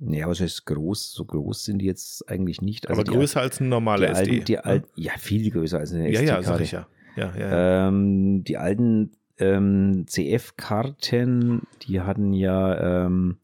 Aber 0.00 0.32
das 0.32 0.40
heißt 0.40 0.66
groß, 0.66 1.12
so 1.12 1.24
groß 1.24 1.64
sind 1.64 1.80
die 1.80 1.86
jetzt 1.86 2.28
eigentlich 2.28 2.62
nicht. 2.62 2.88
aber 2.88 3.02
die, 3.02 3.10
größer 3.10 3.40
als 3.40 3.60
eine 3.60 3.68
normale 3.70 4.06
die 4.06 4.12
SD. 4.12 4.30
alten, 4.30 4.44
die 4.44 4.58
alten, 4.58 4.88
ja, 4.94 5.12
viel 5.18 5.50
größer 5.50 5.78
als 5.78 5.92
eine 5.92 6.10
ja, 6.12 6.20
ja, 6.20 6.42
sag 6.42 6.60
ich 6.60 6.72
ja. 6.72 6.86
Ja, 7.16 7.34
ja, 7.36 7.48
ja. 7.48 7.88
Ähm, 7.88 8.44
die 8.44 8.56
alten 8.56 9.10
ähm, 9.38 10.04
CF-Karten, 10.06 11.62
die 11.82 12.00
hatten 12.00 12.32
ja, 12.32 13.06
ähm, 13.06 13.38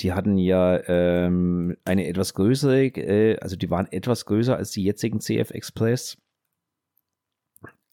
die 0.00 0.12
hatten 0.12 0.38
ja 0.38 0.80
ähm, 0.88 1.76
eine 1.84 2.06
etwas 2.06 2.34
größere, 2.34 2.86
äh, 2.86 3.38
also 3.40 3.56
die 3.56 3.70
waren 3.70 3.90
etwas 3.90 4.24
größer 4.26 4.56
als 4.56 4.70
die 4.70 4.84
jetzigen 4.84 5.20
CF 5.20 5.50
Express. 5.50 6.16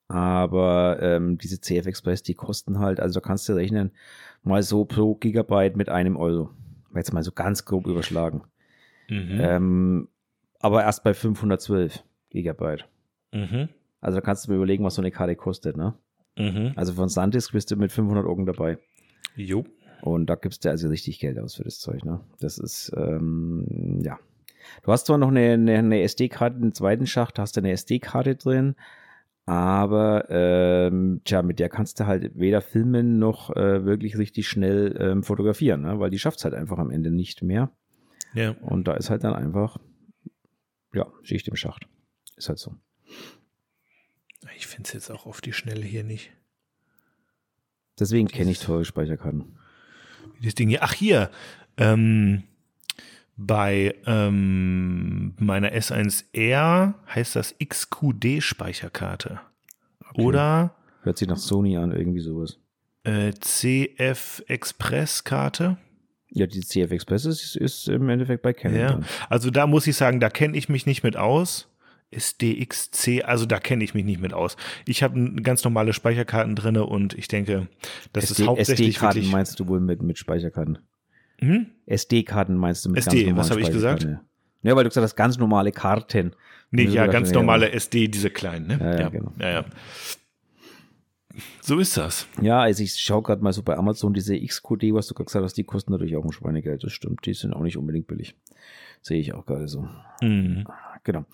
Aber 0.07 0.99
ähm, 1.01 1.37
diese 1.37 1.59
CF 1.59 1.85
Express, 1.85 2.23
die 2.23 2.33
kosten 2.33 2.79
halt, 2.79 2.99
also 2.99 3.19
da 3.19 3.27
kannst 3.27 3.47
du 3.49 3.53
rechnen, 3.53 3.91
mal 4.43 4.63
so 4.63 4.85
pro 4.85 5.15
Gigabyte 5.15 5.75
mit 5.75 5.89
einem 5.89 6.17
Euro. 6.17 6.51
Jetzt 6.95 7.13
mal 7.13 7.23
so 7.23 7.31
ganz 7.31 7.65
grob 7.65 7.87
überschlagen. 7.87 8.43
Mhm. 9.09 9.39
Ähm, 9.41 10.07
aber 10.59 10.83
erst 10.83 11.03
bei 11.03 11.13
512 11.13 12.03
Gigabyte. 12.29 12.85
Mhm. 13.31 13.69
Also 14.01 14.17
da 14.17 14.21
kannst 14.21 14.47
du 14.47 14.51
mir 14.51 14.57
überlegen, 14.57 14.83
was 14.83 14.95
so 14.95 15.01
eine 15.01 15.11
Karte 15.11 15.35
kostet, 15.35 15.77
ne? 15.77 15.93
Mhm. 16.37 16.73
Also 16.75 16.93
von 16.93 17.09
Sandisk 17.09 17.51
bist 17.51 17.71
du 17.71 17.75
mit 17.75 17.91
500 17.91 18.25
Augen 18.25 18.45
dabei. 18.45 18.77
Jo. 19.35 19.65
Und 20.01 20.27
da 20.27 20.35
gibst 20.35 20.63
du 20.63 20.69
also 20.69 20.87
richtig 20.87 21.19
Geld 21.19 21.37
aus 21.39 21.55
für 21.55 21.63
das 21.63 21.79
Zeug, 21.79 22.05
ne? 22.05 22.21
Das 22.39 22.57
ist, 22.57 22.91
ähm, 22.95 23.99
ja. 24.03 24.17
Du 24.83 24.91
hast 24.91 25.07
zwar 25.07 25.17
noch 25.17 25.29
eine, 25.29 25.53
eine, 25.53 25.77
eine 25.77 26.01
SD-Karte, 26.01 26.57
einen 26.57 26.73
zweiten 26.73 27.07
Schacht, 27.07 27.39
hast 27.39 27.57
du 27.57 27.61
eine 27.61 27.71
SD-Karte 27.71 28.35
drin, 28.35 28.75
Aber 29.49 30.27
ähm, 30.29 31.21
tja, 31.25 31.41
mit 31.41 31.57
der 31.57 31.69
kannst 31.69 31.99
du 31.99 32.05
halt 32.05 32.37
weder 32.37 32.61
filmen 32.61 33.17
noch 33.17 33.49
äh, 33.55 33.83
wirklich 33.83 34.15
richtig 34.15 34.47
schnell 34.47 34.95
ähm, 34.99 35.23
fotografieren, 35.23 35.81
ne? 35.81 35.99
weil 35.99 36.11
die 36.11 36.19
schafft 36.19 36.37
es 36.37 36.43
halt 36.43 36.53
einfach 36.53 36.77
am 36.77 36.91
Ende 36.91 37.09
nicht 37.09 37.41
mehr. 37.41 37.71
Ja. 38.35 38.51
Und 38.61 38.87
da 38.87 38.93
ist 38.93 39.09
halt 39.09 39.23
dann 39.23 39.33
einfach, 39.33 39.79
ja, 40.93 41.07
Schicht 41.23 41.47
im 41.47 41.55
Schacht. 41.55 41.87
Ist 42.37 42.47
halt 42.47 42.59
so. 42.59 42.75
Ich 44.55 44.67
finde 44.67 44.85
es 44.85 44.93
jetzt 44.93 45.09
auch 45.09 45.25
auf 45.25 45.41
die 45.41 45.53
Schnelle 45.53 45.81
hier 45.83 46.03
nicht. 46.03 46.29
Deswegen 47.99 48.27
kenne 48.27 48.51
ich 48.51 48.59
teure 48.59 48.85
Speicherkarten. 48.85 49.57
Das 50.43 50.53
Ding 50.53 50.69
hier. 50.69 50.83
Ach, 50.83 50.93
hier. 50.93 51.31
Ähm, 51.75 52.43
bei 53.41 53.95
ähm, 54.05 55.33
meiner 55.39 55.71
S1R 55.71 56.93
heißt 57.15 57.37
das 57.37 57.55
XQD-Speicherkarte. 57.57 59.39
Okay. 60.09 60.21
Oder 60.21 60.75
Hört 61.03 61.17
sich 61.17 61.27
nach 61.27 61.37
Sony 61.37 61.77
an, 61.77 61.93
irgendwie 61.93 62.19
sowas. 62.19 62.59
äh, 63.05 63.31
CF 63.39 64.43
Express-Karte. 64.47 65.77
Ja, 66.31 66.45
die 66.47 66.59
CF 66.59 66.91
Express 66.91 67.25
ist, 67.25 67.55
ist 67.55 67.87
im 67.87 68.09
Endeffekt 68.09 68.43
bei 68.43 68.51
Canon. 68.53 68.79
Ja. 68.79 68.91
dann. 68.91 69.05
Also 69.29 69.49
da 69.49 69.65
muss 69.67 69.87
ich 69.87 69.95
sagen, 69.95 70.19
da 70.19 70.29
kenne 70.29 70.57
ich 70.57 70.67
mich 70.67 70.85
nicht 70.85 71.03
mit 71.03 71.15
aus. 71.15 71.67
SDXC, 72.11 73.23
also 73.23 73.45
da 73.45 73.59
kenne 73.59 73.83
ich 73.83 73.93
mich 73.93 74.03
nicht 74.03 74.19
mit 74.19 74.33
aus. 74.33 74.57
Ich 74.87 75.03
habe 75.03 75.31
ganz 75.43 75.63
normale 75.63 75.93
Speicherkarten 75.93 76.55
drinne 76.55 76.85
und 76.85 77.13
ich 77.13 77.27
denke, 77.27 77.67
das 78.13 78.31
SD 78.31 78.41
ist 78.41 78.47
hauptsächlich 78.47 78.95
SD-Karten 78.95 79.29
meinst 79.29 79.59
du 79.59 79.67
wohl 79.67 79.79
mit, 79.79 80.01
mit 80.01 80.17
Speicherkarten? 80.17 80.79
Hm? 81.39 81.67
SD-Karten 81.85 82.55
meinst 82.55 82.85
du 82.85 82.89
mit 82.89 82.99
SD, 82.99 83.25
ganz 83.25 83.37
was 83.37 83.51
habe 83.51 83.61
ich 83.61 83.71
gesagt? 83.71 84.03
Ja. 84.03 84.21
ja, 84.63 84.75
weil 84.75 84.83
du 84.83 84.89
gesagt 84.89 85.03
hast, 85.03 85.15
ganz 85.15 85.37
normale 85.37 85.71
Karten. 85.71 86.35
Nee, 86.71 86.83
ja, 86.83 87.03
gedacht, 87.03 87.11
ganz 87.11 87.29
ja, 87.29 87.35
normale 87.35 87.71
SD, 87.71 88.07
diese 88.09 88.29
kleinen, 88.29 88.67
ne? 88.67 88.79
Ja, 88.79 88.99
ja, 88.99 89.09
genau. 89.09 89.33
Ja, 89.39 89.49
ja. 89.49 89.65
So 91.61 91.79
ist 91.79 91.97
das. 91.97 92.27
Ja, 92.41 92.61
also 92.61 92.83
ich 92.83 92.95
schaue 92.95 93.23
gerade 93.23 93.43
mal 93.43 93.53
so 93.53 93.63
bei 93.63 93.77
Amazon, 93.77 94.13
diese 94.13 94.39
XQD, 94.39 94.93
was 94.93 95.07
du 95.07 95.13
gerade 95.13 95.25
gesagt 95.25 95.45
hast, 95.45 95.57
die 95.57 95.63
kosten 95.63 95.91
natürlich 95.91 96.15
auch 96.17 96.25
ein 96.25 96.31
Schweinegeld. 96.31 96.83
Das 96.83 96.91
stimmt, 96.91 97.25
die 97.25 97.33
sind 97.33 97.53
auch 97.53 97.61
nicht 97.61 97.77
unbedingt 97.77 98.07
billig. 98.07 98.35
Sehe 99.01 99.19
ich 99.19 99.33
auch 99.33 99.45
gerade 99.45 99.67
so. 99.67 99.87
Mhm. 100.21 100.65
Genau. 101.03 101.25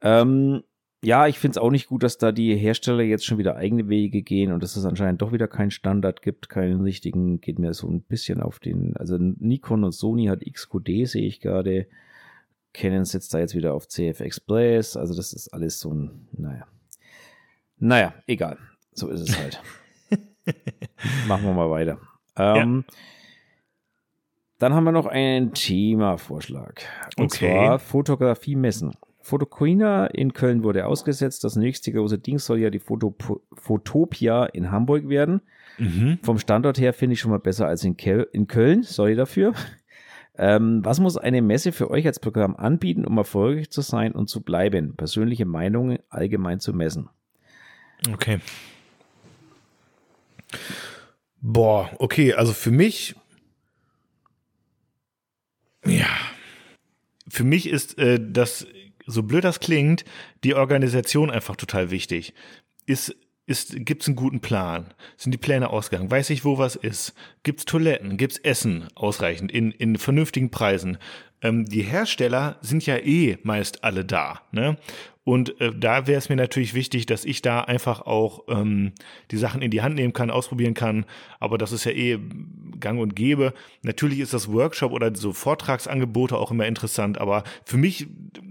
Ähm, 0.00 0.62
ja, 1.04 1.26
ich 1.26 1.38
finde 1.38 1.52
es 1.52 1.58
auch 1.58 1.70
nicht 1.70 1.86
gut, 1.88 2.02
dass 2.02 2.18
da 2.18 2.32
die 2.32 2.56
Hersteller 2.56 3.02
jetzt 3.02 3.24
schon 3.26 3.38
wieder 3.38 3.56
eigene 3.56 3.88
Wege 3.88 4.22
gehen 4.22 4.52
und 4.52 4.62
dass 4.62 4.76
es 4.76 4.84
anscheinend 4.84 5.22
doch 5.22 5.32
wieder 5.32 5.46
keinen 5.46 5.70
Standard 5.70 6.22
gibt, 6.22 6.48
keinen 6.48 6.80
richtigen, 6.80 7.40
geht 7.40 7.58
mir 7.58 7.74
so 7.74 7.88
ein 7.88 8.02
bisschen 8.02 8.40
auf 8.40 8.58
den, 8.58 8.96
also 8.96 9.16
Nikon 9.18 9.84
und 9.84 9.92
Sony 9.92 10.26
hat 10.26 10.40
XQD, 10.44 11.06
sehe 11.06 11.26
ich 11.26 11.40
gerade. 11.40 11.86
Canon 12.72 13.04
setzt 13.06 13.32
da 13.32 13.38
jetzt 13.38 13.54
wieder 13.54 13.72
auf 13.72 13.88
CF 13.88 14.20
Express, 14.20 14.96
also 14.96 15.14
das 15.14 15.32
ist 15.32 15.48
alles 15.48 15.80
so 15.80 15.92
ein, 15.94 16.28
naja. 16.32 16.66
Naja, 17.78 18.14
egal. 18.26 18.58
So 18.92 19.08
ist 19.08 19.20
es 19.20 19.38
halt. 19.38 19.62
Machen 21.28 21.44
wir 21.44 21.52
mal 21.52 21.70
weiter. 21.70 21.98
Ähm, 22.36 22.84
Dann 24.58 24.74
haben 24.74 24.84
wir 24.84 24.92
noch 24.92 25.06
einen 25.06 25.52
Themavorschlag. 25.52 26.82
Und 27.18 27.26
Okay. 27.26 27.50
zwar 27.54 27.78
Fotografie 27.78 28.56
messen. 28.56 28.92
Fotoquina 29.26 30.06
in 30.06 30.32
Köln 30.32 30.62
wurde 30.62 30.86
ausgesetzt. 30.86 31.42
Das 31.42 31.56
nächste 31.56 31.92
große 31.92 32.18
Ding 32.18 32.38
soll 32.38 32.60
ja 32.60 32.70
die 32.70 32.78
Foto 32.78 33.16
Fotopia 33.52 34.46
in 34.46 34.70
Hamburg 34.70 35.08
werden. 35.08 35.42
Mhm. 35.78 36.18
Vom 36.22 36.38
Standort 36.38 36.78
her 36.78 36.92
finde 36.92 37.14
ich 37.14 37.20
schon 37.20 37.32
mal 37.32 37.40
besser 37.40 37.66
als 37.66 37.82
in, 37.82 37.96
Kel 37.96 38.28
in 38.32 38.46
Köln. 38.46 38.82
Sorry 38.82 39.16
dafür. 39.16 39.54
Ähm, 40.38 40.84
was 40.84 41.00
muss 41.00 41.16
eine 41.16 41.42
Messe 41.42 41.72
für 41.72 41.90
euch 41.90 42.06
als 42.06 42.20
Programm 42.20 42.56
anbieten, 42.56 43.06
um 43.06 43.16
erfolgreich 43.16 43.70
zu 43.70 43.80
sein 43.80 44.12
und 44.12 44.28
zu 44.28 44.42
bleiben? 44.42 44.94
Persönliche 44.94 45.46
Meinungen 45.46 45.98
allgemein 46.08 46.60
zu 46.60 46.74
messen. 46.74 47.08
Okay. 48.12 48.40
Boah, 51.40 51.90
okay, 51.98 52.34
also 52.34 52.52
für 52.52 52.70
mich, 52.70 53.16
ja, 55.84 56.08
für 57.28 57.44
mich 57.44 57.68
ist 57.68 57.98
äh, 57.98 58.20
das, 58.20 58.66
so 59.06 59.22
blöd 59.22 59.44
das 59.44 59.60
klingt, 59.60 60.04
die 60.44 60.54
Organisation 60.54 61.30
einfach 61.30 61.56
total 61.56 61.90
wichtig. 61.90 62.34
Ist, 62.86 63.16
ist, 63.46 63.74
gibt's 63.86 64.06
einen 64.06 64.16
guten 64.16 64.40
Plan? 64.40 64.92
Sind 65.16 65.32
die 65.32 65.38
Pläne 65.38 65.70
ausgegangen? 65.70 66.10
Weiß 66.10 66.30
ich, 66.30 66.44
wo 66.44 66.58
was 66.58 66.76
ist? 66.76 67.14
Gibt's 67.42 67.64
Toiletten? 67.64 68.16
Gibt's 68.16 68.38
Essen 68.38 68.88
ausreichend 68.94 69.52
in, 69.52 69.70
in 69.70 69.96
vernünftigen 69.96 70.50
Preisen? 70.50 70.98
Ähm, 71.42 71.64
die 71.64 71.82
Hersteller 71.82 72.58
sind 72.60 72.84
ja 72.86 72.96
eh 72.96 73.38
meist 73.42 73.84
alle 73.84 74.04
da, 74.04 74.42
ne? 74.50 74.76
Und 75.26 75.60
äh, 75.60 75.72
da 75.76 76.06
wäre 76.06 76.18
es 76.18 76.28
mir 76.28 76.36
natürlich 76.36 76.72
wichtig, 76.72 77.04
dass 77.04 77.24
ich 77.24 77.42
da 77.42 77.60
einfach 77.62 78.02
auch 78.02 78.44
ähm, 78.46 78.92
die 79.32 79.36
Sachen 79.36 79.60
in 79.60 79.72
die 79.72 79.82
Hand 79.82 79.96
nehmen 79.96 80.12
kann, 80.12 80.30
ausprobieren 80.30 80.74
kann. 80.74 81.04
Aber 81.40 81.58
das 81.58 81.72
ist 81.72 81.82
ja 81.82 81.90
eh 81.90 82.20
gang 82.78 83.00
und 83.00 83.16
gäbe. 83.16 83.52
Natürlich 83.82 84.20
ist 84.20 84.34
das 84.34 84.52
Workshop 84.52 84.92
oder 84.92 85.12
so 85.16 85.32
Vortragsangebote 85.32 86.36
auch 86.36 86.52
immer 86.52 86.64
interessant, 86.68 87.18
aber 87.18 87.42
für 87.64 87.76
mich 87.76 88.06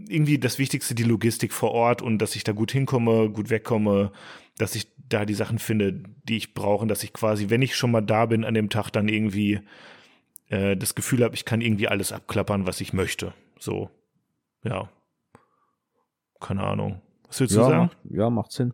irgendwie 0.10 0.38
das 0.38 0.60
Wichtigste 0.60 0.96
die 0.96 1.04
Logistik 1.04 1.54
vor 1.54 1.72
Ort 1.72 2.02
und 2.02 2.18
dass 2.18 2.36
ich 2.36 2.44
da 2.44 2.52
gut 2.52 2.74
hinkomme, 2.74 3.30
gut 3.30 3.50
wegkomme, 3.50 4.12
dass 4.58 4.76
ich 4.76 4.88
da 5.08 5.24
die 5.24 5.34
Sachen 5.34 5.60
finde, 5.60 6.04
die 6.28 6.36
ich 6.36 6.54
brauche, 6.54 6.82
und 6.82 6.90
dass 6.90 7.06
ich 7.06 7.14
quasi, 7.14 7.50
wenn 7.50 7.62
ich 7.62 7.78
schon 7.78 7.92
mal 7.92 8.02
da 8.02 8.26
bin 8.26 8.44
an 8.44 8.54
dem 8.54 8.70
Tag, 8.70 8.90
dann 8.90 9.08
irgendwie 9.08 9.62
äh, 10.50 10.76
das 10.76 10.94
Gefühl 10.94 11.24
habe, 11.24 11.36
ich 11.36 11.46
kann 11.46 11.62
irgendwie 11.62 11.88
alles 11.88 12.12
abklappern, 12.12 12.68
was 12.68 12.82
ich 12.82 12.92
möchte. 12.92 13.34
So, 13.60 13.90
ja. 14.66 14.90
Keine 16.46 16.64
Ahnung. 16.64 17.02
Was 17.28 17.40
willst 17.40 17.56
du 17.56 17.60
ja, 17.60 17.66
sagen? 17.66 17.78
Macht, 17.84 17.98
ja, 18.10 18.30
macht 18.30 18.52
Sinn. 18.52 18.74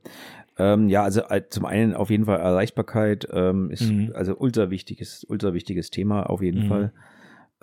Ähm, 0.57 0.89
ja, 0.89 1.03
also 1.03 1.22
äh, 1.30 1.43
zum 1.49 1.65
einen 1.65 1.93
auf 1.95 2.09
jeden 2.09 2.26
Fall 2.26 2.39
Erreichbarkeit 2.39 3.28
ähm, 3.32 3.72
ist 3.72 3.89
Mhm. 3.91 4.11
also 4.13 4.36
ultra 4.38 4.69
wichtiges, 4.69 5.26
ultra 5.30 5.53
wichtiges 5.53 5.89
Thema 5.89 6.30
auf 6.30 6.41
jeden 6.41 6.63
Mhm. 6.65 6.67
Fall. 6.67 6.91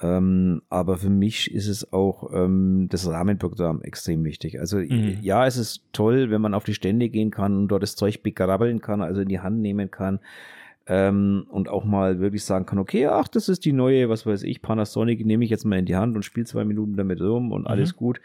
Ähm, 0.00 0.62
aber 0.70 0.96
für 0.96 1.10
mich 1.10 1.52
ist 1.52 1.66
es 1.68 1.92
auch 1.92 2.30
ähm, 2.32 2.86
das 2.88 3.08
Rahmenprogramm 3.08 3.82
extrem 3.82 4.24
wichtig. 4.24 4.60
Also 4.60 4.78
Mhm. 4.78 5.18
ja, 5.20 5.46
es 5.46 5.56
ist 5.56 5.82
toll, 5.92 6.30
wenn 6.30 6.40
man 6.40 6.54
auf 6.54 6.64
die 6.64 6.74
Stände 6.74 7.08
gehen 7.08 7.30
kann 7.30 7.56
und 7.56 7.68
dort 7.68 7.82
das 7.82 7.96
Zeug 7.96 8.22
begrabbeln 8.22 8.80
kann, 8.80 9.02
also 9.02 9.20
in 9.20 9.28
die 9.28 9.40
Hand 9.40 9.60
nehmen 9.60 9.90
kann. 9.90 10.20
Ähm, 10.88 11.46
und 11.50 11.68
auch 11.68 11.84
mal 11.84 12.18
wirklich 12.18 12.44
sagen 12.44 12.66
kann, 12.66 12.78
okay, 12.78 13.06
ach, 13.06 13.28
das 13.28 13.48
ist 13.48 13.64
die 13.64 13.72
neue, 13.72 14.08
was 14.08 14.26
weiß 14.26 14.42
ich, 14.42 14.62
Panasonic, 14.62 15.24
nehme 15.24 15.44
ich 15.44 15.50
jetzt 15.50 15.64
mal 15.64 15.78
in 15.78 15.84
die 15.84 15.96
Hand 15.96 16.16
und 16.16 16.24
spiele 16.24 16.46
zwei 16.46 16.64
Minuten 16.64 16.96
damit 16.96 17.20
rum 17.20 17.52
und 17.52 17.66
alles 17.66 17.94
gut. 17.94 18.20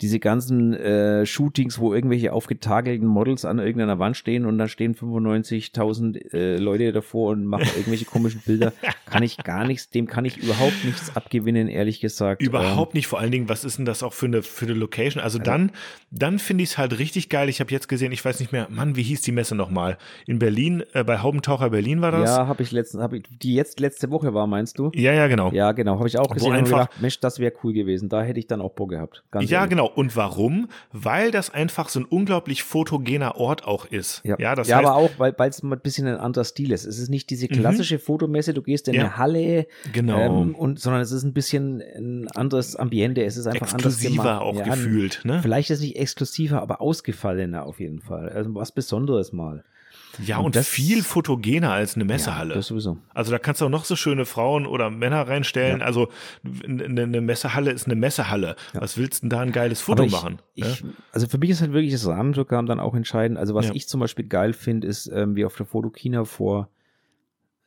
Diese 0.00 0.18
ganzen 0.18 0.74
äh, 0.74 1.26
Shootings, 1.26 1.78
wo 1.78 1.94
irgendwelche 1.94 2.32
aufgetakelten 2.32 3.06
Models 3.06 3.44
an 3.44 3.58
irgendeiner 3.58 3.98
Wand 3.98 4.16
stehen 4.16 4.46
und 4.46 4.58
dann 4.58 4.68
stehen 4.68 4.94
95.000 4.94 6.32
äh, 6.32 6.56
Leute 6.56 6.92
davor 6.92 7.32
und 7.32 7.44
machen 7.44 7.68
irgendwelche 7.76 8.06
komischen 8.06 8.40
Bilder, 8.40 8.72
kann 9.06 9.22
ich 9.22 9.38
gar 9.38 9.66
nichts, 9.66 9.90
dem 9.90 10.06
kann 10.06 10.24
ich 10.24 10.38
überhaupt 10.38 10.84
nichts 10.84 11.14
abgewinnen, 11.14 11.68
ehrlich 11.68 12.00
gesagt. 12.00 12.42
Überhaupt 12.42 12.94
nicht, 12.94 13.06
vor 13.06 13.20
allen 13.20 13.30
Dingen, 13.30 13.48
was 13.48 13.64
ist 13.64 13.78
denn 13.78 13.84
das 13.84 14.02
auch 14.02 14.12
für 14.12 14.26
eine, 14.26 14.42
für 14.42 14.66
eine 14.66 14.74
Location? 14.74 15.22
Also 15.22 15.38
dann, 15.38 15.72
dann 16.10 16.38
finde 16.38 16.64
ich 16.64 16.70
es 16.70 16.78
halt 16.78 16.98
richtig 16.98 17.28
geil. 17.28 17.48
Ich 17.48 17.60
habe 17.60 17.70
jetzt 17.70 17.88
gesehen, 17.88 18.12
ich 18.12 18.24
weiß 18.24 18.40
nicht 18.40 18.52
mehr, 18.52 18.68
Mann, 18.70 18.96
wie 18.96 19.02
hieß 19.02 19.22
die 19.22 19.32
Messe 19.32 19.54
nochmal? 19.54 19.98
In 20.26 20.38
Berlin, 20.38 20.82
äh, 20.92 21.04
bei 21.04 21.18
Haubentaucher 21.18 21.70
Berlin 21.70 22.00
war 22.00 22.05
Ähm, 22.14 22.20
das? 22.22 22.36
ja, 22.36 22.46
habe 22.46 22.62
ich 22.62 22.72
letztens, 22.72 23.02
habe 23.02 23.18
ich, 23.18 23.24
die 23.42 23.54
jetzt 23.54 23.80
letzte 23.80 24.10
Woche 24.10 24.34
war, 24.34 24.46
meinst 24.46 24.78
du? 24.78 24.90
ja, 24.94 25.12
ja, 25.12 25.26
genau. 25.26 25.50
Ja, 25.52 25.72
genau, 25.72 25.96
habe 25.98 26.08
ich 26.08 26.18
auch 26.18 26.28
Wo 26.30 26.34
gesehen 26.34 26.50
und 26.52 26.56
einfach- 26.56 26.86
gedacht, 26.88 27.00
Mensch, 27.00 27.20
das 27.20 27.38
wäre 27.38 27.52
cool 27.64 27.72
gewesen. 27.72 28.08
Da 28.08 28.22
hätte 28.22 28.38
ich 28.38 28.46
dann 28.46 28.60
auch 28.60 28.72
Bock 28.72 28.90
gehabt. 28.90 29.24
Ja, 29.34 29.40
ehrlich. 29.60 29.70
genau. 29.70 29.86
Und 29.86 30.16
warum? 30.16 30.68
Weil 30.92 31.30
das 31.30 31.50
einfach 31.52 31.88
so 31.88 32.00
ein 32.00 32.04
unglaublich 32.04 32.62
fotogener 32.62 33.36
Ort 33.36 33.64
auch 33.66 33.84
ist. 33.86 34.22
Ja, 34.24 34.36
Ja, 34.38 34.54
das 34.54 34.68
ja 34.68 34.76
heißt, 34.76 34.84
Mhm. 34.84 34.90
aber 34.90 34.96
auch, 34.96 35.10
weil 35.18 35.34
es 35.48 35.62
mal 35.62 35.76
ein 35.76 35.80
bisschen 35.80 36.06
ein 36.06 36.16
anderer 36.16 36.44
Stil 36.44 36.72
ist. 36.72 36.84
Es 36.84 36.98
ist 36.98 37.08
nicht 37.08 37.30
diese 37.30 37.48
klassische 37.48 37.98
Fotomesse, 37.98 38.54
du 38.54 38.62
gehst 38.62 38.88
in 38.88 38.94
Ja. 38.94 39.02
eine 39.02 39.16
Halle, 39.16 39.66
Genau. 39.92 40.18
ähm, 40.18 40.54
und, 40.54 40.80
sondern 40.80 41.02
es 41.02 41.12
ist 41.12 41.22
ein 41.24 41.32
bisschen 41.32 41.80
ein 41.96 42.28
anderes 42.34 42.76
Ambiente. 42.76 43.24
Es 43.24 43.36
ist 43.36 43.46
einfach 43.46 43.72
anders 43.72 43.94
exklusiver 43.94 44.22
gemacht. 44.22 44.42
auch 44.42 44.56
Ja, 44.56 44.64
gefühlt, 44.64 45.20
ne? 45.24 45.40
Vielleicht 45.42 45.70
ist 45.70 45.78
es 45.78 45.84
nicht 45.84 45.96
exklusiver, 45.96 46.62
aber 46.62 46.80
ausgefallener 46.80 47.64
auf 47.66 47.80
jeden 47.80 48.00
Fall. 48.00 48.28
Also 48.28 48.54
was 48.54 48.72
Besonderes 48.72 49.32
mal. 49.32 49.64
Ja, 50.24 50.38
und 50.38 50.46
und, 50.46 50.56
das- 50.56 50.68
viel 50.68 51.02
fotogener 51.02 51.72
als 51.72 51.94
eine 51.96 52.04
Messehalle. 52.04 52.54
Das 52.54 52.66
sowieso. 52.68 52.98
Also 53.14 53.30
da 53.30 53.38
kannst 53.38 53.60
du 53.60 53.66
auch 53.66 53.70
noch 53.70 53.84
so 53.84 53.96
schöne 53.96 54.24
Frauen 54.24 54.66
oder 54.66 54.90
Männer 54.90 55.28
reinstellen. 55.28 55.82
Also 55.82 56.08
eine, 56.64 57.02
eine 57.02 57.20
Messehalle 57.20 57.70
ist 57.70 57.86
eine 57.86 57.96
Messehalle. 57.96 58.56
Was 58.74 58.96
willst 58.96 59.22
du 59.22 59.28
denn 59.28 59.30
da 59.30 59.40
ein 59.40 59.52
geiles 59.52 59.80
Foto 59.80 60.04
ich, 60.04 60.12
machen? 60.12 60.34
ne? 60.34 60.66
Ich, 60.66 60.84
also 61.12 61.26
für 61.26 61.38
mich 61.38 61.50
ist 61.50 61.60
halt 61.60 61.72
wirklich 61.72 61.92
das 61.92 62.06
Rahmenprogramm 62.06 62.66
dann 62.66 62.80
auch 62.80 62.94
entscheidend. 62.94 63.38
Also 63.38 63.54
was 63.54 63.66
Ja. 63.68 63.74
ich 63.74 63.88
zum 63.88 64.00
Beispiel 64.00 64.26
geil 64.26 64.52
finde, 64.52 64.86
ist, 64.86 65.06
ähm, 65.12 65.36
wie 65.36 65.44
auf 65.44 65.56
der 65.56 65.66
Fotokina 65.66 66.24
vor, 66.24 66.68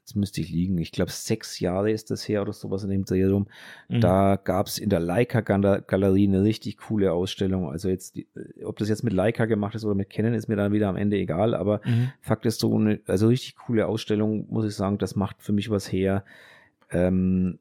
jetzt 0.10 0.16
müsste 0.16 0.42
ich 0.42 0.50
liegen, 0.50 0.78
ich 0.80 0.92
glaube 0.92 1.12
sechs 1.12 1.60
Jahre 1.60 1.92
ist 1.92 2.10
das 2.10 2.28
her 2.28 2.42
oder 2.42 2.54
sowas 2.54 2.84
in 2.84 2.90
dem 2.90 3.06
Dreh 3.06 3.26
rum. 3.26 3.48
Mhm. 3.88 4.02
Da 4.02 4.38
gab 4.38 4.68
es 4.68 4.80
in 4.80 4.90
der 4.90 5.00
Leica-Galerie 5.00 6.28
eine 6.28 6.44
richtig 6.44 6.78
coole 6.78 7.14
Ausstellung. 7.14 7.70
Also 7.70 7.90
jetzt, 7.90 8.16
die, 8.16 8.28
ob 8.64 8.78
das 8.78 8.90
jetzt 8.90 9.04
mit 9.04 9.14
Leica 9.14 9.46
gemacht 9.46 9.76
ist 9.76 9.86
oder 9.86 9.96
mit 9.96 10.10
Canon, 10.10 10.34
ist 10.34 10.48
mir 10.48 10.56
dann 10.56 10.74
wieder 10.74 10.90
am 10.90 10.96
Ende 10.96 11.18
egal. 11.18 11.54
Aber 11.54 11.82
Mhm. 11.86 12.12
Fakt 12.22 12.46
ist 12.46 12.60
so 12.60 12.76
eine, 12.76 13.00
also 13.06 13.28
richtig 13.28 13.56
coole 13.56 13.88
Ausstellung, 13.88 14.48
muss 14.50 14.66
ich 14.66 14.76
sagen, 14.76 14.98
das 14.98 15.16
macht 15.16 15.42
für 15.42 15.54
mich 15.54 15.70
was 15.70 15.92
her. 15.92 16.24
Ähm, 16.92 17.60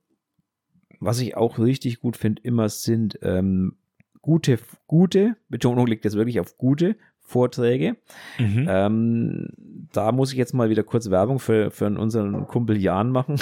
was 1.01 1.21
ich 1.21 1.37
auch 1.37 1.59
richtig 1.59 2.01
gut 2.01 2.17
finde, 2.17 2.43
immer 2.43 2.69
sind 2.69 3.19
ähm, 3.23 3.77
gute, 4.23 4.59
gute, 4.87 5.37
Betonung 5.49 5.87
liegt 5.87 6.05
jetzt 6.05 6.17
wirklich 6.17 6.41
auf 6.41 6.59
gute 6.59 6.97
Vorträge. 7.29 7.97
Mhm. 8.39 8.67
Ähm, 8.71 9.49
da 9.93 10.13
muss 10.13 10.33
ich 10.33 10.39
jetzt 10.39 10.55
mal 10.55 10.71
wieder 10.71 10.83
kurz 10.83 11.11
Werbung 11.11 11.39
für, 11.39 11.71
für 11.71 11.85
unseren 11.87 12.47
Kumpel 12.47 12.79
Jan 12.79 13.11
machen. 13.11 13.37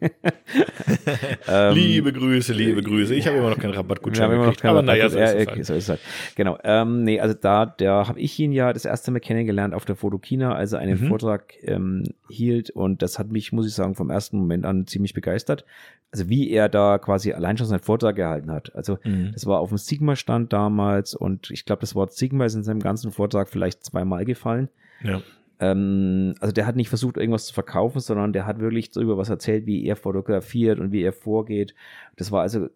ähm, 1.48 1.74
liebe 1.74 2.12
Grüße, 2.12 2.52
liebe 2.52 2.82
Grüße. 2.82 3.14
Ich 3.14 3.28
habe 3.28 3.36
immer 3.36 3.50
noch 3.50 3.58
keinen 3.58 3.74
Rabattgutschein 3.74 4.32
immer 4.32 4.46
noch 4.46 4.56
keinen 4.56 4.70
aber 4.70 4.82
naja, 4.82 5.08
so, 5.08 5.20
ist 5.20 5.46
halt. 5.48 5.66
so 5.66 5.74
ist 5.74 5.88
halt. 5.88 6.00
Genau. 6.34 6.58
Ähm, 6.64 7.04
nee, 7.04 7.20
also 7.20 7.34
da, 7.40 7.66
da 7.66 8.08
habe 8.08 8.18
ich 8.18 8.36
ihn 8.40 8.50
ja 8.50 8.72
das 8.72 8.84
erste 8.84 9.12
Mal 9.12 9.20
kennengelernt 9.20 9.72
auf 9.72 9.84
der 9.84 9.94
Fotokina, 9.94 10.56
als 10.56 10.72
er 10.72 10.80
einen 10.80 11.00
mhm. 11.00 11.06
Vortrag 11.06 11.54
ähm, 11.62 12.04
hielt 12.28 12.70
und 12.70 13.02
das 13.02 13.20
hat 13.20 13.30
mich, 13.30 13.52
muss 13.52 13.68
ich 13.68 13.74
sagen, 13.74 13.94
vom 13.94 14.10
ersten 14.10 14.38
Moment 14.38 14.66
an 14.66 14.88
ziemlich 14.88 15.14
begeistert. 15.14 15.64
Also 16.10 16.28
wie 16.28 16.50
er 16.50 16.68
da 16.68 16.98
quasi 16.98 17.32
allein 17.32 17.58
schon 17.58 17.66
seinen 17.66 17.80
Vortrag 17.80 18.16
gehalten 18.16 18.50
hat. 18.50 18.74
Also 18.74 18.98
mhm. 19.04 19.32
das 19.32 19.44
war 19.46 19.60
auf 19.60 19.68
dem 19.68 19.78
Sigma-Stand 19.78 20.52
damals 20.52 21.14
und 21.14 21.50
ich 21.50 21.64
glaube, 21.64 21.80
das 21.80 21.94
Wort 21.94 22.12
Sigma 22.12 22.46
ist 22.46 22.54
in 22.54 22.64
seinem 22.64 22.80
ganzen 22.80 23.12
Vortrag 23.12 23.48
vielleicht 23.48 23.84
zweimal 23.84 24.24
gefallen. 24.24 24.68
Ja. 25.02 25.20
Ähm, 25.60 26.34
also 26.40 26.52
der 26.52 26.66
hat 26.66 26.76
nicht 26.76 26.88
versucht, 26.88 27.16
irgendwas 27.16 27.46
zu 27.46 27.54
verkaufen, 27.54 28.00
sondern 28.00 28.32
der 28.32 28.46
hat 28.46 28.60
wirklich 28.60 28.90
darüber 28.90 29.18
was 29.18 29.28
erzählt, 29.28 29.66
wie 29.66 29.84
er 29.84 29.96
fotografiert 29.96 30.78
und 30.78 30.92
wie 30.92 31.02
er 31.02 31.12
vorgeht. 31.12 31.74
Das 32.16 32.32
war 32.32 32.42
also 32.42 32.68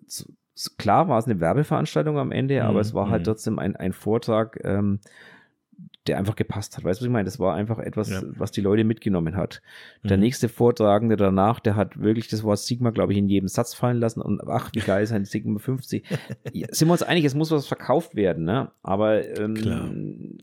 klar 0.77 1.09
war 1.09 1.19
es 1.19 1.27
eine 1.27 1.41
Werbeveranstaltung 1.41 2.19
am 2.19 2.33
Ende, 2.33 2.57
mhm. 2.57 2.67
aber 2.69 2.81
es 2.81 2.95
war 2.95 3.09
halt 3.09 3.23
mhm. 3.23 3.25
trotzdem 3.25 3.59
ein, 3.59 3.77
ein 3.77 3.93
Vortrag, 3.93 4.59
ähm, 4.65 5.01
der 6.07 6.19
einfach 6.19 6.35
gepasst 6.35 6.77
hat. 6.77 6.85
Weißt 6.85 7.01
du, 7.01 7.05
was 7.05 7.07
ich 7.07 7.13
meine? 7.13 7.25
Das 7.25 7.39
war 7.39 7.55
einfach 7.55 7.79
etwas, 7.79 8.11
ja. 8.11 8.23
was 8.25 8.51
die 8.51 8.61
Leute 8.61 8.85
mitgenommen 8.85 9.37
hat. 9.37 9.63
Der 10.03 10.17
mhm. 10.17 10.25
nächste 10.25 10.49
Vortragende 10.49 11.17
danach, 11.17 11.61
der 11.61 11.77
hat 11.77 12.01
wirklich 12.01 12.29
das 12.29 12.43
Wort 12.43 12.59
Sigma, 12.59 12.91
glaube 12.91 13.13
ich, 13.13 13.19
in 13.19 13.29
jedem 13.29 13.49
Satz 13.49 13.75
fallen 13.75 13.99
lassen 13.99 14.21
und 14.21 14.43
ach, 14.49 14.71
wie 14.75 14.81
geil 14.81 15.05
ist 15.05 15.13
ein 15.13 15.25
Sigma 15.25 15.59
50. 15.59 16.05
ja, 16.53 16.67
sind 16.71 16.89
wir 16.89 16.93
uns 16.93 17.03
einig, 17.03 17.25
es 17.25 17.35
muss 17.35 17.51
was 17.51 17.67
verkauft 17.67 18.17
werden, 18.17 18.45
ne? 18.45 18.73
Aber 18.83 19.25
ähm, 19.39 20.39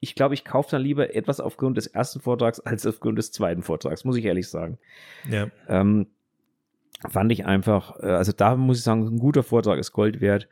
ich 0.00 0.14
glaube, 0.14 0.34
ich 0.34 0.44
kaufe 0.44 0.70
dann 0.70 0.82
lieber 0.82 1.14
etwas 1.14 1.40
aufgrund 1.40 1.76
des 1.76 1.86
ersten 1.86 2.20
Vortrags 2.20 2.60
als 2.60 2.86
aufgrund 2.86 3.18
des 3.18 3.32
zweiten 3.32 3.62
Vortrags, 3.62 4.04
muss 4.04 4.16
ich 4.16 4.24
ehrlich 4.24 4.48
sagen. 4.48 4.78
Ja. 5.28 5.48
Ähm, 5.66 6.06
fand 7.08 7.32
ich 7.32 7.46
einfach, 7.46 7.98
äh, 8.00 8.06
also 8.06 8.32
da 8.32 8.54
muss 8.54 8.78
ich 8.78 8.84
sagen, 8.84 9.06
ein 9.06 9.18
guter 9.18 9.42
Vortrag 9.42 9.78
ist 9.78 9.92
Gold 9.92 10.20
wert. 10.20 10.48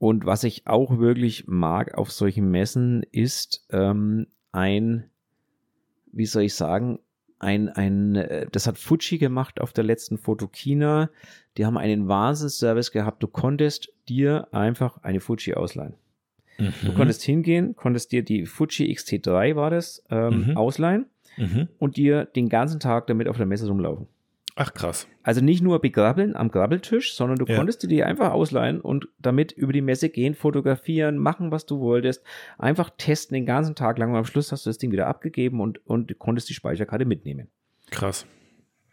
Und 0.00 0.24
was 0.24 0.44
ich 0.44 0.66
auch 0.66 0.96
wirklich 0.98 1.46
mag 1.46 1.98
auf 1.98 2.10
solchen 2.10 2.50
Messen 2.50 3.02
ist 3.12 3.66
ähm, 3.68 4.28
ein, 4.50 5.04
wie 6.10 6.24
soll 6.24 6.44
ich 6.44 6.54
sagen, 6.54 7.00
ein, 7.38 7.68
ein, 7.68 8.16
äh, 8.16 8.46
das 8.50 8.66
hat 8.66 8.78
Fuji 8.78 9.18
gemacht 9.18 9.60
auf 9.60 9.74
der 9.74 9.84
letzten 9.84 10.16
Fotokina. 10.16 11.10
Die 11.58 11.66
haben 11.66 11.76
einen 11.76 12.08
Wahnsinnsservice 12.08 12.92
gehabt. 12.92 13.22
Du 13.22 13.28
konntest 13.28 13.92
dir 14.08 14.48
einfach 14.52 15.02
eine 15.02 15.20
Fuji 15.20 15.52
ausleihen. 15.52 15.92
Mhm. 16.56 16.72
Du 16.82 16.94
konntest 16.94 17.20
hingehen, 17.22 17.76
konntest 17.76 18.10
dir 18.10 18.22
die 18.22 18.46
Fuji 18.46 18.90
XT3 18.90 19.54
war 19.54 19.68
das, 19.68 20.02
ähm, 20.08 20.46
mhm. 20.46 20.56
ausleihen 20.56 21.10
mhm. 21.36 21.68
und 21.78 21.98
dir 21.98 22.24
den 22.24 22.48
ganzen 22.48 22.80
Tag 22.80 23.06
damit 23.06 23.28
auf 23.28 23.36
der 23.36 23.44
Messe 23.44 23.68
rumlaufen. 23.68 24.06
Ach 24.56 24.74
krass. 24.74 25.06
Also 25.22 25.40
nicht 25.40 25.62
nur 25.62 25.80
begrabbeln 25.80 26.34
am 26.34 26.50
Grabbeltisch, 26.50 27.14
sondern 27.14 27.38
du 27.38 27.46
ja. 27.46 27.56
konntest 27.56 27.82
dir 27.82 27.88
die 27.88 28.04
einfach 28.04 28.32
ausleihen 28.32 28.80
und 28.80 29.08
damit 29.18 29.52
über 29.52 29.72
die 29.72 29.80
Messe 29.80 30.08
gehen, 30.08 30.34
fotografieren, 30.34 31.18
machen, 31.18 31.50
was 31.50 31.66
du 31.66 31.80
wolltest, 31.80 32.22
einfach 32.58 32.90
testen 32.96 33.34
den 33.34 33.46
ganzen 33.46 33.74
Tag 33.74 33.98
lang 33.98 34.10
und 34.10 34.16
am 34.16 34.24
Schluss 34.24 34.52
hast 34.52 34.66
du 34.66 34.70
das 34.70 34.78
Ding 34.78 34.92
wieder 34.92 35.06
abgegeben 35.06 35.60
und, 35.60 35.84
und 35.86 36.18
konntest 36.18 36.48
die 36.48 36.54
Speicherkarte 36.54 37.04
mitnehmen. 37.04 37.48
Krass. 37.90 38.26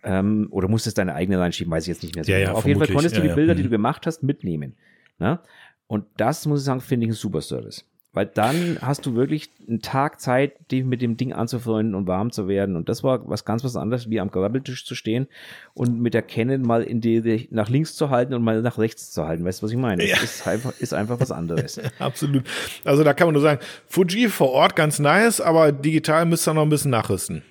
Ähm, 0.04 0.48
oder 0.52 0.68
musstest 0.68 0.98
deine 0.98 1.16
eigene 1.16 1.40
reinschieben, 1.40 1.72
weiß 1.72 1.84
ich 1.84 1.90
jetzt 1.90 2.04
nicht 2.04 2.16
mehr 2.16 2.24
so. 2.24 2.32
Ja, 2.32 2.38
ja, 2.38 2.52
Auf 2.54 2.66
jeden 2.66 2.80
Fall 2.80 2.94
konntest 2.94 3.18
du 3.18 3.22
die 3.22 3.34
Bilder, 3.34 3.56
die 3.56 3.64
du 3.64 3.70
mhm. 3.70 3.74
gemacht 3.74 4.06
hast, 4.06 4.24
mitnehmen. 4.24 4.76
Na? 5.18 5.34
Ne? 5.34 5.40
Und 5.88 6.06
das, 6.18 6.46
muss 6.46 6.60
ich 6.60 6.66
sagen, 6.66 6.82
finde 6.82 7.06
ich 7.06 7.12
ein 7.12 7.16
super 7.16 7.42
Service. 7.42 7.86
Weil 8.18 8.26
dann 8.26 8.80
hast 8.82 9.06
du 9.06 9.14
wirklich 9.14 9.52
einen 9.68 9.84
Tag 9.84 10.20
Zeit, 10.20 10.72
dich 10.72 10.84
mit 10.84 11.04
dem 11.04 11.18
Ding 11.18 11.34
anzufreunden 11.34 11.94
und 11.94 12.08
warm 12.08 12.32
zu 12.32 12.48
werden. 12.48 12.76
Und 12.76 12.90
das 12.90 13.04
war 13.04 13.30
was 13.30 13.46
ganz 13.46 13.64
was 13.64 13.76
anderes, 13.76 14.10
wie 14.10 14.20
am 14.20 14.32
Grabbeltisch 14.32 14.88
zu 14.88 14.96
stehen 14.96 15.28
und 15.76 16.02
mit 16.02 16.16
der 16.16 16.24
Canon 16.24 16.64
mal 16.64 16.82
in 16.82 17.00
die, 17.00 17.48
nach 17.52 17.70
links 17.70 17.94
zu 17.94 18.10
halten 18.10 18.34
und 18.34 18.42
mal 18.42 18.64
nach 18.64 18.80
rechts 18.80 19.12
zu 19.12 19.28
halten. 19.28 19.46
Weißt 19.46 19.62
du, 19.62 19.66
was 19.66 19.72
ich 19.72 19.78
meine? 19.78 20.04
Ja. 20.04 20.16
Das 20.16 20.24
ist 20.24 20.48
einfach, 20.48 20.74
ist 20.80 20.96
einfach 20.96 21.20
was 21.20 21.32
anderes. 21.32 21.80
Absolut. 22.00 22.46
Also 22.84 23.04
da 23.04 23.14
kann 23.14 23.28
man 23.28 23.34
nur 23.34 23.44
sagen, 23.44 23.62
Fuji 23.86 24.30
vor 24.30 24.50
Ort 24.50 24.76
ganz 24.76 24.98
nice, 24.98 25.40
aber 25.40 25.72
digital 25.72 26.26
müsst 26.26 26.48
ihr 26.48 26.56
noch 26.56 26.64
ein 26.64 26.70
bisschen 26.70 26.90
nachrüsten. 26.90 27.44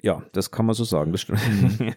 Ja, 0.00 0.22
das 0.32 0.52
kann 0.52 0.64
man 0.66 0.76
so 0.76 0.84
sagen, 0.84 1.10
das 1.10 1.22
stimmt. 1.22 1.40
Mhm. 1.80 1.94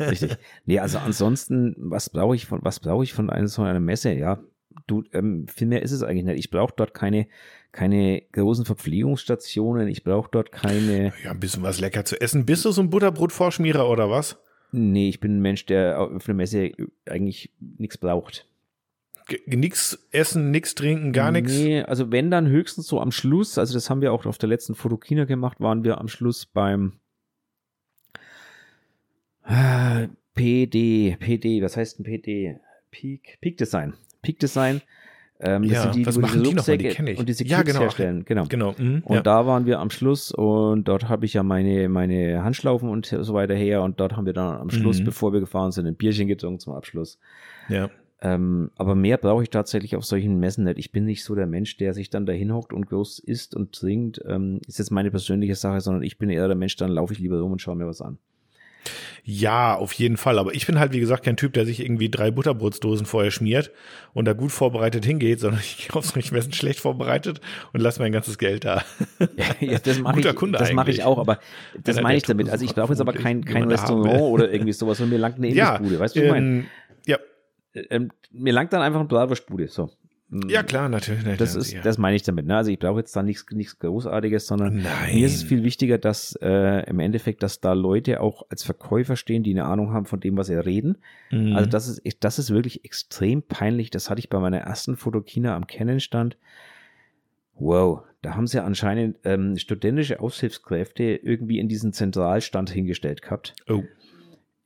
Richtig. 0.00 0.38
Nee, 0.64 0.78
also 0.78 0.96
ansonsten, 0.96 1.74
was 1.76 2.08
brauche 2.08 2.34
ich 2.34 2.46
von, 2.46 2.60
was 2.62 2.80
brauche 2.80 3.04
ich 3.04 3.12
von 3.12 3.28
einer 3.28 3.48
so 3.48 3.60
einer 3.60 3.80
Messe? 3.80 4.14
Ja, 4.14 4.38
du, 4.86 5.04
ähm, 5.12 5.46
viel 5.48 5.66
mehr 5.66 5.82
ist 5.82 5.92
es 5.92 6.02
eigentlich 6.02 6.24
nicht. 6.24 6.38
Ich 6.38 6.50
brauche 6.50 6.74
dort 6.76 6.94
keine, 6.94 7.26
keine 7.72 8.22
großen 8.32 8.64
Verpflegungsstationen, 8.64 9.88
ich 9.88 10.04
brauche 10.04 10.28
dort 10.30 10.52
keine. 10.52 11.12
Ja, 11.24 11.30
ein 11.30 11.40
bisschen 11.40 11.62
was 11.62 11.80
lecker 11.80 12.04
zu 12.04 12.20
essen. 12.20 12.46
Bist 12.46 12.64
du 12.64 12.70
so 12.70 12.82
ein 12.82 12.90
Butterbrotvorschmierer 12.90 13.88
oder 13.88 14.10
was? 14.10 14.38
Nee, 14.72 15.08
ich 15.08 15.20
bin 15.20 15.36
ein 15.36 15.40
Mensch, 15.40 15.66
der 15.66 16.00
auf 16.00 16.24
der 16.24 16.34
Messe 16.34 16.72
eigentlich 17.06 17.52
nichts 17.60 17.98
braucht. 17.98 18.46
Nix 19.46 20.06
essen, 20.10 20.50
nix 20.50 20.74
trinken, 20.74 21.12
gar 21.12 21.30
nichts? 21.30 21.52
Nee, 21.52 21.82
also 21.82 22.12
wenn 22.12 22.30
dann 22.30 22.46
höchstens 22.46 22.86
so 22.86 23.00
am 23.00 23.10
Schluss, 23.10 23.56
also 23.56 23.72
das 23.72 23.88
haben 23.88 24.02
wir 24.02 24.12
auch 24.12 24.26
auf 24.26 24.36
der 24.36 24.50
letzten 24.50 24.74
Fotokina 24.74 25.24
gemacht, 25.24 25.60
waren 25.60 25.82
wir 25.82 25.98
am 25.98 26.08
Schluss 26.08 26.44
beim 26.44 26.94
äh, 29.46 30.08
PD, 30.34 31.16
PD, 31.18 31.62
was 31.62 31.76
heißt 31.76 32.00
ein 32.00 32.04
PD? 32.04 32.58
Peak, 32.90 33.38
Peak 33.40 33.56
Design. 33.56 33.94
Peak 34.24 34.38
Design. 34.40 34.80
Ähm, 35.40 35.64
ja, 35.64 35.90
die, 35.90 36.06
was 36.06 36.16
machen 36.16 36.42
die 36.42 36.54
nochmal? 36.54 36.78
Die 36.78 36.88
kenne 36.88 37.12
ich. 37.12 37.18
Und 37.18 37.28
diese 37.28 37.44
Clips 37.44 37.58
ja, 37.58 37.62
genau. 37.62 37.80
herstellen. 37.80 38.24
Genau. 38.24 38.46
genau. 38.48 38.74
Mhm, 38.78 39.02
und 39.04 39.16
ja. 39.16 39.22
da 39.22 39.46
waren 39.46 39.66
wir 39.66 39.80
am 39.80 39.90
Schluss 39.90 40.30
und 40.30 40.84
dort 40.84 41.08
habe 41.08 41.26
ich 41.26 41.34
ja 41.34 41.42
meine, 41.42 41.88
meine 41.88 42.44
Handschlaufen 42.44 42.88
und 42.88 43.06
so 43.06 43.34
weiter 43.34 43.54
her 43.54 43.82
und 43.82 44.00
dort 44.00 44.16
haben 44.16 44.26
wir 44.26 44.32
dann 44.32 44.60
am 44.60 44.70
Schluss, 44.70 45.00
mhm. 45.00 45.04
bevor 45.04 45.32
wir 45.32 45.40
gefahren 45.40 45.72
sind, 45.72 45.86
ein 45.86 45.96
Bierchen 45.96 46.28
getrunken 46.28 46.60
zum 46.60 46.74
Abschluss. 46.74 47.18
Ja. 47.68 47.90
Ähm, 48.22 48.70
aber 48.76 48.94
mehr 48.94 49.18
brauche 49.18 49.42
ich 49.42 49.50
tatsächlich 49.50 49.96
auf 49.96 50.04
solchen 50.04 50.38
Messen 50.38 50.64
nicht. 50.64 50.78
Ich 50.78 50.92
bin 50.92 51.04
nicht 51.04 51.24
so 51.24 51.34
der 51.34 51.46
Mensch, 51.46 51.76
der 51.76 51.92
sich 51.92 52.08
dann 52.08 52.24
dahin 52.24 52.54
hockt 52.54 52.72
und 52.72 52.86
groß 52.86 53.18
isst 53.18 53.54
und 53.54 53.72
trinkt. 53.72 54.22
Ähm, 54.26 54.60
ist 54.66 54.78
jetzt 54.78 54.92
meine 54.92 55.10
persönliche 55.10 55.56
Sache, 55.56 55.80
sondern 55.80 56.04
ich 56.04 56.16
bin 56.16 56.30
eher 56.30 56.46
der 56.46 56.56
Mensch, 56.56 56.76
dann 56.76 56.90
laufe 56.90 57.12
ich 57.12 57.18
lieber 57.18 57.40
rum 57.40 57.52
und 57.52 57.60
schaue 57.60 57.76
mir 57.76 57.86
was 57.86 58.00
an. 58.00 58.18
Ja, 59.24 59.74
auf 59.74 59.92
jeden 59.92 60.16
Fall. 60.16 60.38
Aber 60.38 60.54
ich 60.54 60.66
bin 60.66 60.78
halt, 60.78 60.92
wie 60.92 61.00
gesagt, 61.00 61.24
kein 61.24 61.36
Typ, 61.36 61.52
der 61.54 61.64
sich 61.64 61.80
irgendwie 61.80 62.10
drei 62.10 62.30
Butterbrotsdosen 62.30 63.06
vorher 63.06 63.30
schmiert 63.30 63.70
und 64.12 64.26
da 64.26 64.32
gut 64.32 64.52
vorbereitet 64.52 65.04
hingeht, 65.04 65.40
sondern 65.40 65.60
ich 65.60 65.88
kaufe 65.88 66.08
es 66.08 66.16
nicht 66.16 66.32
messen 66.32 66.52
schlecht 66.52 66.80
vorbereitet 66.80 67.40
und 67.72 67.80
lasse 67.80 68.00
mein 68.00 68.12
ganzes 68.12 68.38
Geld 68.38 68.64
da. 68.64 68.82
Ja, 69.60 69.78
das 69.78 69.98
mache 69.98 70.20
ich, 70.20 70.26
das 70.26 70.72
mache 70.72 70.90
ich 70.90 71.02
auch, 71.04 71.18
aber 71.18 71.38
das 71.82 72.00
meine 72.00 72.18
ich 72.18 72.24
damit. 72.24 72.50
Also 72.50 72.64
ich 72.64 72.74
brauche 72.74 72.92
jetzt 72.92 73.00
aber 73.00 73.12
kein, 73.12 73.44
kein 73.44 73.64
Restaurant 73.64 74.20
oder 74.20 74.52
irgendwie 74.52 74.72
sowas, 74.72 74.98
sondern 74.98 75.14
mir 75.14 75.20
langt 75.20 75.38
eine 75.38 75.48
Imbissbude. 75.48 75.94
Ja, 75.94 76.00
weißt 76.00 76.16
du, 76.16 76.20
was 76.20 76.26
ich 76.26 76.32
meine? 76.32 76.46
Ähm, 76.46 76.66
ja, 77.06 77.18
ähm, 77.90 78.10
mir 78.30 78.52
langt 78.52 78.72
dann 78.72 78.82
einfach 78.82 79.00
ein 79.00 79.08
Bratwurstbude. 79.08 79.68
So. 79.68 79.90
Ja, 80.48 80.62
klar, 80.62 80.88
natürlich. 80.88 81.22
Das, 81.36 81.54
ist, 81.54 81.72
ja. 81.72 81.82
das 81.82 81.98
meine 81.98 82.16
ich 82.16 82.22
damit. 82.22 82.46
Ne? 82.46 82.56
Also 82.56 82.70
ich 82.70 82.78
brauche 82.78 82.98
jetzt 82.98 83.14
da 83.14 83.22
nichts, 83.22 83.46
nichts 83.52 83.78
Großartiges, 83.78 84.46
sondern 84.46 84.82
Nein. 84.82 85.14
mir 85.14 85.26
ist 85.26 85.34
es 85.36 85.42
viel 85.42 85.62
wichtiger, 85.62 85.98
dass 85.98 86.36
äh, 86.40 86.88
im 86.88 86.98
Endeffekt, 86.98 87.42
dass 87.42 87.60
da 87.60 87.72
Leute 87.72 88.20
auch 88.20 88.42
als 88.48 88.64
Verkäufer 88.64 89.16
stehen, 89.16 89.42
die 89.42 89.52
eine 89.52 89.64
Ahnung 89.64 89.92
haben 89.92 90.06
von 90.06 90.20
dem, 90.20 90.36
was 90.36 90.48
sie 90.48 90.54
reden. 90.54 90.98
Mhm. 91.30 91.54
Also 91.54 91.70
das 91.70 91.88
ist, 91.88 92.24
das 92.24 92.38
ist 92.38 92.50
wirklich 92.50 92.84
extrem 92.84 93.42
peinlich. 93.42 93.90
Das 93.90 94.10
hatte 94.10 94.18
ich 94.18 94.28
bei 94.28 94.40
meiner 94.40 94.58
ersten 94.58 94.96
Fotokina 94.96 95.54
am 95.54 95.66
Kennenstand. 95.66 96.36
Wow, 97.56 98.02
da 98.22 98.34
haben 98.34 98.48
sie 98.48 98.62
anscheinend 98.62 99.18
ähm, 99.24 99.56
studentische 99.56 100.18
Aushilfskräfte 100.18 101.04
irgendwie 101.04 101.60
in 101.60 101.68
diesen 101.68 101.92
Zentralstand 101.92 102.70
hingestellt 102.70 103.22
gehabt. 103.22 103.54
Oh. 103.68 103.84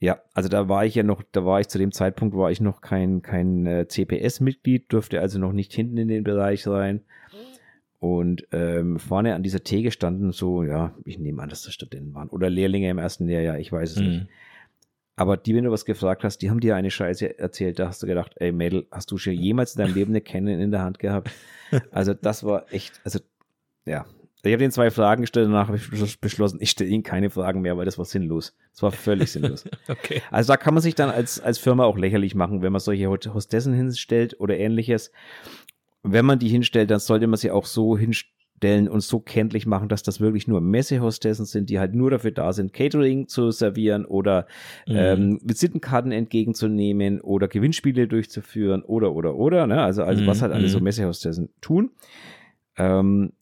Ja, 0.01 0.21
also 0.33 0.49
da 0.49 0.69
war 0.69 0.85
ich 0.87 0.95
ja 0.95 1.03
noch, 1.03 1.23
da 1.33 1.45
war 1.45 1.61
ich 1.61 1.69
zu 1.69 1.79
dem 1.79 1.91
Zeitpunkt, 1.91 2.37
war 2.37 2.51
ich 2.51 2.61
noch 2.61 2.81
kein, 2.81 3.21
kein 3.23 3.67
äh, 3.67 3.89
CPS-Mitglied, 3.89 4.93
durfte 4.93 5.21
also 5.21 5.39
noch 5.39 5.53
nicht 5.53 5.73
hinten 5.73 5.97
in 5.99 6.09
den 6.09 6.25
Bereich 6.25 6.67
rein. 6.69 7.03
Und 8.01 8.47
ähm, 8.53 9.01
vorne 9.01 9.35
an 9.35 9.43
dieser 9.43 9.65
Theke 9.65 9.91
standen 9.91 10.31
so, 10.31 10.63
ja, 10.63 10.95
ich 11.05 11.19
nehme 11.19 11.43
an, 11.43 11.49
dass 11.49 11.63
das 11.63 11.75
Studenten 11.75 12.15
waren. 12.15 12.29
Oder 12.29 12.49
Lehrlinge 12.49 12.89
im 12.89 12.99
ersten 12.99 13.27
Lehrjahr, 13.27 13.59
ich 13.59 13.73
weiß 13.73 13.91
es 13.91 14.01
mhm. 14.01 14.09
nicht. 14.09 14.27
Aber 15.17 15.37
die, 15.37 15.53
wenn 15.57 15.65
du 15.65 15.73
was 15.73 15.85
gefragt 15.85 16.23
hast, 16.23 16.39
die 16.39 16.49
haben 16.49 16.61
dir 16.61 16.77
eine 16.77 16.93
Scheiße 16.93 17.41
erzählt. 17.41 17.81
Da 17.81 17.89
hast 17.89 18.01
du 18.01 18.07
gedacht, 18.07 18.35
ey 18.37 18.53
Mädel, 18.53 18.87
hast 18.93 19.11
du 19.11 19.19
schon 19.19 19.33
jemals 19.33 19.75
in 19.75 19.83
deinem 19.83 19.95
Leben 19.95 20.13
eine 20.13 20.21
Canon 20.21 20.61
in 20.61 20.71
der 20.71 20.83
Hand 20.83 20.99
gehabt? 20.99 21.31
Also 21.91 22.15
das 22.15 22.45
war 22.45 22.73
echt, 22.73 22.99
also 23.05 23.19
ja, 23.85 24.07
ich 24.49 24.53
habe 24.55 24.65
den 24.65 24.71
zwei 24.71 24.91
Fragen 24.91 25.23
gestellt, 25.23 25.47
danach 25.47 25.69
habe 25.69 25.79
ich 25.79 26.21
beschlossen, 26.21 26.59
ich 26.61 26.71
stelle 26.71 26.91
ihnen 26.91 27.03
keine 27.03 27.31
Fragen 27.31 27.61
mehr, 27.61 27.77
weil 27.77 27.85
das 27.85 27.99
war 27.99 28.05
sinnlos. 28.05 28.57
Das 28.73 28.83
war 28.83 28.93
völlig 28.93 29.31
sinnlos. 29.33 29.65
okay. 29.89 30.23
Also 30.31 30.53
da 30.53 30.57
kann 30.57 30.75
man 30.75 30.83
sich 30.83 30.95
dann 30.95 31.11
als, 31.11 31.41
als 31.41 31.59
Firma 31.59 31.85
auch 31.85 31.97
lächerlich 31.97 32.35
machen, 32.35 32.63
wenn 32.63 32.73
man 32.73 32.81
solche 32.81 33.09
Hostessen 33.09 33.75
hinstellt 33.75 34.39
oder 34.41 34.59
ähnliches. 34.59 35.13
Wenn 36.03 36.25
man 36.25 36.39
die 36.39 36.49
hinstellt, 36.49 36.91
dann 36.91 37.01
sollte 37.01 37.27
man 37.27 37.39
sie 37.39 37.51
auch 37.51 37.67
so 37.67 37.99
hinstellen 37.99 38.89
und 38.89 39.01
so 39.01 39.21
kenntlich 39.21 39.67
machen, 39.67 39.89
dass 39.89 40.03
das 40.03 40.21
wirklich 40.21 40.49
nur 40.49 40.61
Messehostessen 40.61 41.45
sind, 41.45 41.71
die 41.71 41.79
halt 41.79 41.95
nur 41.95 42.11
dafür 42.11 42.31
da 42.31 42.53
sind, 42.53 42.73
Catering 42.73 43.29
zu 43.29 43.51
servieren 43.51 44.05
oder 44.05 44.47
mhm. 44.87 44.97
ähm, 44.97 45.41
Visitenkarten 45.43 46.13
entgegenzunehmen 46.13 47.21
oder 47.21 47.49
Gewinnspiele 47.49 48.09
durchzuführen 48.09 48.83
oder 48.83 49.13
oder 49.13 49.37
oder. 49.37 49.67
Ne? 49.67 49.83
Also, 49.83 50.03
also 50.03 50.23
mhm. 50.23 50.27
was 50.27 50.43
halt 50.43 50.53
alle 50.53 50.69
so 50.69 50.79
mhm. 50.79 50.85
Messehostessen 50.85 51.51
tun. 51.61 51.91
Ähm, 52.77 53.33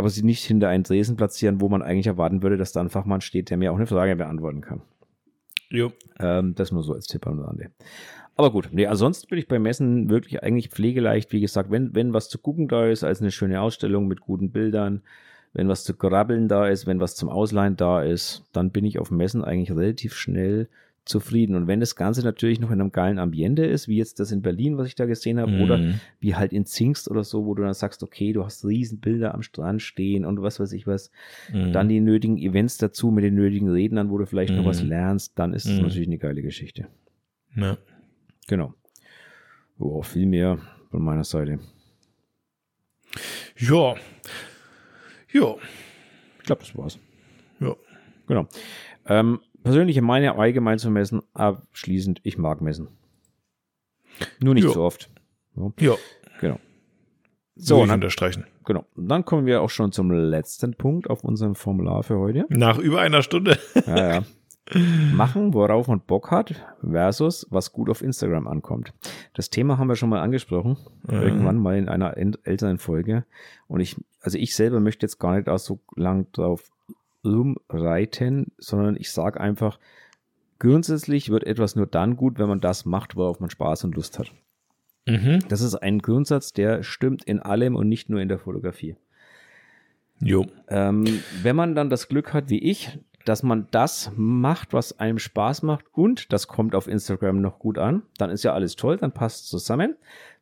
aber 0.00 0.08
sie 0.08 0.22
nicht 0.22 0.42
hinter 0.44 0.68
einen 0.68 0.82
Dresen 0.82 1.16
platzieren, 1.16 1.60
wo 1.60 1.68
man 1.68 1.82
eigentlich 1.82 2.06
erwarten 2.06 2.42
würde, 2.42 2.56
dass 2.56 2.72
da 2.72 2.80
ein 2.80 2.88
Fachmann 2.88 3.20
steht, 3.20 3.50
der 3.50 3.58
mir 3.58 3.70
auch 3.70 3.76
eine 3.76 3.86
Frage 3.86 4.16
beantworten 4.16 4.62
kann. 4.62 4.80
Jo. 5.68 5.92
Ähm, 6.18 6.54
das 6.54 6.72
nur 6.72 6.82
so 6.82 6.94
als 6.94 7.06
Tipp 7.06 7.26
am 7.26 7.38
Rande. 7.38 7.70
Aber 8.34 8.50
gut, 8.50 8.70
nee, 8.72 8.86
ansonsten 8.86 9.28
bin 9.28 9.38
ich 9.38 9.46
beim 9.46 9.60
Messen 9.60 10.08
wirklich 10.08 10.42
eigentlich 10.42 10.70
pflegeleicht. 10.70 11.32
Wie 11.32 11.42
gesagt, 11.42 11.70
wenn, 11.70 11.94
wenn 11.94 12.14
was 12.14 12.30
zu 12.30 12.38
gucken 12.38 12.66
da 12.66 12.86
ist, 12.86 13.04
als 13.04 13.20
eine 13.20 13.30
schöne 13.30 13.60
Ausstellung 13.60 14.08
mit 14.08 14.22
guten 14.22 14.50
Bildern, 14.50 15.02
wenn 15.52 15.68
was 15.68 15.84
zu 15.84 15.94
grabbeln 15.94 16.48
da 16.48 16.66
ist, 16.66 16.86
wenn 16.86 16.98
was 16.98 17.14
zum 17.14 17.28
Ausleihen 17.28 17.76
da 17.76 18.02
ist, 18.02 18.46
dann 18.54 18.70
bin 18.70 18.86
ich 18.86 18.98
auf 18.98 19.10
Messen 19.10 19.44
eigentlich 19.44 19.76
relativ 19.76 20.14
schnell 20.14 20.70
zufrieden. 21.06 21.54
Und 21.56 21.66
wenn 21.66 21.80
das 21.80 21.96
Ganze 21.96 22.22
natürlich 22.22 22.60
noch 22.60 22.70
in 22.70 22.80
einem 22.80 22.92
geilen 22.92 23.18
Ambiente 23.18 23.64
ist, 23.64 23.88
wie 23.88 23.96
jetzt 23.96 24.20
das 24.20 24.30
in 24.32 24.42
Berlin, 24.42 24.76
was 24.76 24.86
ich 24.86 24.94
da 24.94 25.06
gesehen 25.06 25.40
habe, 25.40 25.50
Mhm. 25.52 25.62
oder 25.62 25.94
wie 26.20 26.34
halt 26.36 26.52
in 26.52 26.66
Zingst 26.66 27.10
oder 27.10 27.24
so, 27.24 27.46
wo 27.46 27.54
du 27.54 27.62
dann 27.62 27.74
sagst, 27.74 28.02
okay, 28.02 28.32
du 28.32 28.44
hast 28.44 28.64
riesen 28.64 29.00
Bilder 29.00 29.34
am 29.34 29.42
Strand 29.42 29.82
stehen 29.82 30.24
und 30.24 30.40
was 30.42 30.60
weiß 30.60 30.72
ich 30.72 30.86
was, 30.86 31.10
Mhm. 31.52 31.72
dann 31.72 31.88
die 31.88 32.00
nötigen 32.00 32.36
Events 32.38 32.78
dazu 32.78 33.10
mit 33.10 33.24
den 33.24 33.34
nötigen 33.34 33.68
Rednern, 33.70 34.10
wo 34.10 34.18
du 34.18 34.26
vielleicht 34.26 34.52
noch 34.54 34.62
Mhm. 34.62 34.68
was 34.68 34.82
lernst, 34.82 35.38
dann 35.38 35.52
ist 35.54 35.64
es 35.66 35.76
Mhm. 35.78 35.82
natürlich 35.86 36.08
eine 36.08 36.18
geile 36.18 36.42
Geschichte. 36.42 36.86
Ja. 37.56 37.76
Genau. 38.46 38.74
Oh, 39.78 40.02
viel 40.02 40.26
mehr 40.26 40.58
von 40.90 41.02
meiner 41.02 41.24
Seite. 41.24 41.58
Ja. 43.58 43.94
Ja. 45.32 45.54
Ich 46.38 46.44
glaube, 46.44 46.60
das 46.62 46.76
war's. 46.76 46.98
Ja. 47.60 47.74
Genau. 48.26 48.46
Ähm, 49.06 49.40
persönliche 49.62 50.02
Meinung 50.02 50.38
allgemein 50.38 50.78
zu 50.78 50.90
messen, 50.90 51.22
abschließend, 51.34 52.20
ich 52.24 52.38
mag 52.38 52.60
messen. 52.60 52.88
Nur 54.40 54.54
nicht 54.54 54.64
Ja. 54.64 54.70
so 54.70 54.82
oft. 54.82 55.10
Ja. 55.78 55.94
Genau. 56.40 56.58
So, 57.56 57.80
dann, 57.84 57.96
unterstreichen. 57.96 58.44
genau. 58.64 58.84
Und 58.96 59.08
dann 59.08 59.24
kommen 59.24 59.44
wir 59.46 59.60
auch 59.60 59.68
schon 59.70 59.92
zum 59.92 60.10
letzten 60.10 60.74
Punkt 60.74 61.10
auf 61.10 61.24
unserem 61.24 61.54
Formular 61.54 62.02
für 62.02 62.18
heute. 62.18 62.46
Nach 62.48 62.78
über 62.78 63.00
einer 63.00 63.22
Stunde. 63.22 63.58
Ja, 63.86 64.14
ja. 64.14 64.22
Machen, 65.12 65.52
worauf 65.52 65.88
man 65.88 66.00
Bock 66.00 66.30
hat, 66.30 66.54
versus 66.80 67.44
was 67.50 67.72
gut 67.72 67.90
auf 67.90 68.02
Instagram 68.02 68.46
ankommt. 68.46 68.92
Das 69.34 69.50
Thema 69.50 69.78
haben 69.78 69.88
wir 69.88 69.96
schon 69.96 70.08
mal 70.10 70.20
angesprochen, 70.20 70.76
Mhm. 71.08 71.22
irgendwann 71.22 71.56
mal 71.58 71.76
in 71.76 71.88
einer 71.88 72.16
en- 72.16 72.36
älteren 72.44 72.78
Folge. 72.78 73.24
Und 73.66 73.80
ich, 73.80 73.96
also 74.20 74.38
ich 74.38 74.54
selber 74.54 74.78
möchte 74.78 75.04
jetzt 75.04 75.18
gar 75.18 75.34
nicht 75.36 75.48
auch 75.48 75.58
so 75.58 75.80
lang 75.96 76.30
drauf 76.32 76.70
rumreiten, 77.24 78.52
sondern 78.58 78.96
ich 78.96 79.12
sage 79.12 79.40
einfach, 79.40 79.78
grundsätzlich 80.58 81.30
wird 81.30 81.44
etwas 81.44 81.76
nur 81.76 81.86
dann 81.86 82.16
gut, 82.16 82.38
wenn 82.38 82.48
man 82.48 82.60
das 82.60 82.84
macht, 82.84 83.16
worauf 83.16 83.40
man 83.40 83.50
Spaß 83.50 83.84
und 83.84 83.94
Lust 83.94 84.18
hat. 84.18 84.32
Mhm. 85.06 85.40
Das 85.48 85.60
ist 85.60 85.74
ein 85.74 86.00
Grundsatz, 86.00 86.52
der 86.52 86.82
stimmt 86.82 87.24
in 87.24 87.40
allem 87.40 87.76
und 87.76 87.88
nicht 87.88 88.10
nur 88.10 88.20
in 88.20 88.28
der 88.28 88.38
Fotografie. 88.38 88.96
Jo. 90.22 90.46
Ähm, 90.68 91.04
wenn 91.42 91.56
man 91.56 91.74
dann 91.74 91.90
das 91.90 92.08
Glück 92.08 92.34
hat, 92.34 92.50
wie 92.50 92.58
ich, 92.58 92.98
dass 93.24 93.42
man 93.42 93.68
das 93.70 94.12
macht, 94.16 94.72
was 94.72 94.98
einem 94.98 95.18
Spaß 95.18 95.62
macht 95.62 95.86
und 95.92 96.32
das 96.32 96.48
kommt 96.48 96.74
auf 96.74 96.88
Instagram 96.88 97.40
noch 97.40 97.58
gut 97.58 97.78
an, 97.78 98.02
dann 98.18 98.30
ist 98.30 98.44
ja 98.44 98.52
alles 98.52 98.76
toll, 98.76 98.96
dann 98.96 99.12
passt 99.12 99.44
es 99.44 99.50
zusammen. 99.50 99.96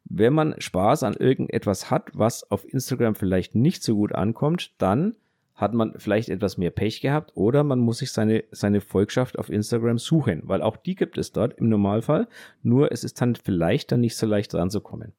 Wenn 0.05 0.33
man 0.33 0.55
Spaß 0.59 1.03
an 1.03 1.14
irgendetwas 1.14 1.91
hat, 1.91 2.11
was 2.14 2.51
auf 2.51 2.64
Instagram 2.72 3.14
vielleicht 3.14 3.55
nicht 3.55 3.83
so 3.83 3.95
gut 3.95 4.14
ankommt, 4.14 4.72
dann 4.79 5.16
hat 5.59 5.74
man 5.74 5.94
vielleicht 5.98 6.28
etwas 6.28 6.56
mehr 6.56 6.70
Pech 6.70 7.00
gehabt 7.00 7.32
oder 7.34 7.64
man 7.64 7.80
muss 7.80 7.98
sich 7.98 8.12
seine, 8.12 8.44
seine 8.52 8.80
Volkschaft 8.80 9.38
auf 9.38 9.50
Instagram 9.50 9.98
suchen, 9.98 10.42
weil 10.44 10.62
auch 10.62 10.76
die 10.76 10.94
gibt 10.94 11.18
es 11.18 11.32
dort 11.32 11.59
im 11.59 11.68
Normalfall. 11.68 12.28
Nur 12.62 12.92
es 12.92 13.02
ist 13.02 13.20
dann 13.20 13.34
vielleicht 13.34 13.90
dann 13.90 14.00
nicht 14.00 14.16
so 14.16 14.24
leicht 14.24 14.54
ranzukommen. 14.54 15.12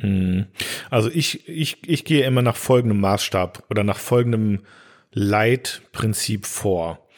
Mhm. 0.00 0.46
Also 0.90 1.10
ich, 1.10 1.48
ich, 1.48 1.78
ich 1.88 2.04
gehe 2.04 2.24
immer 2.24 2.40
nach 2.40 2.56
folgendem 2.56 3.00
Maßstab 3.00 3.64
oder 3.68 3.82
nach 3.82 3.98
folgendem 3.98 4.60
Leitprinzip 5.12 6.46
vor. 6.46 7.08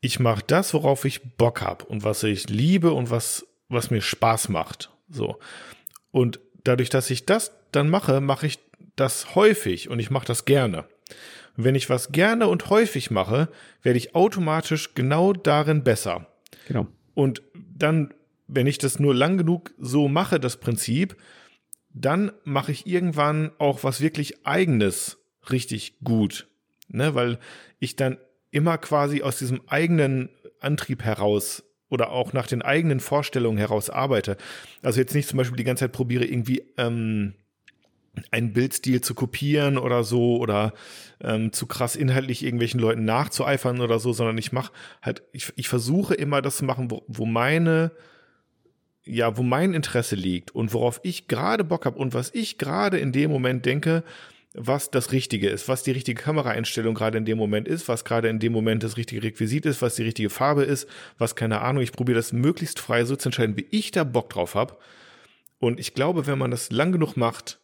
Ich 0.00 0.20
mache 0.20 0.44
das, 0.46 0.72
worauf 0.72 1.04
ich 1.04 1.36
Bock 1.36 1.62
habe 1.62 1.84
und 1.86 2.04
was 2.04 2.22
ich 2.22 2.48
liebe 2.48 2.92
und 2.92 3.10
was, 3.10 3.44
was 3.68 3.90
mir 3.90 4.02
Spaß 4.02 4.50
macht. 4.50 4.90
So. 5.08 5.40
Und 6.12 6.38
dadurch, 6.62 6.90
dass 6.90 7.10
ich 7.10 7.26
das 7.26 7.56
dann 7.72 7.90
mache, 7.90 8.20
mache 8.20 8.46
ich 8.46 8.60
das 8.94 9.34
häufig 9.34 9.88
und 9.88 9.98
ich 9.98 10.12
mache 10.12 10.26
das 10.26 10.44
gerne. 10.44 10.84
Und 11.56 11.64
wenn 11.64 11.74
ich 11.74 11.90
was 11.90 12.12
gerne 12.12 12.48
und 12.48 12.70
häufig 12.70 13.10
mache, 13.10 13.48
werde 13.82 13.98
ich 13.98 14.14
automatisch 14.14 14.94
genau 14.94 15.32
darin 15.32 15.84
besser. 15.84 16.26
Genau. 16.66 16.86
Und 17.14 17.42
dann, 17.54 18.12
wenn 18.48 18.66
ich 18.66 18.78
das 18.78 18.98
nur 18.98 19.14
lang 19.14 19.38
genug 19.38 19.72
so 19.78 20.08
mache, 20.08 20.40
das 20.40 20.56
Prinzip, 20.56 21.16
dann 21.92 22.32
mache 22.42 22.72
ich 22.72 22.86
irgendwann 22.86 23.52
auch 23.58 23.84
was 23.84 24.00
wirklich 24.00 24.46
eigenes 24.46 25.18
richtig 25.50 25.98
gut. 26.02 26.48
Ne? 26.88 27.14
Weil 27.14 27.38
ich 27.78 27.96
dann 27.96 28.18
immer 28.50 28.78
quasi 28.78 29.22
aus 29.22 29.38
diesem 29.38 29.60
eigenen 29.68 30.28
Antrieb 30.60 31.02
heraus 31.02 31.62
oder 31.88 32.10
auch 32.10 32.32
nach 32.32 32.46
den 32.46 32.62
eigenen 32.62 32.98
Vorstellungen 32.98 33.58
heraus 33.58 33.90
arbeite. 33.90 34.36
Also 34.82 35.00
jetzt 35.00 35.14
nicht 35.14 35.28
zum 35.28 35.36
Beispiel 35.36 35.56
die 35.56 35.64
ganze 35.64 35.84
Zeit 35.84 35.92
probiere, 35.92 36.24
irgendwie 36.24 36.64
ähm, 36.76 37.34
einen 38.30 38.52
Bildstil 38.52 39.00
zu 39.00 39.14
kopieren 39.14 39.78
oder 39.78 40.04
so 40.04 40.36
oder 40.36 40.72
ähm, 41.20 41.52
zu 41.52 41.66
krass 41.66 41.96
inhaltlich 41.96 42.44
irgendwelchen 42.44 42.80
Leuten 42.80 43.04
nachzueifern 43.04 43.80
oder 43.80 43.98
so, 43.98 44.12
sondern 44.12 44.38
ich 44.38 44.52
mache 44.52 44.72
halt, 45.02 45.22
ich, 45.32 45.52
ich 45.56 45.68
versuche 45.68 46.14
immer 46.14 46.42
das 46.42 46.58
zu 46.58 46.64
machen, 46.64 46.90
wo, 46.90 47.04
wo 47.08 47.26
meine, 47.26 47.92
ja, 49.04 49.36
wo 49.36 49.42
mein 49.42 49.74
Interesse 49.74 50.16
liegt 50.16 50.54
und 50.54 50.72
worauf 50.72 51.00
ich 51.02 51.28
gerade 51.28 51.64
Bock 51.64 51.86
habe 51.86 51.98
und 51.98 52.14
was 52.14 52.32
ich 52.34 52.58
gerade 52.58 52.98
in 52.98 53.12
dem 53.12 53.30
Moment 53.30 53.66
denke, 53.66 54.04
was 54.56 54.90
das 54.90 55.10
Richtige 55.10 55.48
ist, 55.48 55.68
was 55.68 55.82
die 55.82 55.90
richtige 55.90 56.22
Kameraeinstellung 56.22 56.94
gerade 56.94 57.18
in 57.18 57.24
dem 57.24 57.36
Moment 57.36 57.66
ist, 57.66 57.88
was 57.88 58.04
gerade 58.04 58.28
in 58.28 58.38
dem 58.38 58.52
Moment 58.52 58.84
das 58.84 58.96
richtige 58.96 59.24
Requisit 59.24 59.66
ist, 59.66 59.82
was 59.82 59.96
die 59.96 60.04
richtige 60.04 60.30
Farbe 60.30 60.62
ist, 60.62 60.88
was 61.18 61.34
keine 61.34 61.60
Ahnung. 61.60 61.82
Ich 61.82 61.90
probiere 61.90 62.16
das 62.16 62.32
möglichst 62.32 62.78
frei 62.78 63.04
so 63.04 63.16
zu 63.16 63.28
entscheiden, 63.28 63.56
wie 63.56 63.66
ich 63.70 63.90
da 63.90 64.04
Bock 64.04 64.30
drauf 64.30 64.54
habe. 64.54 64.76
Und 65.58 65.80
ich 65.80 65.94
glaube, 65.94 66.28
wenn 66.28 66.38
man 66.38 66.52
das 66.52 66.70
lang 66.70 66.92
genug 66.92 67.16
macht, 67.16 67.58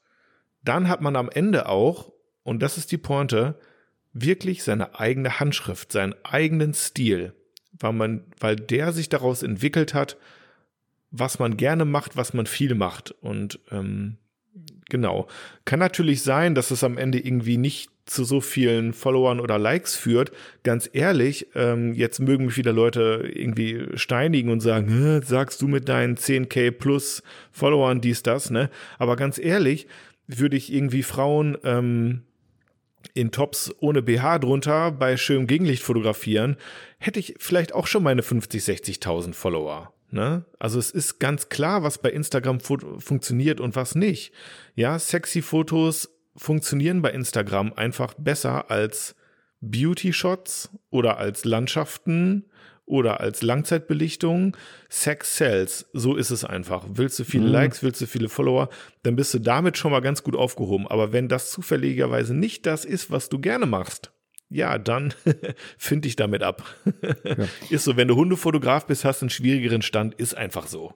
dann 0.63 0.89
hat 0.89 1.01
man 1.01 1.17
am 1.17 1.31
Ende 1.31 1.69
auch, 1.69 2.13
und 2.43 2.61
das 2.63 2.79
ist 2.79 2.93
die 2.93 2.99
Pointe, 2.99 3.59
wirklich 4.13 4.63
seine 4.63 4.99
eigene 4.99 5.41
Handschrift, 5.41 5.93
seinen 5.93 6.15
eigenen 6.25 6.75
Stil, 6.75 7.35
weil 7.73 7.93
man, 7.93 8.25
weil 8.39 8.57
der 8.57 8.93
sich 8.93 9.09
daraus 9.09 9.43
entwickelt 9.43 9.95
hat, 9.95 10.17
was 11.11 11.39
man 11.39 11.57
gerne 11.57 11.85
macht, 11.85 12.17
was 12.17 12.35
man 12.35 12.47
viel 12.47 12.75
macht. 12.75 13.13
Und 13.21 13.61
ähm, 13.71 14.17
genau. 14.89 15.29
Kann 15.65 15.79
natürlich 15.79 16.23
sein, 16.23 16.55
dass 16.55 16.71
es 16.71 16.85
am 16.85 16.99
Ende 16.99 17.19
irgendwie 17.19 17.57
nicht 17.57 17.91
zu 18.07 18.25
so 18.25 18.41
vielen 18.41 18.93
Followern 18.93 19.39
oder 19.39 19.59
Likes 19.59 19.95
führt. 19.95 20.33
Ganz 20.65 20.91
ehrlich, 20.93 21.47
ähm, 21.55 21.95
jetzt 21.95 22.19
mögen 22.19 22.47
mich 22.47 22.57
wieder 22.57 22.73
Leute 22.73 23.31
irgendwie 23.33 23.87
steinigen 23.95 24.51
und 24.51 24.61
sagen, 24.61 24.89
"Hä, 24.89 25.21
sagst 25.25 25.63
du 25.63 25.69
mit 25.69 25.89
deinen 25.89 26.17
10k 26.17 26.73
plus 26.73 27.23
Followern 27.53 28.01
dies, 28.01 28.25
das, 28.25 28.51
ne? 28.51 28.69
Aber 28.99 29.15
ganz 29.15 29.39
ehrlich, 29.39 29.87
würde 30.39 30.57
ich 30.57 30.73
irgendwie 30.73 31.03
Frauen 31.03 31.57
ähm, 31.65 32.23
in 33.15 33.31
Tops 33.31 33.75
ohne 33.81 34.03
BH 34.03 34.41
drunter 34.41 34.93
bei 34.93 35.17
schönem 35.17 35.47
Gegenlicht 35.47 35.83
fotografieren, 35.83 36.57
hätte 36.99 37.19
ich 37.19 37.35
vielleicht 37.39 37.75
auch 37.75 37.87
schon 37.87 38.03
meine 38.03 38.23
50, 38.23 38.63
60.000 38.63 39.35
Follower. 39.35 39.93
Ne? 40.11 40.45
Also 40.59 40.79
es 40.79 40.91
ist 40.91 41.19
ganz 41.19 41.49
klar, 41.49 41.83
was 41.83 41.99
bei 41.99 42.11
Instagram 42.11 42.61
fu 42.61 42.77
funktioniert 42.99 43.61
und 43.61 43.77
was 43.77 43.95
nicht. 43.95 44.33
Ja, 44.75 44.99
sexy 44.99 45.41
Fotos 45.43 46.11
funktionieren 46.37 47.03
bei 47.03 47.11
Instagram 47.11 47.73
einfach 47.73 48.15
besser 48.15 48.71
als 48.71 49.15
Beauty-Shots 49.61 50.71
oder 50.91 51.19
als 51.19 51.45
Landschaften 51.45 52.50
oder 52.91 53.21
als 53.21 53.43
Langzeitbelichtung. 53.43 54.57
Sex 54.89 55.37
sells, 55.37 55.89
so 55.93 56.17
ist 56.17 56.31
es 56.31 56.45
einfach. 56.45 56.85
Willst 56.93 57.19
du 57.19 57.25
viele 57.25 57.47
Mhm. 57.47 57.53
Likes, 57.53 57.83
willst 57.83 58.01
du 58.01 58.07
viele 58.07 58.29
Follower, 58.29 58.69
dann 59.03 59.17
bist 59.17 59.33
du 59.33 59.39
damit 59.39 59.79
schon 59.79 59.93
mal 59.93 60.01
ganz 60.01 60.23
gut 60.23 60.37
aufgehoben. 60.37 60.87
Aber 60.87 61.13
wenn 61.13 61.29
das 61.29 61.51
zufälligerweise 61.51 62.35
nicht 62.35 62.67
das 62.67 62.85
ist, 62.85 63.11
was 63.11 63.29
du 63.29 63.39
gerne 63.39 63.67
machst, 63.67 64.13
ja, 64.49 64.79
dann 64.79 65.15
find 65.79 66.05
dich 66.05 66.17
damit 66.17 66.43
ab. 66.43 66.65
Ja. 67.25 67.37
Ist 67.71 67.85
so, 67.85 67.97
wenn 67.97 68.09
du 68.09 68.17
Hundefotograf 68.17 68.87
bist, 68.87 69.05
hast 69.05 69.23
du 69.23 69.27
einen 69.27 69.31
schwierigeren 69.31 69.81
Stand, 69.83 70.15
ist 70.17 70.37
einfach 70.37 70.67
so. 70.67 70.93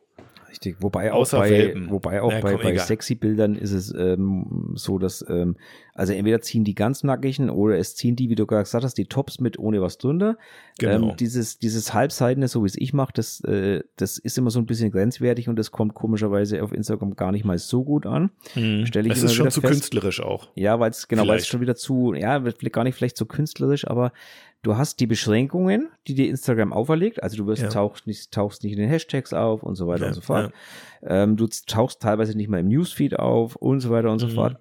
Richtig, 0.54 0.76
wobei 0.78 1.12
auch 1.12 1.22
Außer 1.22 1.38
bei, 1.38 1.50
Welpen. 1.50 1.90
wobei 1.90 2.22
auch 2.22 2.30
Na, 2.32 2.40
bei, 2.40 2.52
komm, 2.52 2.62
bei 2.62 2.78
sexy 2.78 3.16
Bildern 3.16 3.56
ist 3.56 3.72
es 3.72 3.92
ähm, 3.92 4.70
so, 4.76 4.98
dass 4.98 5.24
ähm, 5.28 5.56
also 5.94 6.12
entweder 6.12 6.40
ziehen 6.42 6.62
die 6.62 6.76
ganz 6.76 7.02
nackigen 7.02 7.50
oder 7.50 7.76
es 7.76 7.96
ziehen 7.96 8.14
die, 8.14 8.30
wie 8.30 8.36
du 8.36 8.46
gerade 8.46 8.62
gesagt 8.62 8.84
hast, 8.84 8.96
die 8.96 9.06
Tops 9.06 9.40
mit 9.40 9.58
ohne 9.58 9.82
was 9.82 9.98
drunter. 9.98 10.38
Genau. 10.78 11.10
Ähm, 11.10 11.16
dieses 11.16 11.58
dieses 11.58 11.92
halbseidene, 11.92 12.46
so 12.46 12.62
wie 12.62 12.68
es 12.68 12.76
ich 12.76 12.92
mache, 12.92 13.12
das 13.14 13.40
äh, 13.40 13.82
das 13.96 14.18
ist 14.18 14.38
immer 14.38 14.50
so 14.50 14.60
ein 14.60 14.66
bisschen 14.66 14.92
grenzwertig 14.92 15.48
und 15.48 15.56
das 15.56 15.72
kommt 15.72 15.94
komischerweise 15.94 16.62
auf 16.62 16.72
Instagram 16.72 17.16
gar 17.16 17.32
nicht 17.32 17.44
mal 17.44 17.58
so 17.58 17.82
gut 17.82 18.06
an. 18.06 18.30
Mhm. 18.54 18.86
Stell 18.86 19.06
ich 19.06 19.12
es 19.14 19.24
ist 19.24 19.34
schon 19.34 19.50
zu 19.50 19.60
fest. 19.60 19.72
künstlerisch 19.72 20.20
auch. 20.20 20.50
Ja, 20.54 20.78
weil 20.78 20.90
es 20.90 21.08
genau, 21.08 21.26
weil 21.26 21.38
es 21.38 21.48
schon 21.48 21.60
wieder 21.60 21.74
zu, 21.74 22.14
ja, 22.14 22.38
gar 22.38 22.84
nicht 22.84 22.94
vielleicht 22.94 23.16
so 23.16 23.26
künstlerisch, 23.26 23.88
aber 23.88 24.12
du 24.64 24.76
hast 24.76 24.98
die 24.98 25.06
Beschränkungen, 25.06 25.88
die 26.08 26.14
dir 26.14 26.28
Instagram 26.28 26.72
auferlegt. 26.72 27.22
Also 27.22 27.36
du 27.36 27.46
wirst 27.46 27.62
Ja. 27.62 27.68
tauchst 27.68 28.06
nicht, 28.08 28.32
tauchst 28.32 28.64
nicht 28.64 28.72
in 28.72 28.78
den 28.80 28.88
Hashtags 28.88 29.32
auf 29.32 29.62
und 29.62 29.76
so 29.76 29.86
weiter 29.86 30.02
Ja, 30.02 30.08
und 30.08 30.14
so 30.14 30.20
fort. 30.20 30.52
Ähm, 31.02 31.36
du 31.36 31.46
tauchst 31.66 32.00
teilweise 32.02 32.36
nicht 32.36 32.48
mal 32.48 32.58
im 32.60 32.68
Newsfeed 32.68 33.18
auf 33.18 33.54
und 33.56 33.78
so 33.80 33.90
weiter 33.90 34.10
und 34.10 34.18
so 34.18 34.26
Mhm. 34.26 34.32
fort. 34.32 34.56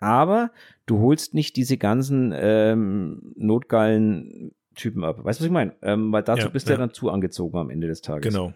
Aber 0.00 0.50
du 0.86 1.00
holst 1.00 1.34
nicht 1.34 1.56
diese 1.56 1.76
ganzen 1.76 2.32
ähm, 2.36 3.32
notgeilen 3.36 4.52
Typen 4.76 5.02
ab. 5.02 5.24
Weißt 5.24 5.40
du, 5.40 5.42
was 5.42 5.46
ich 5.46 5.52
meine? 5.52 5.74
Ähm, 5.82 6.12
weil 6.12 6.22
dazu 6.22 6.42
Ja, 6.46 6.48
bist 6.50 6.66
du 6.66 6.70
ja 6.70 6.78
ja. 6.78 6.86
dann 6.86 6.94
zu 6.94 7.10
angezogen 7.10 7.58
am 7.58 7.68
Ende 7.70 7.88
des 7.88 8.00
Tages. 8.00 8.32
Genau. 8.32 8.52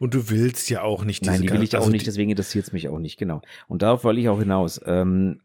Und 0.00 0.14
du 0.14 0.28
willst 0.30 0.68
ja 0.68 0.82
auch 0.82 1.04
nicht 1.04 1.20
diese 1.22 1.30
Nein, 1.32 1.42
die 1.42 1.52
will 1.52 1.62
ich 1.62 1.76
auch 1.76 1.80
also 1.80 1.92
nicht, 1.92 2.06
deswegen 2.08 2.30
interessiert 2.30 2.66
es 2.66 2.72
mich 2.72 2.88
auch 2.88 2.98
nicht, 2.98 3.18
genau. 3.18 3.40
Und 3.68 3.82
darauf 3.82 4.02
wollte 4.02 4.20
ich 4.20 4.28
auch 4.28 4.40
hinaus. 4.40 4.80
Ähm, 4.84 5.40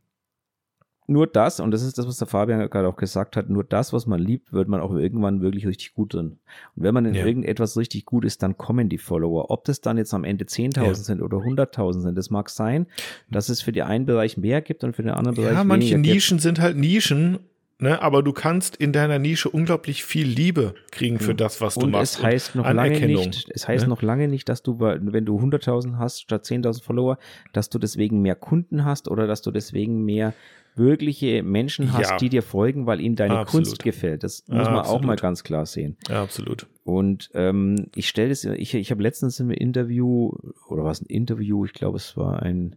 nur 1.08 1.28
das, 1.28 1.60
und 1.60 1.72
das 1.72 1.84
ist 1.84 1.98
das, 1.98 2.08
was 2.08 2.18
der 2.18 2.28
Fabian 2.28 2.68
gerade 2.70 2.88
auch 2.88 2.96
gesagt 2.96 3.36
hat, 3.38 3.50
nur 3.50 3.64
das, 3.64 3.94
was 3.94 4.08
man 4.08 4.20
liebt, 4.20 4.54
wird 4.54 4.68
man 4.68 4.82
auch 4.82 4.94
irgendwann 4.94 5.42
wirklich 5.42 5.68
richtig 5.68 5.94
gut 5.94 6.14
drin. 6.14 6.38
Und 6.76 6.84
wenn 6.84 6.94
man 6.94 7.06
in 7.06 7.14
Ja. 7.16 7.26
irgendetwas 7.26 7.78
richtig 7.78 8.06
gut 8.06 8.26
ist, 8.26 8.42
dann 8.44 8.58
kommen 8.58 8.90
die 8.90 8.98
Follower. 8.98 9.52
Ob 9.52 9.66
das 9.66 9.82
dann 9.82 9.98
jetzt 9.98 10.14
am 10.14 10.24
Ende 10.24 10.46
10.000 10.46 10.84
Ja. 10.88 10.94
sind 10.96 11.22
oder 11.22 11.38
100.000 11.44 12.02
sind, 12.02 12.18
das 12.18 12.30
mag 12.30 12.50
sein, 12.50 12.88
dass 13.30 13.50
es 13.50 13.62
für 13.62 13.72
den 13.72 13.84
einen 13.84 14.06
Bereich 14.06 14.38
mehr 14.38 14.62
gibt 14.62 14.84
und 14.84 14.96
für 14.96 15.04
den 15.04 15.12
anderen 15.12 15.36
Bereich 15.36 15.54
Ja, 15.54 15.64
manche 15.64 15.92
weniger 15.96 16.02
gibt. 16.02 16.14
Nischen 16.16 16.40
sind 16.40 16.60
halt 16.60 16.76
Nischen, 16.78 17.40
ne? 17.80 18.02
aber 18.02 18.24
du 18.24 18.34
kannst 18.34 18.76
in 18.76 18.92
deiner 18.92 19.20
Nische 19.20 19.50
unglaublich 19.50 20.04
viel 20.06 20.26
Liebe 20.28 20.74
kriegen 20.92 21.20
für 21.20 21.36
das, 21.36 21.62
was 21.62 21.76
du 21.76 21.82
Und 21.82 21.92
machst. 21.92 22.16
es 22.18 22.24
heißt 22.24 22.56
noch 22.56 22.72
lange 22.72 23.06
nicht, 23.06 23.48
es 23.54 23.68
heißt 23.68 23.84
ne? 23.86 23.90
noch 23.90 24.02
lange 24.02 24.28
nicht, 24.28 24.50
dass 24.50 24.64
du, 24.64 24.80
wenn 24.80 25.26
du 25.26 25.38
100.000 25.40 25.98
hast 25.98 26.22
statt 26.22 26.46
10.000 26.46 26.82
Follower, 26.84 27.18
dass 27.54 27.70
du 27.70 27.78
deswegen 27.78 28.22
mehr 28.24 28.36
Kunden 28.36 28.86
hast 28.86 29.08
oder 29.08 29.28
dass 29.28 29.42
du 29.44 29.52
deswegen 29.52 30.04
mehr 30.04 30.34
wirkliche 30.78 31.42
Menschen 31.44 31.94
hast, 31.94 32.10
Ja. 32.12 32.18
die 32.18 32.30
dir 32.30 32.42
folgen, 32.44 32.86
weil 32.86 33.00
ihnen 33.02 33.16
deine 33.16 33.40
Absolut. 33.40 33.66
Kunst 33.68 33.84
gefällt. 33.84 34.24
Das 34.24 34.44
muss 34.48 34.66
man 34.68 34.86
auch 34.86 35.02
mal 35.02 35.16
ganz 35.16 35.44
klar 35.44 35.66
sehen. 35.66 35.98
Ja, 36.10 36.22
absolut. 36.24 36.68
Und 36.84 37.30
ähm, 37.34 37.88
ich 37.96 38.08
stelle 38.10 38.32
es, 38.32 38.44
ich, 38.46 38.74
ich 38.76 38.92
habe 38.92 39.02
letztens 39.04 39.40
im 39.40 39.50
Interview, 39.52 40.32
oder 40.70 40.84
was 40.84 41.02
ein 41.02 41.06
Interview, 41.08 41.66
ich 41.66 41.74
glaube, 41.74 41.98
es 41.98 42.16
war 42.18 42.42
ein, 42.44 42.76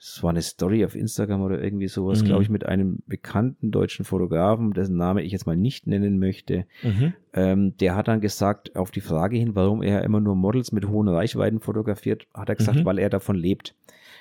es 0.00 0.22
war 0.22 0.30
eine 0.30 0.42
Story 0.42 0.84
auf 0.84 0.94
Instagram 0.94 1.42
oder 1.42 1.60
irgendwie 1.60 1.88
sowas, 1.88 2.22
Mhm. 2.22 2.26
glaube 2.26 2.42
ich, 2.44 2.48
mit 2.50 2.64
einem 2.64 3.00
bekannten 3.08 3.72
deutschen 3.72 4.04
Fotografen, 4.04 4.72
dessen 4.72 4.96
Name 4.96 5.22
ich 5.22 5.32
jetzt 5.32 5.44
mal 5.46 5.56
nicht 5.56 5.88
nennen 5.88 6.20
möchte. 6.20 6.66
Mhm. 6.84 7.14
Ähm, 7.34 7.76
der 7.78 7.96
hat 7.96 8.06
dann 8.06 8.20
gesagt, 8.20 8.76
auf 8.76 8.92
die 8.92 9.00
Frage 9.00 9.36
hin, 9.36 9.56
warum 9.56 9.82
er 9.82 10.04
immer 10.04 10.20
nur 10.20 10.36
Models 10.36 10.70
mit 10.70 10.86
hohen 10.86 11.08
Reichweiten 11.08 11.58
fotografiert, 11.60 12.28
hat 12.32 12.48
er 12.48 12.54
gesagt, 12.54 12.78
Mhm. 12.78 12.84
weil 12.84 12.98
er 13.00 13.10
davon 13.10 13.34
lebt. 13.34 13.74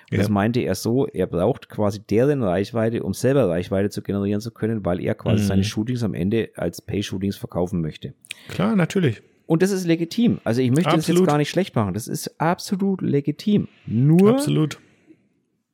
Und 0.09 0.15
Ja. 0.17 0.23
das 0.23 0.29
meinte 0.29 0.61
er 0.61 0.75
so, 0.75 1.05
er 1.07 1.27
braucht 1.27 1.67
quasi 1.69 1.99
deren 1.99 2.41
Reichweite, 2.41 3.03
um 3.03 3.13
selber 3.13 3.49
Reichweite 3.49 3.89
zu 3.89 4.01
generieren 4.01 4.39
zu 4.39 4.51
können, 4.51 4.85
weil 4.85 5.01
er 5.01 5.15
quasi 5.15 5.43
Mhm. 5.43 5.47
seine 5.47 5.63
Shootings 5.65 6.03
am 6.03 6.13
Ende 6.13 6.49
als 6.55 6.81
Pay-Shootings 6.81 7.35
verkaufen 7.35 7.81
möchte. 7.81 8.13
Klar, 8.47 8.75
natürlich. 8.77 9.21
Und 9.47 9.61
das 9.61 9.71
ist 9.71 9.85
legitim. 9.85 10.39
Also 10.43 10.61
ich 10.61 10.69
möchte 10.69 10.85
das 10.91 10.93
Absolut. 10.95 11.21
jetzt 11.21 11.27
gar 11.29 11.38
nicht 11.38 11.49
schlecht 11.49 11.75
machen. 11.75 11.93
Das 11.93 12.07
ist 12.07 12.39
absolut 12.39 13.01
legitim. 13.01 13.67
Nur, 13.85 14.29
Absolut. 14.31 14.79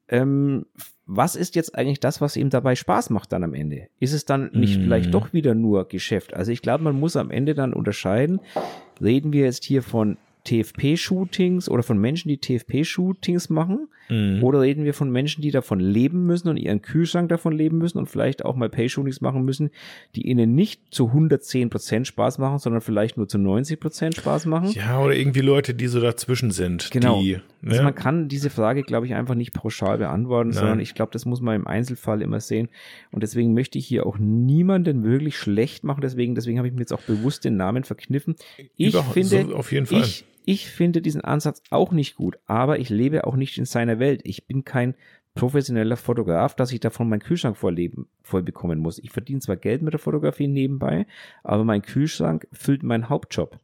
ähm, 0.09 0.65
was 1.05 1.35
ist 1.35 1.55
jetzt 1.55 1.75
eigentlich 1.75 1.99
das, 1.99 2.21
was 2.21 2.37
ihm 2.37 2.49
dabei 2.49 2.75
Spaß 2.75 3.09
macht 3.09 3.31
dann 3.33 3.43
am 3.43 3.53
Ende? 3.53 3.87
Ist 3.99 4.13
es 4.13 4.25
dann 4.25 4.51
nicht 4.53 4.77
Mhm. 4.79 4.83
vielleicht 4.83 5.13
doch 5.13 5.33
wieder 5.33 5.53
nur 5.53 5.87
Geschäft? 5.87 6.33
Also 6.33 6.51
ich 6.51 6.61
glaube, 6.61 6.83
man 6.83 6.99
muss 6.99 7.15
am 7.15 7.29
Ende 7.31 7.53
dann 7.55 7.73
unterscheiden. 7.73 8.39
Reden 9.01 9.33
wir 9.33 9.43
jetzt 9.45 9.63
hier 9.65 9.83
von 9.83 10.17
TFP-Shootings 10.43 11.69
oder 11.69 11.83
von 11.83 11.97
Menschen, 11.97 12.29
die 12.29 12.37
TFP-Shootings 12.37 13.49
machen? 13.49 13.87
Mhm. 14.09 14.43
Oder 14.43 14.61
reden 14.61 14.83
wir 14.83 14.93
von 14.93 15.09
Menschen, 15.11 15.41
die 15.41 15.51
davon 15.51 15.79
leben 15.79 16.25
müssen 16.25 16.49
und 16.49 16.57
ihren 16.57 16.81
Kühlschrank 16.81 17.29
davon 17.29 17.53
leben 17.53 17.77
müssen 17.77 17.97
und 17.97 18.07
vielleicht 18.07 18.43
auch 18.43 18.55
mal 18.55 18.69
Pay-Shootings 18.69 19.21
machen 19.21 19.45
müssen, 19.45 19.69
die 20.15 20.27
ihnen 20.27 20.55
nicht 20.55 20.81
zu 20.91 21.05
110% 21.13 22.03
Spaß 22.05 22.37
machen, 22.37 22.59
sondern 22.59 22.81
vielleicht 22.81 23.15
nur 23.17 23.29
zu 23.29 23.37
90% 23.37 24.17
Spaß 24.17 24.45
machen? 24.47 24.71
Ja, 24.71 24.99
oder 24.99 25.15
irgendwie 25.15 25.39
Leute, 25.39 25.73
die 25.73 25.87
so 25.87 26.01
dazwischen 26.01 26.51
sind. 26.51 26.91
Genau. 26.91 27.21
Die, 27.21 27.37
Also 27.63 27.77
ne? 27.77 27.83
man 27.83 27.95
kann 27.95 28.27
diese 28.27 28.49
Frage, 28.49 28.83
glaube 28.83 29.05
ich, 29.05 29.13
einfach 29.13 29.35
nicht 29.35 29.53
pauschal 29.53 29.97
beantworten, 29.97 30.49
Nein. 30.49 30.59
sondern 30.59 30.79
ich 30.81 30.95
glaube, 30.95 31.13
das 31.13 31.25
muss 31.25 31.39
man 31.39 31.55
im 31.55 31.65
Einzelfall 31.67 32.21
immer 32.21 32.41
sehen. 32.41 32.67
Und 33.11 33.23
deswegen 33.23 33.53
möchte 33.53 33.77
ich 33.77 33.87
hier 33.87 34.05
auch 34.05 34.17
niemanden 34.19 35.03
wirklich 35.03 35.37
schlecht 35.37 35.85
machen. 35.85 36.01
Deswegen, 36.01 36.35
deswegen 36.35 36.57
habe 36.57 36.67
ich 36.67 36.73
mir 36.73 36.81
jetzt 36.81 36.93
auch 36.93 37.01
bewusst 37.01 37.45
den 37.45 37.55
Namen 37.55 37.85
verkniffen. 37.85 38.35
Ich 38.75 38.89
Überhaupt- 38.93 39.13
finde, 39.13 39.45
so 39.49 39.55
auf 39.55 39.71
jeden 39.71 39.85
Fall. 39.85 40.01
Ich, 40.01 40.25
ich 40.45 40.69
finde 40.69 41.01
diesen 41.01 41.21
Ansatz 41.21 41.61
auch 41.69 41.91
nicht 41.91 42.15
gut, 42.15 42.37
aber 42.45 42.79
ich 42.79 42.89
lebe 42.89 43.25
auch 43.25 43.35
nicht 43.35 43.57
in 43.57 43.65
seiner 43.65 43.99
Welt. 43.99 44.21
Ich 44.23 44.45
bin 44.47 44.63
kein 44.63 44.95
professioneller 45.35 45.97
Fotograf, 45.97 46.55
dass 46.55 46.71
ich 46.71 46.79
davon 46.79 47.09
meinen 47.09 47.21
Kühlschrank 47.21 47.57
voll, 47.57 47.73
leben, 47.73 48.07
voll 48.21 48.43
bekommen 48.43 48.79
muss. 48.79 48.99
Ich 48.99 49.11
verdiene 49.11 49.39
zwar 49.39 49.55
Geld 49.55 49.81
mit 49.81 49.93
der 49.93 49.99
Fotografie 49.99 50.47
nebenbei, 50.47 51.07
aber 51.43 51.63
mein 51.63 51.81
Kühlschrank 51.81 52.47
füllt 52.51 52.83
meinen 52.83 53.09
Hauptjob. 53.09 53.59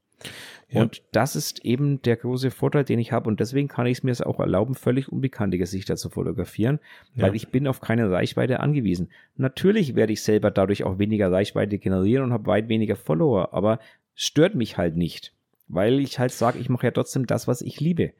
Ja. 0.69 0.81
Und 0.81 1.01
das 1.14 1.35
ist 1.35 1.65
eben 1.65 2.01
der 2.01 2.18
große 2.18 2.51
Vorteil, 2.51 2.84
den 2.84 2.99
ich 2.99 3.11
habe. 3.11 3.27
Und 3.27 3.39
deswegen 3.39 3.68
kann 3.68 3.88
ich 3.88 3.99
es 3.99 4.03
mir 4.03 4.27
auch 4.27 4.39
erlauben, 4.39 4.76
völlig 4.76 5.10
unbekannte 5.11 5.57
Gesichter 5.57 5.95
zu 5.95 6.10
fotografieren, 6.10 6.80
Ja. 7.15 7.23
weil 7.23 7.35
ich 7.35 7.49
bin 7.49 7.68
auf 7.68 7.81
keine 7.81 8.11
Reichweite 8.11 8.60
angewiesen. 8.60 9.10
Natürlich 9.35 9.95
werde 9.95 10.14
ich 10.14 10.22
selber 10.22 10.51
dadurch 10.51 10.84
auch 10.84 10.99
weniger 10.99 11.31
Reichweite 11.31 11.80
generieren 11.80 12.26
und 12.26 12.34
habe 12.34 12.47
weit 12.47 12.69
weniger 12.69 12.95
Follower, 12.95 13.53
aber 13.53 13.80
stört 14.14 14.56
mich 14.56 14.77
halt 14.77 14.95
nicht, 14.97 15.34
weil 15.69 15.99
ich 15.99 16.19
halt 16.19 16.31
sage, 16.31 16.59
ich 16.59 16.67
mache 16.67 16.87
ja 16.87 16.91
trotzdem 16.91 17.25
das, 17.25 17.47
was 17.47 17.61
ich 17.61 17.79
liebe. 17.79 18.11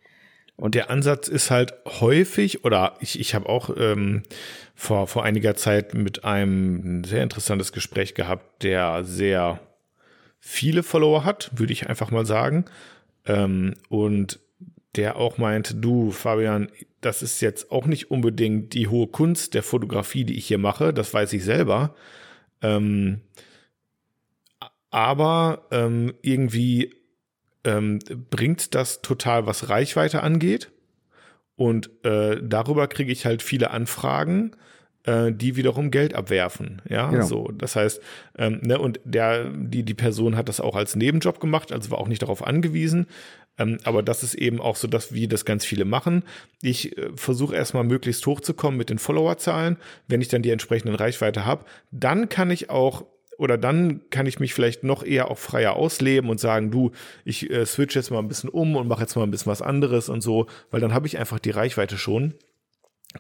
Und 0.56 0.76
der 0.76 0.90
Ansatz 0.90 1.28
ist 1.28 1.52
halt 1.52 1.74
häufig, 1.86 2.66
oder 2.66 2.98
ich, 3.00 3.20
ich 3.20 3.34
habe 3.34 3.48
auch 3.48 3.70
ähm, 3.78 4.24
vor, 4.76 5.08
vor 5.08 5.24
einiger 5.24 5.56
Zeit 5.56 5.94
mit 5.94 6.26
einem 6.26 7.00
ein 7.00 7.04
sehr 7.06 7.24
interessantes 7.24 7.72
Gespräch 7.72 8.14
gehabt, 8.14 8.64
der 8.64 9.04
sehr 9.04 9.60
viele 10.40 10.84
Follower 10.84 11.24
hat, 11.24 11.52
würde 11.56 11.74
ich 11.74 11.88
einfach 11.88 12.12
mal 12.12 12.26
sagen. 12.26 12.66
Ähm, 13.26 13.76
und 13.88 14.40
der 14.96 15.16
auch 15.16 15.38
meinte, 15.38 15.76
du, 15.76 16.12
Fabian, 16.12 16.70
das 17.00 17.22
ist 17.22 17.40
jetzt 17.42 17.72
auch 17.72 17.86
nicht 17.86 18.12
unbedingt 18.12 18.74
die 18.74 18.88
hohe 18.88 19.08
Kunst 19.08 19.54
der 19.54 19.64
Fotografie, 19.64 20.26
die 20.26 20.38
ich 20.38 20.48
hier 20.48 20.58
mache, 20.58 20.94
das 20.94 21.14
weiß 21.14 21.32
ich 21.34 21.44
selber. 21.46 21.96
Ähm, 22.62 23.22
aber 24.90 25.68
ähm, 25.72 26.14
irgendwie 26.22 26.99
ähm, 27.64 28.00
bringt 28.30 28.76
das 28.76 29.02
total, 29.02 29.46
was 29.46 29.70
Reichweite 29.70 30.24
angeht. 30.24 30.72
Und 31.56 31.90
äh, 32.06 32.38
darüber 32.42 32.88
kriege 32.88 33.12
ich 33.12 33.26
halt 33.26 33.42
viele 33.42 33.72
Anfragen, 33.72 34.52
äh, 35.04 35.32
die 35.34 35.58
wiederum 35.58 35.92
Geld 35.92 36.14
abwerfen. 36.14 36.82
Ja, 36.88 37.10
Genau. 37.10 37.26
so. 37.26 37.52
Das 37.52 37.76
heißt, 37.76 38.02
ähm, 38.38 38.60
ne, 38.62 38.80
und 38.80 39.02
der, 39.04 39.50
die, 39.50 39.84
die 39.84 39.94
Person 39.94 40.38
hat 40.38 40.48
das 40.48 40.62
auch 40.62 40.76
als 40.76 40.96
Nebenjob 40.96 41.40
gemacht, 41.40 41.72
also 41.74 41.92
war 41.92 41.98
auch 42.00 42.08
nicht 42.08 42.22
darauf 42.22 42.46
angewiesen. 42.46 43.08
Ähm, 43.58 43.78
aber 43.84 44.04
das 44.04 44.24
ist 44.24 44.36
eben 44.36 44.62
auch 44.62 44.78
so, 44.78 44.88
dass 44.88 45.14
wir 45.14 45.28
das 45.28 45.44
ganz 45.44 45.66
viele 45.66 45.84
machen. 45.84 46.24
Ich 46.62 46.98
äh, 46.98 47.10
versuche 47.16 47.56
erstmal 47.56 47.84
möglichst 47.84 48.26
hochzukommen 48.26 48.78
mit 48.78 48.90
den 48.90 49.00
Followerzahlen. 49.00 49.78
Wenn 50.08 50.22
ich 50.22 50.30
dann 50.30 50.42
die 50.42 50.52
entsprechenden 50.52 50.96
Reichweite 50.96 51.46
habe, 51.46 51.66
dann 51.92 52.30
kann 52.30 52.52
ich 52.52 52.70
auch 52.70 53.06
oder 53.40 53.58
dann 53.58 54.02
kann 54.10 54.26
ich 54.26 54.40
mich 54.40 54.54
vielleicht 54.54 54.84
noch 54.84 55.02
eher 55.02 55.32
auch 55.32 55.38
freier 55.38 55.78
ausleben 55.78 56.30
und 56.30 56.42
sagen, 56.42 56.72
du, 56.72 56.92
ich 57.24 57.50
äh, 57.50 57.66
switch 57.66 57.96
jetzt 57.96 58.12
mal 58.12 58.20
ein 58.20 58.28
bisschen 58.28 58.50
um 58.50 58.76
und 58.76 58.90
mache 58.90 59.02
jetzt 59.02 59.16
mal 59.16 59.24
ein 59.24 59.32
bisschen 59.32 59.52
was 59.52 59.62
anderes 59.62 60.10
und 60.10 60.20
so, 60.20 60.48
weil 60.72 60.82
dann 60.82 60.94
habe 60.94 61.08
ich 61.08 61.18
einfach 61.18 61.40
die 61.40 61.52
Reichweite 61.52 61.98
schon, 61.98 62.34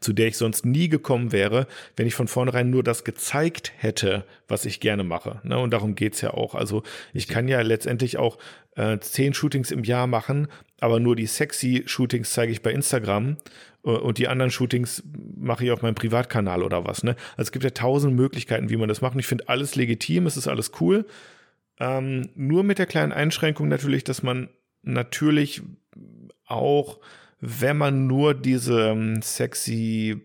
zu 0.02 0.12
der 0.12 0.28
ich 0.28 0.36
sonst 0.36 0.66
nie 0.66 0.90
gekommen 0.90 1.32
wäre, 1.32 1.68
wenn 1.96 2.06
ich 2.06 2.16
von 2.16 2.28
vornherein 2.28 2.70
nur 2.70 2.84
das 2.84 3.06
gezeigt 3.06 3.72
hätte, 3.78 4.26
was 4.50 4.66
ich 4.66 4.82
gerne 4.82 5.06
mache. 5.06 5.40
Ne? 5.44 5.58
Und 5.58 5.72
darum 5.72 5.96
geht's 5.96 6.20
ja 6.20 6.34
auch. 6.34 6.54
Also 6.54 6.84
ich 7.14 7.30
kann 7.30 7.48
ja 7.48 7.62
letztendlich 7.62 8.18
auch 8.18 8.38
äh, 8.76 9.00
zehn 9.00 9.34
Shootings 9.34 9.72
im 9.72 9.86
Jahr 9.86 10.06
machen, 10.06 10.50
aber 10.82 11.00
nur 11.00 11.16
die 11.16 11.28
sexy 11.28 11.84
Shootings 11.86 12.34
zeige 12.34 12.52
ich 12.52 12.62
bei 12.62 12.74
Instagram 12.74 13.38
und 13.82 14.18
die 14.18 14.28
anderen 14.28 14.52
Shootings 14.52 15.04
mache 15.38 15.64
ich 15.66 15.72
auf 15.72 15.82
meinem 15.82 15.96
Privatkanal 15.96 16.64
oder 16.64 16.86
was. 16.86 17.04
Ne? 17.04 17.16
Also 17.32 17.48
es 17.48 17.52
gibt 17.52 17.64
ja 17.64 17.72
tausend 17.72 18.16
Möglichkeiten, 18.16 18.70
wie 18.70 18.78
man 18.78 18.90
das 18.90 19.02
macht. 19.02 19.14
Und 19.14 19.20
ich 19.20 19.28
finde 19.28 19.48
alles 19.48 19.76
legitim, 19.76 20.26
es 20.26 20.38
ist 20.38 20.48
alles 20.48 20.72
cool. 20.82 21.06
Ähm, 21.80 22.30
nur 22.36 22.64
mit 22.64 22.78
der 22.78 22.88
kleinen 22.88 23.14
Einschränkung 23.14 23.70
natürlich, 23.70 24.04
dass 24.04 24.22
man 24.22 24.50
natürlich 24.84 25.62
auch, 26.46 27.00
wenn 27.40 27.78
man 27.78 28.08
nur 28.08 28.34
diese 28.34 28.90
ähm, 28.90 29.22
sexy 29.22 30.22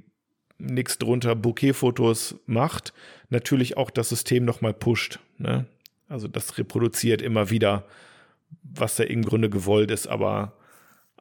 nix 0.59 0.99
drunter 0.99 1.37
Bouquet-Fotos 1.37 2.37
macht, 2.47 2.93
natürlich 3.29 3.77
auch 3.77 3.91
das 3.91 4.09
System 4.09 4.45
nochmal 4.45 4.75
pusht. 4.75 5.21
Ne? 5.39 5.67
Also 6.09 6.27
das 6.29 6.59
reproduziert 6.59 7.23
immer 7.23 7.51
wieder, 7.51 7.85
was 8.63 8.97
da 8.97 9.05
im 9.05 9.23
Grunde 9.25 9.51
gewollt 9.51 9.91
ist, 9.91 10.07
aber 10.07 10.55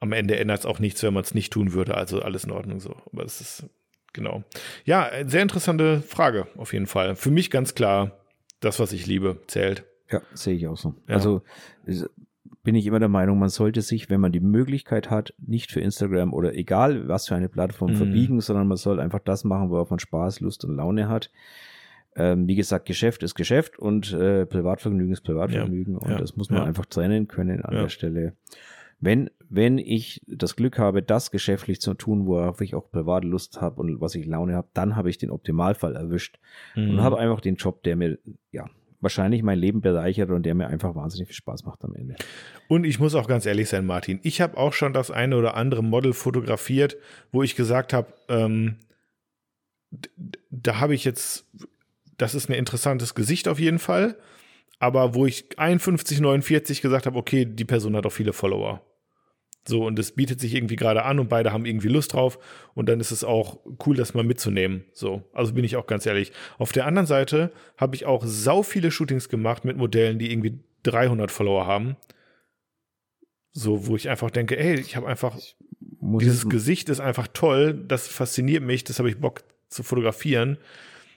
am 0.04 0.12
Ende 0.12 0.36
ändert 0.38 0.60
es 0.60 0.66
auch 0.66 0.78
nichts, 0.78 1.02
wenn 1.02 1.14
man 1.14 1.24
es 1.24 1.34
nicht 1.34 1.52
tun 1.52 1.72
würde. 1.72 1.96
Also 1.96 2.20
alles 2.22 2.44
in 2.44 2.50
Ordnung 2.52 2.78
so. 2.80 2.94
Aber 3.12 3.24
es 3.24 3.40
ist 3.40 3.64
genau. 4.12 4.44
Ja, 4.84 5.08
äh, 5.08 5.28
sehr 5.28 5.42
interessante 5.42 6.00
Frage 6.02 6.46
auf 6.56 6.72
jeden 6.72 6.86
Fall. 6.86 7.16
Für 7.16 7.30
mich 7.30 7.50
ganz 7.50 7.74
klar, 7.74 8.12
das, 8.60 8.78
was 8.78 8.92
ich 8.92 9.06
liebe, 9.06 9.38
zählt. 9.46 9.84
Ja, 10.10 10.20
sehe 10.34 10.54
ich 10.54 10.66
auch 10.68 10.76
so. 10.76 10.94
Ja. 11.08 11.14
Also 11.14 11.42
bin 12.62 12.74
ich 12.74 12.86
immer 12.86 12.98
der 13.00 13.08
Meinung, 13.08 13.38
man 13.38 13.48
sollte 13.50 13.82
sich, 13.82 14.08
wenn 14.10 14.20
man 14.20 14.32
die 14.32 14.40
Möglichkeit 14.40 15.10
hat, 15.10 15.34
nicht 15.38 15.70
für 15.70 15.80
Instagram 15.80 16.32
oder 16.32 16.54
egal 16.54 17.08
was 17.08 17.28
für 17.28 17.34
eine 17.34 17.48
Plattform 17.48 17.92
Mhm. 17.92 17.96
verbiegen, 17.96 18.40
sondern 18.40 18.68
man 18.68 18.76
soll 18.76 19.00
einfach 19.00 19.20
das 19.20 19.44
machen, 19.44 19.70
worauf 19.70 19.90
man 19.90 19.98
Spaß, 19.98 20.40
Lust 20.40 20.64
und 20.64 20.76
Laune 20.76 21.08
hat. 21.08 21.30
Ähm, 22.16 22.46
wie 22.46 22.54
gesagt, 22.54 22.86
Geschäft 22.86 23.22
ist 23.22 23.34
Geschäft 23.34 23.78
und 23.78 24.12
äh, 24.12 24.46
Privatvergnügen 24.46 25.12
ist 25.12 25.22
Privatvergnügen 25.22 25.94
Ja, 25.94 25.98
und 26.00 26.10
ja, 26.12 26.18
das 26.18 26.36
muss 26.36 26.48
man 26.48 26.62
einfach 26.62 26.86
trennen 26.86 27.26
können 27.28 27.62
an 27.62 27.74
der 27.74 27.88
Stelle. 27.88 28.34
Wenn, 29.00 29.30
wenn 29.54 29.78
ich 29.78 30.20
das 30.26 30.56
Glück 30.56 30.78
habe, 30.78 31.02
das 31.02 31.30
geschäftlich 31.30 31.80
zu 31.80 31.94
tun, 31.94 32.26
worauf 32.26 32.60
ich 32.60 32.74
auch 32.74 32.90
privat 32.90 33.24
Lust 33.24 33.60
habe 33.60 33.80
und 33.80 34.00
was 34.00 34.14
ich 34.14 34.26
Laune 34.26 34.54
habe, 34.54 34.68
dann 34.74 34.96
habe 34.96 35.10
ich 35.10 35.18
den 35.18 35.30
Optimalfall 35.30 35.94
erwischt 35.94 36.38
mhm. 36.74 36.90
und 36.90 37.02
habe 37.02 37.18
einfach 37.18 37.40
den 37.40 37.54
Job, 37.54 37.82
der 37.84 37.94
mir, 37.96 38.18
ja, 38.50 38.66
wahrscheinlich 39.00 39.42
mein 39.42 39.58
Leben 39.58 39.80
bereichert 39.80 40.30
und 40.30 40.44
der 40.44 40.54
mir 40.54 40.66
einfach 40.66 40.96
wahnsinnig 40.96 41.28
viel 41.28 41.36
Spaß 41.36 41.64
macht 41.64 41.84
am 41.84 41.94
Ende. 41.94 42.16
Und 42.68 42.84
ich 42.84 42.98
muss 42.98 43.14
auch 43.14 43.28
ganz 43.28 43.46
ehrlich 43.46 43.68
sein, 43.68 43.86
Martin, 43.86 44.18
ich 44.22 44.40
habe 44.40 44.56
auch 44.56 44.72
schon 44.72 44.92
das 44.92 45.10
eine 45.10 45.36
oder 45.36 45.56
andere 45.56 45.84
Model 45.84 46.14
fotografiert, 46.14 46.96
wo 47.30 47.42
ich 47.42 47.54
gesagt 47.54 47.92
habe, 47.92 48.12
ähm, 48.28 48.78
da 50.50 50.80
habe 50.80 50.94
ich 50.94 51.04
jetzt, 51.04 51.46
das 52.16 52.34
ist 52.34 52.48
ein 52.48 52.54
interessantes 52.54 53.14
Gesicht 53.14 53.46
auf 53.46 53.60
jeden 53.60 53.78
Fall, 53.78 54.16
aber 54.80 55.14
wo 55.14 55.26
ich 55.26 55.58
51, 55.58 56.20
49 56.20 56.80
gesagt 56.80 57.06
habe, 57.06 57.18
okay, 57.18 57.44
die 57.44 57.64
Person 57.64 57.94
hat 57.94 58.06
auch 58.06 58.10
viele 58.10 58.32
Follower. 58.32 58.80
So, 59.66 59.86
und 59.86 59.98
es 59.98 60.12
bietet 60.12 60.40
sich 60.40 60.54
irgendwie 60.54 60.76
gerade 60.76 61.04
an 61.04 61.18
und 61.18 61.28
beide 61.28 61.52
haben 61.52 61.64
irgendwie 61.64 61.88
Lust 61.88 62.12
drauf 62.12 62.38
und 62.74 62.86
dann 62.88 63.00
ist 63.00 63.10
es 63.12 63.24
auch 63.24 63.60
cool, 63.86 63.96
das 63.96 64.12
mal 64.12 64.24
mitzunehmen. 64.24 64.84
So, 64.92 65.22
also 65.32 65.54
bin 65.54 65.64
ich 65.64 65.76
auch 65.76 65.86
ganz 65.86 66.04
ehrlich. 66.04 66.32
Auf 66.58 66.72
der 66.72 66.86
anderen 66.86 67.06
Seite 67.06 67.50
habe 67.78 67.96
ich 67.96 68.04
auch 68.04 68.22
sau 68.26 68.62
viele 68.62 68.90
Shootings 68.90 69.30
gemacht 69.30 69.64
mit 69.64 69.78
Modellen, 69.78 70.18
die 70.18 70.30
irgendwie 70.30 70.58
300 70.82 71.30
Follower 71.30 71.66
haben. 71.66 71.96
So, 73.52 73.86
wo 73.86 73.96
ich 73.96 74.10
einfach 74.10 74.30
denke, 74.30 74.58
ey, 74.58 74.78
ich 74.78 74.96
habe 74.96 75.06
einfach, 75.06 75.38
dieses 75.80 76.48
Gesicht 76.48 76.90
ist 76.90 77.00
einfach 77.00 77.28
toll, 77.32 77.72
das 77.88 78.06
fasziniert 78.06 78.62
mich, 78.62 78.84
das 78.84 78.98
habe 78.98 79.08
ich 79.08 79.18
Bock 79.18 79.44
zu 79.68 79.82
fotografieren. 79.82 80.58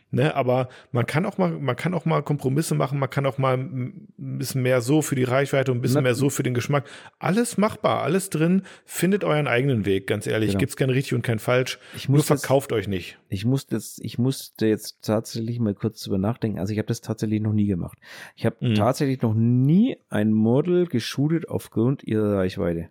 Ne, 0.10 0.34
aber 0.36 0.70
man 0.94 1.06
kann 1.06 1.26
auch 1.26 1.38
mal, 1.38 1.52
man 1.52 1.76
kann 1.76 1.94
auch 1.94 2.06
mal 2.06 2.24
Kompromisse 2.24 2.76
machen, 2.76 2.98
man 2.98 3.10
kann 3.10 3.26
auch 3.26 3.38
mal 3.38 3.58
ein 3.58 4.08
bisschen 4.16 4.62
mehr 4.62 4.80
so 4.80 5.02
für 5.02 5.16
die 5.16 5.26
Reichweite 5.26 5.70
und 5.74 5.80
ein 5.80 5.82
bisschen 5.82 6.04
mehr 6.04 6.16
so 6.16 6.30
für 6.30 6.44
den 6.44 6.54
Geschmack. 6.54 6.90
Alles 7.20 7.58
machbar, 7.58 8.04
alles 8.04 8.30
drin. 8.30 8.62
Findet 8.86 9.26
euren 9.26 9.48
eigenen 9.48 9.86
Weg, 9.86 10.08
ganz 10.08 10.26
ehrlich. 10.26 10.52
Genau. 10.52 10.60
Gibt's 10.60 10.78
kein 10.78 10.90
richtig 10.90 11.14
und 11.14 11.24
kein 11.24 11.40
falsch. 11.40 11.78
Ich 11.94 12.08
muss 12.08 12.20
Nur 12.20 12.38
verkauft 12.38 12.72
das, 12.72 12.78
euch 12.78 12.88
nicht. 12.88 13.20
Ich 13.28 13.44
musste 13.44 13.76
jetzt, 13.76 14.00
ich 14.02 14.18
musste 14.18 14.68
jetzt 14.68 15.02
tatsächlich 15.02 15.60
mal 15.60 15.74
kurz 15.74 16.02
drüber 16.04 16.18
nachdenken. 16.18 16.58
Also 16.58 16.72
ich 16.72 16.80
habe 16.80 16.88
das 16.88 17.02
tatsächlich 17.02 17.42
noch 17.42 17.54
nie 17.54 17.68
gemacht. 17.68 17.98
Ich 18.38 18.46
habe 18.46 18.56
mhm. 18.62 18.76
tatsächlich 18.76 19.22
noch 19.22 19.34
nie 19.34 19.98
ein 20.08 20.32
Model 20.32 20.88
geshootet 20.88 21.50
aufgrund 21.50 22.04
ihrer 22.04 22.38
Reichweite. 22.38 22.88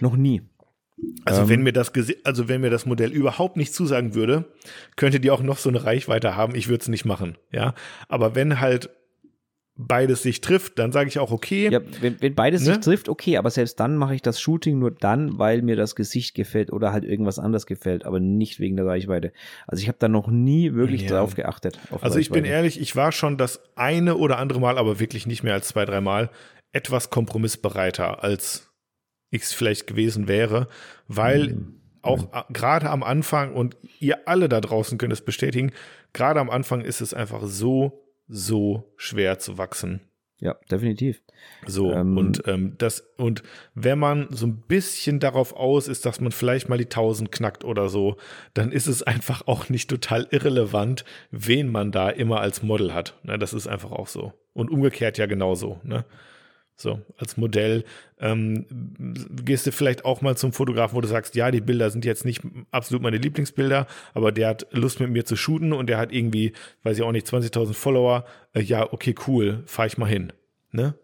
Noch 0.00 0.16
nie. 0.16 0.40
Also 1.24 1.42
ähm, 1.42 1.48
wenn 1.48 1.62
mir 1.62 1.72
das 1.72 1.92
also 2.24 2.48
wenn 2.48 2.60
mir 2.60 2.70
das 2.70 2.86
Modell 2.86 3.12
überhaupt 3.12 3.56
nicht 3.56 3.74
zusagen 3.74 4.14
würde, 4.14 4.46
könnte 4.96 5.20
die 5.20 5.30
auch 5.30 5.42
noch 5.42 5.58
so 5.58 5.68
eine 5.68 5.84
Reichweite 5.84 6.36
haben. 6.36 6.54
Ich 6.54 6.68
würde 6.68 6.82
es 6.82 6.88
nicht 6.88 7.04
machen, 7.04 7.36
ja. 7.52 7.74
Aber 8.08 8.34
wenn 8.34 8.60
halt 8.60 8.90
beides 9.78 10.22
sich 10.22 10.40
trifft, 10.40 10.78
dann 10.78 10.90
sage 10.90 11.08
ich 11.08 11.20
auch 11.20 11.30
okay. 11.30 11.70
Ja, 11.70 11.80
wenn, 12.00 12.20
wenn 12.20 12.34
beides 12.34 12.62
ne? 12.66 12.74
sich 12.74 12.80
trifft, 12.80 13.08
okay, 13.08 13.36
aber 13.36 13.48
selbst 13.50 13.78
dann 13.78 13.96
mache 13.96 14.14
ich 14.14 14.22
das 14.22 14.40
Shooting 14.40 14.78
nur 14.78 14.90
dann, 14.90 15.38
weil 15.38 15.62
mir 15.62 15.76
das 15.76 15.94
Gesicht 15.94 16.34
gefällt 16.34 16.72
oder 16.72 16.92
halt 16.92 17.04
irgendwas 17.04 17.38
anderes 17.38 17.64
gefällt, 17.64 18.04
aber 18.04 18.18
nicht 18.18 18.58
wegen 18.58 18.76
der 18.76 18.86
Reichweite. 18.86 19.32
Also 19.68 19.80
ich 19.80 19.88
habe 19.88 19.98
da 20.00 20.08
noch 20.08 20.26
nie 20.26 20.74
wirklich 20.74 21.02
ja. 21.02 21.10
drauf 21.10 21.36
geachtet. 21.36 21.78
also 22.00 22.18
ich 22.18 22.30
bin 22.30 22.44
ehrlich, 22.44 22.80
ich 22.80 22.96
war 22.96 23.12
schon 23.12 23.38
das 23.38 23.60
eine 23.76 24.16
oder 24.16 24.38
andere 24.38 24.60
Mal, 24.60 24.78
aber 24.78 24.98
wirklich 24.98 25.26
nicht 25.26 25.44
mehr 25.44 25.54
als 25.54 25.68
zwei, 25.68 25.84
drei 25.84 26.00
Mal, 26.00 26.30
etwas 26.72 27.10
kompromissbereiter 27.10 28.22
als 28.22 28.67
ich 29.30 29.42
es 29.42 29.52
vielleicht 29.52 29.86
gewesen 29.86 30.28
wäre, 30.28 30.68
weil 31.06 31.54
mhm. 31.54 31.80
auch 32.02 32.46
gerade 32.50 32.90
am 32.90 33.02
Anfang, 33.02 33.54
und 33.54 33.76
ihr 34.00 34.28
alle 34.28 34.48
da 34.48 34.60
draußen 34.60 34.98
könnt 34.98 35.12
es 35.12 35.24
bestätigen, 35.24 35.72
gerade 36.12 36.40
am 36.40 36.50
Anfang 36.50 36.80
ist 36.80 37.00
es 37.00 37.14
einfach 37.14 37.42
so, 37.44 38.04
so 38.28 38.92
schwer 38.96 39.38
zu 39.38 39.58
wachsen. 39.58 40.00
Ja, 40.40 40.56
definitiv. 40.70 41.20
So, 41.66 41.92
ähm, 41.92 42.16
und 42.16 42.42
ähm, 42.46 42.74
das, 42.78 43.00
und 43.16 43.42
wenn 43.74 43.98
man 43.98 44.28
so 44.30 44.46
ein 44.46 44.62
bisschen 44.68 45.18
darauf 45.18 45.52
aus 45.54 45.88
ist, 45.88 46.06
dass 46.06 46.20
man 46.20 46.30
vielleicht 46.30 46.68
mal 46.68 46.78
die 46.78 46.84
1000 46.84 47.32
knackt 47.32 47.64
oder 47.64 47.88
so, 47.88 48.16
dann 48.54 48.70
ist 48.70 48.86
es 48.86 49.02
einfach 49.02 49.46
auch 49.48 49.68
nicht 49.68 49.90
total 49.90 50.28
irrelevant, 50.30 51.04
wen 51.32 51.68
man 51.68 51.90
da 51.90 52.08
immer 52.08 52.40
als 52.40 52.62
Model 52.62 52.94
hat. 52.94 53.18
Ne, 53.24 53.36
das 53.36 53.52
ist 53.52 53.66
einfach 53.66 53.90
auch 53.90 54.06
so. 54.06 54.32
Und 54.52 54.70
umgekehrt 54.70 55.18
ja 55.18 55.26
genauso. 55.26 55.80
Ne? 55.82 56.04
So, 56.80 57.00
als 57.16 57.36
Modell 57.36 57.84
ähm, 58.20 58.64
gehst 59.44 59.66
du 59.66 59.72
vielleicht 59.72 60.04
auch 60.04 60.20
mal 60.20 60.36
zum 60.36 60.52
Fotografen, 60.52 60.94
wo 60.96 61.00
du 61.00 61.08
sagst, 61.08 61.34
ja, 61.34 61.50
die 61.50 61.60
Bilder 61.60 61.90
sind 61.90 62.04
jetzt 62.04 62.24
nicht 62.24 62.40
absolut 62.70 63.02
meine 63.02 63.16
Lieblingsbilder, 63.16 63.88
aber 64.14 64.30
der 64.30 64.46
hat 64.46 64.68
Lust 64.70 65.00
mit 65.00 65.10
mir 65.10 65.24
zu 65.24 65.34
shooten 65.34 65.72
und 65.72 65.88
der 65.88 65.98
hat 65.98 66.12
irgendwie, 66.12 66.52
weiß 66.84 66.96
ich 66.96 67.02
auch 67.02 67.10
nicht, 67.10 67.26
20.000 67.26 67.74
Follower. 67.74 68.24
Äh, 68.54 68.60
ja, 68.60 68.92
okay, 68.92 69.12
cool, 69.26 69.64
fahr 69.66 69.86
ich 69.86 69.98
mal 69.98 70.06
hin. 70.06 70.32
Ne? 70.70 70.94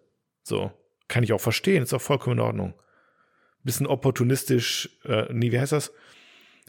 So, 0.44 0.70
kann 1.08 1.24
ich 1.24 1.32
auch 1.32 1.40
verstehen, 1.40 1.82
ist 1.82 1.92
auch 1.92 2.00
vollkommen 2.00 2.38
in 2.38 2.44
Ordnung. 2.44 2.74
Bisschen 3.64 3.88
opportunistisch, 3.88 4.90
äh, 5.04 5.26
nee, 5.32 5.50
wie 5.50 5.58
heißt 5.58 5.72
das? 5.72 5.92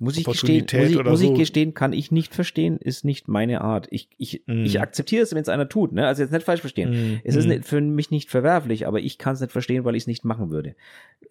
Muss 0.02 0.18
ich, 0.18 0.26
gestehen, 0.26 0.66
muss, 0.74 0.90
ich, 0.90 1.04
muss 1.04 1.20
so. 1.22 1.32
ich 1.32 1.40
gestehen, 1.40 1.74
kann 1.74 1.94
ich 1.94 2.12
nicht 2.12 2.36
verstehen, 2.36 2.78
ist 2.78 3.06
nicht 3.06 3.30
meine 3.30 3.62
Art. 3.62 3.88
Ich, 3.92 4.10
ich, 4.18 4.44
mm. 4.46 4.66
ich 4.66 4.82
akzeptiere 4.82 5.24
es, 5.24 5.34
wenn 5.34 5.42
es 5.42 5.48
einer 5.48 5.70
tut. 5.70 5.94
Ne? 5.94 6.06
Also 6.06 6.22
jetzt 6.22 6.32
nicht 6.32 6.44
falsch 6.44 6.60
verstehen. 6.60 6.92
Mm. 6.92 7.20
Es 7.24 7.36
ist 7.38 7.46
mm. 7.46 7.50
nicht, 7.50 7.66
für 7.66 7.80
mich 7.80 8.12
nicht 8.12 8.30
verwerflich, 8.30 8.88
aber 8.88 9.00
ich 9.00 9.18
kann 9.18 9.36
es 9.36 9.40
nicht 9.40 9.54
verstehen, 9.54 9.86
weil 9.86 9.96
ich 9.96 10.04
es 10.04 10.08
nicht 10.08 10.26
machen 10.26 10.50
würde. 10.50 10.76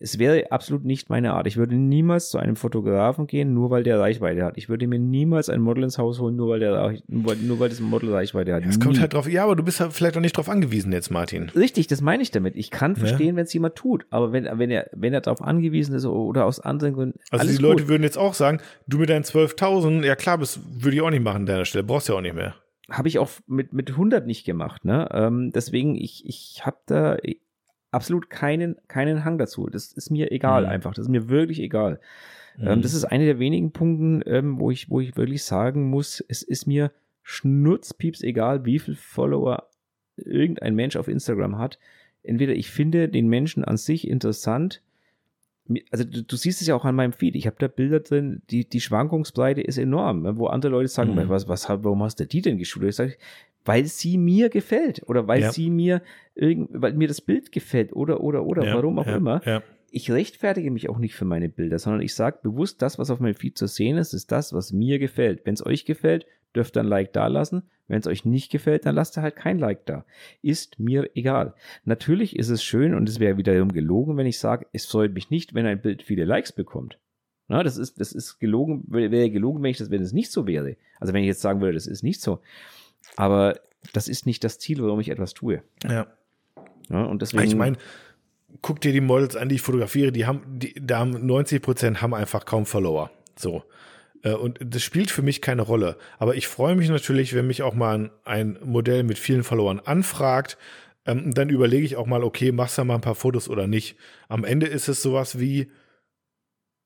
Es 0.01 0.19
wäre 0.19 0.51
absolut 0.51 0.85
nicht 0.87 1.11
meine 1.11 1.35
Art. 1.35 1.47
Ich 1.47 1.59
würde 1.59 1.75
niemals 1.75 2.31
zu 2.31 2.39
einem 2.39 2.57
Fotografen 2.57 3.27
gehen, 3.27 3.53
nur 3.53 3.71
weil 3.71 3.83
der 3.83 4.01
Reichweite 4.01 4.45
hat. 4.45 4.57
Ich 4.57 4.71
würde 4.71 4.87
mir 4.87 4.99
niemals 4.99 5.51
ein 5.51 5.61
Model 5.61 5.85
ins 5.85 5.99
Haus 5.99 6.19
holen, 6.19 6.37
nur 6.37 6.49
weil, 6.49 6.61
der, 6.61 6.97
nur, 7.07 7.35
nur 7.37 7.61
weil 7.61 7.69
das 7.69 7.81
Model 7.81 8.13
Reichweite 8.13 8.55
hat. 8.55 8.65
Es 8.65 8.81
kommt 8.81 8.99
halt 8.99 9.13
drauf, 9.13 9.29
ja, 9.29 9.45
aber 9.45 9.57
du 9.57 9.63
bist 9.63 9.81
halt 9.81 9.93
vielleicht 9.93 10.17
auch 10.17 10.23
nicht 10.23 10.39
drauf 10.39 10.49
angewiesen 10.49 10.91
jetzt, 10.91 11.11
Martin. 11.11 11.51
Richtig, 11.51 11.87
das 11.87 12.01
meine 12.01 12.23
ich 12.23 12.31
damit. 12.31 12.57
Ich 12.57 12.71
kann 12.71 12.97
verstehen, 12.97 13.29
ja. 13.29 13.37
wenn 13.37 13.45
es 13.45 13.53
jemand 13.53 13.77
tut, 13.77 14.07
aber 14.09 14.33
wenn, 14.33 14.49
wenn 14.55 14.71
er, 14.71 14.89
wenn 14.93 15.13
er 15.13 15.21
darauf 15.21 15.43
angewiesen 15.43 15.95
ist 15.95 16.07
oder 16.07 16.47
aus 16.47 16.61
anderen 16.61 16.95
Gründen. 16.95 17.19
Also 17.31 17.47
die 17.47 17.63
Leute 17.63 17.83
gut. 17.83 17.91
würden 17.91 18.05
jetzt 18.05 18.17
auch 18.17 18.33
sagen, 18.33 18.54
du 18.87 18.99
mit 18.99 19.11
deinen 19.11 19.25
12.000, 19.25 20.05
ja 20.05 20.17
klar, 20.17 20.39
das 20.39 20.61
würde 20.83 20.97
ich 20.97 21.03
auch 21.03 21.11
nicht 21.11 21.23
machen 21.23 21.43
an 21.43 21.47
deiner 21.47 21.65
Stelle. 21.65 21.85
Brauchst 21.85 22.09
du 22.09 22.13
ja 22.13 22.19
auch 22.19 22.23
nicht 22.23 22.35
mehr. 22.35 22.55
Habe 22.91 23.09
ich 23.09 23.19
auch 23.19 23.31
mit, 23.47 23.73
mit 23.73 23.91
100 23.91 24.27
nicht 24.27 24.45
gemacht. 24.45 24.85
Ne? 24.85 25.09
Ähm, 25.13 25.53
deswegen, 25.53 25.95
ich, 25.95 26.27
ich 26.27 26.67
habe 26.67 26.77
da 26.87 27.17
absolut 27.91 28.29
keinen, 28.29 28.77
keinen 28.89 29.25
Hang 29.25 29.39
dazu. 29.39 29.69
Das 29.69 29.93
ist 29.93 30.11
mir 30.11 30.33
egal 30.33 30.65
mhm. 30.65 30.69
einfach. 30.69 30.95
Das 30.95 31.07
ist 31.07 31.11
mir 31.11 31.29
wirklich 31.29 31.61
egal. 31.61 32.01
Ähm, 32.59 32.65
mhm. 32.65 32.71
Ähm, 32.71 32.83
das 32.83 32.95
ist 32.95 33.05
einer 33.05 33.25
der 33.25 33.39
wenigen 33.39 33.73
Punkte, 33.73 34.29
ähm, 34.31 34.59
wo, 34.59 34.71
ich, 34.71 34.91
wo 34.91 35.01
ich 35.01 35.17
wirklich 35.17 35.45
sagen 35.45 35.89
muss, 35.89 36.23
es 36.29 36.43
ist 36.43 36.67
mir 36.67 36.93
schnurzpieps 37.23 38.23
egal, 38.23 38.65
wie 38.67 38.79
viel 38.79 38.97
Follower 38.97 39.69
irgendein 40.17 40.75
Mensch 40.75 40.97
auf 40.97 41.09
Instagram 41.09 41.59
hat. 41.59 41.79
Entweder 42.23 42.55
ich 42.55 42.71
finde 42.71 43.09
den 43.09 43.29
Menschen 43.29 43.65
an 43.65 43.77
sich 43.77 44.09
interessant, 44.09 44.83
also 45.91 46.05
du, 46.05 46.23
du, 46.23 46.37
siehst 46.37 46.61
es 46.61 46.67
ja 46.67 46.75
auch 46.75 46.85
an 46.85 46.95
meinem 46.95 47.13
Feed. 47.13 47.37
Ich 47.37 47.47
habe 47.47 47.57
da 47.59 47.69
Bilder 47.69 48.01
drin, 48.01 48.43
die, 48.51 48.69
die 48.69 48.81
Schwankungsbreite 48.81 49.63
ist 49.63 49.79
enorm, 49.79 50.37
wo 50.37 50.47
andere 50.47 50.73
Leute 50.73 50.89
sagen, 50.89 51.15
mhm. 51.15 51.29
was, 51.29 51.49
was, 51.49 51.69
warum 51.69 52.03
hast 52.03 52.21
du 52.21 52.27
die 52.27 52.43
denn 52.43 52.59
geschult? 52.59 52.89
Ich 52.89 52.97
sage, 52.97 53.17
weil 53.65 53.87
sie 53.87 54.19
mir 54.19 54.51
gefällt 54.51 55.03
oder 55.07 55.27
weil 55.27 55.41
ja. 55.41 55.53
sie 55.53 55.71
mir 55.71 56.03
irgend, 56.35 56.69
weil 56.73 56.93
mir 56.93 57.09
das 57.09 57.23
Bild 57.23 57.51
gefällt 57.51 57.95
oder 57.95 58.21
oder 58.21 58.45
oder 58.45 58.67
ja, 58.67 58.75
warum 58.75 58.99
auch 58.99 59.07
ja, 59.07 59.17
immer. 59.17 59.63
Ich 59.91 60.11
rechtfertige 60.11 60.71
mich 60.71 60.89
auch 60.91 60.99
nicht 60.99 61.15
für 61.15 61.25
meine 61.25 61.49
Bilder, 61.49 61.79
sondern 61.79 62.03
ich 62.03 62.15
sage 62.15 62.41
bewusst, 62.43 62.83
das, 62.83 62.99
was 62.99 63.11
auf 63.11 63.21
meinem 63.21 63.37
Feed 63.37 63.57
zu 63.57 63.67
sehen 63.67 63.97
ist, 63.97 64.13
ist 64.13 64.33
das, 64.33 64.53
was 64.53 64.73
mir 64.73 64.99
gefällt. 64.99 65.47
Wenn 65.47 65.55
es 65.55 65.65
euch 65.65 65.85
gefällt, 65.85 66.27
dürft 66.55 66.77
ihr 66.77 66.81
ein 66.81 66.87
Like 66.87 67.13
da 67.13 67.27
lassen. 67.27 67.63
Wenn 67.87 68.01
es 68.01 68.07
euch 68.07 68.25
nicht 68.25 68.51
gefällt, 68.51 68.87
dann 68.87 68.95
lasst 68.95 69.19
ihr 69.19 69.23
halt 69.23 69.37
kein 69.37 69.59
Like 69.59 69.85
da. 69.85 70.07
Ist 70.41 70.81
mir 70.81 71.11
egal. 71.15 71.55
Natürlich 71.85 72.37
ist 72.37 72.49
es 72.49 72.65
schön 72.65 72.95
und 72.95 73.09
es 73.09 73.21
wäre 73.21 73.37
wiederum 73.37 73.73
gelogen, 73.73 74.17
wenn 74.17 74.27
ich 74.27 74.39
sage, 74.39 74.67
es 74.73 74.87
freut 74.87 75.13
mich 75.13 75.31
nicht, 75.31 75.55
wenn 75.55 75.67
ein 75.67 75.83
Bild 75.83 76.03
viele 76.03 76.25
Likes 76.25 76.53
bekommt. 76.53 76.99
Na, 77.47 77.63
das 77.63 77.77
ist, 77.77 78.01
das 78.01 78.13
ist 78.13 78.39
gelogen, 78.39 78.85
wäre 78.89 79.31
gelogen, 79.31 79.63
wenn 79.63 79.71
ich 79.71 79.77
das, 79.77 79.91
wenn 79.91 80.01
es 80.01 80.13
nicht 80.13 80.33
so 80.33 80.47
wäre. 80.47 80.77
Also 80.99 81.13
wenn 81.13 81.23
ich 81.23 81.29
jetzt 81.29 81.43
sagen 81.43 81.61
würde, 81.61 81.75
das 81.75 81.87
ist 81.87 82.03
nicht 82.03 82.23
so. 82.23 82.41
Aber 83.17 83.61
das 83.93 84.09
ist 84.09 84.25
nicht 84.25 84.45
das 84.45 84.59
Ziel, 84.59 84.83
warum 84.83 85.01
ich 85.01 85.11
etwas 85.11 85.35
tue. 85.35 85.63
Ja. 85.87 86.07
ja 86.89 87.05
und 87.05 87.21
deswegen. 87.21 87.45
Ich 87.45 87.55
meine, 87.55 87.77
guck 88.63 88.81
dir 88.81 88.93
die 88.93 89.03
Models 89.03 89.37
an, 89.37 89.51
die 89.51 89.57
ich 89.57 89.63
fotografiere, 89.63 90.11
die 90.11 90.25
haben, 90.25 90.41
die, 90.59 90.75
da 90.81 91.01
haben 91.01 91.27
90 91.27 91.61
Prozent 91.61 92.03
haben 92.03 92.15
einfach 92.15 92.47
kaum 92.47 92.65
Follower. 92.65 93.11
So. 93.37 93.63
Äh, 94.25 94.33
und 94.33 94.59
das 94.61 94.83
spielt 94.83 95.11
für 95.11 95.23
mich 95.23 95.41
keine 95.41 95.63
Rolle. 95.63 95.97
Aber 96.19 96.35
ich 96.35 96.49
freue 96.49 96.75
mich 96.75 96.89
natürlich, 96.89 97.35
wenn 97.35 97.47
mich 97.47 97.63
auch 97.63 97.75
mal 97.75 98.11
ein 98.25 98.59
Modell 98.65 99.05
mit 99.05 99.19
vielen 99.19 99.45
Followern 99.45 99.79
anfragt. 99.79 100.59
Ähm, 101.07 101.33
dann 101.33 101.51
überlege 101.51 101.85
ich 101.85 101.97
auch 101.97 102.07
mal, 102.07 102.25
okay, 102.25 102.51
machst 102.51 102.79
du 102.79 102.85
mal 102.85 102.97
ein 102.97 103.01
paar 103.01 103.15
Fotos 103.15 103.49
oder 103.49 103.67
nicht. 103.67 103.97
Am 104.29 104.43
Ende 104.45 104.67
ist 104.67 104.89
es 104.89 105.03
sowas 105.03 105.39
wie 105.39 105.71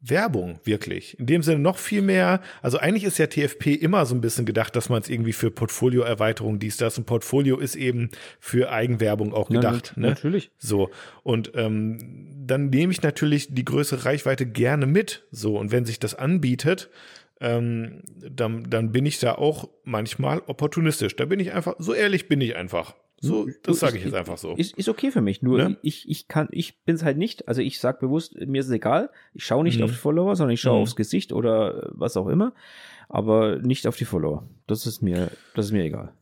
Werbung, 0.01 0.61
wirklich. 0.63 1.19
In 1.19 1.27
dem 1.27 1.43
Sinne 1.43 1.59
noch 1.59 1.77
viel 1.77 2.03
mehr. 2.03 2.41
Also 2.63 2.79
eigentlich 2.79 3.03
ist 3.03 3.19
ja 3.19 3.27
TFP 3.27 3.75
immer 3.75 4.07
so 4.07 4.15
ein 4.15 4.21
bisschen 4.21 4.47
gedacht, 4.47 4.77
dass 4.77 4.89
man 4.89 5.03
es 5.03 5.09
irgendwie 5.09 5.33
für 5.33 5.51
Portfolioerweiterung 5.51 6.61
dies, 6.61 6.77
das. 6.77 6.99
Und 6.99 7.07
Portfolio 7.07 7.59
ist 7.59 7.75
eben 7.75 8.11
für 8.39 8.71
Eigenwerbung 8.71 9.33
auch 9.33 9.49
gedacht. 9.49 9.95
Ja, 9.97 10.03
ne? 10.03 10.09
Natürlich. 10.11 10.53
So. 10.57 10.91
Und 11.25 11.53
ähm, 11.55 12.45
dann 12.47 12.71
nehme 12.71 12.93
ich 12.93 13.03
natürlich 13.03 13.55
die 13.55 13.65
größere 13.65 14.05
Reichweite 14.05 14.47
gerne 14.47 14.87
mit. 14.87 15.27
So. 15.33 15.59
Und 15.59 15.73
wenn 15.73 15.85
sich 15.85 15.99
das 15.99 16.15
anbietet, 16.15 16.91
ähm, 17.41 18.03
dann, 18.31 18.69
dann 18.69 18.93
bin 18.93 19.07
ich 19.07 19.19
da 19.21 19.35
auch 19.37 19.69
manchmal 19.85 20.43
opportunistisch. 20.47 21.15
Da 21.17 21.25
bin 21.25 21.41
ich 21.41 21.53
einfach, 21.53 21.75
so 21.79 21.95
ehrlich 21.95 22.29
bin 22.29 22.41
ich 22.41 22.57
einfach. 22.57 22.95
So, 23.21 23.49
das 23.65 23.81
sage 23.81 23.99
ich 23.99 24.05
jetzt 24.05 24.15
einfach 24.15 24.39
so. 24.39 24.55
Ist, 24.55 24.77
ist 24.79 24.89
okay 24.89 25.11
für 25.11 25.21
mich. 25.21 25.43
Nur 25.43 25.59
Ne? 25.59 25.77
ich, 25.83 26.09
ich 26.09 26.29
kann, 26.29 26.47
ich 26.53 26.79
bin 26.85 26.95
es 26.95 27.03
halt 27.03 27.19
nicht. 27.19 27.49
Also 27.49 27.61
ich 27.63 27.81
sage 27.81 27.99
bewusst, 28.01 28.37
mir 28.39 28.61
ist 28.61 28.67
es 28.69 28.73
egal. 28.73 29.11
Ich 29.35 29.45
schaue 29.45 29.65
nicht 29.65 29.79
Mhm. 29.79 29.85
auf 29.85 29.91
die 29.91 29.97
Follower, 29.97 30.37
sondern 30.37 30.55
ich 30.55 30.61
schaue 30.61 30.77
Mhm. 30.77 30.83
aufs 30.83 30.95
Gesicht 30.95 31.33
oder 31.33 31.83
äh, 31.85 31.89
was 31.95 32.17
auch 32.17 32.29
immer. 32.29 32.55
Aber 33.09 33.59
nicht 33.59 33.87
auf 33.89 33.97
die 33.97 34.05
Follower. 34.05 34.49
Das 34.69 34.87
ist 34.87 35.03
mir, 35.03 35.33
das 35.55 35.67
ist 35.67 35.73
mir 35.73 35.83
egal. 35.83 36.13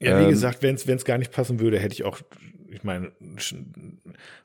Ja, 0.00 0.18
wie 0.18 0.24
Ähm, 0.24 0.30
gesagt, 0.30 0.62
wenn 0.62 0.74
es 0.74 1.04
gar 1.06 1.16
nicht 1.16 1.32
passen 1.32 1.60
würde, 1.60 1.78
hätte 1.78 1.94
ich 1.94 2.04
auch, 2.04 2.18
ich 2.70 2.84
meine, 2.84 3.12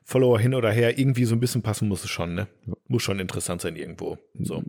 Follower 0.04 0.38
hin 0.38 0.54
oder 0.54 0.70
her, 0.70 0.98
irgendwie 0.98 1.24
so 1.24 1.34
ein 1.34 1.40
bisschen 1.40 1.62
passen 1.62 1.88
muss 1.88 2.04
es 2.04 2.10
schon, 2.10 2.34
ne? 2.34 2.46
Muss 2.86 3.02
schon 3.02 3.18
interessant 3.18 3.60
sein 3.60 3.76
irgendwo. 3.76 4.18
So. 4.40 4.62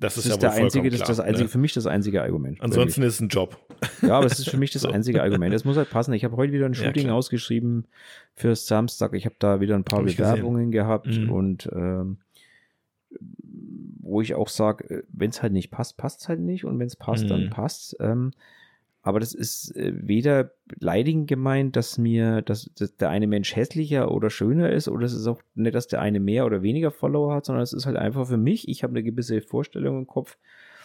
Das, 0.00 0.14
Das 0.14 0.24
ist, 0.26 0.30
ist, 0.30 0.36
ja 0.36 0.36
der 0.38 0.50
einzige, 0.52 0.82
vollkommen 0.82 0.90
das 0.90 0.98
klar, 1.00 1.08
das 1.08 1.20
einzige, 1.20 1.44
ne? 1.44 1.48
für 1.48 1.58
mich 1.58 1.72
das 1.74 1.86
einzige 1.86 2.22
Argument. 2.22 2.60
Ansonsten 2.60 3.02
ist 3.02 3.14
es 3.14 3.20
ein 3.20 3.28
Job. 3.28 3.56
Ja, 4.02 4.14
aber 4.18 4.26
es 4.26 4.38
ist 4.38 4.48
für 4.48 4.56
mich 4.56 4.70
das 4.72 4.82
So. 4.82 4.90
einzige 4.90 5.22
Argument. 5.22 5.52
Es 5.54 5.64
muss 5.64 5.76
halt 5.76 5.90
passen. 5.90 6.12
Ich 6.12 6.24
habe 6.24 6.36
heute 6.36 6.52
wieder 6.52 6.66
ein 6.66 6.72
Ja, 6.74 6.84
Shooting 6.84 7.04
klar. 7.04 7.16
ausgeschrieben 7.16 7.86
für 8.34 8.54
Samstag. 8.56 9.12
Ich 9.14 9.24
habe 9.24 9.34
da 9.38 9.60
wieder 9.60 9.74
ein 9.76 9.84
paar 9.84 10.00
Hab. 10.00 10.06
Bewerbungen 10.06 10.70
gehabt 10.70 11.06
Mhm. 11.18 11.30
und 11.30 11.68
ähm, 11.72 12.18
wo 14.00 14.20
ich 14.22 14.34
auch 14.34 14.48
sage, 14.48 15.04
wenn 15.12 15.30
es 15.30 15.42
halt 15.42 15.52
nicht 15.52 15.70
passt, 15.70 15.96
passt 15.96 16.20
es 16.22 16.28
halt 16.28 16.40
nicht 16.40 16.64
und 16.64 16.78
wenn 16.78 16.86
es 16.86 16.96
passt, 16.96 17.30
dann 17.30 17.44
Mhm. 17.46 17.50
passt. 17.50 17.96
Ähm, 18.00 18.32
aber 19.08 19.20
das 19.20 19.32
ist 19.34 19.74
äh, 19.74 19.92
weder 19.94 20.52
leidigend 20.78 21.28
gemeint, 21.28 21.76
dass 21.76 21.98
mir 21.98 22.42
dass, 22.42 22.70
dass 22.76 22.96
der 22.96 23.08
eine 23.08 23.26
Mensch 23.26 23.56
hässlicher 23.56 24.10
oder 24.12 24.28
schöner 24.30 24.70
ist, 24.70 24.88
oder 24.88 25.06
es 25.06 25.14
ist 25.14 25.26
auch 25.26 25.40
nicht, 25.54 25.74
dass 25.74 25.88
der 25.88 26.00
eine 26.00 26.20
mehr 26.20 26.44
oder 26.46 26.62
weniger 26.62 26.90
Follower 26.90 27.34
hat, 27.34 27.46
sondern 27.46 27.62
es 27.62 27.72
ist 27.72 27.86
halt 27.86 27.96
einfach 27.96 28.26
für 28.28 28.36
mich. 28.36 28.68
Ich 28.68 28.82
habe 28.82 28.92
eine 28.92 29.02
gewisse 29.02 29.40
Vorstellung 29.40 29.98
im 29.98 30.06
Kopf 30.06 30.36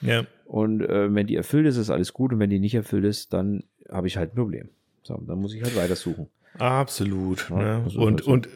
Ja. 0.02 0.26
und 0.45 0.82
äh, 0.82 1.14
wenn 1.14 1.28
die 1.28 1.36
erfüllt 1.36 1.68
ist, 1.68 1.78
ist 1.78 1.90
alles 1.90 2.14
gut 2.14 2.32
und 2.34 2.40
wenn 2.40 2.50
die 2.50 2.60
nicht 2.60 2.76
erfüllt 2.76 3.06
ist, 3.06 3.34
dann 3.34 3.64
habe 3.90 4.08
ich 4.08 4.18
halt 4.18 4.32
ein 4.32 4.36
Problem. 4.36 4.70
So, 5.04 5.22
dann 5.28 5.40
muss 5.40 5.54
ich 5.54 5.62
halt 5.62 5.76
weitersuchen. 5.76 6.28
Absolut. 6.60 7.50
Ja, 7.50 7.80
ne? 7.80 7.86
Und, 7.98 8.14
halt 8.14 8.24
so. 8.24 8.32
und 8.32 8.50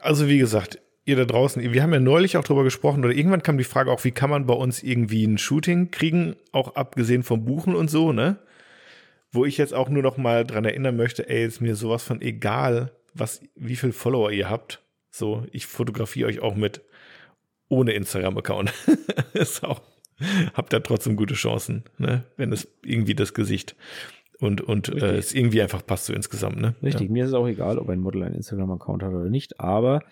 also 0.00 0.28
wie 0.28 0.38
gesagt, 0.38 0.80
ihr 1.04 1.16
da 1.16 1.26
draußen, 1.26 1.62
wir 1.62 1.82
haben 1.82 1.92
ja 1.92 2.00
neulich 2.00 2.38
auch 2.38 2.44
drüber 2.44 2.64
gesprochen, 2.64 3.04
oder 3.04 3.14
irgendwann 3.14 3.42
kam 3.42 3.58
die 3.58 3.64
Frage 3.64 3.90
auch, 3.90 4.02
wie 4.04 4.12
kann 4.12 4.30
man 4.30 4.46
bei 4.46 4.54
uns 4.54 4.82
irgendwie 4.82 5.24
ein 5.26 5.36
Shooting 5.36 5.90
kriegen, 5.90 6.36
auch 6.52 6.76
abgesehen 6.76 7.22
vom 7.22 7.44
Buchen 7.44 7.74
und 7.74 7.90
so, 7.90 8.12
ne? 8.12 8.38
Wo 9.34 9.44
ich 9.44 9.58
jetzt 9.58 9.74
auch 9.74 9.88
nur 9.88 10.02
noch 10.02 10.16
mal 10.16 10.44
dran 10.44 10.64
erinnern 10.64 10.96
möchte, 10.96 11.28
ey, 11.28 11.44
ist 11.44 11.60
mir 11.60 11.74
sowas 11.74 12.04
von 12.04 12.22
egal, 12.22 12.92
was, 13.14 13.42
wie 13.56 13.76
viel 13.76 13.92
Follower 13.92 14.30
ihr 14.30 14.48
habt. 14.48 14.80
So, 15.10 15.44
ich 15.50 15.66
fotografiere 15.66 16.28
euch 16.28 16.40
auch 16.40 16.54
mit 16.54 16.82
ohne 17.68 17.92
Instagram-Account. 17.92 18.72
ist 19.32 19.64
auch, 19.64 19.82
habt 20.54 20.72
da 20.72 20.78
trotzdem 20.80 21.16
gute 21.16 21.34
Chancen, 21.34 21.82
ne? 21.98 22.24
Wenn 22.36 22.52
es 22.52 22.68
irgendwie 22.84 23.14
das 23.16 23.34
Gesicht 23.34 23.74
und, 24.38 24.60
und 24.60 24.88
äh, 24.88 25.16
es 25.16 25.34
irgendwie 25.34 25.62
einfach 25.62 25.84
passt 25.84 26.06
so 26.06 26.12
insgesamt, 26.12 26.60
ne? 26.60 26.76
Richtig, 26.82 27.10
mir 27.10 27.24
ist 27.24 27.30
es 27.30 27.34
auch 27.34 27.48
egal, 27.48 27.78
ob 27.78 27.88
ein 27.88 28.00
Model 28.00 28.22
einen 28.22 28.36
Instagram-Account 28.36 29.02
hat 29.02 29.12
oder 29.12 29.30
nicht, 29.30 29.58
aber 29.58 30.02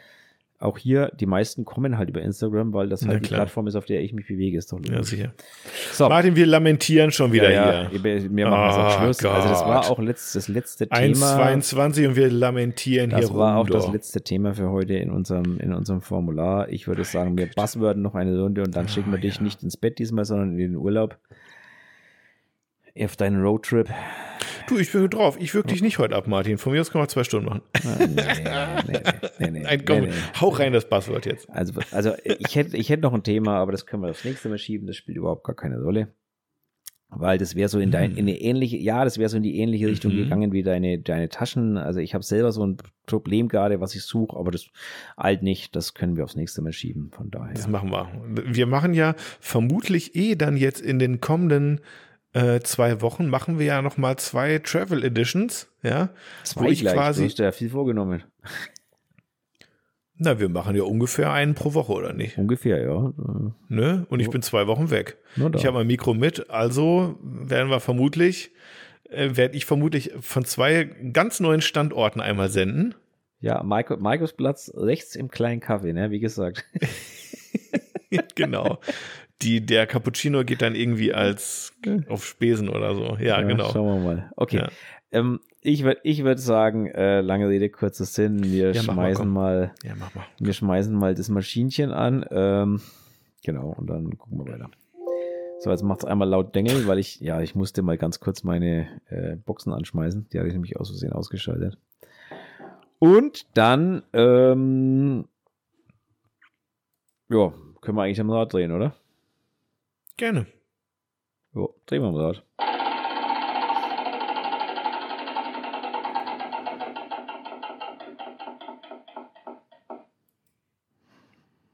auch 0.63 0.79
hier, 0.79 1.11
die 1.19 1.27
meisten 1.27 1.65
kommen 1.65 1.99
halt 1.99 2.09
über 2.11 2.23
Instagram, 2.23 2.73
weil 2.73 2.89
das 2.89 3.07
halt 3.07 3.25
die 3.25 3.29
klar. 3.29 3.41
Plattform 3.41 3.67
ist, 3.67 3.75
auf 3.77 3.85
der 3.85 4.01
ich 4.03 4.13
mich 4.13 4.27
bewege, 4.29 4.57
ist 4.57 4.73
doch 4.73 4.79
Ja, 4.81 4.85
ja 4.87 4.93
logisch. 4.95 5.11
sicher. 5.11 5.33
So, 5.93 6.09
Martin, 6.09 6.37
wir 6.37 6.47
lamentieren 6.47 7.11
schon 7.11 7.33
wieder 7.33 7.51
ja, 7.51 7.83
ja, 7.83 7.89
hier. 7.91 8.03
wir 8.05 8.47
machen 8.49 8.71
auch 8.81 8.97
Oh 8.99 9.03
Schluss. 9.03 9.25
Also 9.25 9.49
das 9.49 9.61
war 9.61 9.91
auch 9.91 9.99
letzt, 9.99 10.35
das 10.37 10.49
letzte 10.49 10.89
Thema. 10.89 11.39
1,22 11.39 12.09
und 12.09 12.17
wir 12.17 12.31
lamentieren 12.31 13.11
Das 13.11 13.21
hier 13.29 13.35
war 13.37 13.57
rum. 13.59 13.63
auch 13.67 13.71
das 13.71 13.87
doch. 13.87 13.93
letzte 13.93 14.23
Thema 14.23 14.55
für 14.55 14.71
heute 14.71 14.95
in 14.95 15.11
unserem, 15.11 15.59
in 15.61 15.73
unserem 15.75 16.01
Formular. 16.01 16.69
Ich 16.71 16.87
würde 16.87 17.05
sagen, 17.05 17.37
wir 17.37 17.47
buzzworden 17.47 18.03
noch 18.03 18.15
eine 18.15 18.39
Runde 18.41 18.63
und 18.63 18.75
dann 18.77 18.87
Ah, 18.87 18.89
schicken 18.89 19.11
wir 19.11 19.19
dich 19.19 19.37
ja. 19.37 19.43
nicht 19.43 19.63
ins 19.63 19.77
Bett 19.77 19.99
diesmal, 19.99 20.25
sondern 20.25 20.53
in 20.53 20.59
den 20.59 20.77
Urlaub. 20.77 21.19
Auf 22.99 23.17
deinen 23.17 23.41
Roadtrip. 23.43 23.89
Du, 24.69 24.79
ich 24.79 24.93
bin 24.93 25.09
drauf. 25.11 25.37
Ich 25.41 25.55
wirke 25.55 25.69
dich 25.69 25.83
nicht 25.83 25.99
heute 25.99 26.15
ab, 26.17 26.27
Martin. 26.27 26.59
Von 26.59 26.73
mir 26.73 26.81
aus 26.81 26.91
können 26.91 27.05
wir 27.05 27.09
zwei 27.09 27.25
Stunden 27.25 27.47
machen. 27.47 27.63
Ah, 27.85 28.83
Nee, 28.87 29.01
nee, 29.39 29.51
nee, 29.51 29.61
Nein, 29.65 29.85
komm, 29.85 30.09
hau 30.41 30.49
rein 30.49 30.73
das 30.73 30.89
Buzzword 30.89 31.27
jetzt. 31.27 31.49
Also, 31.51 31.81
also 31.91 32.13
ich 32.25 32.55
hätte 32.57 32.77
ich 32.77 32.89
hätte 32.89 33.03
noch 33.03 33.15
ein 33.15 33.23
Thema, 33.23 33.57
aber 33.57 33.73
das 33.73 33.87
können 33.87 34.03
wir 34.03 34.11
aufs 34.11 34.25
nächste 34.25 34.49
Mal 34.49 34.59
schieben. 34.59 34.87
Das 34.87 34.97
spielt 34.97 35.19
überhaupt 35.19 35.45
gar 35.45 35.57
keine 35.57 35.81
Rolle. 35.81 36.09
Weil 37.15 37.37
das 37.37 37.55
wäre 37.55 37.69
so 37.69 37.79
in, 37.79 37.91
dein, 37.91 38.13
in 38.13 38.21
eine 38.21 38.41
ähnliche, 38.41 38.79
ja, 38.79 39.05
das 39.05 39.19
wäre 39.19 39.29
so 39.29 39.37
in 39.37 39.43
die 39.43 39.59
ähnliche 39.59 39.87
Richtung 39.87 40.13
Mhm. 40.15 40.17
gegangen 40.17 40.53
wie 40.53 40.63
deine, 40.63 40.99
deine 40.99 41.29
Taschen. 41.29 41.77
Also 41.77 42.01
ich 42.01 42.15
habe 42.15 42.25
selber 42.25 42.53
so 42.53 42.65
ein 42.65 42.79
Problem 43.05 43.49
gerade, 43.49 43.81
was 43.83 43.95
ich 43.95 44.03
suche, 44.05 44.35
aber 44.35 44.51
das 44.51 44.71
alt 45.17 45.43
nicht. 45.43 45.77
Das 45.77 45.93
können 45.93 46.17
wir 46.17 46.25
aufs 46.25 46.37
nächste 46.37 46.63
Mal 46.63 46.73
schieben. 46.73 47.11
Von 47.15 47.31
daher. 47.31 47.53
Das 47.53 47.69
machen 47.69 47.91
wir. 47.91 48.09
Wir 48.47 48.67
machen 48.67 48.95
ja 48.95 49.15
vermutlich 49.41 50.17
eh 50.17 50.37
dann 50.37 50.57
jetzt 50.57 50.81
in 50.81 50.99
den 50.99 51.21
kommenden 51.21 51.81
äh, 52.33 52.61
zwei 52.61 53.01
Wochen 53.01 53.29
machen 53.29 53.59
wir 53.59 53.67
ja 53.67 53.83
noch 53.83 53.97
mal 53.99 54.17
zwei 54.17 54.59
Travel 54.59 55.05
Editions, 55.05 55.69
ja, 55.83 56.11
Zwei 56.45 56.65
wo 56.65 56.69
ich 56.69 56.81
gleich. 56.81 56.95
quasi, 56.95 57.23
Du 57.23 57.29
hast 57.29 57.39
ja 57.39 57.53
viel 57.53 57.71
vorgenommen. 57.71 58.23
na, 60.17 60.39
wir 60.39 60.49
machen 60.49 60.77
ja 60.77 60.85
ungefähr 60.85 61.33
einen 61.33 61.55
pro 61.55 61.75
Woche 61.75 61.93
oder 61.93 62.13
nicht, 62.13 62.39
Ungefähr, 62.39 62.81
ja. 62.83 63.13
Ne? 63.69 64.07
Und 64.09 64.21
ich 64.21 64.31
bin 64.31 64.43
zwei 64.43 64.67
Wochen 64.67 64.91
weg. 64.91 65.19
Ich 65.55 65.67
habe 65.67 65.79
mein 65.79 65.87
Mikro 65.87 66.15
mit, 66.15 66.49
also 66.51 67.19
werden 67.23 67.71
wir 67.71 67.81
vermutlich, 67.81 68.53
äh, 69.11 69.31
werde 69.37 69.57
ich 69.57 69.67
vermutlich 69.67 70.13
von 70.21 70.45
zwei 70.45 70.85
ganz 71.13 71.41
neuen 71.41 71.61
Standorten 71.61 72.21
einmal 72.21 72.51
senden. 72.51 72.95
ja, 73.41 73.63
Markus 73.65 74.33
Platz 74.35 74.71
rechts 74.77 75.17
im 75.17 75.29
kleinen 75.31 75.61
Kaffee, 75.61 75.93
ne? 75.93 76.11
Wie 76.11 76.21
gesagt. 76.21 76.65
genau. 78.37 78.79
Die, 79.43 79.65
der 79.65 79.87
Cappuccino 79.87 80.45
geht 80.45 80.63
dann 80.63 80.75
irgendwie 80.75 81.13
als 81.13 81.73
auf 82.09 82.25
Spesen 82.25 82.69
oder 82.69 82.95
so. 82.95 83.17
Ja, 83.21 83.43
genau. 83.43 83.71
Schauen 83.73 84.03
wir 84.03 84.05
mal. 84.05 84.33
Okay. 84.37 84.59
Ja. 84.59 84.69
Ähm, 85.11 85.41
ich 85.61 85.85
würde 85.85 86.01
ich 86.03 86.25
würd 86.25 86.41
sagen, 86.41 86.87
äh, 86.87 87.21
lange 87.21 87.49
Rede, 87.49 87.69
kurzer 87.71 88.05
Sinn. 88.05 88.45
Wir 88.45 88.73
Ja, 88.73 88.83
mal, 88.83 88.95
schmeißen 88.95 89.29
mal, 89.29 89.73
Ja, 89.85 89.95
mach 89.99 90.15
mal. 90.15 90.25
wir 90.39 90.53
schmeißen 90.53 90.95
mal 90.95 91.15
das 91.15 91.29
Maschinchen 91.29 91.91
an. 91.93 92.25
Ähm, 92.31 92.81
genau, 93.45 93.75
und 93.77 93.89
dann 93.89 94.17
gucken 94.19 94.39
wir 94.39 94.53
weiter. 94.53 94.71
So, 95.61 95.71
jetzt 95.71 95.83
macht 95.85 96.01
es 96.01 96.05
einmal 96.05 96.29
laut 96.29 96.55
Dengel, 96.57 96.89
weil 96.89 96.99
ich, 96.99 97.21
ja, 97.21 97.41
ich 97.41 97.55
musste 97.55 97.83
mal 97.83 97.97
ganz 97.97 98.19
kurz 98.19 98.43
meine 98.43 98.89
äh, 99.09 99.37
Boxen 99.37 99.73
anschmeißen. 99.73 100.29
Die 100.33 100.39
hatte 100.39 100.49
ich 100.49 100.55
nämlich 100.55 100.77
aus 100.77 100.89
Versehen 100.89 101.13
ausgeschaltet. 101.13 101.79
Und 102.99 103.47
dann, 103.57 104.03
ähm, 104.13 105.27
ja, 107.29 107.53
können 107.81 107.97
wir 107.97 108.03
eigentlich 108.03 108.21
am 108.21 108.31
Rad 108.31 108.53
drehen, 108.53 108.73
oder? 108.73 108.95
Gerne. 110.23 110.47
Ja, 111.53 111.67
drehen 111.85 112.01
wir 112.03 112.09
am 112.11 112.15
Rad. 112.15 112.45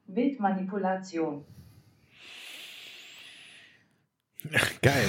Bildmanipulation. 0.07 1.45
Geil. 4.81 5.05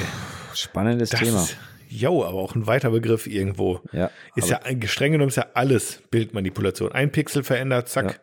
Spannendes 0.54 1.12
Das, 1.12 1.22
Thema. 1.22 1.48
Jo, 1.88 2.26
aber 2.26 2.40
auch 2.40 2.56
ein 2.56 2.68
weiter 2.68 2.90
Begriff 2.90 3.26
irgendwo. 3.26 3.80
Ja, 3.94 4.12
Ist 4.36 4.50
ja, 4.50 4.60
streng 4.88 5.14
genommen 5.14 5.30
ist 5.30 5.38
ja 5.38 5.48
alles 5.54 6.04
Bildmanipulation. 6.12 6.92
Ein 6.92 7.14
Pixel 7.14 7.46
verändert, 7.46 7.88
zack, 7.88 8.06
Ja. 8.12 8.20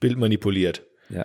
Bild 0.00 0.18
manipuliert. 0.18 0.82
Ja. 1.08 1.24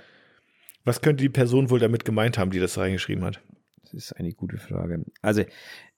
Was 0.83 1.01
könnte 1.01 1.21
die 1.23 1.29
Person 1.29 1.69
wohl 1.69 1.79
damit 1.79 2.05
gemeint 2.05 2.37
haben, 2.37 2.51
die 2.51 2.59
das 2.59 2.77
reingeschrieben 2.77 3.23
hat? 3.23 3.41
Das 3.83 3.93
ist 3.93 4.13
eine 4.13 4.33
gute 4.33 4.57
Frage. 4.57 5.03
Also, 5.21 5.43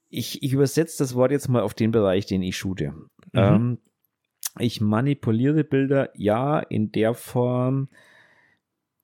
ich, 0.10 0.43
ich 0.43 0.53
übersetze 0.53 0.97
das 0.99 1.15
Wort 1.15 1.31
jetzt 1.31 1.47
mal 1.47 1.61
auf 1.61 1.73
den 1.73 1.91
Bereich, 1.91 2.26
den 2.26 2.41
ich 2.43 2.57
shoote. 2.57 2.93
Ähm, 3.34 3.80
ich 4.60 4.81
manipuliere 4.81 5.64
Bilder, 5.64 6.10
ja, 6.15 6.60
in 6.60 6.91
der 6.91 7.14
Form, 7.14 7.88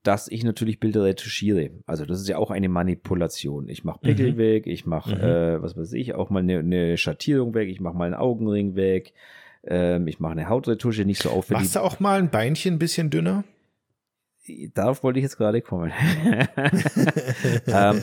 dass 0.04 0.28
ich 0.28 0.44
natürlich 0.44 0.80
Bilder 0.80 1.04
retuschiere. 1.04 1.72
Also, 1.86 2.06
das 2.06 2.22
ist 2.22 2.30
ja 2.30 2.38
auch 2.38 2.52
eine 2.52 2.70
Manipulation. 2.70 3.68
Ich 3.70 3.84
mache 3.84 4.00
Pickel 4.02 4.34
Mhm. 4.34 4.38
weg, 4.38 4.68
ich 4.68 4.86
mache, 4.86 5.16
Mhm. 5.16 5.22
äh, 5.22 5.62
was 5.62 5.76
weiß 5.78 5.94
ich, 5.94 6.14
auch 6.14 6.30
mal 6.30 6.40
eine, 6.40 6.60
eine 6.60 6.98
Schattierung 6.98 7.54
weg, 7.54 7.70
ich 7.70 7.80
mache 7.80 7.98
mal 7.98 8.06
einen 8.06 8.16
Augenring 8.16 8.76
weg, 8.76 9.14
ähm, 9.64 10.08
ich 10.08 10.20
mache 10.20 10.34
eine 10.34 10.48
Hautretusche, 10.50 11.06
nicht 11.06 11.22
so 11.22 11.30
aufwendig. 11.30 11.64
Machst 11.66 11.76
du 11.76 11.80
auch 11.82 12.00
mal 12.00 12.20
ein 12.20 12.30
Beinchen 12.30 12.76
ein 12.76 12.80
bisschen 12.80 13.10
dünner? 13.10 13.44
Darauf 14.74 15.04
wollte 15.04 15.20
ich 15.20 15.24
jetzt 15.24 15.38
gerade 15.38 15.62
kommen. 15.62 15.92
ähm, 17.68 18.02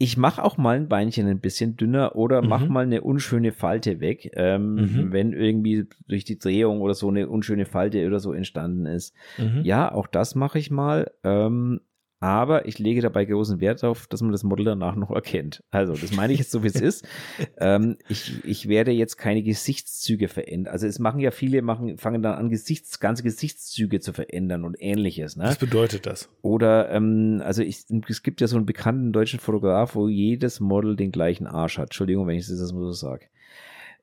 ich 0.00 0.16
mache 0.16 0.44
auch 0.44 0.56
mal 0.56 0.76
ein 0.76 0.88
Beinchen 0.88 1.26
ein 1.26 1.40
bisschen 1.40 1.76
dünner 1.76 2.14
oder 2.14 2.40
mach 2.40 2.68
Mhm. 2.68 2.72
mal 2.72 2.84
eine 2.84 3.02
unschöne 3.02 3.50
Falte 3.52 3.98
weg, 4.00 4.30
ähm, 4.34 4.76
Mhm. 4.76 5.12
wenn 5.12 5.32
irgendwie 5.32 5.86
durch 6.06 6.24
die 6.24 6.38
Drehung 6.38 6.80
oder 6.80 6.94
so 6.94 7.08
eine 7.08 7.28
unschöne 7.28 7.66
Falte 7.66 8.06
oder 8.06 8.20
so 8.20 8.32
entstanden 8.32 8.86
ist. 8.86 9.12
Mhm. 9.38 9.64
Ja, 9.64 9.92
auch 9.92 10.06
das 10.06 10.36
mache 10.36 10.58
ich 10.60 10.70
mal. 10.70 11.10
Ähm, 11.24 11.80
aber 12.20 12.66
ich 12.66 12.78
lege 12.78 13.00
dabei 13.00 13.24
großen 13.24 13.60
Wert 13.60 13.82
darauf, 13.82 14.06
dass 14.08 14.22
man 14.22 14.32
das 14.32 14.42
Model 14.42 14.64
danach 14.64 14.96
noch 14.96 15.10
erkennt. 15.10 15.62
Also, 15.70 15.94
das 15.94 16.12
meine 16.12 16.32
ich 16.32 16.40
jetzt 16.40 16.50
so, 16.50 16.62
wie 16.62 16.68
es 16.68 16.80
ist. 16.80 17.06
Ähm, 17.60 17.96
ich, 18.08 18.44
ich 18.44 18.68
werde 18.68 18.92
jetzt 18.92 19.16
keine 19.16 19.42
Gesichtszüge 19.42 20.28
verändern. 20.28 20.72
Also, 20.72 20.86
es 20.86 20.98
machen 20.98 21.20
ja 21.20 21.30
viele, 21.30 21.60
machen, 21.62 21.98
fangen 21.98 22.22
dann 22.22 22.34
an, 22.34 22.50
Gesichts, 22.50 23.00
ganze 23.00 23.22
Gesichtszüge 23.22 24.00
zu 24.00 24.12
verändern 24.12 24.64
und 24.64 24.76
ähnliches. 24.78 25.36
Ne? 25.36 25.44
Was 25.44 25.58
bedeutet 25.58 26.06
das? 26.06 26.28
Oder, 26.42 26.90
ähm, 26.90 27.42
also 27.44 27.62
ich, 27.62 27.84
es 28.08 28.22
gibt 28.22 28.40
ja 28.40 28.46
so 28.46 28.56
einen 28.56 28.66
bekannten 28.66 29.12
deutschen 29.12 29.40
Fotograf, 29.40 29.94
wo 29.94 30.08
jedes 30.08 30.60
Model 30.60 30.94
den 30.94 31.10
gleichen 31.10 31.46
Arsch 31.46 31.78
hat. 31.78 31.86
Entschuldigung, 31.86 32.26
wenn 32.26 32.36
ich 32.36 32.46
das 32.46 32.72
mal 32.72 32.84
so 32.84 32.92
sage. 32.92 33.26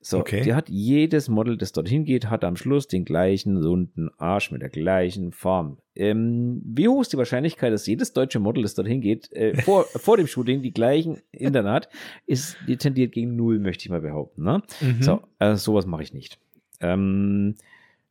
So, 0.07 0.19
Okay. 0.19 0.43
der 0.43 0.55
hat 0.55 0.69
jedes 0.69 1.29
Model, 1.29 1.57
das 1.57 1.71
dorthin 1.71 2.05
geht, 2.05 2.29
hat 2.29 2.43
am 2.43 2.55
Schluss 2.55 2.87
den 2.87 3.05
gleichen 3.05 3.57
runden 3.57 4.11
Arsch 4.19 4.51
mit 4.51 4.61
der 4.61 4.69
gleichen 4.69 5.31
Form. 5.31 5.79
Ähm, 5.95 6.61
wie 6.63 6.87
hoch 6.87 7.01
ist 7.01 7.11
die 7.11 7.17
Wahrscheinlichkeit, 7.17 7.73
dass 7.73 7.87
jedes 7.87 8.13
deutsche 8.13 8.39
Model, 8.39 8.61
das 8.61 8.75
dorthin 8.75 9.01
geht, 9.01 9.31
äh, 9.33 9.59
vor, 9.63 9.85
vor 9.95 10.17
dem 10.17 10.27
Shooting 10.27 10.61
die 10.61 10.73
gleichen 10.73 11.23
Hintern 11.31 11.67
hat, 11.67 11.89
ist 12.27 12.55
die 12.67 12.77
tendiert 12.77 13.13
gegen 13.13 13.35
null, 13.35 13.57
möchte 13.57 13.83
ich 13.85 13.89
mal 13.89 14.01
behaupten. 14.01 14.43
Ne? 14.43 14.61
Mhm. 14.79 15.01
So, 15.01 15.21
also 15.39 15.71
sowas 15.71 15.87
mache 15.87 16.03
ich 16.03 16.13
nicht. 16.13 16.37
Ähm, 16.81 17.55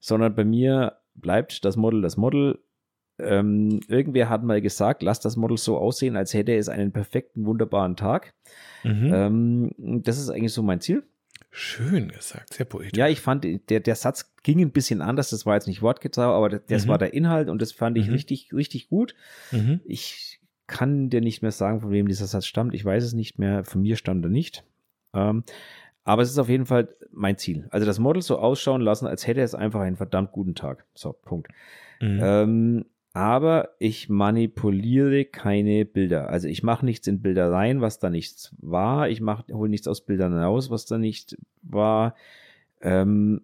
sondern 0.00 0.34
bei 0.34 0.44
mir 0.44 0.94
bleibt 1.14 1.64
das 1.64 1.76
Model 1.76 2.02
das 2.02 2.16
Model. 2.16 2.58
Ähm, 3.20 3.78
irgendwer 3.86 4.28
hat 4.28 4.42
mal 4.42 4.60
gesagt, 4.60 5.04
lass 5.04 5.20
das 5.20 5.36
Model 5.36 5.58
so 5.58 5.78
aussehen, 5.78 6.16
als 6.16 6.34
hätte 6.34 6.56
es 6.56 6.68
einen 6.68 6.90
perfekten, 6.90 7.46
wunderbaren 7.46 7.94
Tag. 7.94 8.34
Mhm. 8.82 9.10
Ähm, 9.14 9.70
das 10.02 10.18
ist 10.18 10.28
eigentlich 10.28 10.52
so 10.52 10.64
mein 10.64 10.80
Ziel. 10.80 11.04
Schön 11.56 12.08
gesagt, 12.08 12.52
sehr 12.54 12.66
poetisch. 12.66 12.98
Ja, 12.98 13.06
ich 13.06 13.20
fand, 13.20 13.44
der, 13.70 13.78
der 13.78 13.94
Satz 13.94 14.34
ging 14.42 14.60
ein 14.60 14.72
bisschen 14.72 15.00
anders. 15.00 15.30
Das 15.30 15.46
war 15.46 15.54
jetzt 15.54 15.68
nicht 15.68 15.82
wortgetreu, 15.82 16.24
aber 16.24 16.48
das, 16.48 16.62
das 16.66 16.84
Mhm. 16.84 16.88
war 16.88 16.98
der 16.98 17.14
Inhalt 17.14 17.48
und 17.48 17.62
das 17.62 17.70
fand 17.70 17.96
ich 17.96 18.08
Mhm. 18.08 18.12
richtig, 18.14 18.52
richtig 18.52 18.88
gut. 18.88 19.14
Mhm. 19.52 19.80
Ich 19.84 20.40
kann 20.66 21.10
dir 21.10 21.20
nicht 21.20 21.42
mehr 21.42 21.52
sagen, 21.52 21.80
von 21.80 21.92
wem 21.92 22.08
dieser 22.08 22.26
Satz 22.26 22.46
stammt. 22.46 22.74
Ich 22.74 22.84
weiß 22.84 23.04
es 23.04 23.12
nicht 23.12 23.38
mehr. 23.38 23.62
Von 23.64 23.82
mir 23.82 23.94
stammt 23.96 24.24
er 24.24 24.30
nicht. 24.30 24.64
Ähm, 25.12 25.44
aber 26.02 26.22
es 26.22 26.30
ist 26.30 26.38
auf 26.38 26.48
jeden 26.48 26.66
Fall 26.66 26.88
mein 27.12 27.38
Ziel. 27.38 27.68
Also 27.70 27.86
das 27.86 28.00
Model 28.00 28.20
so 28.22 28.38
ausschauen 28.38 28.80
lassen, 28.80 29.06
als 29.06 29.26
hätte 29.26 29.40
es 29.40 29.54
einfach 29.54 29.80
einen 29.80 29.96
verdammt 29.96 30.32
guten 30.32 30.56
Tag. 30.56 30.84
So, 30.94 31.12
Punkt. 31.12 31.48
Mhm. 32.00 32.20
Ähm, 32.20 32.84
aber 33.14 33.70
ich 33.78 34.08
manipuliere 34.08 35.24
keine 35.24 35.84
Bilder. 35.84 36.28
Also 36.28 36.48
ich 36.48 36.64
mache 36.64 36.84
nichts 36.84 37.06
in 37.06 37.22
Bilder 37.22 37.50
rein, 37.50 37.80
was 37.80 38.00
da 38.00 38.10
nichts 38.10 38.54
war. 38.58 39.08
Ich 39.08 39.20
hole 39.20 39.70
nichts 39.70 39.86
aus 39.86 40.00
Bildern 40.04 40.36
raus, 40.36 40.68
was 40.68 40.84
da 40.84 40.98
nicht 40.98 41.38
war. 41.62 42.16
Ähm, 42.82 43.42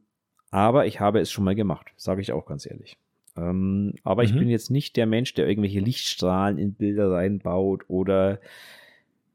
aber 0.51 0.86
ich 0.86 0.98
habe 0.98 1.20
es 1.20 1.30
schon 1.30 1.44
mal 1.44 1.55
gemacht, 1.55 1.92
sage 1.97 2.20
ich 2.20 2.32
auch 2.32 2.47
ganz 2.47 2.66
ehrlich. 2.66 2.98
Ähm, 3.36 3.94
aber 4.02 4.24
ich 4.24 4.34
Mhm. 4.34 4.40
bin 4.40 4.48
jetzt 4.51 4.72
nicht 4.72 4.97
der 4.97 5.06
Mensch, 5.06 5.34
der 5.34 5.48
irgendwelche 5.48 5.78
Lichtstrahlen 5.78 6.59
in 6.59 6.74
Bilder 6.74 7.12
reinbaut 7.12 7.84
oder 7.86 8.40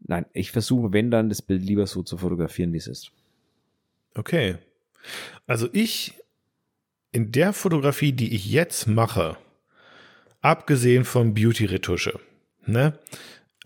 nein, 0.02 0.26
ich 0.34 0.52
versuche, 0.52 0.92
wenn 0.92 1.12
dann, 1.12 1.30
das 1.30 1.42
Bild 1.42 1.64
lieber 1.64 1.88
so 1.88 2.04
zu 2.04 2.18
fotografieren, 2.18 2.74
wie 2.74 2.78
es 2.78 2.88
ist. 2.88 3.12
Okay. 4.16 4.58
Also 5.48 5.70
ich, 5.72 6.14
in 7.14 7.32
der 7.32 7.54
Fotografie, 7.54 8.12
die 8.12 8.36
ich 8.36 8.52
jetzt 8.52 8.86
mache, 8.88 9.38
abgesehen 10.46 11.06
von 11.06 11.34
Beauty-Retusche, 11.34 12.20
ne, 12.68 13.00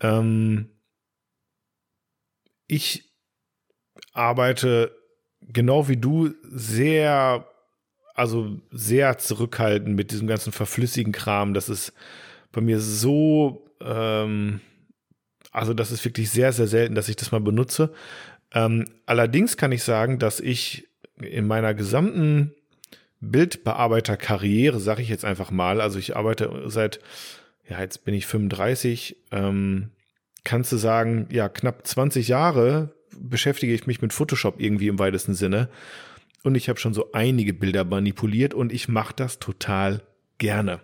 ähm, 0.00 0.70
ich 2.66 3.04
arbeite 4.14 4.96
genau 5.40 5.88
wie 5.88 5.98
du 5.98 6.30
sehr, 6.42 7.46
also 8.14 8.58
sehr 8.70 9.18
zurückhaltend 9.18 9.94
mit 9.94 10.10
diesem 10.10 10.26
ganzen 10.26 10.52
verflüssigen 10.52 11.12
Kram. 11.12 11.52
Das 11.52 11.68
ist 11.68 11.92
bei 12.50 12.60
mir 12.62 12.80
so, 12.80 13.66
ähm, 13.82 14.60
also 15.52 15.74
das 15.74 15.90
ist 15.90 16.04
wirklich 16.04 16.30
sehr, 16.30 16.52
sehr 16.52 16.66
selten, 16.66 16.94
dass 16.94 17.08
ich 17.08 17.16
das 17.16 17.30
mal 17.32 17.40
benutze. 17.40 17.92
Ähm, 18.52 18.86
allerdings 19.04 19.56
kann 19.56 19.72
ich 19.72 19.82
sagen, 19.82 20.18
dass 20.18 20.40
ich 20.40 20.88
in 21.20 21.46
meiner 21.46 21.74
gesamten 21.74 22.54
Bildbearbeiterkarriere, 23.20 24.80
sage 24.80 25.02
ich 25.02 25.08
jetzt 25.08 25.24
einfach 25.24 25.50
mal, 25.50 25.80
also 25.80 25.98
ich 25.98 26.16
arbeite 26.16 26.64
seit, 26.66 27.00
ja, 27.68 27.80
jetzt 27.80 28.04
bin 28.04 28.14
ich 28.14 28.26
35, 28.26 29.16
ähm, 29.30 29.90
kannst 30.44 30.72
du 30.72 30.76
sagen, 30.76 31.26
ja, 31.30 31.48
knapp 31.48 31.86
20 31.86 32.28
Jahre 32.28 32.94
beschäftige 33.18 33.74
ich 33.74 33.86
mich 33.86 34.00
mit 34.00 34.12
Photoshop 34.12 34.60
irgendwie 34.60 34.88
im 34.88 34.98
weitesten 34.98 35.34
Sinne. 35.34 35.68
Und 36.42 36.54
ich 36.54 36.68
habe 36.68 36.80
schon 36.80 36.94
so 36.94 37.12
einige 37.12 37.52
Bilder 37.52 37.84
manipuliert 37.84 38.54
und 38.54 38.72
ich 38.72 38.88
mache 38.88 39.14
das 39.14 39.38
total 39.38 40.02
gerne. 40.38 40.80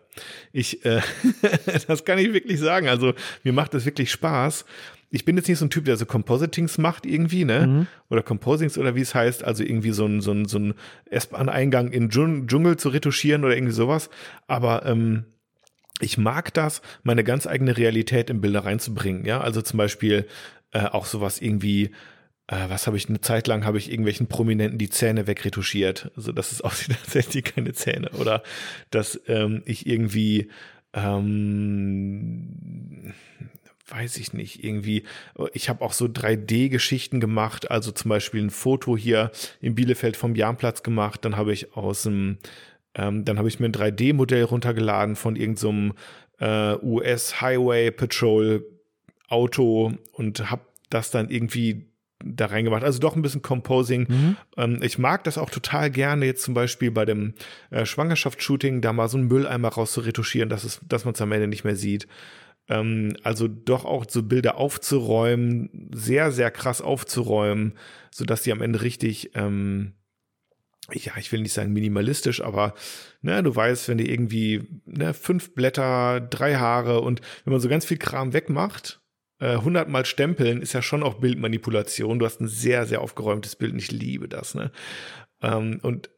Ich, 0.52 0.84
äh, 0.84 1.00
das 1.88 2.04
kann 2.04 2.18
ich 2.18 2.32
wirklich 2.32 2.60
sagen. 2.60 2.88
Also 2.88 3.14
mir 3.42 3.52
macht 3.52 3.74
das 3.74 3.86
wirklich 3.86 4.10
Spaß. 4.12 4.66
Ich 5.10 5.24
bin 5.24 5.36
jetzt 5.36 5.48
nicht 5.48 5.58
so 5.58 5.66
ein 5.66 5.70
Typ, 5.70 5.84
der 5.84 5.96
so 5.96 6.06
Compositings 6.06 6.78
macht 6.78 7.06
irgendwie, 7.06 7.44
ne? 7.44 7.66
Mhm. 7.66 7.86
Oder 8.10 8.22
Composings 8.22 8.76
oder 8.76 8.94
wie 8.96 9.02
es 9.02 9.14
heißt, 9.14 9.44
also 9.44 9.62
irgendwie 9.62 9.92
so 9.92 10.06
ein, 10.06 10.20
so 10.20 10.32
ein, 10.32 10.46
so 10.46 10.58
ein 10.58 10.74
S-Bahn-Eingang 11.10 11.92
in 11.92 12.10
Dschung- 12.10 12.48
Dschungel 12.48 12.76
zu 12.76 12.88
retuschieren 12.88 13.44
oder 13.44 13.54
irgendwie 13.54 13.72
sowas. 13.72 14.10
Aber 14.46 14.84
ähm, 14.84 15.24
ich 16.00 16.18
mag 16.18 16.52
das, 16.54 16.82
meine 17.04 17.24
ganz 17.24 17.46
eigene 17.46 17.76
Realität 17.76 18.30
in 18.30 18.40
Bilder 18.40 18.64
reinzubringen. 18.64 19.24
Ja, 19.24 19.40
also 19.40 19.62
zum 19.62 19.78
Beispiel 19.78 20.26
äh, 20.72 20.84
auch 20.86 21.06
sowas 21.06 21.40
irgendwie, 21.40 21.92
äh, 22.48 22.68
was 22.68 22.86
habe 22.86 22.96
ich 22.96 23.08
eine 23.08 23.20
Zeit 23.20 23.46
lang 23.46 23.64
habe 23.64 23.78
ich 23.78 23.90
irgendwelchen 23.90 24.26
Prominenten 24.26 24.78
die 24.78 24.90
Zähne 24.90 25.26
wegretuschiert, 25.26 26.10
also 26.16 26.32
dass 26.32 26.52
es 26.52 26.60
aussieht, 26.60 26.96
als 27.04 27.14
hätten 27.14 27.32
die 27.32 27.42
keine 27.42 27.72
Zähne 27.72 28.10
oder 28.18 28.42
dass 28.90 29.20
ähm, 29.26 29.62
ich 29.64 29.86
irgendwie 29.86 30.50
ähm, 30.92 32.52
weiß 33.88 34.16
ich 34.16 34.32
nicht, 34.32 34.64
irgendwie, 34.64 35.04
ich 35.52 35.68
habe 35.68 35.84
auch 35.84 35.92
so 35.92 36.06
3D-Geschichten 36.06 37.20
gemacht, 37.20 37.70
also 37.70 37.92
zum 37.92 38.08
Beispiel 38.08 38.42
ein 38.42 38.50
Foto 38.50 38.96
hier 38.96 39.30
in 39.60 39.74
Bielefeld 39.74 40.16
vom 40.16 40.34
Jahnplatz 40.34 40.82
gemacht, 40.82 41.24
dann 41.24 41.36
habe 41.36 41.52
ich 41.52 41.76
aus 41.76 42.02
dem, 42.02 42.38
ähm, 42.94 43.24
dann 43.24 43.38
habe 43.38 43.48
ich 43.48 43.60
mir 43.60 43.66
ein 43.66 43.72
3D-Modell 43.72 44.44
runtergeladen 44.44 45.14
von 45.14 45.36
irgendeinem 45.36 45.94
äh, 46.38 46.76
US 46.82 47.40
Highway 47.40 47.90
Patrol 47.90 48.66
Auto 49.28 49.92
und 50.12 50.50
habe 50.50 50.62
das 50.90 51.10
dann 51.10 51.30
irgendwie 51.30 51.86
da 52.24 52.46
reingemacht. 52.46 52.82
Also 52.82 52.98
doch 52.98 53.14
ein 53.14 53.22
bisschen 53.22 53.42
Composing. 53.42 54.06
Mhm. 54.08 54.36
Ähm, 54.56 54.78
ich 54.82 54.98
mag 54.98 55.24
das 55.24 55.38
auch 55.38 55.50
total 55.50 55.90
gerne, 55.90 56.26
jetzt 56.26 56.42
zum 56.42 56.54
Beispiel 56.54 56.90
bei 56.90 57.04
dem 57.04 57.34
äh, 57.70 57.84
Schwangerschaftsshooting, 57.84 58.80
da 58.80 58.92
mal 58.92 59.08
so 59.08 59.18
einen 59.18 59.28
Mülleimer 59.28 59.68
rauszuretuschieren, 59.68 60.48
dass, 60.48 60.64
es, 60.64 60.80
dass 60.88 61.04
man 61.04 61.14
es 61.14 61.20
am 61.20 61.32
Ende 61.32 61.46
nicht 61.46 61.64
mehr 61.64 61.76
sieht. 61.76 62.06
Ähm, 62.68 63.16
also 63.22 63.48
doch 63.48 63.84
auch 63.84 64.06
so 64.08 64.22
Bilder 64.22 64.56
aufzuräumen, 64.56 65.90
sehr, 65.92 66.32
sehr 66.32 66.50
krass 66.50 66.80
aufzuräumen, 66.80 67.74
sodass 68.10 68.42
die 68.42 68.52
am 68.52 68.62
Ende 68.62 68.82
richtig, 68.82 69.30
ähm, 69.34 69.94
ja, 70.92 71.12
ich 71.18 71.32
will 71.32 71.42
nicht 71.42 71.52
sagen 71.52 71.72
minimalistisch, 71.72 72.40
aber 72.40 72.74
ne, 73.20 73.42
du 73.42 73.54
weißt, 73.54 73.88
wenn 73.88 73.98
du 73.98 74.04
irgendwie 74.04 74.82
ne, 74.84 75.14
fünf 75.14 75.54
Blätter, 75.54 76.20
drei 76.20 76.56
Haare 76.56 77.00
und 77.00 77.20
wenn 77.44 77.52
man 77.52 77.60
so 77.60 77.68
ganz 77.68 77.84
viel 77.84 77.98
Kram 77.98 78.32
wegmacht, 78.32 79.00
äh, 79.38 79.56
hundertmal 79.56 80.06
stempeln 80.06 80.62
ist 80.62 80.72
ja 80.72 80.82
schon 80.82 81.02
auch 81.02 81.14
Bildmanipulation. 81.14 82.18
Du 82.18 82.24
hast 82.24 82.40
ein 82.40 82.48
sehr, 82.48 82.86
sehr 82.86 83.02
aufgeräumtes 83.02 83.56
Bild 83.56 83.72
und 83.72 83.78
ich 83.78 83.92
liebe 83.92 84.28
das, 84.28 84.54
ne? 84.54 84.70
Ähm, 85.42 85.80
und 85.82 86.08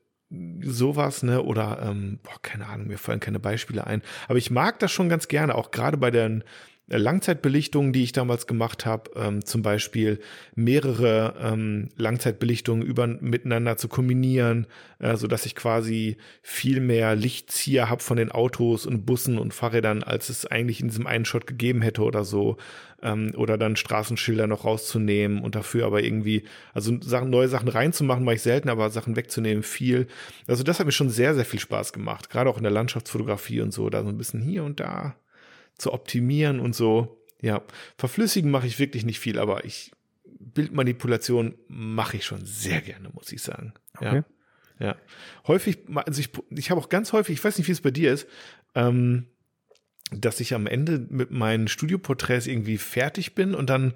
sowas, 0.63 1.23
ne? 1.23 1.43
Oder, 1.43 1.81
ähm, 1.83 2.19
boah, 2.23 2.41
keine 2.43 2.67
Ahnung, 2.67 2.89
mir 2.89 2.99
fallen 2.99 3.21
keine 3.21 3.41
Beispiele 3.41 3.87
ein. 3.87 4.03
Aber 4.29 4.39
ich 4.39 4.51
mag 4.51 4.79
das 4.79 4.93
schon 4.93 5.09
ganz 5.09 5.29
gerne, 5.29 5.55
auch 5.55 5.71
gerade 5.71 5.97
bei 5.97 6.11
den 6.11 6.45
Langzeitbelichtungen, 6.91 7.93
die 7.93 8.03
ich 8.03 8.13
damals 8.13 8.47
gemacht 8.47 8.87
habe, 8.87 9.11
ähm, 9.15 9.45
zum 9.45 9.63
Beispiel 9.63 10.21
mehrere 10.55 11.35
ähm, 11.41 11.91
Langzeitbelichtungen 11.97 12.83
über 12.83 13.07
miteinander 13.07 13.77
zu 13.77 13.89
kombinieren, 13.89 14.67
äh, 14.99 15.17
so 15.17 15.27
dass 15.27 15.45
ich 15.45 15.55
quasi 15.55 16.17
viel 16.43 16.81
mehr 16.81 17.15
Lichtzieher 17.15 17.91
habe 17.91 18.03
von 18.03 18.17
den 18.17 18.33
Autos 18.33 18.87
und 18.87 19.05
Bussen 19.05 19.39
und 19.39 19.53
Fahrrädern, 19.53 20.03
als 20.03 20.31
es 20.31 20.47
eigentlich 20.47 20.81
in 20.81 20.89
diesem 20.89 21.07
einen 21.07 21.27
Shot 21.27 21.47
gegeben 21.47 21.83
hätte 21.83 22.03
oder 22.03 22.25
so. 22.25 22.57
Ähm, 23.03 23.33
oder 23.37 23.59
dann 23.59 23.77
Straßenschilder 23.77 24.47
noch 24.47 24.65
rauszunehmen 24.65 25.41
und 25.41 25.55
dafür 25.55 25.87
aber 25.87 26.03
irgendwie, 26.03 26.45
also 26.75 26.99
Sachen, 27.01 27.31
neue 27.31 27.49
Sachen 27.49 27.69
reinzumachen, 27.69 28.25
mache 28.25 28.37
ich 28.37 28.43
selten, 28.43 28.71
aber 28.71 28.91
Sachen 28.91 29.15
wegzunehmen 29.15 29.63
viel. 29.63 30.09
Also 30.47 30.65
das 30.65 30.81
hat 30.81 30.87
mir 30.87 30.93
schon 30.93 31.11
sehr, 31.11 31.35
sehr 31.35 31.45
viel 31.45 31.61
Spaß 31.61 31.93
gemacht. 31.93 32.31
Gerade 32.31 32.51
auch 32.51 32.57
in 32.57 32.65
der 32.65 32.73
Landschaftsfotografie 32.73 33.61
und 33.61 33.73
so, 33.73 33.91
da 33.91 34.03
so 34.03 34.09
ein 34.09 34.19
bisschen 34.19 34.41
hier 34.41 34.65
und 34.65 34.81
da 34.81 35.15
zu 35.79 35.93
optimieren 35.93 36.61
und 36.61 36.75
so. 36.75 37.25
Ja, 37.41 37.63
verflüssigen 37.97 38.51
mache 38.51 38.67
ich 38.67 38.79
wirklich 38.79 39.05
nicht 39.05 39.21
viel, 39.21 39.39
aber 39.39 39.65
ich 39.65 39.93
Bildmanipulation 40.25 41.55
mache 41.69 42.17
ich 42.17 42.27
schon 42.27 42.45
sehr 42.45 42.81
gerne, 42.81 43.11
muss 43.11 43.33
ich 43.33 43.43
sagen. 43.43 43.75
Okay. 43.97 44.17
Ja. 44.17 44.25
Ja. 44.81 44.97
Häufig, 45.47 45.79
also 45.95 46.21
ich, 46.21 46.31
ich 46.51 46.71
habe 46.71 46.81
auch 46.81 46.89
ganz 46.89 47.13
häufig, 47.13 47.35
ich 47.35 47.45
weiß 47.45 47.59
nicht, 47.59 47.67
wie 47.67 47.73
es 47.73 47.81
bei 47.81 47.91
dir 47.91 48.13
ist, 48.13 48.29
ähm, 48.75 49.27
dass 50.13 50.41
ich 50.41 50.55
am 50.55 50.67
Ende 50.67 51.05
mit 51.11 51.31
meinen 51.31 51.69
Studioporträts 51.69 52.47
irgendwie 52.47 52.79
fertig 52.79 53.35
bin 53.35 53.55
und 53.55 53.69
dann 53.71 53.95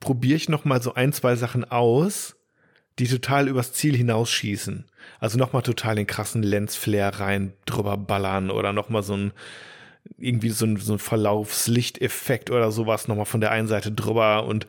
probiere 0.00 0.36
ich 0.36 0.48
noch 0.48 0.64
mal 0.64 0.82
so 0.82 0.94
ein, 0.94 1.12
zwei 1.12 1.36
Sachen 1.36 1.64
aus, 1.64 2.36
die 2.98 3.06
total 3.06 3.48
übers 3.48 3.72
Ziel 3.72 3.96
hinausschießen. 3.96 4.86
Also 5.20 5.38
noch 5.38 5.52
mal 5.52 5.62
total 5.62 5.94
den 5.94 6.06
krassen 6.06 6.42
Lensflare 6.42 7.20
rein 7.20 7.52
drüber 7.64 7.96
ballern 7.96 8.50
oder 8.50 8.72
noch 8.72 8.88
mal 8.88 9.02
so 9.02 9.16
ein 9.16 9.32
irgendwie 10.20 10.50
so 10.50 10.66
ein, 10.66 10.76
so 10.76 10.94
ein 10.94 10.98
Verlaufslichteffekt 10.98 12.50
oder 12.50 12.70
sowas 12.72 13.08
noch 13.08 13.16
mal 13.16 13.24
von 13.24 13.40
der 13.40 13.50
einen 13.50 13.68
Seite 13.68 13.92
drüber 13.92 14.46
und 14.46 14.66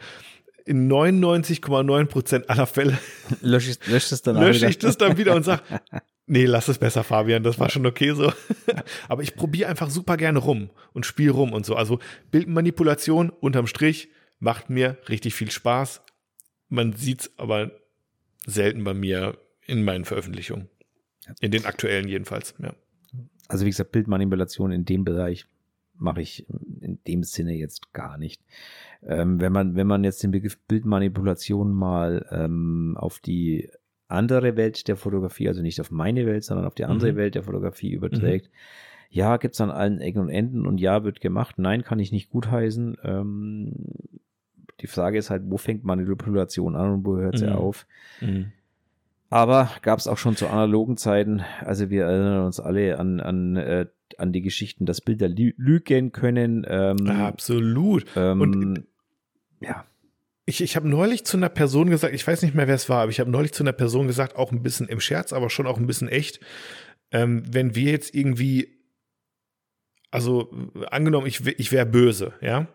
in 0.66 0.92
99,9 0.92 2.06
Prozent 2.06 2.50
aller 2.50 2.68
Fälle 2.68 2.98
Lösche 3.42 3.72
ich, 3.72 3.88
lösche 3.88 4.14
es 4.14 4.22
dann 4.22 4.38
lösche 4.38 4.68
ich 4.68 4.80
das 4.80 4.98
dann 4.98 5.18
wieder 5.18 5.36
und 5.36 5.44
sage, 5.44 5.64
nee, 6.28 6.46
lass 6.46 6.68
es 6.68 6.78
besser, 6.78 7.04
Fabian, 7.04 7.44
das 7.44 7.60
war 7.60 7.70
schon 7.70 7.86
okay 7.86 8.14
so. 8.14 8.32
Aber 9.08 9.24
ich 9.24 9.36
probiere 9.36 9.70
einfach 9.70 9.90
super 9.90 10.18
gerne 10.18 10.40
rum 10.40 10.70
und 10.94 11.06
spiele 11.06 11.32
rum 11.32 11.54
und 11.54 11.66
so. 11.66 11.76
Also 11.76 12.00
Bildmanipulation 12.30 13.30
unterm 13.30 13.68
Strich 13.68 14.10
macht 14.40 14.70
mir 14.70 14.98
richtig 15.10 15.34
viel 15.36 15.52
Spaß. 15.52 16.02
Man 16.70 16.94
sieht's 16.94 17.32
aber 17.38 17.72
selten 18.46 18.84
bei 18.84 18.94
mir 18.94 19.38
in 19.68 19.84
meinen 19.84 20.06
Veröffentlichungen. 20.06 20.70
In 21.42 21.52
den 21.52 21.66
aktuellen 21.66 22.08
jedenfalls, 22.08 22.56
ja. 22.60 22.74
Also 23.52 23.66
wie 23.66 23.70
gesagt, 23.70 23.92
Bildmanipulation 23.92 24.72
in 24.72 24.86
dem 24.86 25.04
Bereich 25.04 25.46
mache 26.02 26.22
ich 26.22 26.46
in 26.82 27.00
dem 27.08 27.24
Sinne 27.24 27.54
jetzt 27.54 27.94
gar 27.94 28.18
nicht. 28.18 28.42
Ähm, 29.04 29.40
wenn 29.40 29.54
man, 29.54 29.76
wenn 29.76 29.88
man 29.88 30.04
jetzt 30.04 30.24
den 30.24 30.32
Begriff 30.32 30.58
Bildmanipulation 30.68 31.72
mal 31.72 32.26
ähm, 32.32 32.98
auf 32.98 33.20
die 33.20 33.70
andere 34.08 34.58
Welt 34.58 34.88
der 34.88 34.98
Fotografie, 34.98 35.48
also 35.48 35.62
nicht 35.62 35.80
auf 35.80 35.92
meine 35.92 36.26
Welt, 36.26 36.44
sondern 36.44 36.66
auf 36.66 36.76
die 36.76 36.86
andere 36.86 37.14
mhm. 37.14 37.18
Welt 37.18 37.36
der 37.36 37.44
Fotografie 37.44 37.92
überträgt, 37.92 38.48
mhm. 38.48 38.52
ja, 39.10 39.38
gibt 39.38 39.54
es 39.54 39.62
an 39.62 39.72
allen 39.72 40.02
Ecken 40.02 40.20
und 40.20 40.30
Enden 40.30 40.66
und 40.66 40.80
ja, 40.80 41.04
wird 41.04 41.22
gemacht. 41.22 41.58
Nein, 41.58 41.84
kann 41.84 42.00
ich 42.00 42.12
nicht 42.12 42.32
gutheißen. 42.32 42.98
Ähm, 43.04 43.74
die 44.82 44.88
Frage 44.88 45.18
ist 45.18 45.30
halt, 45.30 45.44
wo 45.46 45.58
fängt 45.58 45.84
Manipulation 45.84 46.76
an 46.76 46.92
und 46.92 47.06
wo 47.06 47.18
hört 47.18 47.38
sie 47.38 47.48
mhm. 47.48 47.54
auf? 47.54 47.86
Mhm. 48.20 48.52
Aber 49.32 49.72
gab 49.82 49.98
es 49.98 50.08
auch 50.08 50.18
schon 50.18 50.36
zu 50.36 50.48
analogen 50.48 50.98
Zeiten. 50.98 51.42
Also 51.62 51.90
wir 51.90 52.04
erinnern 52.04 52.46
uns 52.46 52.60
alle 52.60 53.00
an, 53.00 53.22
an, 53.22 53.56
äh, 53.56 53.86
an 54.18 54.34
die 54.34 54.42
Geschichten, 54.42 54.86
dass 54.86 55.00
Bilder 55.00 55.30
lügen 55.30 56.12
können. 56.12 56.66
Ähm, 56.68 57.08
Absolut. 57.08 58.06
Ähm, 58.18 58.42
und 58.42 58.84
ja. 59.62 59.86
Ich, 60.46 60.60
ich 60.62 60.76
habe 60.76 60.90
neulich 60.90 61.24
zu 61.24 61.38
einer 61.38 61.48
Person 61.48 61.90
gesagt, 61.90 62.14
ich 62.14 62.28
weiß 62.28 62.42
nicht 62.42 62.56
mehr, 62.56 62.68
wer 62.68 62.76
es 62.76 62.90
war, 62.90 63.04
aber 63.04 63.12
ich 63.12 63.22
habe 63.22 63.32
neulich 63.32 63.54
zu 63.54 63.64
einer 63.64 63.72
Person 63.72 64.08
gesagt, 64.08 64.36
auch 64.36 64.52
ein 64.52 64.64
bisschen 64.64 64.90
im 64.90 65.00
Scherz, 65.00 65.32
aber 65.32 65.50
schon 65.50 65.66
auch 65.66 65.78
ein 65.78 65.88
bisschen 65.88 66.10
echt, 66.10 66.42
ähm, 67.12 67.44
wenn 67.50 67.74
wir 67.74 67.90
jetzt 67.90 68.14
irgendwie, 68.14 68.82
also 70.10 70.52
angenommen, 70.90 71.28
ich, 71.28 71.46
ich 71.46 71.72
wäre 71.72 71.86
böse, 71.86 72.34
ja, 72.42 72.68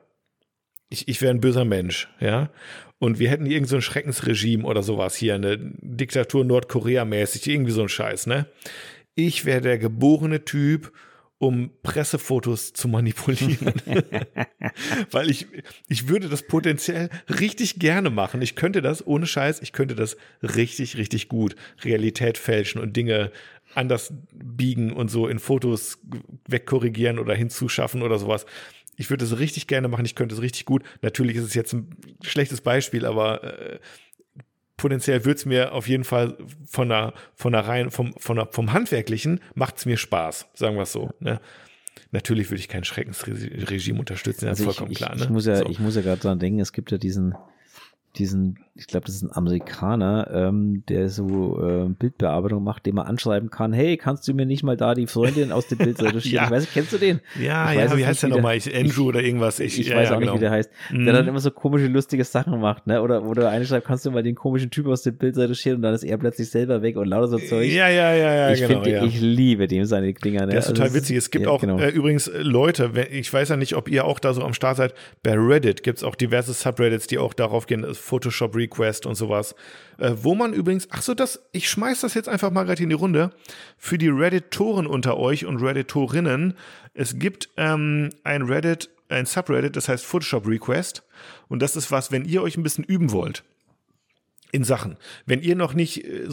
ich, 0.88 1.08
ich 1.08 1.20
wäre 1.20 1.34
ein 1.34 1.40
böser 1.40 1.64
Mensch, 1.64 2.08
ja. 2.20 2.50
Und 2.98 3.18
wir 3.18 3.28
hätten 3.28 3.46
irgend 3.46 3.68
so 3.68 3.76
ein 3.76 3.82
Schreckensregime 3.82 4.64
oder 4.64 4.82
sowas 4.82 5.16
hier, 5.16 5.34
eine 5.34 5.58
Diktatur 5.58 6.44
Nordkorea-mäßig, 6.44 7.46
irgendwie 7.46 7.72
so 7.72 7.82
ein 7.82 7.88
Scheiß, 7.88 8.26
ne? 8.26 8.46
Ich 9.14 9.44
wäre 9.44 9.60
der 9.60 9.78
geborene 9.78 10.44
Typ, 10.44 10.92
um 11.38 11.70
Pressefotos 11.82 12.72
zu 12.72 12.88
manipulieren. 12.88 13.74
Weil 15.10 15.30
ich, 15.30 15.46
ich 15.88 16.08
würde 16.08 16.28
das 16.28 16.42
potenziell 16.42 17.10
richtig 17.28 17.78
gerne 17.78 18.08
machen. 18.08 18.40
Ich 18.40 18.56
könnte 18.56 18.80
das, 18.80 19.06
ohne 19.06 19.26
Scheiß, 19.26 19.60
ich 19.60 19.72
könnte 19.72 19.94
das 19.94 20.16
richtig, 20.42 20.96
richtig 20.96 21.28
gut. 21.28 21.56
Realität 21.84 22.38
fälschen 22.38 22.80
und 22.80 22.96
Dinge 22.96 23.32
anders 23.74 24.14
biegen 24.32 24.92
und 24.92 25.10
so 25.10 25.28
in 25.28 25.38
Fotos 25.38 25.98
wegkorrigieren 26.48 27.18
oder 27.18 27.34
hinzuschaffen 27.34 28.02
oder 28.02 28.18
sowas 28.18 28.46
ich 28.96 29.10
würde 29.10 29.24
es 29.24 29.38
richtig 29.38 29.66
gerne 29.66 29.88
machen, 29.88 30.04
ich 30.04 30.14
könnte 30.14 30.34
es 30.34 30.42
richtig 30.42 30.64
gut. 30.64 30.82
Natürlich 31.02 31.36
ist 31.36 31.44
es 31.44 31.54
jetzt 31.54 31.72
ein 31.72 31.90
schlechtes 32.22 32.60
Beispiel, 32.60 33.04
aber 33.06 33.44
äh, 33.44 33.78
potenziell 34.76 35.24
würde 35.24 35.38
es 35.38 35.46
mir 35.46 35.72
auf 35.72 35.88
jeden 35.88 36.04
Fall 36.04 36.36
von 36.66 36.88
der, 36.88 37.14
von 37.34 37.52
der 37.52 37.66
rein, 37.66 37.90
vom, 37.90 38.14
von 38.18 38.36
der, 38.36 38.48
vom 38.50 38.72
Handwerklichen 38.72 39.40
macht 39.54 39.78
es 39.78 39.86
mir 39.86 39.96
Spaß, 39.96 40.48
sagen 40.54 40.76
wir 40.76 40.82
es 40.82 40.92
so. 40.92 41.10
Ne? 41.20 41.40
Natürlich 42.10 42.50
würde 42.50 42.60
ich 42.60 42.68
kein 42.68 42.84
Schreckensregime 42.84 43.98
unterstützen, 43.98 44.48
also 44.48 44.64
vollkommen 44.64 44.92
ich, 44.92 44.98
klar. 44.98 45.14
Ne? 45.14 45.24
Ich 45.24 45.30
muss 45.30 45.46
ja, 45.46 45.56
so. 45.56 45.68
ich 45.68 45.78
muss 45.78 45.96
ja 45.96 46.02
gerade 46.02 46.20
dran 46.20 46.38
denken, 46.38 46.60
es 46.60 46.72
gibt 46.72 46.90
ja 46.90 46.98
diesen, 46.98 47.34
diesen, 48.16 48.58
ich 48.78 48.86
glaube, 48.86 49.06
das 49.06 49.16
ist 49.16 49.22
ein 49.22 49.32
Amerikaner, 49.32 50.28
ähm, 50.32 50.82
der 50.88 51.08
so 51.08 51.62
äh, 51.62 51.88
Bildbearbeitung 51.88 52.62
macht, 52.62 52.86
den 52.86 52.94
man 52.94 53.06
anschreiben 53.06 53.50
kann, 53.50 53.72
hey, 53.72 53.96
kannst 53.96 54.28
du 54.28 54.34
mir 54.34 54.46
nicht 54.46 54.62
mal 54.62 54.76
da 54.76 54.94
die 54.94 55.06
Freundin 55.06 55.50
aus 55.52 55.68
dem 55.68 55.78
Bild 55.78 56.00
retuschieren? 56.02 56.36
ja. 56.36 56.44
Ich 56.44 56.50
weiß, 56.50 56.68
kennst 56.72 56.92
du 56.92 56.98
den? 56.98 57.20
Ja, 57.40 57.72
ich 57.72 57.78
ja, 57.78 57.96
wie 57.96 58.06
heißt 58.06 58.22
der 58.22 58.30
nochmal? 58.30 58.58
Andrew 58.74 59.04
oder 59.04 59.22
irgendwas? 59.22 59.60
Ich, 59.60 59.80
ich 59.80 59.88
ja, 59.88 59.96
weiß 59.96 60.10
ja, 60.10 60.16
auch 60.16 60.20
genau. 60.20 60.32
nicht, 60.32 60.40
wie 60.40 60.44
der 60.44 60.50
heißt. 60.50 60.70
Mhm. 60.90 61.04
Der 61.04 61.14
dann 61.14 61.28
immer 61.28 61.40
so 61.40 61.50
komische, 61.50 61.86
lustige 61.86 62.24
Sachen 62.24 62.60
macht, 62.60 62.86
ne? 62.86 63.02
Oder, 63.02 63.24
oder 63.24 63.50
eine 63.50 63.64
schreibt, 63.64 63.86
kannst 63.86 64.04
du 64.04 64.10
mal 64.10 64.22
den 64.22 64.34
komischen 64.34 64.70
Typ 64.70 64.86
aus 64.88 65.02
dem 65.02 65.16
Bild 65.16 65.36
retuschieren 65.36 65.76
und 65.76 65.82
dann 65.82 65.94
ist 65.94 66.04
er 66.04 66.18
plötzlich 66.18 66.50
selber 66.50 66.82
weg 66.82 66.96
und 66.96 67.08
lauter 67.08 67.28
so 67.28 67.38
Zeug. 67.38 67.70
Ja, 67.70 67.88
ja, 67.88 68.12
ja, 68.14 68.34
ja, 68.34 68.50
ich 68.50 68.60
genau. 68.60 68.82
Find, 68.82 68.94
ja. 68.94 69.04
Ich 69.04 69.20
liebe 69.20 69.68
dem 69.68 69.84
seine 69.84 70.12
Dinger. 70.12 70.42
Ne? 70.42 70.52
Der 70.52 70.58
ist 70.58 70.68
also 70.68 70.82
total 70.82 70.94
witzig. 70.94 71.16
Es 71.16 71.30
gibt 71.30 71.46
auch 71.46 71.60
genau. 71.60 71.78
äh, 71.78 71.90
übrigens 71.90 72.28
äh, 72.28 72.42
Leute, 72.42 72.94
wenn, 72.94 73.06
ich 73.10 73.32
weiß 73.32 73.48
ja 73.48 73.56
nicht, 73.56 73.74
ob 73.74 73.88
ihr 73.88 74.04
auch 74.04 74.18
da 74.18 74.34
so 74.34 74.42
am 74.42 74.52
Start 74.52 74.76
seid, 74.76 74.94
bei 75.22 75.34
Reddit 75.34 75.82
gibt 75.82 75.98
es 75.98 76.04
auch 76.04 76.14
diverse 76.14 76.52
Subreddits, 76.52 77.06
die 77.06 77.18
auch 77.18 77.34
darauf 77.34 77.66
gehen, 77.66 77.86
Photoshop 77.94 78.54
Request 78.66 78.96
Quest 78.96 79.06
und 79.06 79.14
sowas. 79.14 79.54
Äh, 79.98 80.12
wo 80.22 80.34
man 80.34 80.52
übrigens, 80.52 80.88
ach 80.90 81.02
so, 81.02 81.14
das, 81.14 81.42
ich 81.52 81.68
schmeiß 81.68 82.00
das 82.00 82.14
jetzt 82.14 82.28
einfach 82.28 82.50
mal 82.50 82.64
gerade 82.64 82.82
in 82.82 82.88
die 82.88 82.94
Runde. 82.94 83.30
Für 83.76 83.98
die 83.98 84.08
Redditoren 84.08 84.86
unter 84.86 85.16
euch 85.16 85.44
und 85.46 85.62
Redditorinnen. 85.62 86.54
Es 86.94 87.18
gibt 87.18 87.50
ähm, 87.56 88.10
ein 88.24 88.42
Reddit, 88.42 88.90
ein 89.08 89.26
Subreddit, 89.26 89.76
das 89.76 89.88
heißt 89.88 90.04
Photoshop 90.04 90.46
Request. 90.46 91.02
Und 91.48 91.60
das 91.62 91.76
ist 91.76 91.90
was, 91.90 92.12
wenn 92.12 92.24
ihr 92.24 92.42
euch 92.42 92.56
ein 92.56 92.62
bisschen 92.62 92.84
üben 92.84 93.12
wollt 93.12 93.44
in 94.56 94.64
Sachen. 94.64 94.96
Wenn 95.26 95.42
ihr 95.42 95.54
noch 95.54 95.74
nicht 95.74 96.02
äh, 96.04 96.26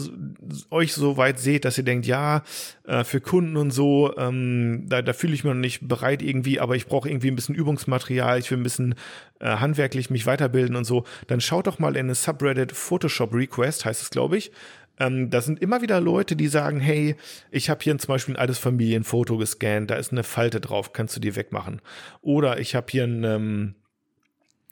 euch 0.70 0.94
so 0.94 1.18
weit 1.18 1.38
seht, 1.38 1.66
dass 1.66 1.76
ihr 1.76 1.84
denkt, 1.84 2.06
ja, 2.06 2.42
äh, 2.84 3.04
für 3.04 3.20
Kunden 3.20 3.58
und 3.58 3.70
so, 3.70 4.16
ähm, 4.16 4.86
da, 4.88 5.02
da 5.02 5.12
fühle 5.12 5.34
ich 5.34 5.44
mich 5.44 5.52
noch 5.52 5.60
nicht 5.60 5.86
bereit 5.86 6.22
irgendwie, 6.22 6.58
aber 6.58 6.74
ich 6.74 6.86
brauche 6.86 7.08
irgendwie 7.08 7.30
ein 7.30 7.36
bisschen 7.36 7.54
Übungsmaterial, 7.54 8.38
ich 8.38 8.50
will 8.50 8.58
ein 8.58 8.62
bisschen 8.62 8.94
äh, 9.40 9.56
handwerklich 9.56 10.08
mich 10.08 10.24
weiterbilden 10.24 10.74
und 10.74 10.84
so, 10.84 11.04
dann 11.26 11.42
schaut 11.42 11.66
doch 11.66 11.78
mal 11.78 11.96
in 11.96 12.06
eine 12.06 12.14
Subreddit 12.14 12.72
Photoshop 12.72 13.34
Request, 13.34 13.84
heißt 13.84 14.00
es, 14.00 14.08
glaube 14.08 14.38
ich. 14.38 14.50
Ähm, 14.98 15.28
da 15.28 15.42
sind 15.42 15.60
immer 15.60 15.82
wieder 15.82 16.00
Leute, 16.00 16.34
die 16.34 16.48
sagen, 16.48 16.80
hey, 16.80 17.16
ich 17.50 17.68
habe 17.68 17.80
hier 17.82 17.98
zum 17.98 18.08
Beispiel 18.08 18.34
ein 18.34 18.40
altes 18.40 18.58
Familienfoto 18.58 19.36
gescannt, 19.36 19.90
da 19.90 19.96
ist 19.96 20.12
eine 20.12 20.22
Falte 20.22 20.60
drauf, 20.62 20.94
kannst 20.94 21.14
du 21.14 21.20
die 21.20 21.36
wegmachen? 21.36 21.82
Oder 22.22 22.58
ich 22.58 22.74
habe 22.74 22.86
hier 22.90 23.04
ein 23.04 23.24
ähm, 23.24 23.74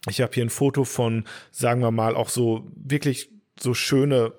ich 0.08 0.20
habe 0.20 0.32
hier 0.34 0.44
ein 0.44 0.50
Foto 0.50 0.84
von, 0.84 1.24
sagen 1.52 1.80
wir 1.80 1.92
mal, 1.92 2.16
auch 2.16 2.28
so 2.28 2.68
wirklich 2.74 3.30
so 3.58 3.74
schöne, 3.74 4.32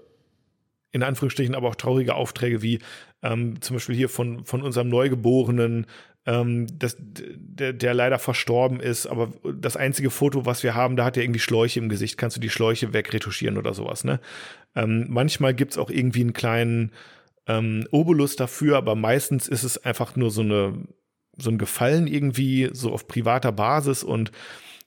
in 0.91 1.03
Anführungsstrichen, 1.03 1.55
aber 1.55 1.69
auch 1.69 1.75
traurige 1.75 2.15
Aufträge 2.15 2.61
wie 2.61 2.79
ähm, 3.21 3.61
zum 3.61 3.75
Beispiel 3.75 3.95
hier 3.95 4.09
von, 4.09 4.45
von 4.45 4.61
unserem 4.61 4.89
Neugeborenen, 4.89 5.87
ähm, 6.25 6.67
das, 6.77 6.97
der, 6.99 7.73
der 7.73 7.93
leider 7.93 8.19
verstorben 8.19 8.79
ist, 8.79 9.07
aber 9.07 9.31
das 9.55 9.77
einzige 9.77 10.09
Foto, 10.09 10.45
was 10.45 10.63
wir 10.63 10.75
haben, 10.75 10.95
da 10.95 11.05
hat 11.05 11.17
er 11.17 11.23
irgendwie 11.23 11.39
Schläuche 11.39 11.79
im 11.79 11.89
Gesicht. 11.89 12.17
Kannst 12.17 12.37
du 12.37 12.41
die 12.41 12.49
Schläuche 12.49 12.93
wegretuschieren 12.93 13.57
oder 13.57 13.73
sowas, 13.73 14.03
ne? 14.03 14.19
Ähm, 14.75 15.07
manchmal 15.09 15.53
gibt's 15.53 15.77
auch 15.77 15.89
irgendwie 15.89 16.21
einen 16.21 16.33
kleinen 16.33 16.91
ähm, 17.47 17.87
Obolus 17.91 18.35
dafür, 18.35 18.77
aber 18.77 18.95
meistens 18.95 19.47
ist 19.47 19.63
es 19.63 19.83
einfach 19.83 20.15
nur 20.15 20.31
so 20.31 20.41
eine 20.41 20.85
so 21.35 21.49
ein 21.49 21.57
Gefallen 21.57 22.07
irgendwie, 22.07 22.69
so 22.73 22.91
auf 22.91 23.07
privater 23.07 23.51
Basis 23.51 24.03
und 24.03 24.31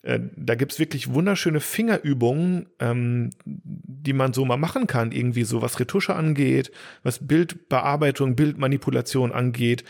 äh, 0.07 0.20
da 0.37 0.55
gibt's 0.55 0.78
wirklich 0.78 1.12
wunderschöne 1.12 1.59
Fingerübungen, 1.59 2.66
ähm, 2.78 3.31
die 3.45 4.12
man 4.12 4.33
so 4.33 4.45
mal 4.45 4.57
machen 4.57 4.87
kann, 4.87 5.11
irgendwie 5.11 5.43
so 5.43 5.62
was 5.62 5.81
Retusche 5.81 6.15
angeht, 6.15 6.70
was 7.03 7.27
Bildbearbeitung, 7.27 8.37
Bildmanipulation 8.37 9.33
angeht. 9.33 9.83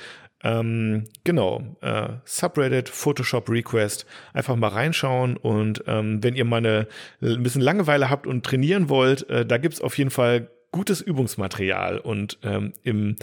Ähm, 0.42 1.04
genau, 1.24 1.76
äh, 1.82 2.08
Subreddit, 2.24 2.88
Photoshop 2.88 3.50
Request, 3.50 4.06
einfach 4.32 4.56
mal 4.56 4.68
reinschauen 4.68 5.36
und 5.36 5.84
ähm, 5.86 6.22
wenn 6.22 6.34
ihr 6.34 6.44
mal 6.44 6.58
eine, 6.58 6.88
ein 7.20 7.42
bisschen 7.42 7.62
Langeweile 7.62 8.08
habt 8.08 8.26
und 8.26 8.44
trainieren 8.44 8.88
wollt, 8.88 9.28
äh, 9.28 9.44
da 9.44 9.58
gibt's 9.58 9.82
auf 9.82 9.98
jeden 9.98 10.10
Fall 10.10 10.50
gutes 10.72 11.02
Übungsmaterial 11.02 11.98
und 11.98 12.38
ähm, 12.42 12.72
im 12.82 13.16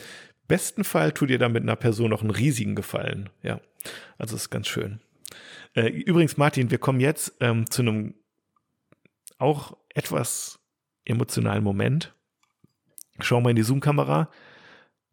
besten 0.47 0.83
Fall 0.83 1.11
tut 1.11 1.31
ihr 1.31 1.39
damit 1.39 1.63
einer 1.63 1.75
Person 1.75 2.11
noch 2.11 2.21
einen 2.21 2.31
riesigen 2.31 2.75
Gefallen. 2.75 3.29
Ja, 3.41 3.59
also 4.17 4.35
ist 4.35 4.49
ganz 4.51 4.67
schön. 4.67 4.99
Äh, 5.75 5.89
übrigens, 5.89 6.37
Martin, 6.37 6.71
wir 6.71 6.77
kommen 6.77 6.99
jetzt 6.99 7.33
ähm, 7.39 7.69
zu 7.69 7.81
einem 7.81 8.15
auch 9.37 9.75
etwas 9.93 10.59
emotionalen 11.05 11.63
Moment. 11.63 12.13
Schau 13.19 13.41
mal 13.41 13.51
in 13.51 13.55
die 13.55 13.63
Zoom-Kamera. 13.63 14.29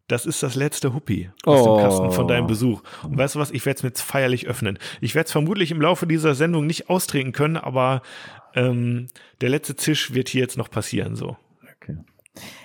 Das 0.07 0.25
ist 0.25 0.43
das 0.43 0.55
letzte 0.55 0.93
Huppi 0.93 1.29
aus 1.43 1.61
oh. 1.61 1.77
dem 1.77 1.83
Kasten 1.83 2.11
von 2.11 2.27
deinem 2.27 2.47
Besuch. 2.47 2.81
Und 3.03 3.17
weißt 3.17 3.35
du 3.35 3.39
was? 3.39 3.51
Ich 3.51 3.65
werde 3.65 3.77
es 3.77 3.83
mir 3.83 3.89
jetzt 3.89 4.01
feierlich 4.01 4.47
öffnen. 4.47 4.77
Ich 4.99 5.15
werde 5.15 5.27
es 5.27 5.31
vermutlich 5.31 5.71
im 5.71 5.81
Laufe 5.81 6.05
dieser 6.05 6.35
Sendung 6.35 6.67
nicht 6.67 6.89
austrinken 6.89 7.31
können, 7.31 7.57
aber 7.57 8.01
ähm, 8.53 9.07
der 9.39 9.49
letzte 9.49 9.75
Zisch 9.75 10.13
wird 10.13 10.27
hier 10.27 10.41
jetzt 10.41 10.57
noch 10.57 10.69
passieren. 10.69 11.15
So. 11.15 11.37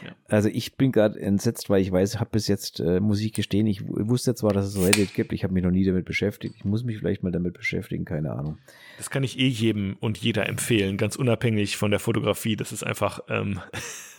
Ja. 0.05 0.14
Also 0.28 0.48
ich 0.48 0.76
bin 0.76 0.93
gerade 0.93 1.20
entsetzt, 1.20 1.68
weil 1.68 1.82
ich 1.82 1.90
weiß, 1.90 2.20
habe 2.20 2.30
bis 2.30 2.48
jetzt, 2.48 2.80
äh, 2.80 3.01
muss 3.01 3.20
ich 3.20 3.32
gestehen, 3.32 3.66
ich 3.66 3.86
wusste 3.86 4.34
zwar, 4.34 4.52
dass 4.52 4.66
es 4.66 4.78
Reddit 4.78 5.14
gibt, 5.14 5.32
ich 5.32 5.44
habe 5.44 5.55
mich 5.55 5.64
noch 5.64 5.70
nie 5.70 5.84
damit 5.84 6.05
beschäftigt. 6.05 6.55
Ich 6.56 6.64
muss 6.64 6.84
mich 6.84 6.98
vielleicht 6.98 7.22
mal 7.22 7.32
damit 7.32 7.55
beschäftigen, 7.55 8.05
keine 8.05 8.32
Ahnung. 8.32 8.59
Das 8.97 9.10
kann 9.10 9.24
ich 9.24 9.38
eh 9.38 9.48
jedem 9.48 9.97
und 10.01 10.18
jeder 10.18 10.48
empfehlen, 10.48 10.97
ganz 10.97 11.16
unabhängig 11.16 11.76
von 11.76 11.90
der 11.90 12.01
Fotografie. 12.01 12.56
Das 12.56 12.72
ist 12.72 12.84
einfach 12.84 13.20
ähm, 13.28 13.60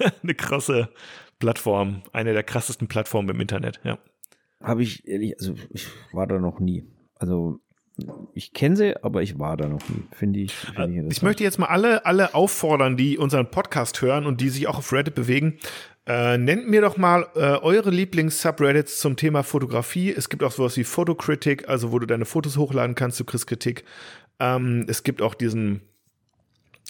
eine 0.23 0.35
krasse 0.35 0.89
Plattform, 1.39 2.03
eine 2.11 2.33
der 2.33 2.43
krassesten 2.43 2.87
Plattformen 2.87 3.29
im 3.29 3.41
Internet, 3.41 3.79
ja. 3.83 3.99
Habe 4.61 4.83
ich 4.83 5.07
ehrlich, 5.07 5.37
also 5.39 5.55
ich 5.69 5.87
war 6.11 6.27
da 6.27 6.39
noch 6.39 6.59
nie. 6.59 6.83
Also 7.15 7.59
ich 8.33 8.53
kenne 8.53 8.75
sie, 8.75 9.03
aber 9.03 9.23
ich 9.23 9.39
war 9.39 9.57
da 9.57 9.67
noch 9.67 9.87
nie. 9.89 10.03
Finde 10.11 10.39
ich. 10.39 10.53
Find 10.53 11.11
ich, 11.11 11.17
ich 11.17 11.21
möchte 11.23 11.43
jetzt 11.43 11.57
mal 11.57 11.67
alle, 11.67 12.05
alle 12.05 12.35
auffordern, 12.35 12.97
die 12.97 13.17
unseren 13.17 13.49
Podcast 13.49 14.01
hören 14.01 14.25
und 14.25 14.41
die 14.41 14.49
sich 14.49 14.67
auch 14.67 14.77
auf 14.77 14.93
Reddit 14.93 15.15
bewegen. 15.15 15.59
Äh, 16.05 16.37
nennt 16.37 16.69
mir 16.69 16.81
doch 16.81 16.95
mal 16.95 17.27
äh, 17.35 17.39
eure 17.39 17.89
Lieblings-Subreddits 17.89 18.99
zum 18.99 19.17
Thema 19.17 19.43
Fotografie. 19.43 20.11
Es 20.11 20.29
gibt 20.29 20.43
auch 20.43 20.51
sowas 20.51 20.77
wie 20.77 20.85
Fotokritik, 20.85 21.67
also 21.67 21.91
wo 21.91 21.99
du 21.99 22.05
deine 22.05 22.25
Fotos 22.25 22.55
hochladen 22.55 22.95
kannst, 22.95 23.19
du 23.19 23.25
kriegst 23.25 23.47
Kritik. 23.47 23.83
Ähm, 24.39 24.85
es 24.87 25.03
gibt 25.03 25.21
auch 25.21 25.33
diesen 25.33 25.81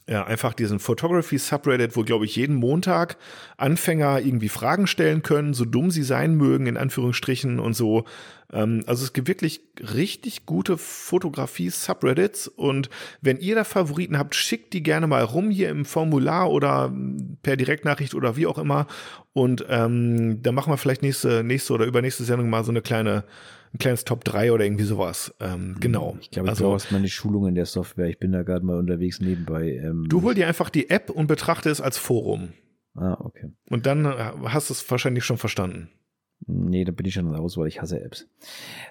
ja, 0.10 0.26
einfach 0.26 0.54
diesen 0.54 0.80
Photography 0.80 1.38
Subreddit, 1.38 1.98
wo, 1.98 2.04
glaube 2.04 2.24
ich, 2.24 2.36
jeden 2.38 2.56
Montag 2.56 3.18
Anfänger 3.58 4.22
irgendwie 4.22 4.48
Fragen 4.48 4.88
stellen 4.88 5.22
können, 5.22 5.54
so 5.54 5.66
dumm 5.66 5.92
sie 5.92 6.04
sein 6.04 6.36
mögen, 6.36 6.66
in 6.66 6.78
Anführungsstrichen 6.78 7.60
und 7.60 7.74
so. 7.74 8.06
Ähm, 8.54 8.84
also 8.88 9.04
es 9.04 9.12
gibt 9.12 9.28
wirklich 9.28 9.62
richtig 9.82 10.46
gute 10.46 10.78
Fotografie-Subreddits 10.78 12.48
und 12.48 12.90
wenn 13.22 13.38
ihr 13.40 13.56
da 13.56 13.66
Favoriten 13.66 14.18
habt, 14.18 14.36
schickt 14.36 14.72
die 14.74 14.82
gerne 14.82 15.08
mal 15.08 15.24
rum 15.24 15.50
hier 15.50 15.70
im 15.70 15.84
Formular 15.84 16.52
oder 16.52 16.94
per 17.44 17.58
Direktnachricht 17.58 18.16
oder 18.16 18.38
wie 18.38 18.48
auch 18.48 18.58
immer. 18.58 18.88
Und 19.34 19.66
ähm, 19.68 20.42
dann 20.42 20.56
machen 20.56 20.72
wir 20.72 20.78
vielleicht 20.78 21.02
nächste, 21.02 21.44
nächste 21.44 21.74
oder 21.74 21.86
übernächste 21.86 22.24
Sendung 22.24 22.50
mal 22.50 22.64
so 22.64 22.72
eine 22.72 22.82
kleine 22.82 23.26
ein 23.74 23.80
kleines 23.80 24.06
Top 24.06 24.24
3 24.24 24.52
oder 24.52 24.66
irgendwie 24.66 24.84
sowas. 24.84 25.34
Ähm, 25.40 25.76
genau. 25.80 26.18
Ich 26.22 26.32
glaube, 26.32 26.48
ich 26.48 26.52
also, 26.52 26.72
brauche 26.72 26.94
meine 26.94 27.10
Schulung 27.10 27.48
in 27.48 27.56
der 27.56 27.66
Software. 27.66 28.08
Ich 28.08 28.20
bin 28.20 28.32
da 28.32 28.44
gerade 28.44 28.66
mal 28.66 28.78
unterwegs 28.78 29.20
nebenbei. 29.20 29.74
Ähm, 29.84 30.06
du 30.08 30.22
hol 30.22 30.34
dir 30.34 30.48
einfach 30.48 30.70
die 30.70 30.90
App 30.90 31.10
und 31.10 31.28
betrachte 31.28 31.70
es 31.70 31.82
als 31.82 31.98
Forum. 31.98 32.54
Ah, 32.96 33.18
okay. 33.20 33.52
Und 33.70 33.86
dann 33.86 34.06
äh, 34.06 34.32
hast 34.46 34.70
du 34.70 34.74
es 34.74 34.90
wahrscheinlich 34.90 35.24
schon 35.24 35.38
verstanden. 35.38 35.90
Nee, 36.46 36.86
da 36.86 36.92
bin 36.92 37.06
ich 37.06 37.16
schon 37.16 37.34
raus, 37.34 37.58
weil 37.58 37.68
ich 37.68 37.82
hasse 37.82 38.00
Apps. 38.00 38.28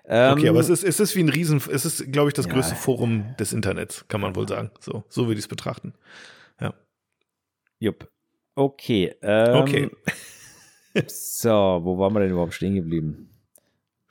Ähm, 0.05 0.33
okay, 0.33 0.49
aber 0.49 0.61
es 0.61 0.69
ist, 0.69 0.83
es 0.83 0.99
ist 0.99 1.15
wie 1.15 1.23
ein 1.23 1.29
Riesen, 1.29 1.63
es 1.73 1.85
ist, 1.85 2.13
glaube 2.13 2.29
ich, 2.29 2.35
das 2.35 2.47
ja, 2.47 2.53
größte 2.53 2.75
Forum 2.75 3.37
des 3.39 3.53
Internets, 3.53 4.07
kann 4.09 4.21
man 4.21 4.35
wohl 4.35 4.49
sagen. 4.49 4.71
So, 4.81 5.05
so 5.09 5.27
würde 5.27 5.35
ich 5.35 5.45
es 5.45 5.49
betrachten. 5.49 5.95
Ja. 6.61 6.75
Jupp. 7.79 8.11
Okay. 8.57 9.15
Ähm, 9.23 9.57
okay. 9.57 9.91
so, 11.07 11.81
wo 11.83 11.99
waren 11.99 12.13
wir 12.15 12.21
denn 12.21 12.31
überhaupt 12.31 12.55
stehen 12.55 12.75
geblieben? 12.75 13.31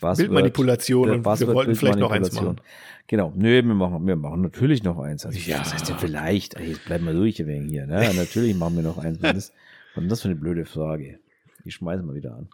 Buzzword, 0.05 0.17
Bildmanipulation 0.29 1.09
und 1.09 1.25
wir 1.25 1.47
wollten 1.47 1.75
vielleicht 1.75 1.97
noch 1.97 2.11
eins 2.11 2.31
machen. 2.33 2.61
Genau, 3.07 3.33
nö, 3.35 3.63
wir 3.63 3.73
machen, 3.73 4.05
wir 4.05 4.15
machen 4.15 4.41
natürlich 4.41 4.83
noch 4.83 4.99
eins. 4.99 5.25
Also, 5.25 5.37
ja. 5.39 5.59
Was 5.59 5.73
heißt 5.73 5.89
denn 5.89 5.97
vielleicht? 5.97 6.55
Ey, 6.55 6.69
jetzt 6.69 6.85
bleiben 6.85 7.05
wir 7.05 7.13
durch 7.13 7.43
wegen 7.45 7.67
hier. 7.67 7.85
Ne? 7.87 8.11
natürlich 8.15 8.55
machen 8.55 8.75
wir 8.75 8.83
noch 8.83 8.97
eins. 8.97 9.21
Was 9.21 9.35
ist, 9.35 9.53
das 9.95 10.21
für 10.21 10.27
eine 10.27 10.35
blöde 10.35 10.65
Frage? 10.65 11.19
Die 11.63 11.71
schmeißen 11.71 12.05
wir 12.05 12.13
wieder 12.13 12.35
an. 12.35 12.49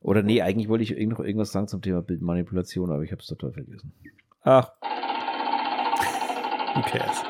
Oder 0.00 0.22
nee, 0.22 0.42
eigentlich 0.42 0.68
wollte 0.68 0.84
ich 0.84 0.90
noch 1.08 1.20
irgendwas 1.20 1.50
sagen 1.50 1.66
zum 1.66 1.82
Thema 1.82 2.02
Bildmanipulation, 2.02 2.90
aber 2.90 3.02
ich 3.02 3.10
habe 3.10 3.20
es 3.20 3.26
total 3.26 3.52
vergessen. 3.52 3.92
Ach. 4.42 4.70
Who 6.74 6.82
cares? 6.82 7.24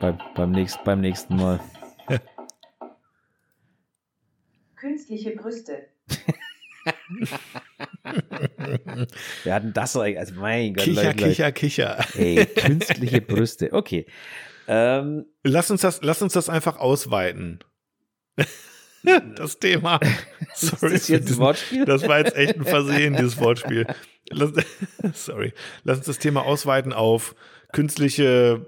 Beim, 0.00 0.18
beim, 0.34 0.50
nächst, 0.50 0.82
beim 0.84 1.00
nächsten 1.00 1.36
Mal. 1.36 1.60
Künstliche 4.76 5.30
Brüste. 5.36 5.86
Wir 9.44 9.54
hatten 9.54 9.72
das 9.72 9.92
so, 9.92 10.00
also 10.00 10.34
mein 10.34 10.74
Gott. 10.74 10.84
Kicher, 10.84 11.04
Leute, 11.04 11.24
Kicher, 11.24 11.52
Kicher. 11.52 11.98
Ey, 12.14 12.46
künstliche 12.46 13.20
Brüste. 13.20 13.72
Okay. 13.72 14.06
Ähm, 14.68 15.26
lass, 15.44 15.70
uns 15.70 15.82
das, 15.82 16.00
lass 16.02 16.22
uns 16.22 16.32
das 16.32 16.48
einfach 16.48 16.78
ausweiten. 16.78 17.60
das 19.36 19.58
Thema. 19.58 20.00
Sorry. 20.54 20.94
Ist 20.94 21.04
das 21.04 21.08
jetzt 21.08 21.30
ein 21.30 21.38
Wortspiel? 21.38 21.84
Das 21.84 22.08
war 22.08 22.18
jetzt 22.18 22.36
echt 22.36 22.56
ein 22.56 22.64
Versehen, 22.64 23.14
dieses 23.16 23.38
Wortspiel. 23.38 23.86
Lass, 24.30 24.52
sorry. 25.14 25.52
Lass 25.84 25.98
uns 25.98 26.06
das 26.06 26.18
Thema 26.18 26.42
ausweiten 26.42 26.92
auf 26.92 27.36
künstliche 27.72 28.66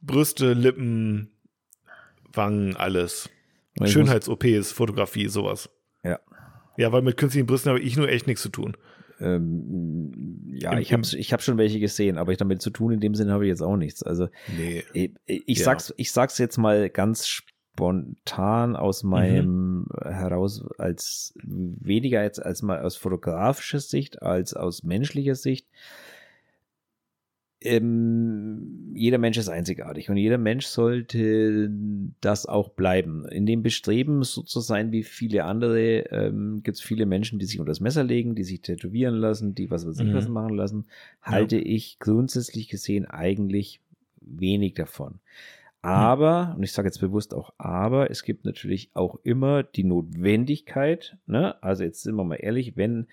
Brüste, 0.00 0.52
Lippen, 0.52 1.32
Wangen, 2.32 2.76
alles. 2.76 3.30
Schönheits-OPs, 3.82 4.70
Fotografie, 4.70 5.28
sowas. 5.28 5.68
Ja. 6.76 6.92
Weil 6.92 7.02
mit 7.02 7.16
künstlichen 7.16 7.46
Brüsten 7.46 7.70
habe 7.70 7.80
ich 7.80 7.96
nur 7.96 8.08
echt 8.08 8.26
nichts 8.26 8.42
zu 8.42 8.48
tun. 8.48 8.76
Ähm, 9.20 10.52
ja, 10.54 10.72
Im, 10.72 10.78
ich 10.78 10.92
habe 10.92 11.02
ich 11.16 11.32
hab 11.32 11.42
schon 11.42 11.58
welche 11.58 11.80
gesehen, 11.80 12.18
aber 12.18 12.32
ich 12.32 12.38
damit 12.38 12.62
zu 12.62 12.70
tun 12.70 12.92
in 12.92 13.00
dem 13.00 13.14
Sinne 13.14 13.32
habe 13.32 13.44
ich 13.44 13.48
jetzt 13.50 13.62
auch 13.62 13.76
nichts. 13.76 14.02
Also 14.02 14.28
nee. 14.56 14.84
ich, 14.92 15.12
ich 15.26 15.58
ja. 15.58 15.64
sag's, 15.64 15.94
ich 15.96 16.10
sag's 16.10 16.38
jetzt 16.38 16.58
mal 16.58 16.90
ganz 16.90 17.28
spontan 17.74 18.76
aus 18.76 19.02
mhm. 19.02 19.10
meinem 19.10 19.78
mhm. 19.78 19.86
heraus 20.02 20.64
als 20.78 21.34
weniger 21.42 22.22
jetzt 22.22 22.44
als 22.44 22.62
mal 22.62 22.80
aus 22.82 22.96
fotografischer 22.96 23.80
Sicht 23.80 24.22
als 24.22 24.54
aus 24.54 24.82
menschlicher 24.82 25.34
Sicht 25.34 25.68
ähm, 27.64 28.92
jeder 28.94 29.18
Mensch 29.18 29.38
ist 29.38 29.48
einzigartig 29.48 30.10
und 30.10 30.16
jeder 30.16 30.38
Mensch 30.38 30.66
sollte 30.66 31.70
das 32.20 32.46
auch 32.46 32.70
bleiben. 32.70 33.26
In 33.28 33.46
dem 33.46 33.62
Bestreben, 33.62 34.22
so 34.22 34.42
zu 34.42 34.60
sein 34.60 34.92
wie 34.92 35.02
viele 35.02 35.44
andere, 35.44 36.00
ähm, 36.10 36.62
gibt 36.62 36.76
es 36.76 36.82
viele 36.82 37.06
Menschen, 37.06 37.38
die 37.38 37.46
sich 37.46 37.58
unter 37.58 37.70
das 37.70 37.80
Messer 37.80 38.04
legen, 38.04 38.34
die 38.34 38.44
sich 38.44 38.60
tätowieren 38.60 39.14
lassen, 39.14 39.54
die 39.54 39.70
was 39.70 39.86
weiß 39.86 39.98
ich 39.98 40.08
mhm. 40.08 40.14
was 40.14 40.28
machen 40.28 40.54
lassen. 40.54 40.86
Halte 41.22 41.56
ja. 41.56 41.62
ich 41.64 41.98
grundsätzlich 41.98 42.68
gesehen 42.68 43.06
eigentlich 43.06 43.80
wenig 44.20 44.74
davon. 44.74 45.20
Aber, 45.84 46.54
und 46.56 46.62
ich 46.62 46.72
sage 46.72 46.88
jetzt 46.88 47.00
bewusst 47.00 47.34
auch 47.34 47.52
aber, 47.58 48.10
es 48.10 48.22
gibt 48.22 48.46
natürlich 48.46 48.90
auch 48.94 49.18
immer 49.22 49.62
die 49.62 49.84
Notwendigkeit, 49.84 51.18
ne? 51.26 51.62
also 51.62 51.84
jetzt 51.84 52.04
sind 52.04 52.14
wir 52.14 52.24
mal 52.24 52.36
ehrlich, 52.36 52.74
wenn, 52.76 53.06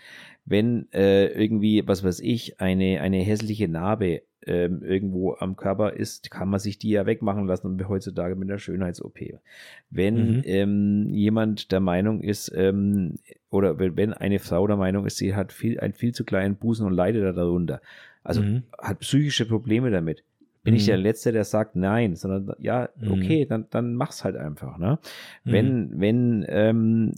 wenn 0.46 0.90
äh, 0.94 1.26
irgendwie, 1.28 1.86
was 1.86 2.02
weiß 2.06 2.22
ich, 2.22 2.62
eine, 2.62 3.02
eine 3.02 3.18
hässliche 3.18 3.68
Narbe 3.68 4.22
ähm, 4.46 4.82
irgendwo 4.84 5.36
am 5.36 5.56
Körper 5.56 5.94
ist, 5.94 6.32
kann 6.32 6.50
man 6.50 6.60
sich 6.60 6.78
die 6.78 6.90
ja 6.90 7.06
wegmachen 7.06 7.46
lassen 7.46 7.68
und 7.68 7.88
heutzutage 7.88 8.36
mit 8.36 8.50
einer 8.50 8.60
Schönheits-OP. 8.60 9.20
Wenn 9.90 10.38
mhm. 10.38 10.42
ähm, 10.46 11.10
jemand 11.10 11.72
der 11.72 11.80
Meinung 11.80 12.22
ist, 12.22 12.52
ähm, 12.56 13.16
oder 13.50 13.80
wenn 13.80 14.14
eine 14.14 14.40
Frau 14.40 14.66
der 14.68 14.78
Meinung 14.78 15.06
ist, 15.06 15.18
sie 15.18 15.36
hat 15.36 15.54
viel, 15.54 15.80
einen 15.80 15.94
viel 15.94 16.14
zu 16.14 16.24
kleinen 16.24 16.56
Busen 16.56 16.88
und 16.88 16.94
leidet 16.94 17.38
darunter, 17.38 17.82
also 18.24 18.42
mhm. 18.42 18.64
hat 18.80 19.00
psychische 19.00 19.46
Probleme 19.46 19.92
damit, 19.92 20.24
bin 20.64 20.74
mhm. 20.74 20.78
ich 20.78 20.86
der 20.86 20.98
Letzte, 20.98 21.32
der 21.32 21.44
sagt 21.44 21.76
nein, 21.76 22.16
sondern 22.16 22.56
ja, 22.60 22.90
mhm. 23.00 23.12
okay, 23.12 23.46
dann, 23.46 23.68
dann 23.70 23.96
mach's 23.96 24.24
halt 24.24 24.36
einfach. 24.36 24.78
Ne? 24.78 25.00
Mhm. 25.44 25.52
Wenn, 25.52 26.00
wenn 26.00 26.46
ähm, 26.48 27.14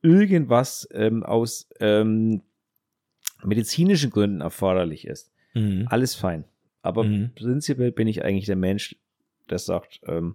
irgendwas 0.00 0.88
ähm, 0.92 1.22
aus 1.24 1.68
ähm, 1.80 2.42
medizinischen 3.44 4.10
Gründen 4.10 4.40
erforderlich 4.40 5.06
ist, 5.06 5.31
Mhm. 5.54 5.86
Alles 5.88 6.14
fein. 6.14 6.44
Aber 6.82 7.04
mhm. 7.04 7.30
prinzipiell 7.34 7.92
bin 7.92 8.08
ich 8.08 8.24
eigentlich 8.24 8.46
der 8.46 8.56
Mensch, 8.56 8.96
der 9.48 9.58
sagt, 9.58 10.00
ähm, 10.06 10.34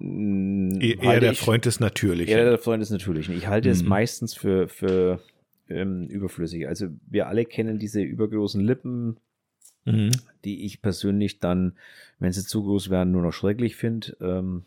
e 0.00 0.96
eher 1.00 1.20
der 1.20 1.32
ich, 1.32 1.38
Freund 1.38 1.64
des 1.64 1.80
Natürlichen. 1.80 2.32
Eher 2.32 2.44
der 2.44 2.58
Freund 2.58 2.82
des 2.82 2.90
Natürlichen. 2.90 3.36
Ich 3.36 3.46
halte 3.46 3.68
mhm. 3.68 3.72
es 3.72 3.82
meistens 3.82 4.34
für, 4.34 4.68
für 4.68 5.20
ähm, 5.68 6.06
überflüssig. 6.08 6.66
Also 6.68 6.88
wir 7.06 7.28
alle 7.28 7.44
kennen 7.44 7.78
diese 7.78 8.02
übergroßen 8.02 8.60
Lippen, 8.60 9.16
mhm. 9.84 10.10
die 10.44 10.64
ich 10.64 10.82
persönlich 10.82 11.40
dann, 11.40 11.74
wenn 12.18 12.32
sie 12.32 12.44
zu 12.44 12.62
groß 12.62 12.90
werden, 12.90 13.12
nur 13.12 13.22
noch 13.22 13.32
schrecklich 13.32 13.76
finde. 13.76 14.16
Ähm, 14.20 14.64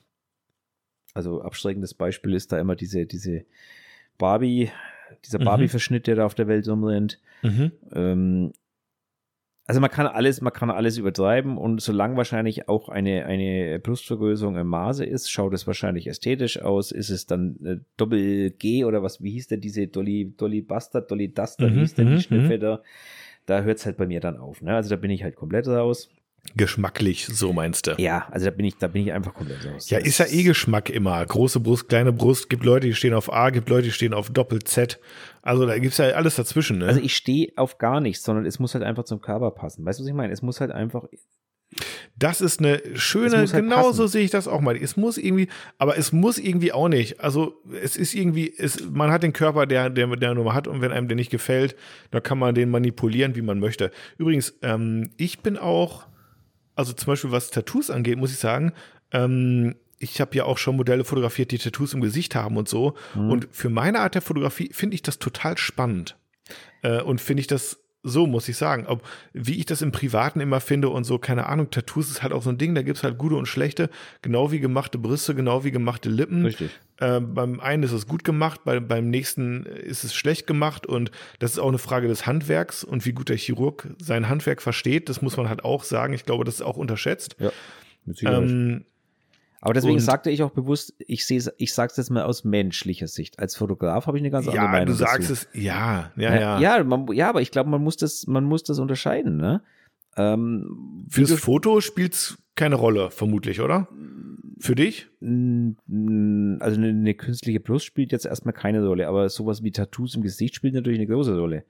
also 1.14 1.41
abschreckendes 1.41 1.93
Beispiel 1.93 2.34
ist 2.34 2.52
da 2.52 2.60
immer 2.60 2.76
diese, 2.76 3.06
diese 3.06 3.45
Barbie, 4.18 4.69
dieser 5.23 5.39
mhm. 5.39 5.45
Barbie-Verschnitt, 5.45 6.07
der 6.07 6.15
da 6.15 6.26
auf 6.26 6.35
der 6.35 6.47
Welt 6.47 6.68
rumrennt. 6.68 7.19
Mhm. 7.41 7.72
Ähm, 7.93 8.53
also 9.68 9.82
man 9.82 9.90
kann 9.90 10.06
alles, 10.06 10.42
man 10.42 10.54
kann 10.54 10.70
alles 10.70 10.98
übertreiben 10.98 11.58
und 11.58 11.82
solange 11.82 12.18
wahrscheinlich 12.18 12.70
auch 12.70 12.88
eine, 12.88 13.26
eine 13.26 13.80
Brustvergrößerung 13.80 14.58
im 14.58 14.68
Maße 14.68 15.04
ist, 15.04 15.32
schaut 15.32 15.54
es 15.54 15.66
wahrscheinlich 15.66 16.06
ästhetisch 16.06 16.62
aus. 16.62 16.92
Ist 16.92 17.10
es 17.10 17.26
dann 17.26 17.58
äh, 17.66 17.78
Doppel 17.98 18.52
G 18.52 18.86
oder 18.86 19.02
was, 19.02 19.24
wie 19.24 19.32
hieß 19.32 19.48
denn 19.48 19.62
diese 19.62 19.88
Dolly, 19.88 20.34
Dolly 20.38 20.62
Bastard, 20.62 21.10
Dolly 21.10 21.34
Duster, 21.34 21.68
mhm, 21.68 21.76
wie 21.76 21.80
hieß 21.80 21.96
denn 21.96 22.08
die 22.16 22.36
mhm, 22.36 22.48
mhm. 22.48 22.60
da? 22.60 22.82
Da 23.48 23.62
hört 23.62 23.80
es 23.80 23.86
halt 23.86 23.98
bei 23.98 24.06
mir 24.06 24.20
dann 24.20 24.38
auf. 24.38 24.62
Ne? 24.62 24.76
Also 24.76 24.90
da 24.92 24.96
bin 24.98 25.12
ich 25.12 25.24
halt 25.24 25.36
komplett 25.36 25.68
raus. 25.68 26.10
Geschmacklich, 26.56 27.28
so 27.28 27.52
meinst 27.52 27.88
du? 27.88 27.96
Ja, 27.98 28.28
also 28.32 28.46
da 28.46 28.52
bin 28.52 28.66
ich, 28.66 28.78
da 28.78 28.88
bin 28.88 29.02
ich 29.04 29.12
einfach 29.12 29.34
komplett 29.34 29.66
raus. 29.66 29.90
Ja, 29.90 29.98
ist 29.98 30.20
ja 30.20 30.26
eh 30.28 30.44
Geschmack 30.44 30.90
immer. 30.90 31.26
Große 31.26 31.60
Brust, 31.60 31.90
kleine 31.90 32.14
Brust. 32.14 32.50
Gibt 32.50 32.64
Leute, 32.64 32.88
die 32.88 32.94
stehen 32.94 33.14
auf 33.14 33.34
A, 33.34 33.50
gibt 33.50 33.70
Leute, 33.70 33.84
die 33.84 33.92
stehen 33.92 34.14
auf 34.14 34.30
Doppel 34.30 34.64
Z. 34.64 35.00
Also 35.42 35.66
da 35.66 35.78
gibt's 35.78 35.98
ja 35.98 36.06
alles 36.12 36.36
dazwischen, 36.36 36.78
ne? 36.78 36.88
Also 36.88 37.02
ich 37.02 37.16
stehe 37.16 37.52
auf 37.56 37.78
gar 37.78 38.00
nichts, 38.00 38.24
sondern 38.24 38.46
es 38.46 38.60
muss 38.60 38.74
halt 38.74 38.84
einfach 38.84 39.04
zum 39.04 39.22
Körper 39.22 39.52
passen. 39.52 39.86
Weißt 39.86 40.00
du, 40.00 40.04
was 40.04 40.08
ich 40.08 40.16
meine? 40.16 40.32
Es 40.32 40.42
muss 40.42 40.62
halt 40.62 40.72
einfach. 40.72 41.06
Das 42.18 42.40
ist 42.40 42.60
eine 42.60 42.82
schöne, 42.94 43.38
halt 43.38 43.52
genauso 43.52 44.04
passen. 44.04 44.08
sehe 44.08 44.24
ich 44.24 44.32
das 44.32 44.48
auch 44.48 44.62
mal. 44.62 44.78
Es 44.78 44.96
muss 44.96 45.18
irgendwie, 45.18 45.50
aber 45.78 45.98
es 45.98 46.14
muss 46.14 46.38
irgendwie 46.38 46.72
auch 46.72 46.88
nicht. 46.88 47.20
Also 47.20 47.62
es 47.82 47.98
ist 47.98 48.14
irgendwie, 48.16 48.54
es, 48.58 48.90
man 48.90 49.12
hat 49.12 49.24
den 49.24 49.34
Körper, 49.34 49.66
der, 49.66 49.90
der, 49.90 50.08
der 50.16 50.34
nur 50.34 50.54
hat 50.54 50.68
und 50.68 50.80
wenn 50.82 50.94
einem 50.94 51.10
der 51.10 51.16
nicht 51.16 51.32
gefällt, 51.32 51.76
dann 52.12 52.24
kann 52.24 52.40
man 52.40 52.56
den 52.56 52.70
manipulieren, 52.70 53.36
wie 53.36 53.42
man 53.42 53.60
möchte. 53.60 53.92
Übrigens, 54.18 54.58
ähm, 54.62 55.10
ich 55.18 55.40
bin 55.40 55.58
auch, 55.58 56.08
also 56.76 56.93
zum 56.93 57.07
Beispiel 57.07 57.31
was 57.31 57.52
Tattoos 57.52 57.89
angeht, 57.89 58.18
muss 58.18 58.31
ich 58.31 58.38
sagen, 58.38 58.73
ähm, 59.11 59.76
ich 59.97 60.19
habe 60.19 60.35
ja 60.35 60.43
auch 60.43 60.57
schon 60.57 60.76
Modelle 60.76 61.03
fotografiert, 61.03 61.52
die 61.52 61.57
Tattoos 61.57 61.93
im 61.93 62.02
Gesicht 62.02 62.35
haben 62.35 62.57
und 62.57 62.68
so. 62.68 62.95
Mhm. 63.15 63.31
Und 63.31 63.47
für 63.52 63.69
meine 63.69 63.99
Art 64.02 64.15
der 64.15 64.22
Fotografie 64.22 64.69
finde 64.73 64.95
ich 64.95 65.02
das 65.02 65.19
total 65.19 65.57
spannend. 65.57 66.18
Äh, 66.81 67.02
und 67.02 67.22
finde 67.22 67.41
ich 67.41 67.47
das 67.47 67.85
so, 68.06 68.27
muss 68.27 68.48
ich 68.48 68.56
sagen. 68.56 68.86
Ob, 68.88 69.03
wie 69.34 69.57
ich 69.57 69.65
das 69.65 69.82
im 69.82 69.91
Privaten 69.91 70.40
immer 70.40 70.61
finde 70.61 70.90
und 70.90 71.03
so, 71.03 71.18
keine 71.18 71.48
Ahnung, 71.48 71.72
Tattoos 71.72 72.10
ist 72.10 72.23
halt 72.23 72.34
auch 72.34 72.44
so 72.44 72.52
ein 72.52 72.57
Ding, 72.57 72.76
da 72.76 72.84
gibt's 72.84 73.03
halt 73.03 73.18
gute 73.18 73.36
und 73.36 73.48
schlechte, 73.48 73.90
genau 74.22 74.52
wie 74.52 74.60
gemachte 74.60 74.98
Brüste, 74.98 75.34
genau 75.36 75.64
wie 75.64 75.72
gemachte 75.72 76.10
Lippen. 76.10 76.45
Richtig. 76.45 76.69
Äh, 76.98 77.19
beim 77.19 77.60
einen 77.60 77.84
ist 77.84 77.91
es 77.91 78.07
gut 78.07 78.23
gemacht, 78.23 78.61
bei, 78.64 78.80
beim 78.80 79.10
nächsten 79.10 79.65
ist 79.65 80.03
es 80.03 80.14
schlecht 80.14 80.48
gemacht 80.48 80.86
und 80.86 81.11
das 81.40 81.52
ist 81.52 81.60
auch 81.60 81.68
eine 81.68 81.80
Frage 81.80 82.07
des 82.07 82.26
Handwerks 82.26 82.84
und 82.84 83.06
wie 83.06 83.14
gut 83.14 83.30
der 83.30 83.38
Chirurg 83.38 83.90
sein 83.98 84.30
Handwerk 84.30 84.61
versteht. 84.61 85.10
Das 85.10 85.22
muss 85.22 85.36
man 85.36 85.49
halt 85.49 85.65
auch 85.65 85.84
sagen. 85.84 86.14
Ich 86.14 86.26
glaube, 86.26 86.45
das 86.45 86.56
ist 86.56 86.61
auch 86.61 86.77
unterschätzt. 86.77 87.36
Ja, 87.40 87.52
mit 88.06 88.18
Sicherheit. 88.18 88.44
Ähm, 88.44 88.86
Aber 89.66 89.74
deswegen 89.74 89.96
und- 89.96 90.00
sagte 90.02 90.30
ich 90.30 90.44
auch 90.44 90.52
bewusst, 90.52 90.94
ich 91.00 91.26
sehe 91.26 91.42
ich 91.58 91.74
sag's 91.74 91.98
jetzt 91.98 92.12
mal 92.12 92.24
aus 92.24 92.44
menschlicher 92.44 93.08
Sicht. 93.08 93.40
Als 93.40 93.56
Fotograf 93.56 94.06
habe 94.06 94.18
ich 94.18 94.22
eine 94.22 94.30
ganz 94.30 94.48
andere 94.48 94.66
ja, 94.66 94.72
Meinung. 94.72 94.86
du 94.88 94.94
sagst 94.94 95.30
dazu. 95.30 95.34
es, 95.34 95.48
ja, 95.54 96.12
ja, 96.16 96.40
ja. 96.40 96.60
Ja, 96.60 96.84
man, 96.84 97.08
ja, 97.14 97.30
aber 97.30 97.42
ich 97.42 97.50
glaube, 97.52 97.70
man 97.72 97.82
muss 97.84 97.98
das, 97.98 98.28
man 98.28 98.44
muss 98.44 98.64
das 98.64 98.78
unterscheiden, 98.80 99.38
ne? 99.38 99.64
Ähm, 100.18 101.06
Fürs 101.10 101.30
du- 101.30 101.38
Foto 101.38 101.82
spielt's 101.82 102.38
keine 102.56 102.76
Rolle, 102.76 103.10
vermutlich, 103.12 103.60
oder? 103.60 103.88
Für 104.60 104.76
dich? 104.76 105.08
Also 105.20 105.28
eine, 106.80 106.88
eine 106.90 107.14
künstliche 107.16 107.60
Brust 107.60 107.86
spielt 107.86 108.12
jetzt 108.14 108.26
erstmal 108.26 108.54
keine 108.54 108.86
Rolle, 108.86 109.08
aber 109.08 109.28
sowas 109.30 109.64
wie 109.64 109.72
Tattoos 109.72 110.16
im 110.16 110.22
Gesicht 110.22 110.56
spielt 110.56 110.74
natürlich 110.76 111.00
eine 111.00 111.08
große 111.08 111.38
Rolle. 111.38 111.66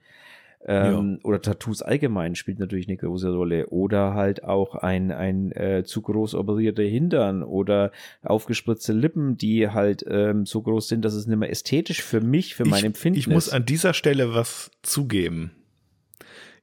Ähm, 0.68 1.20
Oder 1.22 1.40
Tattoos 1.40 1.80
allgemein 1.80 2.34
spielt 2.34 2.58
natürlich 2.58 2.88
eine 2.88 2.96
große 2.96 3.32
Rolle. 3.32 3.68
Oder 3.68 4.14
halt 4.14 4.42
auch 4.42 4.74
ein, 4.74 5.12
ein 5.12 5.52
äh, 5.52 5.84
zu 5.84 6.02
groß 6.02 6.34
operierte 6.34 6.82
Hintern 6.82 7.44
oder 7.44 7.92
aufgespritzte 8.22 8.92
Lippen, 8.92 9.36
die 9.36 9.68
halt 9.70 10.04
ähm, 10.08 10.44
so 10.44 10.62
groß 10.62 10.88
sind, 10.88 11.04
dass 11.04 11.14
es 11.14 11.26
nicht 11.26 11.38
mehr 11.38 11.50
ästhetisch 11.50 12.02
für 12.02 12.20
mich, 12.20 12.56
für 12.56 12.64
mein 12.64 12.80
ich, 12.80 12.84
Empfinden 12.84 13.18
Ich 13.18 13.28
muss 13.28 13.46
ist. 13.46 13.52
an 13.52 13.64
dieser 13.64 13.94
Stelle 13.94 14.34
was 14.34 14.72
zugeben. 14.82 15.52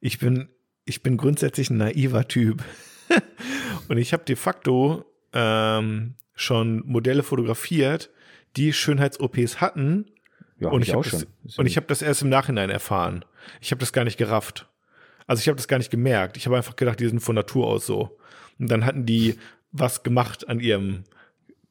Ich 0.01 0.19
bin, 0.19 0.49
ich 0.83 1.01
bin 1.01 1.15
grundsätzlich 1.15 1.69
ein 1.69 1.77
naiver 1.77 2.27
Typ. 2.27 2.61
Und 3.87 3.97
ich 3.97 4.11
habe 4.11 4.25
de 4.25 4.35
facto 4.35 5.05
ähm, 5.31 6.15
schon 6.35 6.83
Modelle 6.85 7.23
fotografiert, 7.23 8.09
die 8.57 8.73
Schönheits-OPs 8.73 9.61
hatten. 9.61 10.07
Ja, 10.59 10.69
und 10.69 10.81
ich, 10.81 10.91
auch 10.91 10.97
habe 10.97 11.09
schon. 11.09 11.25
das, 11.43 11.57
und 11.57 11.65
ich 11.65 11.77
habe 11.77 11.87
das 11.87 12.01
erst 12.01 12.21
im 12.21 12.29
Nachhinein 12.29 12.69
erfahren. 12.69 13.25
Ich 13.61 13.71
habe 13.71 13.79
das 13.79 13.93
gar 13.93 14.03
nicht 14.03 14.17
gerafft. 14.17 14.67
Also 15.27 15.41
ich 15.41 15.47
habe 15.47 15.55
das 15.57 15.67
gar 15.67 15.77
nicht 15.77 15.91
gemerkt. 15.91 16.37
Ich 16.37 16.45
habe 16.45 16.57
einfach 16.57 16.75
gedacht, 16.75 16.99
die 16.99 17.07
sind 17.07 17.19
von 17.19 17.35
Natur 17.35 17.67
aus 17.67 17.85
so. 17.85 18.17
Und 18.59 18.69
dann 18.69 18.85
hatten 18.85 19.05
die 19.05 19.37
was 19.71 20.03
gemacht 20.03 20.47
an 20.47 20.59
ihrem 20.59 21.03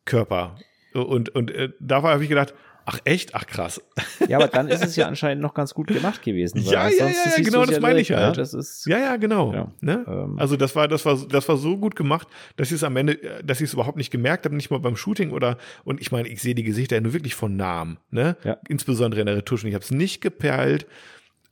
Körper. 0.05 0.57
Und, 0.95 1.31
und 1.31 1.51
äh, 1.51 1.71
da 1.81 2.03
habe 2.03 2.23
ich 2.23 2.29
gedacht, 2.29 2.55
ach 2.85 2.99
echt? 3.05 3.35
Ach 3.35 3.47
krass. 3.47 3.81
Ja, 4.29 4.39
aber 4.39 4.49
dann 4.49 4.69
ist 4.69 4.85
es 4.85 4.95
ja 4.95 5.09
anscheinend 5.09 5.43
noch 5.43 5.53
ganz 5.53 5.75
gut 5.75 5.89
gemacht 5.89 6.23
gewesen. 6.23 6.59
Ja, 6.63 6.89
ja, 6.89 6.91
sonst 6.91 7.01
ja, 7.01 7.07
ja, 7.09 7.31
siehst 7.37 7.51
genau, 7.51 7.67
das 7.67 7.81
meine 7.81 8.01
ich 8.01 8.09
ja. 8.09 8.29
ne? 8.29 8.33
Das 8.33 8.55
ist, 8.55 8.87
Ja, 8.87 8.99
ja, 8.99 9.17
genau. 9.17 9.53
Ja, 9.53 9.73
ne? 9.81 10.05
ähm. 10.07 10.39
also 10.39 10.57
das 10.57 10.77
war, 10.77 10.87
das 10.87 11.05
war, 11.05 11.19
das 11.29 11.49
war 11.49 11.57
so 11.57 11.77
gut 11.77 11.97
gemacht, 11.97 12.29
dass 12.57 12.69
ich 12.69 12.75
es 12.75 12.85
am 12.85 12.97
Ende, 12.97 13.21
äh, 13.21 13.43
dass 13.43 13.61
ich 13.61 13.67
es 13.67 13.75
überhaupt 13.75 13.97
nicht 13.97 14.11
gemerkt 14.11 14.45
habe, 14.45 14.55
nicht 14.55 14.71
mal 14.71 14.79
beim 14.79 14.97
Shooting 14.97 15.33
oder 15.33 15.59
und 15.85 16.01
ich 16.01 16.13
meine, 16.13 16.29
ich 16.29 16.41
sehe 16.41 16.55
die 16.55 16.63
Gesichter 16.63 16.97
ja 16.97 17.01
nur 17.01 17.13
wirklich 17.13 17.35
von 17.35 17.57
Namen, 17.57 17.99
ne? 18.11 18.37
Ja. 18.45 18.59
Insbesondere 18.69 19.21
in 19.21 19.27
der 19.27 19.37
Retusche. 19.37 19.69
Ich 19.69 19.75
habe 19.75 19.85
es 19.85 19.91
nicht 19.91 20.21
geperlt 20.21 20.87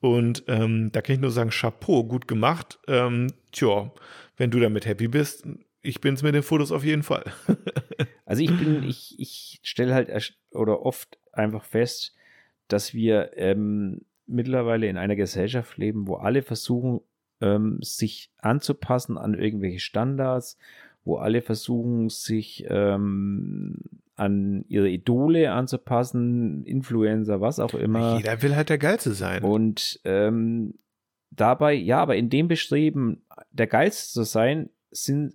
und 0.01 0.44
ähm, 0.47 0.90
da 0.93 1.02
kann 1.02 1.16
ich 1.16 1.20
nur 1.20 1.32
sagen, 1.32 1.51
Chapeau, 1.51 2.05
gut 2.05 2.28
gemacht. 2.28 2.78
Ähm, 2.86 3.32
tja, 3.52 3.90
wenn 4.36 4.51
du 4.51 4.61
damit 4.61 4.86
happy 4.86 5.09
bist, 5.09 5.44
ich 5.82 6.01
bin's 6.01 6.23
mit 6.23 6.35
den 6.35 6.43
Fotos 6.43 6.73
auf 6.73 6.85
jeden 6.85 7.02
Fall. 7.02 7.24
Also 8.31 8.44
ich 8.44 8.57
bin, 8.57 8.85
ich, 8.85 9.19
ich 9.19 9.59
stelle 9.65 9.93
halt 9.93 10.09
oder 10.52 10.82
oft 10.82 11.19
einfach 11.32 11.65
fest, 11.65 12.15
dass 12.69 12.94
wir 12.94 13.32
ähm, 13.36 14.02
mittlerweile 14.27 14.89
in 14.89 14.97
einer 14.97 15.16
Gesellschaft 15.16 15.77
leben, 15.77 16.07
wo 16.07 16.16
alle 16.16 16.43
versuchen, 16.43 17.01
ähm, 17.40 17.78
sich 17.82 18.31
anzupassen 18.39 19.19
an 19.19 19.35
irgendwelche 19.35 19.81
Standards, 19.81 20.57
wo 21.05 21.16
alle 21.16 21.43
versuchen, 21.43 22.09
sich 22.09 22.65
ähm, 22.69 23.78
an 24.16 24.65
ihre 24.69 24.89
Idole 24.89 25.51
anzupassen, 25.52 26.62
Influencer, 26.65 27.40
was 27.40 27.59
auch 27.59 27.74
immer. 27.74 28.19
Jeder 28.19 28.43
will 28.43 28.55
halt 28.55 28.69
der 28.69 28.78
Geilste 28.78 29.12
sein. 29.12 29.43
Und 29.43 29.98
ähm, 30.05 30.74
dabei, 31.31 31.73
ja, 31.73 32.01
aber 32.01 32.16
in 32.16 32.28
dem 32.28 32.47
Bestreben, 32.47 33.23
der 33.51 33.66
Geilste 33.66 34.12
zu 34.12 34.24
sein, 34.24 34.69
sind 34.90 35.35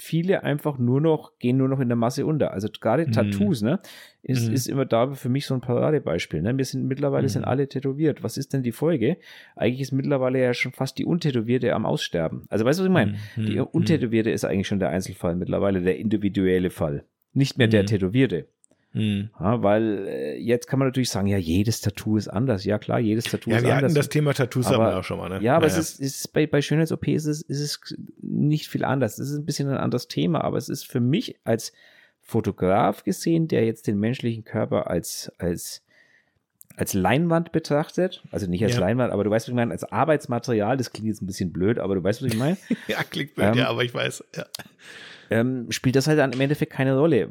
viele 0.00 0.42
einfach 0.44 0.78
nur 0.78 1.00
noch, 1.00 1.38
gehen 1.38 1.56
nur 1.56 1.68
noch 1.68 1.80
in 1.80 1.88
der 1.88 1.96
Masse 1.96 2.24
unter. 2.24 2.52
Also 2.52 2.68
gerade 2.80 3.06
Mhm. 3.06 3.12
Tattoos, 3.12 3.62
ne, 3.62 3.80
ist, 4.22 4.48
Mhm. 4.48 4.54
ist 4.54 4.66
immer 4.68 4.84
da 4.86 5.12
für 5.12 5.28
mich 5.28 5.46
so 5.46 5.54
ein 5.54 5.60
Paradebeispiel. 5.60 6.40
Ne? 6.40 6.56
Wir 6.56 6.64
sind 6.64 6.86
mittlerweile 6.86 7.24
Mhm. 7.24 7.28
sind 7.30 7.44
alle 7.44 7.68
tätowiert. 7.68 8.22
Was 8.22 8.36
ist 8.36 8.52
denn 8.52 8.62
die 8.62 8.72
Folge? 8.72 9.16
Eigentlich 9.56 9.80
ist 9.80 9.92
mittlerweile 9.92 10.40
ja 10.40 10.54
schon 10.54 10.72
fast 10.72 10.98
die 10.98 11.04
Untätowierte 11.04 11.74
am 11.74 11.84
Aussterben. 11.86 12.44
Also 12.48 12.64
weißt 12.64 12.78
du, 12.78 12.82
was 12.84 12.88
ich 12.88 12.92
meine? 12.92 13.16
Mhm. 13.36 13.46
Die 13.46 13.56
Mhm. 13.56 13.62
Untätowierte 13.72 14.30
ist 14.30 14.44
eigentlich 14.44 14.68
schon 14.68 14.78
der 14.78 14.90
Einzelfall 14.90 15.34
mittlerweile, 15.36 15.82
der 15.82 15.98
individuelle 15.98 16.70
Fall. 16.70 17.04
Nicht 17.32 17.58
mehr 17.58 17.68
der 17.68 17.82
Mhm. 17.82 17.86
Tätowierte. 17.86 18.46
Mhm. 18.94 19.30
Ja, 19.38 19.62
weil 19.62 20.06
äh, 20.08 20.36
jetzt 20.38 20.66
kann 20.66 20.78
man 20.78 20.88
natürlich 20.88 21.10
sagen, 21.10 21.26
ja, 21.26 21.36
jedes 21.36 21.80
Tattoo 21.82 22.16
ist 22.16 22.28
anders. 22.28 22.64
Ja, 22.64 22.78
klar, 22.78 22.98
jedes 22.98 23.24
Tattoo 23.24 23.50
Ja, 23.50 23.58
ist 23.58 23.62
wir 23.64 23.70
anders. 23.74 23.90
hatten 23.90 23.94
das 23.94 24.08
Thema 24.08 24.32
Tattoos 24.34 24.66
Aber- 24.68 24.86
aber 24.88 24.98
auch 24.98 25.04
schon 25.04 25.18
mal, 25.18 25.28
ne? 25.28 25.40
ja, 25.42 25.56
aber 25.56 25.66
Naja. 25.66 25.78
es 25.78 25.90
ist, 25.90 26.00
es 26.00 26.16
ist 26.20 26.32
bei, 26.32 26.46
bei 26.46 26.62
Schönheits-OP 26.62 27.06
ist 27.08 27.26
es, 27.26 27.42
ist 27.42 27.60
es 27.60 27.96
nicht 28.22 28.68
viel 28.68 28.84
anders. 28.84 29.18
Es 29.18 29.30
ist 29.30 29.36
ein 29.38 29.44
bisschen 29.44 29.68
ein 29.68 29.76
anderes 29.76 30.08
Thema, 30.08 30.42
aber 30.42 30.56
es 30.56 30.68
ist 30.70 30.86
für 30.86 31.00
mich 31.00 31.36
als 31.44 31.72
Fotograf 32.22 33.04
gesehen, 33.04 33.46
der 33.48 33.64
jetzt 33.64 33.86
den 33.86 33.98
menschlichen 33.98 34.44
Körper 34.44 34.90
als, 34.90 35.32
als, 35.38 35.82
als 36.76 36.94
Leinwand 36.94 37.52
betrachtet, 37.52 38.22
also 38.30 38.46
nicht 38.46 38.62
als 38.64 38.74
Ja. 38.74 38.80
Leinwand, 38.80 39.12
aber 39.12 39.24
du 39.24 39.30
weißt, 39.30 39.46
was 39.46 39.50
ich 39.50 39.54
meine, 39.54 39.72
als 39.72 39.84
Arbeitsmaterial, 39.84 40.76
das 40.76 40.92
klingt 40.92 41.08
jetzt 41.08 41.22
ein 41.22 41.26
bisschen 41.26 41.52
blöd, 41.52 41.78
aber 41.78 41.94
du 41.94 42.02
weißt, 42.02 42.22
was 42.22 42.32
ich 42.32 42.38
meine, 42.38 42.56
Ja, 42.88 43.02
klingt 43.02 43.34
blöd, 43.34 43.48
Ähm, 43.48 43.54
ja, 43.54 43.68
aber 43.68 43.84
ich 43.84 43.94
weiß. 43.94 44.24
Ja. 44.36 44.46
ähm, 45.30 45.66
spielt 45.70 45.96
das 45.96 46.06
halt 46.06 46.18
dann 46.18 46.32
im 46.32 46.40
Endeffekt 46.40 46.72
keine 46.72 46.96
Rolle, 46.98 47.30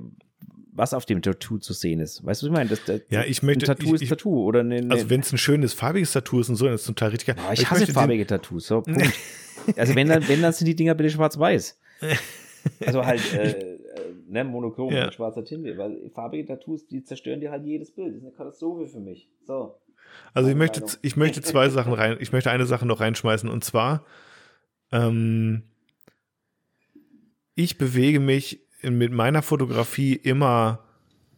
was 0.78 0.94
auf 0.94 1.06
dem 1.06 1.22
Tattoo 1.22 1.58
zu 1.58 1.74
sehen 1.74 1.99
ist. 1.99 2.26
Weißt 2.26 2.41
du, 2.41 2.45
was 2.45 2.49
ich 2.49 2.54
meine? 2.54 2.70
Das, 2.70 2.84
das, 2.86 3.02
Ja, 3.10 3.24
ich 3.24 3.44
möchte- 3.44 3.66
ein 3.66 3.76
Tattoo 3.78 3.95
ich- 3.95 4.04
ist 4.04 4.10
Tattoo 4.10 4.44
oder 4.44 4.62
eine, 4.62 4.76
eine 4.78 4.91
Also 4.94 5.10
wenn 5.10 5.20
es 5.22 5.32
ein 5.34 5.38
schönes 5.38 5.74
farbiges 5.74 6.14
Tattoo 6.14 6.40
ist 6.40 6.49
und 6.49 6.56
so, 6.56 6.66
dann 6.66 6.76
ist 6.76 6.82
es 6.82 6.88
total 6.88 7.10
richtig 7.10 7.28
geil. 7.28 7.36
Boah, 7.36 7.45
Aber 7.45 7.54
ich 7.54 7.70
hasse 7.70 7.88
farbige 7.88 8.26
Tattoos. 8.28 8.68
So, 8.68 8.82
Punkt. 8.82 9.02
also 9.76 9.95
wenn 9.95 10.08
dann, 10.08 10.28
wenn 10.28 10.41
dann 10.41 10.54
sind 10.54 10.66
die 10.68 10.76
Dinger 10.76 10.95
bitte 10.95 11.10
schwarz-weiß. 11.10 11.80
Also 12.86 13.06
halt 13.06 13.22
äh, 13.34 13.52
äh, 13.52 13.78
ne, 14.28 14.44
monochrom 14.44 14.91
Ja. 14.94 15.10
schwarzer 15.10 15.45
Tinte, 15.45 15.78
weil 15.78 16.10
farbige 16.14 16.45
Tattoos, 16.48 16.86
die 16.86 17.02
zerstören 17.02 17.40
dir 17.40 17.49
halt 17.49 17.64
jedes 17.66 17.91
Bild. 17.91 18.10
Das 18.10 18.18
ist 18.18 18.24
eine 18.24 18.32
Katastrophe 18.34 18.88
für 18.88 18.99
mich. 18.99 19.30
So. 19.45 19.78
Also 20.34 20.49
ich 20.49 20.56
möchte, 20.56 20.84
ich 21.02 21.16
möchte 21.16 21.41
zwei 21.41 21.70
Sachen 21.70 21.94
rein, 21.94 22.18
ich 22.20 22.34
möchte 22.34 22.52
eine 22.52 22.66
Sache 22.66 22.86
noch 22.86 22.99
reinschmeißen 22.99 23.48
und 23.49 23.64
zwar, 23.64 24.06
ähm, 24.91 25.64
ich 27.56 27.78
bewege 27.78 28.20
mich 28.20 28.62
mit 28.82 29.12
meiner 29.12 29.41
Fotografie 29.41 30.14
immer 30.14 30.84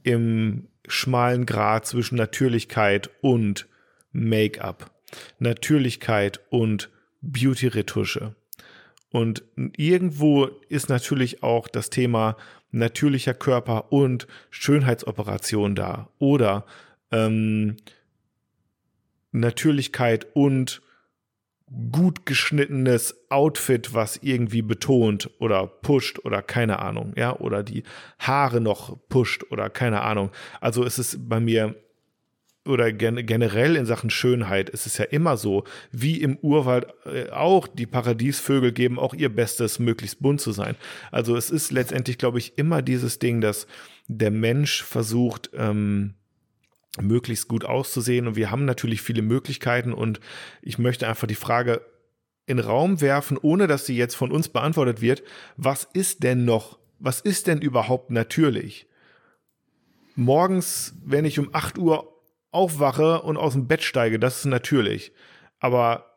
im 0.03 0.67
schmalen 0.87 1.45
Grad 1.45 1.85
zwischen 1.85 2.15
Natürlichkeit 2.15 3.09
und 3.21 3.67
Make-up, 4.11 4.91
Natürlichkeit 5.39 6.39
und 6.49 6.89
Beauty-Retusche. 7.21 8.35
Und 9.11 9.43
irgendwo 9.77 10.45
ist 10.69 10.89
natürlich 10.89 11.43
auch 11.43 11.67
das 11.67 11.89
Thema 11.89 12.37
natürlicher 12.71 13.33
Körper 13.33 13.91
und 13.91 14.27
Schönheitsoperation 14.51 15.75
da. 15.75 16.09
Oder 16.19 16.65
ähm, 17.11 17.77
Natürlichkeit 19.31 20.27
und 20.33 20.81
gut 21.91 22.25
geschnittenes 22.25 23.15
Outfit, 23.29 23.93
was 23.93 24.17
irgendwie 24.21 24.61
betont 24.61 25.29
oder 25.39 25.67
pusht 25.67 26.19
oder 26.25 26.41
keine 26.41 26.79
Ahnung, 26.79 27.13
ja, 27.15 27.35
oder 27.37 27.63
die 27.63 27.83
Haare 28.17 28.59
noch 28.61 28.97
pusht 29.09 29.43
oder 29.51 29.69
keine 29.69 30.01
Ahnung. 30.01 30.31
Also 30.61 30.83
es 30.83 30.97
ist 30.97 31.29
bei 31.29 31.39
mir 31.39 31.75
oder 32.65 32.91
gen 32.91 33.25
generell 33.25 33.75
in 33.75 33.85
Sachen 33.85 34.09
Schönheit 34.09 34.69
ist 34.69 34.85
es 34.85 34.97
ja 34.97 35.05
immer 35.05 35.37
so, 35.37 35.63
wie 35.91 36.21
im 36.21 36.37
Urwald 36.37 36.87
äh, 37.05 37.29
auch, 37.29 37.67
die 37.67 37.85
Paradiesvögel 37.85 38.71
geben 38.71 38.99
auch 38.99 39.13
ihr 39.13 39.29
Bestes, 39.29 39.79
möglichst 39.79 40.21
bunt 40.21 40.41
zu 40.41 40.51
sein. 40.51 40.75
Also 41.11 41.35
es 41.35 41.49
ist 41.49 41.71
letztendlich, 41.71 42.17
glaube 42.17 42.37
ich, 42.37 42.57
immer 42.57 42.81
dieses 42.81 43.19
Ding, 43.19 43.41
dass 43.41 43.65
der 44.07 44.31
Mensch 44.31 44.83
versucht, 44.83 45.49
ähm, 45.53 46.15
möglichst 47.01 47.47
gut 47.47 47.65
auszusehen. 47.65 48.27
Und 48.27 48.35
wir 48.35 48.51
haben 48.51 48.65
natürlich 48.65 49.01
viele 49.01 49.21
Möglichkeiten. 49.21 49.93
Und 49.93 50.19
ich 50.61 50.77
möchte 50.77 51.07
einfach 51.07 51.27
die 51.27 51.35
Frage 51.35 51.81
in 52.45 52.57
den 52.57 52.65
Raum 52.65 52.99
werfen, 53.01 53.37
ohne 53.39 53.67
dass 53.67 53.85
sie 53.85 53.95
jetzt 53.95 54.15
von 54.15 54.31
uns 54.31 54.49
beantwortet 54.49 55.01
wird. 55.01 55.23
Was 55.55 55.87
ist 55.93 56.23
denn 56.23 56.45
noch, 56.45 56.79
was 56.99 57.21
ist 57.21 57.47
denn 57.47 57.61
überhaupt 57.61 58.09
natürlich? 58.09 58.87
Morgens, 60.15 60.95
wenn 61.05 61.25
ich 61.25 61.39
um 61.39 61.49
8 61.53 61.77
Uhr 61.77 62.11
aufwache 62.51 63.21
und 63.21 63.37
aus 63.37 63.53
dem 63.53 63.67
Bett 63.67 63.83
steige, 63.83 64.19
das 64.19 64.39
ist 64.39 64.45
natürlich. 64.45 65.13
Aber 65.59 66.09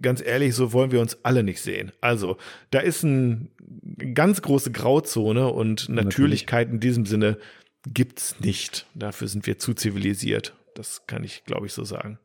ganz 0.00 0.22
ehrlich, 0.24 0.54
so 0.54 0.72
wollen 0.72 0.90
wir 0.90 1.00
uns 1.00 1.18
alle 1.22 1.42
nicht 1.42 1.60
sehen. 1.60 1.92
Also, 2.00 2.36
da 2.70 2.80
ist 2.80 3.02
ein 3.02 3.50
ganz 4.14 4.42
große 4.42 4.72
Grauzone 4.72 5.48
und 5.48 5.88
Natürlichkeit 5.88 6.70
in 6.70 6.80
diesem 6.80 7.06
Sinne 7.06 7.38
gibt's 7.86 8.40
nicht. 8.40 8.86
Dafür 8.94 9.28
sind 9.28 9.46
wir 9.46 9.58
zu 9.58 9.74
zivilisiert. 9.74 10.54
Das 10.74 11.06
kann 11.06 11.22
ich, 11.24 11.44
glaube 11.44 11.66
ich, 11.66 11.72
so 11.72 11.84
sagen. 11.84 12.18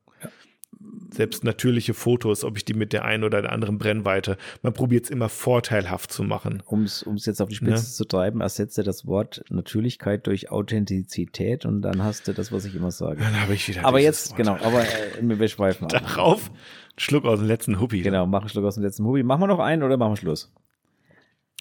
selbst 1.12 1.44
natürliche 1.44 1.94
Fotos, 1.94 2.44
ob 2.46 2.56
ich 2.56 2.64
die 2.64 2.74
mit 2.74 2.94
der 2.94 3.04
einen 3.04 3.24
oder 3.26 3.42
der 3.42 3.52
anderen 3.52 3.78
Brennweite, 3.80 4.38
man 4.62 4.72
probiert 4.72 5.06
es 5.06 5.10
immer 5.10 5.28
vorteilhaft 5.28 6.12
zu 6.12 6.24
machen. 6.24 6.64
Um 6.66 6.84
es 6.84 7.04
jetzt 7.26 7.42
auf 7.42 7.50
die 7.50 7.56
Spitze 7.56 7.72
Ja. 7.74 7.92
zu 7.92 8.06
treiben, 8.06 8.40
ersetze 8.42 8.84
das 8.84 9.06
Wort 9.06 9.44
Natürlichkeit 9.50 10.26
durch 10.28 10.52
Authentizität 10.52 11.66
und 11.66 11.82
dann 11.82 12.04
hast 12.04 12.28
du 12.28 12.34
das, 12.34 12.52
was 12.52 12.64
ich 12.66 12.76
immer 12.76 12.92
sage. 12.92 13.22
Dann 13.22 13.42
habe 13.42 13.56
ich 13.56 13.68
wieder 13.68 13.84
Aber 13.84 14.00
jetzt, 14.00 14.30
Wort. 14.30 14.38
genau, 14.38 14.54
aber 14.62 14.82
äh, 14.84 15.22
wir 15.40 15.48
schweifen 15.50 15.86
ab. 15.86 15.92
Darauf, 15.92 16.50
Schluck 16.98 17.26
aus 17.26 17.40
dem 17.40 17.48
letzten 17.48 17.80
Huppi. 17.80 18.02
Genau, 18.02 18.26
mach 18.26 18.42
einen 18.42 18.50
Schluck 18.50 18.64
aus 18.66 18.76
dem 18.76 18.84
letzten 18.84 19.06
Hobby. 19.06 19.24
Machen 19.24 19.42
wir 19.42 19.48
noch 19.48 19.60
einen 19.60 19.84
oder 19.84 19.98
machen 19.98 20.14
wir 20.14 20.18
Schluss? 20.18 20.54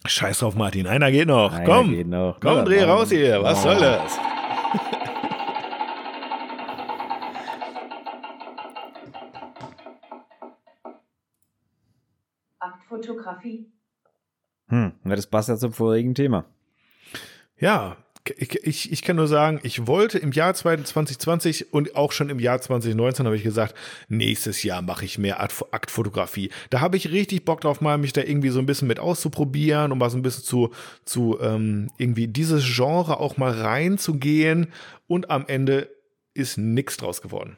Scheiß 0.07 0.39
drauf, 0.39 0.55
Martin, 0.55 0.87
einer 0.87 1.11
geht 1.11 1.29
noch. 1.29 1.53
Einer 1.53 1.65
komm, 1.65 1.91
geht 1.91 2.07
noch. 2.07 2.39
komm, 2.41 2.65
dreh 2.65 2.81
dann 2.81 2.91
raus 2.91 3.11
hier, 3.11 3.43
was 3.43 3.65
machen 3.65 3.79
soll 3.79 3.81
das? 3.81 4.19
Aktfotografie. 12.59 13.71
Hm, 14.69 14.93
das 15.05 15.27
passt 15.27 15.49
ja 15.49 15.57
zum 15.57 15.73
vorigen 15.73 16.15
Thema. 16.15 16.45
Ja, 17.57 17.97
ich, 18.37 18.55
ich, 18.67 18.93
ich 18.93 19.03
kann 19.03 19.17
nur 19.17 19.29
sagen, 19.29 19.61
ich 19.63 19.87
wollte 19.87 20.19
im 20.19 20.33
Jahr 20.33 20.53
2020 20.55 21.73
und 21.73 21.97
auch 21.97 22.13
schon 22.13 22.29
im 22.29 22.39
Jahr 22.39 22.61
2019 22.61 23.27
habe 23.27 23.37
ich 23.37 23.43
gesagt, 23.43 23.75
nächstes 24.09 24.63
Jahr 24.63 24.83
mache 24.83 25.05
ich 25.05 25.19
mehr 25.19 25.41
Akt- 25.41 25.65
Aktfotografie. 25.73 26.51
Da 26.71 26.81
habe 26.81 26.97
ich 26.97 27.11
richtig 27.11 27.45
Bock 27.45 27.61
drauf, 27.61 27.81
mal 27.81 27.99
mich 27.99 28.13
da 28.13 28.23
irgendwie 28.23 28.51
so 28.51 28.59
ein 28.59 28.67
bisschen 28.67 28.89
mit 28.89 28.99
auszuprobieren 29.01 29.93
und 29.93 29.99
mal 29.99 30.11
so 30.11 30.17
ein 30.19 30.23
bisschen 30.23 30.45
zu, 30.45 30.71
zu 31.05 31.39
ähm, 31.41 31.91
irgendwie 31.99 32.29
dieses 32.29 32.65
Genre 32.65 33.19
auch 33.21 33.37
mal 33.37 33.53
reinzugehen 33.53 34.73
und 35.07 35.31
am 35.31 35.45
Ende 35.49 35.89
ist 36.35 36.59
nichts 36.59 36.97
draus 36.99 37.23
geworden. 37.23 37.57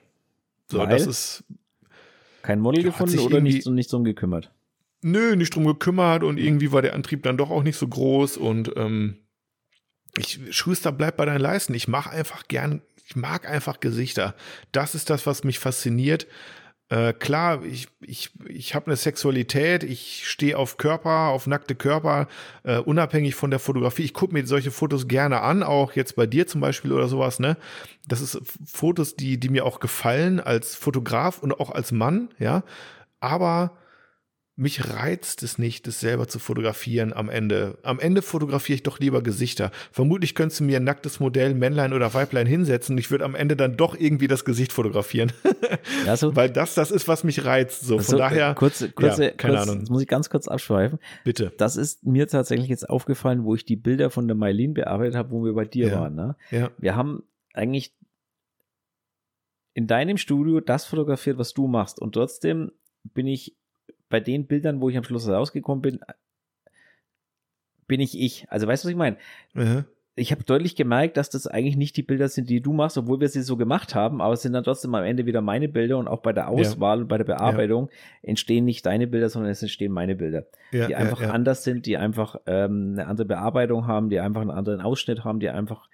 So, 0.68 0.78
Weil? 0.78 0.88
das 0.90 1.06
ist, 1.06 1.44
Kein 2.42 2.60
Model 2.60 2.82
Ja, 2.84 2.90
gefunden 2.90 3.12
sich 3.12 3.20
oder 3.20 3.40
nicht, 3.40 3.64
so- 3.64 3.70
nicht 3.70 3.90
so 3.90 4.02
gekümmert? 4.02 4.50
nö, 5.02 5.34
nicht 5.36 5.54
drum 5.54 5.64
gekümmert 5.66 6.22
und 6.22 6.38
irgendwie 6.38 6.72
war 6.72 6.82
der 6.82 6.94
Antrieb 6.94 7.22
dann 7.22 7.36
doch 7.38 7.50
auch 7.50 7.62
nicht 7.62 7.76
so 7.76 7.88
groß 7.88 8.36
und 8.36 8.72
ähm, 8.76 9.16
ich, 10.20 10.56
Schuster, 10.56 10.92
bleib 10.92 11.16
bei 11.16 11.24
deinen 11.24 11.40
Leisten. 11.40 11.74
Ich 11.74 11.88
mache 11.88 12.10
einfach 12.10 12.48
gern, 12.48 12.82
ich 13.06 13.16
mag 13.16 13.48
einfach 13.48 13.80
Gesichter. 13.80 14.34
Das 14.72 14.94
ist 14.94 15.10
das, 15.10 15.26
was 15.26 15.44
mich 15.44 15.58
fasziniert. 15.58 16.26
Äh, 16.90 17.12
klar, 17.12 17.64
ich, 17.64 17.86
ich, 18.00 18.30
ich 18.48 18.74
habe 18.74 18.86
eine 18.86 18.96
Sexualität, 18.96 19.84
ich 19.84 20.28
stehe 20.28 20.58
auf 20.58 20.76
Körper, 20.76 21.28
auf 21.28 21.46
nackte 21.46 21.76
Körper, 21.76 22.26
äh, 22.64 22.78
unabhängig 22.78 23.36
von 23.36 23.50
der 23.50 23.60
Fotografie. 23.60 24.02
Ich 24.02 24.14
gucke 24.14 24.34
mir 24.34 24.44
solche 24.44 24.72
Fotos 24.72 25.06
gerne 25.06 25.40
an, 25.42 25.62
auch 25.62 25.92
jetzt 25.92 26.16
bei 26.16 26.26
dir 26.26 26.48
zum 26.48 26.60
Beispiel 26.60 26.92
oder 26.92 27.06
sowas, 27.06 27.38
ne? 27.38 27.56
Das 28.08 28.20
ist 28.20 28.40
Fotos, 28.66 29.14
die, 29.14 29.38
die 29.38 29.50
mir 29.50 29.66
auch 29.66 29.78
gefallen 29.78 30.40
als 30.40 30.74
Fotograf 30.74 31.38
und 31.38 31.52
auch 31.60 31.70
als 31.70 31.92
Mann, 31.92 32.30
ja. 32.40 32.64
Aber 33.20 33.78
mich 34.60 34.88
reizt 34.88 35.42
es 35.42 35.58
nicht, 35.58 35.86
das 35.86 36.00
selber 36.00 36.28
zu 36.28 36.38
fotografieren 36.38 37.12
am 37.12 37.28
Ende. 37.28 37.78
Am 37.82 37.98
Ende 37.98 38.20
fotografiere 38.22 38.74
ich 38.76 38.82
doch 38.82 38.98
lieber 38.98 39.22
Gesichter. 39.22 39.70
Vermutlich 39.90 40.34
könntest 40.34 40.60
du 40.60 40.64
mir 40.64 40.76
ein 40.76 40.84
nacktes 40.84 41.18
Modell, 41.18 41.54
Männlein 41.54 41.92
oder 41.92 42.12
Weiblein 42.14 42.46
hinsetzen 42.46 42.94
und 42.94 42.98
ich 42.98 43.10
würde 43.10 43.24
am 43.24 43.34
Ende 43.34 43.56
dann 43.56 43.76
doch 43.76 43.94
irgendwie 43.98 44.28
das 44.28 44.44
Gesicht 44.44 44.72
fotografieren. 44.72 45.32
Ja, 46.04 46.16
so, 46.16 46.34
Weil 46.34 46.50
das, 46.50 46.74
das 46.74 46.90
ist, 46.90 47.08
was 47.08 47.24
mich 47.24 47.44
reizt. 47.44 47.82
So, 47.82 47.96
von 47.98 48.04
so, 48.04 48.18
daher, 48.18 48.50
äh, 48.50 48.54
kurze, 48.54 48.90
kurze, 48.90 49.24
ja, 49.26 49.30
keine 49.30 49.54
kurz, 49.56 49.68
Ahnung. 49.68 49.80
Jetzt 49.80 49.90
muss 49.90 50.02
ich 50.02 50.08
ganz 50.08 50.28
kurz 50.30 50.48
abschweifen. 50.48 50.98
bitte. 51.24 51.52
Das 51.58 51.76
ist 51.76 52.04
mir 52.04 52.26
tatsächlich 52.26 52.68
jetzt 52.68 52.88
aufgefallen, 52.88 53.44
wo 53.44 53.54
ich 53.54 53.64
die 53.64 53.76
Bilder 53.76 54.10
von 54.10 54.26
der 54.26 54.36
Mailin 54.36 54.74
bearbeitet 54.74 55.14
habe, 55.16 55.30
wo 55.30 55.44
wir 55.44 55.52
bei 55.54 55.64
dir 55.64 55.88
Ja. 55.88 56.00
waren. 56.00 56.14
Ne? 56.14 56.36
Ja, 56.50 56.70
Wir 56.78 56.96
haben 56.96 57.22
eigentlich 57.54 57.94
in 59.74 59.86
deinem 59.86 60.16
Studio 60.16 60.60
das 60.60 60.84
fotografiert, 60.86 61.38
was 61.38 61.54
du 61.54 61.66
machst. 61.66 62.00
Und 62.00 62.12
trotzdem 62.12 62.72
bin 63.04 63.26
ich 63.26 63.56
bei 64.10 64.20
den 64.20 64.46
Bildern, 64.46 64.82
wo 64.82 64.90
ich 64.90 64.98
am 64.98 65.04
Schluss 65.04 65.28
rausgekommen 65.28 65.80
bin, 65.80 66.00
bin 67.86 68.00
ich 68.00 68.20
ich. 68.20 68.46
Also 68.50 68.66
weißt 68.66 68.84
du, 68.84 68.88
was 68.88 68.90
ich 68.90 68.98
meine? 68.98 69.16
Mhm. 69.54 69.84
Ich 70.16 70.32
habe 70.32 70.44
deutlich 70.44 70.76
gemerkt, 70.76 71.16
dass 71.16 71.30
das 71.30 71.46
eigentlich 71.46 71.76
nicht 71.76 71.96
die 71.96 72.02
Bilder 72.02 72.28
sind, 72.28 72.50
die 72.50 72.60
du 72.60 72.72
machst, 72.72 72.98
obwohl 72.98 73.20
wir 73.20 73.28
sie 73.28 73.42
so 73.42 73.56
gemacht 73.56 73.94
haben, 73.94 74.20
aber 74.20 74.34
es 74.34 74.42
sind 74.42 74.52
dann 74.52 74.64
trotzdem 74.64 74.94
am 74.94 75.04
Ende 75.04 75.24
wieder 75.24 75.40
meine 75.40 75.68
Bilder 75.68 75.96
und 75.96 76.08
auch 76.08 76.20
bei 76.20 76.32
der 76.32 76.48
Auswahl 76.48 77.02
und 77.02 77.08
bei 77.08 77.16
der 77.16 77.24
Bearbeitung 77.24 77.88
entstehen 78.20 78.64
nicht 78.64 78.84
deine 78.84 79.06
Bilder, 79.06 79.30
sondern 79.30 79.52
es 79.52 79.62
entstehen 79.62 79.92
meine 79.92 80.16
Bilder, 80.16 80.46
ja, 80.72 80.86
die 80.86 80.92
ja, 80.92 80.98
einfach 80.98 81.22
ja. 81.22 81.30
anders 81.30 81.64
sind, 81.64 81.86
die 81.86 81.96
einfach 81.96 82.36
ähm, 82.46 82.90
eine 82.92 83.06
andere 83.06 83.28
Bearbeitung 83.28 83.86
haben, 83.86 84.10
die 84.10 84.20
einfach 84.20 84.42
einen 84.42 84.50
anderen 84.50 84.80
Ausschnitt 84.80 85.24
haben, 85.24 85.40
die 85.40 85.48
einfach 85.48 85.88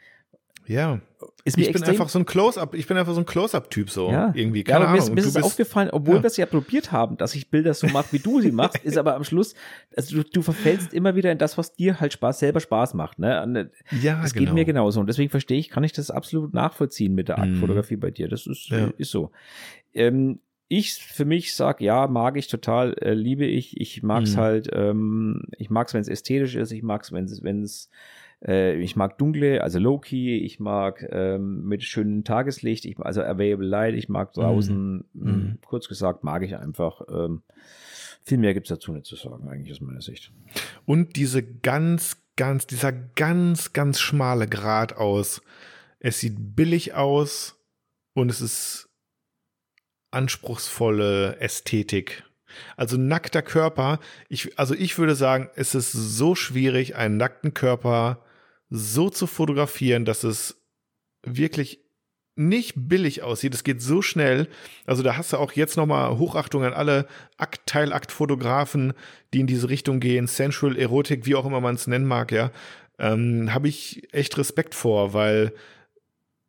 ja. 0.69 1.01
ist 1.45 1.57
mir 1.57 1.65
Ich 1.67 1.73
bin 1.73 1.83
einfach 1.85 2.09
so 2.09 2.19
ein 2.19 2.27
Close-Up, 2.27 2.75
ich 2.75 2.87
bin 2.87 2.97
einfach 2.97 3.15
so 3.15 3.21
ein 3.21 3.27
Close-Up-Typ 3.27 3.89
so. 3.91 4.11
Ja. 4.11 4.33
Irgendwie, 4.35 4.59
Ja, 4.61 4.65
keine 4.65 4.85
aber 4.85 4.93
mir 4.93 4.99
ist, 4.99 5.05
Ahnung. 5.05 5.15
mir 5.15 5.21
ist 5.23 5.27
es 5.29 5.35
bist- 5.35 5.45
aufgefallen, 5.47 5.91
obwohl 5.93 6.17
Ja. 6.17 6.23
wir 6.23 6.27
es 6.27 6.37
ja 6.37 6.47
probiert 6.47 6.93
haben, 6.93 7.17
dass 7.17 7.35
ich 7.35 7.49
Bilder 7.51 7.73
so 7.75 7.87
mache, 7.89 8.07
wie 8.13 8.19
du 8.19 8.41
sie 8.41 8.53
machst, 8.53 8.85
ist 8.85 8.99
aber 8.99 9.15
am 9.15 9.25
Schluss, 9.25 9.55
also 9.97 10.23
du, 10.23 10.29
du 10.29 10.43
verfällst 10.43 10.93
immer 10.93 11.15
wieder 11.15 11.31
in 11.33 11.39
das, 11.39 11.57
was 11.57 11.75
dir 11.75 12.01
halt 12.01 12.13
Spaß, 12.13 12.39
selber 12.41 12.61
Spaß 12.61 12.95
macht. 12.95 13.19
Ne? 13.19 13.71
Äh, 13.93 13.97
ja, 14.05 14.21
das 14.21 14.35
genau. 14.35 14.47
geht 14.47 14.55
mir 14.55 14.65
genauso. 14.65 15.01
Und 15.01 15.07
deswegen 15.09 15.31
verstehe 15.31 15.59
ich, 15.59 15.71
kann 15.71 15.85
ich 15.85 15.93
das 15.93 16.11
absolut 16.11 16.53
nachvollziehen 16.55 17.15
mit 17.15 17.29
der 17.29 17.39
Mhm. 17.39 17.55
Aktfotografie 17.55 17.97
bei 17.97 18.11
dir. 18.11 18.29
Das 18.29 18.47
ist, 18.47 18.69
Ja. 18.71 18.91
ist 18.99 19.11
so. 19.11 19.31
Ähm, 19.95 20.41
ich 20.69 20.95
für 20.95 21.25
mich 21.25 21.55
sag 21.55 21.81
ja, 21.81 22.09
mag 22.09 22.37
ich 22.37 22.49
total, 22.49 22.95
äh, 23.01 23.15
liebe 23.15 23.45
ich. 23.47 23.81
Ich 23.81 24.03
mag 24.03 24.25
es 24.25 24.35
Mhm. 24.35 24.41
halt, 24.41 24.69
ähm, 24.73 25.43
ich 25.59 25.71
mag 25.71 25.87
es, 25.87 25.95
wenn 25.95 26.01
es 26.01 26.09
ästhetisch 26.09 26.57
ist, 26.57 26.73
ich 26.73 26.83
mag 26.83 27.03
es, 27.03 27.13
wenn 27.13 27.25
es, 27.27 27.43
wenn 27.45 27.63
es 27.63 27.89
äh, 28.47 28.77
ich 28.77 28.97
mag 28.97 29.19
dunkle, 29.19 29.63
also 29.63 29.79
Low-Key, 29.79 30.39
ich 30.39 30.61
mag 30.61 31.07
ähm, 31.11 31.65
mit 31.65 31.83
schönem 31.83 32.25
Tageslicht, 32.25 32.85
ich, 32.85 32.99
also 33.01 33.23
Available 33.23 33.67
Light, 33.67 33.95
ich 33.95 34.09
mag 34.09 34.33
draußen, 34.33 35.05
Mhm. 35.13 35.23
mh, 35.23 35.57
kurz 35.67 35.89
gesagt, 35.89 36.25
mag 36.25 36.43
ich 36.43 36.57
einfach. 36.57 37.03
Ähm, 37.11 37.43
viel 38.23 38.39
mehr 38.39 38.55
gibt 38.55 38.67
es 38.67 38.71
dazu 38.71 38.93
nicht 38.93 39.07
zu 39.07 39.17
sagen, 39.17 39.49
eigentlich 39.49 39.73
aus 39.73 39.81
meiner 39.81 40.01
Sicht. 40.01 40.33
Und 40.85 41.17
diese 41.17 41.43
ganz, 41.45 42.17
ganz, 42.37 42.67
dieser 42.67 42.93
ganz, 42.93 43.73
ganz 43.73 44.01
schmale 44.01 44.47
Grat 44.49 44.97
aus. 44.97 45.43
Es 46.01 46.21
sieht 46.21 46.55
billig 46.57 46.95
aus 46.95 47.59
und 48.15 48.31
es 48.31 48.41
ist 48.41 48.89
anspruchsvolle 50.11 51.39
Ästhetik. 51.41 52.25
Also 52.77 52.97
nackter 52.97 53.43
Körper, 53.43 53.99
ich, 54.29 54.59
also 54.59 54.75
ich 54.75 54.99
würde 54.99 55.15
sagen, 55.15 55.51
es 55.57 55.75
ist 55.75 55.93
so 55.93 56.35
schwierig, 56.35 56.97
einen 56.97 57.17
nackten 57.17 57.55
Körper 57.55 58.25
so 58.71 59.11
zu 59.11 59.27
fotografieren, 59.27 60.05
dass 60.05 60.25
es 60.25 60.63
wirklich 61.25 61.81
nicht 62.37 62.75
billig 62.77 63.23
aussieht. 63.23 63.55
Es 63.55 63.65
geht 63.65 63.81
so 63.81 64.03
schnell. 64.03 64.49
Also 64.85 65.03
da 65.03 65.17
hast 65.17 65.33
du 65.33 65.39
auch 65.39 65.53
jetzt 65.53 65.77
nochmal 65.77 66.19
Hochachtung 66.19 66.65
an 66.65 66.75
alle 66.75 67.09
Akt, 67.39 67.67
Teilakt-Fotografen, 67.67 68.93
die 69.33 69.41
in 69.41 69.47
diese 69.47 69.71
Richtung 69.71 70.01
gehen, 70.01 70.27
Sensual, 70.27 70.77
Erotik, 70.77 71.25
wie 71.25 71.35
auch 71.35 71.47
immer 71.47 71.61
man 71.61 71.77
es 71.77 71.87
nennen 71.87 72.07
mag, 72.07 72.33
ja. 72.33 72.51
Ähm, 72.99 73.53
Habe 73.53 73.69
ich 73.69 74.13
echt 74.13 74.37
Respekt 74.39 74.75
vor, 74.75 75.15
weil 75.15 75.53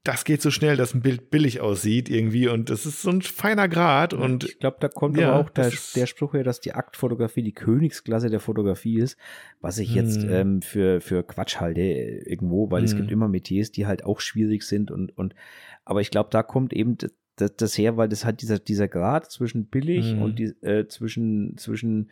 das 0.04 0.24
geht 0.24 0.42
so 0.42 0.52
schnell, 0.52 0.78
dass 0.78 0.94
ein 0.94 1.02
Bild 1.02 1.30
billig 1.32 1.60
aussieht 1.60 2.10
irgendwie 2.10 2.48
und 2.48 2.70
das 2.70 2.86
ist 2.86 3.02
so 3.02 3.10
ein 3.10 3.22
feiner 3.22 3.68
Grad 3.68 4.14
und 4.14 4.46
ich 4.46 4.60
glaube, 4.60 4.78
da 4.80 4.88
kommt 4.88 5.18
ja, 5.18 5.30
aber 5.30 5.40
auch 5.42 5.50
der, 5.50 5.72
der 5.96 6.06
Spruch 6.06 6.34
her, 6.34 6.44
dass 6.46 6.62
die 6.62 6.74
Aktfotografie 6.74 7.44
die 7.44 7.52
Königsklasse 7.54 8.30
der 8.30 8.40
Fotografie 8.40 9.00
ist, 9.00 9.18
was 9.60 9.80
ich 9.80 9.94
jetzt 9.94 10.24
Hm. 10.24 10.30
ähm, 10.30 10.62
für, 10.62 11.02
für 11.02 11.24
Quatsch 11.24 11.60
halte 11.60 11.82
äh, 11.82 12.24
irgendwo, 12.30 12.72
weil 12.72 12.84
es 12.86 12.92
Hm. 12.92 13.00
gibt 13.00 13.12
immer 13.12 13.28
Metiers, 13.28 13.72
die 13.72 13.86
halt 13.86 14.06
auch 14.06 14.22
schwierig 14.22 14.64
sind 14.64 14.92
und, 14.92 15.18
und 15.18 15.36
aber 15.84 16.00
ich 16.02 16.10
glaube, 16.10 16.30
da 16.32 16.42
kommt 16.42 16.72
eben 16.74 16.98
das, 17.36 17.56
das 17.58 17.78
her, 17.78 17.98
weil 17.98 18.08
das 18.08 18.24
halt 18.24 18.42
dieser, 18.42 18.60
dieser 18.60 18.88
Grad 18.88 19.30
zwischen 19.30 19.66
billig 19.66 20.14
Hm. 20.14 20.22
und 20.22 20.40
die, 20.40 20.56
äh, 20.62 20.88
zwischen, 20.88 21.58
zwischen 21.58 22.12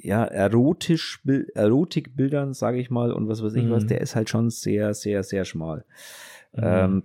ja, 0.00 0.24
erotisch, 0.24 1.20
Bil- 1.24 1.50
Erotikbildern, 1.54 2.54
sage 2.54 2.78
ich 2.78 2.90
mal, 2.90 3.12
und 3.12 3.28
was 3.28 3.42
weiß 3.42 3.54
ich 3.54 3.68
was, 3.68 3.82
Hm. 3.82 3.88
der 3.88 4.00
ist 4.00 4.14
halt 4.16 4.30
schon 4.30 4.50
sehr, 4.50 4.94
sehr, 4.94 5.22
sehr 5.22 5.44
schmal. 5.44 5.84
Mhm. 6.58 6.64
Ähm, 6.66 7.02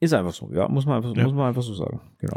ist 0.00 0.12
einfach 0.14 0.32
so, 0.32 0.50
ja, 0.52 0.68
muss 0.68 0.84
man 0.86 0.96
einfach, 0.96 1.14
Ja. 1.16 1.24
muss 1.24 1.32
man 1.32 1.48
einfach 1.48 1.62
so 1.62 1.74
sagen. 1.74 2.00
Genau. 2.18 2.34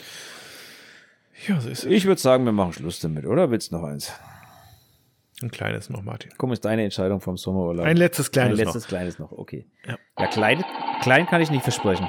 ja, 1.48 1.60
so 1.60 1.70
ist 1.70 1.80
es. 1.84 1.92
Ich 1.92 2.06
würde 2.06 2.22
sagen, 2.22 2.46
wir 2.46 2.52
machen 2.52 2.74
Schluss 2.74 3.00
damit, 3.00 3.26
oder? 3.26 3.50
Willst 3.50 3.72
du 3.72 3.76
noch 3.78 3.84
eins? 3.84 4.12
Ein 5.42 5.52
kleines 5.52 5.90
noch, 5.90 6.02
Martin. 6.02 6.32
Komm, 6.38 6.54
ist 6.54 6.64
deine 6.64 6.84
Entscheidung 6.84 7.20
vom 7.20 7.36
Sommerurlaub. 7.38 7.86
Ein 7.86 7.98
letztes 7.98 8.32
kleines 8.32 8.58
Ein 8.60 8.66
letztes 8.66 8.84
noch. 8.84 8.88
kleines 8.90 9.20
noch, 9.20 9.32
okay. 9.34 9.66
Ja. 9.86 9.98
Ja, 10.18 10.28
klein, 10.28 10.64
klein 11.02 11.26
kann 11.26 11.42
ich 11.42 11.52
nicht 11.52 11.64
versprechen. 11.64 12.08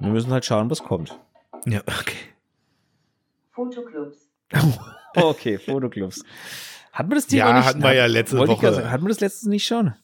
Wir 0.00 0.10
müssen 0.10 0.30
halt 0.32 0.44
schauen, 0.44 0.70
was 0.70 0.82
kommt. 0.82 1.18
Ja, 1.66 1.80
okay. 1.80 2.16
Fotoclubs. 3.52 4.28
Okay, 5.16 5.58
Fotoclubs. 5.58 6.22
Hatten 6.92 7.10
wir 7.10 7.14
das 7.14 7.26
Thema 7.26 7.38
Ja, 7.50 7.56
nicht? 7.58 7.66
hatten 7.66 7.82
wir 7.82 7.92
ja 7.92 8.06
letzte 8.06 8.38
Woche. 8.38 8.72
sagen, 8.72 8.90
hatten 8.90 9.04
wir 9.04 9.08
das 9.08 9.20
letztes 9.20 9.48
nicht 9.48 9.66
schon? 9.66 9.94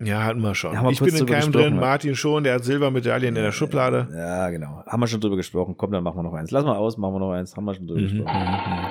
Ja, 0.00 0.24
hatten 0.24 0.40
wir 0.40 0.54
schon. 0.54 0.76
Haben 0.76 0.86
wir 0.86 0.90
ich 0.92 1.00
bin 1.00 1.14
in 1.14 1.26
keinem 1.26 1.52
drin, 1.52 1.74
ja. 1.74 1.80
Martin 1.80 2.14
schon, 2.16 2.44
der 2.44 2.54
hat 2.54 2.64
Silbermedaillen 2.64 3.28
in 3.36 3.42
der 3.42 3.52
Schublade. 3.52 4.08
Ja, 4.14 4.50
genau. 4.50 4.82
Haben 4.86 5.00
wir 5.00 5.06
schon 5.06 5.20
drüber 5.20 5.36
gesprochen. 5.36 5.76
Komm, 5.76 5.92
dann 5.92 6.02
machen 6.02 6.16
wir 6.18 6.22
noch 6.24 6.34
eins. 6.34 6.50
Lass 6.50 6.64
mal 6.64 6.76
aus, 6.76 6.96
machen 6.96 7.14
wir 7.14 7.20
noch 7.20 7.32
eins. 7.32 7.56
Haben 7.56 7.64
wir 7.64 7.74
schon 7.74 7.86
drüber 7.86 8.00
Mhm, 8.00 8.08
gesprochen. 8.08 8.40
mhm, 8.40 8.86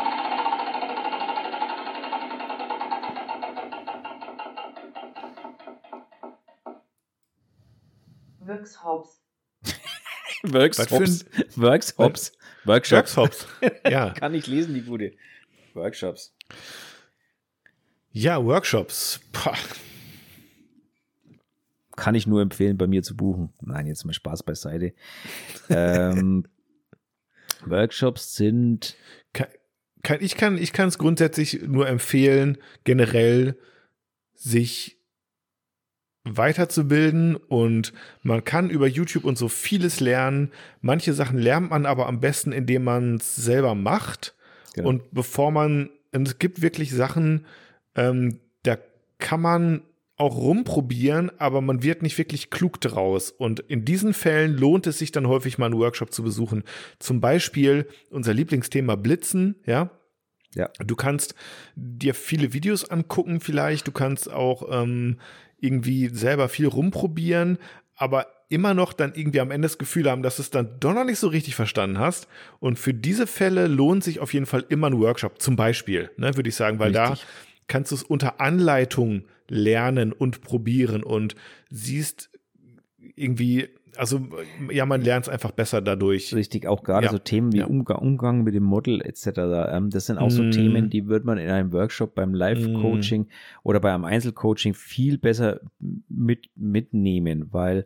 Workshops. 8.40 9.20
Workshops. 10.44 11.26
Workshops. 11.56 12.32
Workshops. 12.66 13.18
Workshops. 13.18 13.48
Ja. 13.90 14.10
Kann 14.16 14.34
ich 14.34 14.48
lesen, 14.48 14.74
die 14.74 14.82
gute. 14.82 15.14
Workshops. 15.74 16.34
Ja, 18.14 18.46
Workshops. 18.46 19.20
Pah. 19.32 19.58
Kann 21.96 22.16
ich 22.16 22.28
nur 22.28 22.42
empfehlen, 22.42 22.78
bei 22.78 22.88
mir 22.88 23.02
zu 23.02 23.16
buchen. 23.16 23.52
Nein, 23.62 23.88
jetzt 23.88 24.06
mal 24.06 24.14
Spaß 24.14 24.44
beiseite. 24.44 24.94
ähm, 25.70 26.46
Workshops 27.66 28.36
sind 28.36 28.96
Kann, 29.34 29.48
kann, 30.04 30.18
ich 30.22 30.38
kann 30.38 30.58
ich 30.58 30.74
kann 30.74 30.88
es 30.90 30.98
grundsätzlich 30.98 31.64
nur 31.64 31.88
empfehlen, 31.88 32.58
generell 32.84 33.58
sich 34.36 35.00
weiterzubilden 36.24 37.36
und 37.36 37.94
man 38.22 38.44
kann 38.44 38.70
über 38.70 38.88
YouTube 38.88 39.26
und 39.26 39.38
so 39.38 39.48
vieles 39.48 40.00
lernen. 40.00 40.52
Manche 40.82 41.14
Sachen 41.14 41.38
lernt 41.38 41.72
man 41.72 41.86
aber 41.86 42.08
am 42.08 42.20
besten, 42.20 42.52
indem 42.52 42.84
man 42.84 43.16
es 43.16 43.36
selber 43.36 43.76
macht. 43.76 44.36
Genau. 44.74 44.90
Und 44.90 45.12
bevor 45.12 45.52
man, 45.52 45.90
und 46.12 46.28
es 46.28 46.40
gibt 46.40 46.62
wirklich 46.62 46.92
Sachen, 46.92 47.46
ähm, 47.96 48.40
da 48.64 48.78
kann 49.20 49.42
man 49.42 49.82
auch 50.16 50.38
rumprobieren, 50.38 51.32
aber 51.40 51.62
man 51.62 51.84
wird 51.84 52.04
nicht 52.04 52.18
wirklich 52.18 52.50
klug 52.50 52.80
draus. 52.80 53.32
Und 53.32 53.60
in 53.62 53.84
diesen 53.84 54.14
Fällen 54.14 54.56
lohnt 54.56 54.86
es 54.86 55.00
sich 55.00 55.12
dann 55.12 55.28
häufig 55.28 55.58
mal 55.58 55.68
einen 55.68 55.80
Workshop 55.80 56.14
zu 56.14 56.24
besuchen. 56.24 56.64
Zum 57.00 57.20
Beispiel 57.20 57.88
unser 58.10 58.34
Lieblingsthema 58.34 58.96
Blitzen, 58.96 59.56
ja. 59.66 59.90
Ja. 60.56 60.70
Du 60.86 60.96
kannst 60.96 61.34
dir 61.76 62.14
viele 62.14 62.54
Videos 62.54 62.90
angucken, 62.90 63.40
vielleicht. 63.40 63.88
Du 63.88 63.92
kannst 63.92 64.32
auch 64.32 64.68
ähm, 64.70 65.20
irgendwie 65.58 66.10
selber 66.10 66.48
viel 66.48 66.68
rumprobieren, 66.68 67.58
aber 67.96 68.28
immer 68.50 68.76
noch 68.76 68.94
dann 68.94 69.14
irgendwie 69.16 69.40
am 69.40 69.50
Ende 69.50 69.66
das 69.66 69.80
Gefühl 69.80 70.12
haben, 70.12 70.22
dass 70.22 70.36
du 70.36 70.44
es 70.44 70.52
dann 70.52 70.80
doch 70.80 70.94
noch 70.94 71.06
nicht 71.06 71.18
so 71.18 71.28
richtig 71.28 71.56
verstanden 71.56 71.98
hast. 71.98 72.28
Und 72.60 72.78
für 72.78 72.94
diese 72.94 73.26
Fälle 73.26 73.66
lohnt 73.66 74.04
sich 74.04 74.20
auf 74.20 74.32
jeden 74.32 74.46
Fall 74.46 74.64
immer 74.70 74.88
ein 74.88 75.00
Workshop, 75.00 75.42
zum 75.42 75.56
Beispiel, 75.56 76.12
ne, 76.18 76.36
würde 76.36 76.50
ich 76.50 76.56
sagen, 76.56 76.78
weil 76.78 76.96
Richtig. 76.96 77.22
da 77.22 77.28
kannst 77.68 77.92
du 77.92 77.96
es 77.96 78.04
unter 78.04 78.40
Anleitung 78.42 79.24
lernen 79.50 80.12
und 80.14 80.42
probieren 80.42 81.04
und 81.04 81.36
siehst 81.70 82.30
irgendwie, 83.16 83.68
also 83.96 84.28
ja, 84.72 84.86
man 84.88 85.02
lernt 85.02 85.26
es 85.26 85.30
einfach 85.30 85.52
besser 85.52 85.82
dadurch. 85.82 86.34
Richtig, 86.34 86.66
auch 86.66 86.84
gerade 86.84 87.06
Ja. 87.06 87.12
so 87.12 87.20
Themen 87.20 87.52
wie 87.54 87.58
Ja. 87.60 87.66
Umgang, 87.68 88.00
Umgang 88.00 88.44
mit 88.44 88.56
dem 88.56 88.64
Model 88.64 89.02
etc. 89.02 89.28
Ähm, 89.72 89.90
das 89.92 90.08
sind 90.08 90.18
auch 90.18 90.32
so 90.32 90.44
Mm. 90.44 90.52
Themen, 90.52 90.90
die 90.90 91.08
wird 91.08 91.26
man 91.26 91.38
in 91.38 91.50
einem 91.50 91.72
Workshop 91.74 92.16
beim 92.16 92.34
Live-Coaching 92.34 93.28
oder 93.64 93.80
bei 93.80 93.94
einem 93.94 94.06
Einzelcoaching 94.06 94.74
viel 94.74 95.18
besser 95.18 95.60
mit, 96.10 96.50
mitnehmen, 96.56 97.50
weil 97.52 97.86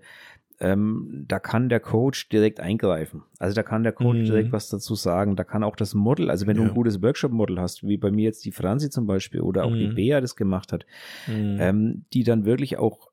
ähm, 0.59 1.25
da 1.27 1.39
kann 1.39 1.69
der 1.69 1.79
Coach 1.79 2.29
direkt 2.29 2.59
eingreifen. 2.59 3.23
Also 3.39 3.53
da 3.55 3.63
kann 3.63 3.83
der 3.83 3.91
Coach 3.93 4.19
Mhm. 4.21 4.25
direkt 4.25 4.51
was 4.51 4.69
dazu 4.69 4.95
sagen. 4.95 5.35
Da 5.35 5.43
kann 5.43 5.63
auch 5.63 5.75
das 5.75 5.93
Model, 5.93 6.29
also 6.31 6.47
wenn 6.47 6.57
du 6.57 6.63
Ja. 6.63 6.69
ein 6.69 6.73
gutes 6.73 7.01
Workshop-Model 7.01 7.59
hast, 7.59 7.83
wie 7.83 7.97
bei 7.97 8.09
mir 8.11 8.23
jetzt 8.25 8.43
die 8.45 8.51
Franzi 8.51 8.89
zum 8.89 9.05
Beispiel 9.05 9.41
oder 9.41 9.65
auch 9.65 9.75
die 9.75 9.87
Mhm. 9.87 9.93
Bea 9.95 10.21
das 10.21 10.35
gemacht 10.35 10.73
hat, 10.73 10.85
Mhm. 11.27 11.57
ähm, 11.59 12.05
die 12.13 12.23
dann 12.23 12.45
wirklich 12.45 12.77
auch, 12.77 13.09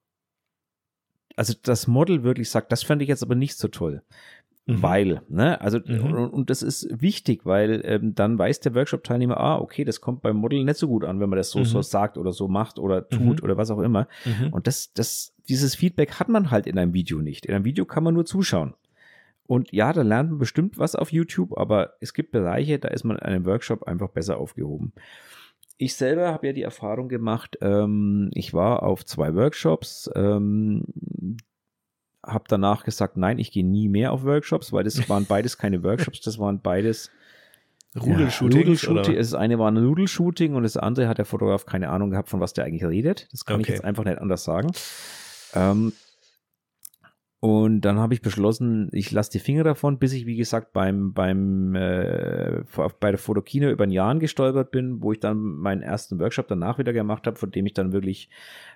also 1.37 1.55
das 1.63 1.87
Model 1.87 2.23
wirklich 2.23 2.49
sagt, 2.51 2.73
das 2.73 2.83
fand 2.83 3.03
ich 3.03 3.09
jetzt 3.09 3.23
aber 3.23 3.35
nicht 3.35 3.57
so 3.59 3.69
toll. 3.69 4.03
Mhm. 4.67 4.83
Weil, 4.83 5.23
ne, 5.29 5.61
also, 5.61 5.79
Mhm. 5.85 6.01
und, 6.03 6.15
und 6.31 6.49
das 6.51 6.63
ist 6.63 6.89
wichtig, 6.91 7.45
weil 7.45 7.83
ähm, 7.85 8.15
dann 8.15 8.39
weiß 8.39 8.61
der 8.61 8.75
Workshop-Teilnehmer, 8.75 9.37
ah, 9.39 9.59
okay, 9.59 9.85
das 9.85 10.01
kommt 10.01 10.23
beim 10.23 10.37
Model 10.37 10.65
nicht 10.65 10.79
so 10.79 10.89
gut 10.89 11.05
an, 11.05 11.21
wenn 11.21 11.29
man 11.29 11.37
das 11.37 11.51
so, 11.51 11.59
Mhm. 11.59 11.65
so 11.65 11.83
sagt 11.83 12.17
oder 12.17 12.33
so 12.33 12.49
macht 12.49 12.79
oder 12.79 13.07
tut 13.07 13.41
Mhm. 13.41 13.45
oder 13.45 13.59
was 13.59 13.71
auch 13.71 13.81
immer. 13.81 14.09
Mhm. 14.25 14.53
Und 14.55 14.67
das, 14.67 14.95
das, 14.95 15.34
dieses 15.49 15.75
Feedback 15.75 16.15
hat 16.21 16.29
man 16.29 16.51
halt 16.51 16.67
in 16.67 16.79
einem 16.79 16.95
Video 16.95 17.21
nicht. 17.21 17.47
In 17.47 17.55
einem 17.55 17.65
Video 17.65 17.85
kann 17.85 18.03
man 18.05 18.15
nur 18.15 18.25
zuschauen. 18.25 18.75
Und 19.47 19.73
ja, 19.73 19.93
da 19.93 20.03
lernt 20.03 20.31
man 20.31 20.39
bestimmt 20.39 20.79
was 20.79 20.95
auf 20.95 21.13
YouTube, 21.13 21.59
aber 21.59 21.95
es 22.01 22.15
gibt 22.15 22.31
Bereiche, 22.33 22.79
da 22.79 22.89
ist 22.89 23.05
man 23.05 23.17
in 23.19 23.23
einem 23.23 23.45
Workshop 23.45 23.83
einfach 23.83 24.09
besser 24.09 24.39
aufgehoben. 24.39 24.93
Ich 25.77 25.95
selber 25.97 26.29
habe 26.33 26.47
ja 26.47 26.53
die 26.55 26.63
Erfahrung 26.63 27.09
gemacht, 27.09 27.59
ähm, 27.61 28.31
ich 28.33 28.55
war 28.55 28.83
auf 28.85 29.05
zwei 29.05 29.35
Workshops, 29.35 30.09
ähm, 30.15 30.85
habe 32.25 32.45
danach 32.49 32.85
gesagt, 32.85 33.19
nein, 33.19 33.39
ich 33.39 33.53
gehe 33.53 33.67
nie 33.67 33.89
mehr 33.89 34.13
auf 34.13 34.25
Workshops, 34.25 34.73
weil 34.73 34.85
das 34.85 35.09
waren 35.11 35.27
beides 35.27 35.59
keine 35.59 35.83
Workshops, 35.83 36.21
das 36.23 36.39
waren 36.39 36.61
beides 36.63 37.11
Nudelshooting. 37.95 38.91
oder? 38.93 39.03
Das 39.13 39.35
eine 39.35 39.59
war 39.59 39.71
ein 39.71 39.75
Nudelshooting 39.75 40.55
und 40.55 40.63
das 40.63 40.77
andere 40.79 41.07
hat 41.07 41.19
der 41.19 41.27
Fotograf 41.27 41.67
keine 41.67 41.91
Ahnung 41.91 42.11
gehabt, 42.11 42.31
von 42.31 42.41
was 42.41 42.55
der 42.55 42.65
eigentlich 42.65 42.85
redet. 42.89 43.29
Das 43.33 43.45
kann 43.45 43.61
ich 43.61 43.67
Okay. 43.67 43.75
jetzt 43.75 43.85
einfach 43.85 44.05
nicht 44.05 44.19
anders 44.19 44.43
sagen. 44.45 44.71
Ähm, 45.55 45.93
und 47.41 47.83
dann 47.83 47.99
habe 47.99 48.15
ich 48.15 48.23
beschlossen, 48.23 48.89
ich 48.93 49.11
lasse 49.13 49.31
die 49.33 49.39
Finger 49.39 49.65
davon, 49.65 49.99
bis 49.99 50.15
ich, 50.15 50.25
wie 50.25 50.37
gesagt, 50.37 50.73
beim, 50.73 51.13
beim, 51.13 51.75
äh, 51.75 52.63
bei 53.01 53.11
der 53.11 53.19
Fotokina 53.19 53.71
über 53.71 53.87
den 53.87 53.93
Jahren 53.93 54.19
gestolpert 54.19 54.71
bin, 54.71 55.03
wo 55.03 55.13
ich 55.13 55.21
dann 55.21 55.37
meinen 55.37 55.83
ersten 55.83 56.19
Workshop 56.21 56.49
danach 56.49 56.79
wieder 56.79 56.95
gemacht 56.95 57.27
habe, 57.27 57.37
von 57.37 57.51
dem 57.51 57.67
ich 57.67 57.75
dann 57.75 57.93
wirklich 57.93 58.31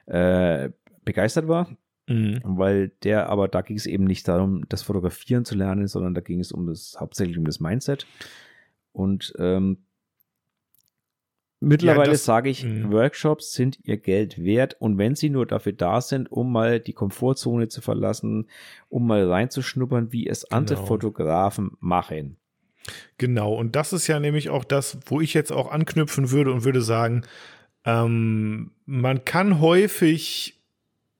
äh, 0.04 0.68
begeistert 1.06 1.48
war. 1.48 1.70
Mhm. 2.08 2.40
Weil 2.44 2.88
der, 3.04 3.30
aber 3.30 3.48
da 3.48 3.62
ging 3.62 3.78
es 3.78 3.86
eben 3.86 4.04
nicht 4.04 4.28
darum, 4.28 4.68
das 4.68 4.82
Fotografieren 4.82 5.46
zu 5.46 5.54
lernen, 5.54 5.86
sondern 5.86 6.12
da 6.12 6.20
ging 6.20 6.40
es 6.40 6.52
um 6.52 6.66
das, 6.66 6.96
hauptsächlich 7.00 7.38
um 7.38 7.46
das 7.46 7.60
Mindset. 7.60 8.06
Und 8.92 9.32
ähm, 9.38 9.78
mittlerweile 11.60 12.12
das- 12.12 12.24
sage 12.24 12.50
ich, 12.50 12.64
Mhm. 12.64 12.92
Workshops 12.92 13.52
sind 13.52 13.78
ihr 13.84 13.96
Geld 13.96 14.42
wert 14.42 14.76
und 14.80 14.98
wenn 14.98 15.14
sie 15.14 15.30
nur 15.30 15.46
dafür 15.46 15.72
da 15.72 16.00
sind, 16.00 16.30
um 16.30 16.52
mal 16.52 16.80
die 16.80 16.92
Komfortzone 16.92 17.68
zu 17.68 17.80
verlassen, 17.80 18.48
um 18.88 19.06
mal 19.06 19.28
reinzuschnuppern, 19.28 20.12
wie 20.12 20.28
es 20.28 20.50
andere 20.50 20.76
Genau. 20.76 20.86
Fotografen 20.86 21.72
machen. 21.80 22.36
Genau, 23.18 23.52
und 23.54 23.76
das 23.76 23.92
ist 23.92 24.06
ja 24.06 24.18
nämlich 24.18 24.48
auch 24.50 24.64
das, 24.64 24.98
wo 25.06 25.20
ich 25.20 25.34
jetzt 25.34 25.52
auch 25.52 25.70
anknüpfen 25.70 26.30
würde 26.30 26.52
und 26.52 26.64
würde 26.64 26.80
sagen, 26.80 27.22
ähm, 27.84 28.70
man 28.86 29.24
kann 29.24 29.60
häufig 29.60 30.58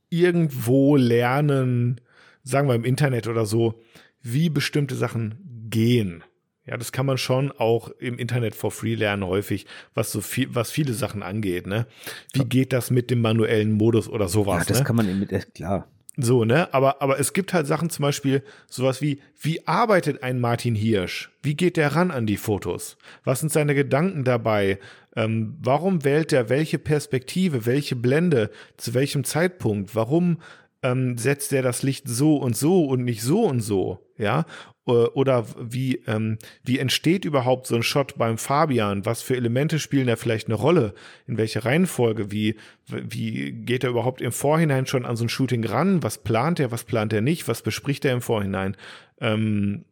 irgendwo 0.09 0.97
lernen, 0.97 2.01
sagen 2.43 2.69
wir 2.69 2.75
im 2.75 2.85
Internet 2.85 3.27
oder 3.29 3.45
so, 3.45 3.75
wie 4.23 4.49
bestimmte 4.49 4.95
Sachen 4.95 5.67
gehen. 5.69 6.25
Ja, 6.69 6.77
das 6.77 6.93
kann 6.93 7.07
man 7.07 7.17
schon 7.17 7.51
auch 7.51 7.89
im 7.99 8.19
Internet 8.19 8.55
for 8.55 8.71
free 8.71 8.95
lernen 8.95 9.25
häufig, 9.25 9.67
was 9.95 10.13
so 10.13 10.21
viel, 10.21 10.55
was 10.55 10.71
viele 10.71 10.93
Sachen 10.93 11.23
angeht, 11.23 11.67
ne? 11.67 11.87
Wie 12.35 12.45
geht 12.45 12.75
das 12.75 12.91
mit 12.91 13.11
dem 13.11 13.23
manuellen 13.23 13.73
Modus 13.73 14.09
oder 14.09 14.29
sowas, 14.29 14.65
ja, 14.65 14.69
das 14.69 14.79
ne? 14.81 14.85
kann 14.85 14.97
man 14.97 15.19
mit, 15.19 15.33
äh, 15.33 15.41
klar. 15.55 15.89
So, 16.21 16.45
ne? 16.45 16.75
Aber, 16.75 17.01
aber 17.01 17.21
es 17.21 17.33
gibt 17.33 17.55
halt 17.55 17.67
Sachen, 17.69 17.91
zum 17.91 18.03
Beispiel 18.03 18.43
sowas 18.69 19.01
wie, 19.01 19.21
wie 19.41 19.67
arbeitet 19.69 20.23
ein 20.25 20.41
Martin 20.41 20.75
Hirsch? 20.75 21.31
Wie 21.43 21.55
geht 21.55 21.77
der 21.77 21.95
ran 21.95 22.11
an 22.11 22.27
die 22.27 22.37
Fotos? 22.37 22.99
Was 23.25 23.41
sind 23.41 23.53
seine 23.53 23.75
Gedanken 23.75 24.25
dabei? 24.25 24.79
Ähm, 25.15 25.57
warum 25.63 26.05
wählt 26.05 26.33
er 26.33 26.49
welche 26.49 26.79
Perspektive, 26.79 27.67
welche 27.67 27.97
Blende, 27.97 28.51
zu 28.77 28.95
welchem 28.95 29.23
Zeitpunkt? 29.23 29.95
Warum 29.95 30.39
ähm, 30.83 31.19
setzt 31.19 31.53
er 31.53 31.63
das 31.63 31.83
Licht 31.83 32.09
so 32.09 32.37
und 32.37 32.57
so 32.57 32.85
und 32.85 33.05
nicht 33.05 33.23
so 33.23 33.45
und 33.45 33.61
so? 33.61 33.99
Ja? 34.17 34.47
Äh, 34.87 34.91
Oder 34.91 35.47
wie, 35.61 36.03
ähm, 36.07 36.39
wie 36.65 36.79
entsteht 36.79 37.25
überhaupt 37.25 37.67
so 37.67 37.77
ein 37.77 37.83
Shot 37.83 38.17
beim 38.17 38.39
Fabian? 38.39 39.05
Was 39.07 39.23
für 39.23 39.37
Elemente 39.37 39.79
spielen 39.79 40.07
da 40.07 40.17
vielleicht 40.17 40.49
eine 40.49 40.57
Rolle? 40.57 40.95
In 41.27 41.37
welche 41.37 41.65
Reihenfolge? 41.65 42.31
Wie, 42.31 42.57
wie 42.87 43.53
geht 43.53 43.85
er 43.85 43.91
überhaupt 43.91 44.21
im 44.21 44.33
Vorhinein 44.33 44.87
schon 44.87 45.05
an 45.05 45.17
so 45.17 45.25
ein 45.25 45.29
Shooting 45.29 45.65
ran? 45.65 46.03
Was 46.03 46.19
plant 46.19 46.61
er, 46.61 46.71
was 46.71 46.85
plant 46.85 47.13
er 47.13 47.21
nicht? 47.21 47.49
Was 47.49 47.63
bespricht 47.63 48.05
er 48.05 48.13
im 48.13 48.23
Vorhinein? 48.23 48.77
Ähm, 49.21 49.85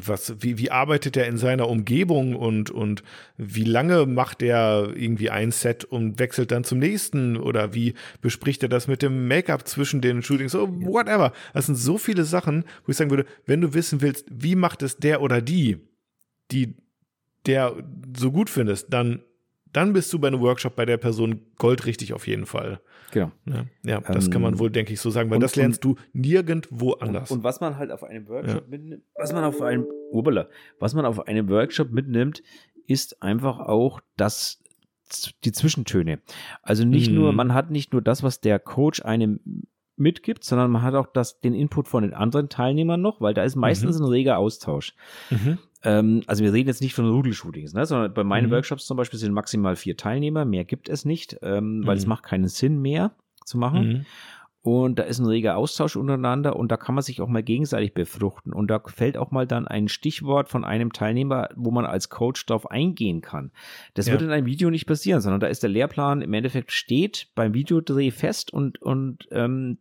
was, 0.00 0.34
wie, 0.40 0.58
wie 0.58 0.70
arbeitet 0.70 1.16
er 1.16 1.26
in 1.26 1.36
seiner 1.36 1.68
Umgebung 1.68 2.34
und, 2.34 2.70
und 2.70 3.02
wie 3.36 3.64
lange 3.64 4.06
macht 4.06 4.42
er 4.42 4.92
irgendwie 4.94 5.30
ein 5.30 5.50
Set 5.50 5.84
und 5.84 6.18
wechselt 6.18 6.50
dann 6.50 6.64
zum 6.64 6.78
nächsten? 6.78 7.36
Oder 7.36 7.74
wie 7.74 7.94
bespricht 8.20 8.62
er 8.62 8.68
das 8.68 8.88
mit 8.88 9.02
dem 9.02 9.28
Make-up 9.28 9.66
zwischen 9.66 10.00
den 10.00 10.22
Shootings? 10.22 10.52
So, 10.52 10.68
whatever. 10.84 11.32
Das 11.54 11.66
sind 11.66 11.76
so 11.76 11.98
viele 11.98 12.24
Sachen, 12.24 12.64
wo 12.84 12.90
ich 12.90 12.96
sagen 12.96 13.10
würde, 13.10 13.26
wenn 13.46 13.60
du 13.60 13.74
wissen 13.74 14.00
willst, 14.00 14.26
wie 14.30 14.56
macht 14.56 14.82
es 14.82 14.96
der 14.96 15.22
oder 15.22 15.40
die, 15.40 15.78
die 16.50 16.74
der 17.46 17.74
so 18.16 18.30
gut 18.30 18.50
findest, 18.50 18.92
dann, 18.92 19.22
dann 19.72 19.92
bist 19.92 20.12
du 20.12 20.18
bei 20.18 20.28
einem 20.28 20.40
Workshop 20.40 20.76
bei 20.76 20.84
der 20.84 20.96
Person 20.98 21.40
goldrichtig 21.58 22.12
auf 22.12 22.26
jeden 22.26 22.46
Fall. 22.46 22.80
Genau. 23.12 23.30
Ja, 23.46 23.64
ja 23.84 24.00
das 24.00 24.30
kann 24.30 24.40
man 24.42 24.54
Ähm, 24.54 24.58
wohl, 24.58 24.70
denke 24.70 24.92
ich, 24.92 25.00
so 25.00 25.10
sagen, 25.10 25.28
weil 25.30 25.36
und- 25.36 25.42
das 25.42 25.56
lernst 25.56 25.84
du 25.84 25.96
nirgendwo 26.12 26.92
anders. 26.94 27.30
Und, 27.30 27.38
und 27.38 27.44
was 27.44 27.60
man 27.60 27.76
halt 27.76 27.90
auf 27.90 28.04
einem 28.04 28.26
Workshop 28.28 28.68
mitnimmt, 28.68 29.02
was 29.14 29.32
man 29.32 29.44
auf 29.44 29.60
einem, 29.60 29.86
Obala, 30.10 30.48
was 30.78 30.94
man 30.94 31.04
auf 31.06 31.26
einem 31.26 31.48
Workshop 31.48 31.90
mitnimmt, 31.90 32.42
ist 32.86 33.22
einfach 33.22 33.60
auch 33.60 34.00
das, 34.16 34.60
die 35.44 35.52
Zwischentöne. 35.52 36.20
Also 36.62 36.84
nicht 36.84 37.10
Mhm. 37.10 37.16
nur, 37.16 37.32
man 37.32 37.52
hat 37.54 37.70
nicht 37.70 37.92
nur 37.92 38.00
das, 38.02 38.22
was 38.22 38.40
der 38.40 38.58
Coach 38.58 39.02
einem 39.04 39.40
mitgibt, 39.96 40.42
sondern 40.42 40.70
man 40.70 40.82
hat 40.82 40.94
auch 40.94 41.06
das, 41.06 41.38
den 41.40 41.54
Input 41.54 41.86
von 41.86 42.02
den 42.02 42.14
anderen 42.14 42.48
Teilnehmern 42.48 43.00
noch, 43.00 43.20
weil 43.20 43.34
da 43.34 43.44
ist 43.44 43.56
meistens 43.56 43.98
ein 44.00 44.04
reger 44.06 44.38
Austausch. 44.38 44.94
mhm. 45.30 45.58
Ähm, 45.84 46.22
also 46.26 46.44
wir 46.44 46.52
reden 46.52 46.68
jetzt 46.68 46.80
nicht 46.80 46.94
von 46.94 47.08
Rudelshootings, 47.08 47.74
ne, 47.74 47.86
sondern 47.86 48.14
bei 48.14 48.24
meinen 48.24 48.46
Mhm. 48.48 48.52
Workshops 48.52 48.86
zum 48.86 48.96
Beispiel 48.96 49.18
sind 49.18 49.32
maximal 49.32 49.76
vier 49.76 49.96
Teilnehmer, 49.96 50.44
mehr 50.44 50.64
gibt 50.64 50.88
es 50.88 51.04
nicht, 51.04 51.38
ähm, 51.42 51.82
weil 51.84 51.96
es 51.96 52.04
Mhm. 52.06 52.10
macht 52.10 52.24
keinen 52.24 52.48
Sinn 52.48 52.80
mehr 52.80 53.12
zu 53.44 53.58
machen. 53.58 53.88
Mhm. 53.88 54.06
und 54.64 55.00
da 55.00 55.02
ist 55.02 55.18
ein 55.18 55.26
reger 55.26 55.56
Austausch 55.56 55.96
untereinander 55.96 56.54
und 56.54 56.70
da 56.70 56.76
kann 56.76 56.94
man 56.94 57.02
sich 57.02 57.20
auch 57.20 57.26
mal 57.26 57.42
gegenseitig 57.42 57.94
befruchten. 57.94 58.52
Und 58.52 58.70
da 58.70 58.80
fällt 58.86 59.16
auch 59.16 59.32
mal 59.32 59.44
dann 59.44 59.66
ein 59.66 59.88
Stichwort 59.88 60.48
von 60.48 60.64
einem 60.64 60.92
Teilnehmer, 60.92 61.48
wo 61.56 61.72
man 61.72 61.84
als 61.84 62.10
Coach 62.10 62.46
darauf 62.46 62.70
eingehen 62.70 63.22
kann. 63.22 63.50
Das 63.94 64.06
ja. 64.06 64.12
wird 64.12 64.22
in 64.22 64.30
einem 64.30 64.46
Video 64.46 64.70
nicht 64.70 64.86
passieren, 64.86 65.20
sondern 65.20 65.40
da 65.40 65.48
ist 65.48 65.64
der 65.64 65.70
Lehrplan 65.70 66.22
im 66.22 66.32
Endeffekt 66.32 66.70
steht 66.70 67.26
beim 67.34 67.54
Videodreh 67.54 68.12
fest 68.12 68.52
und, 68.52 68.80
und 68.80 69.26
ähm, 69.32 69.78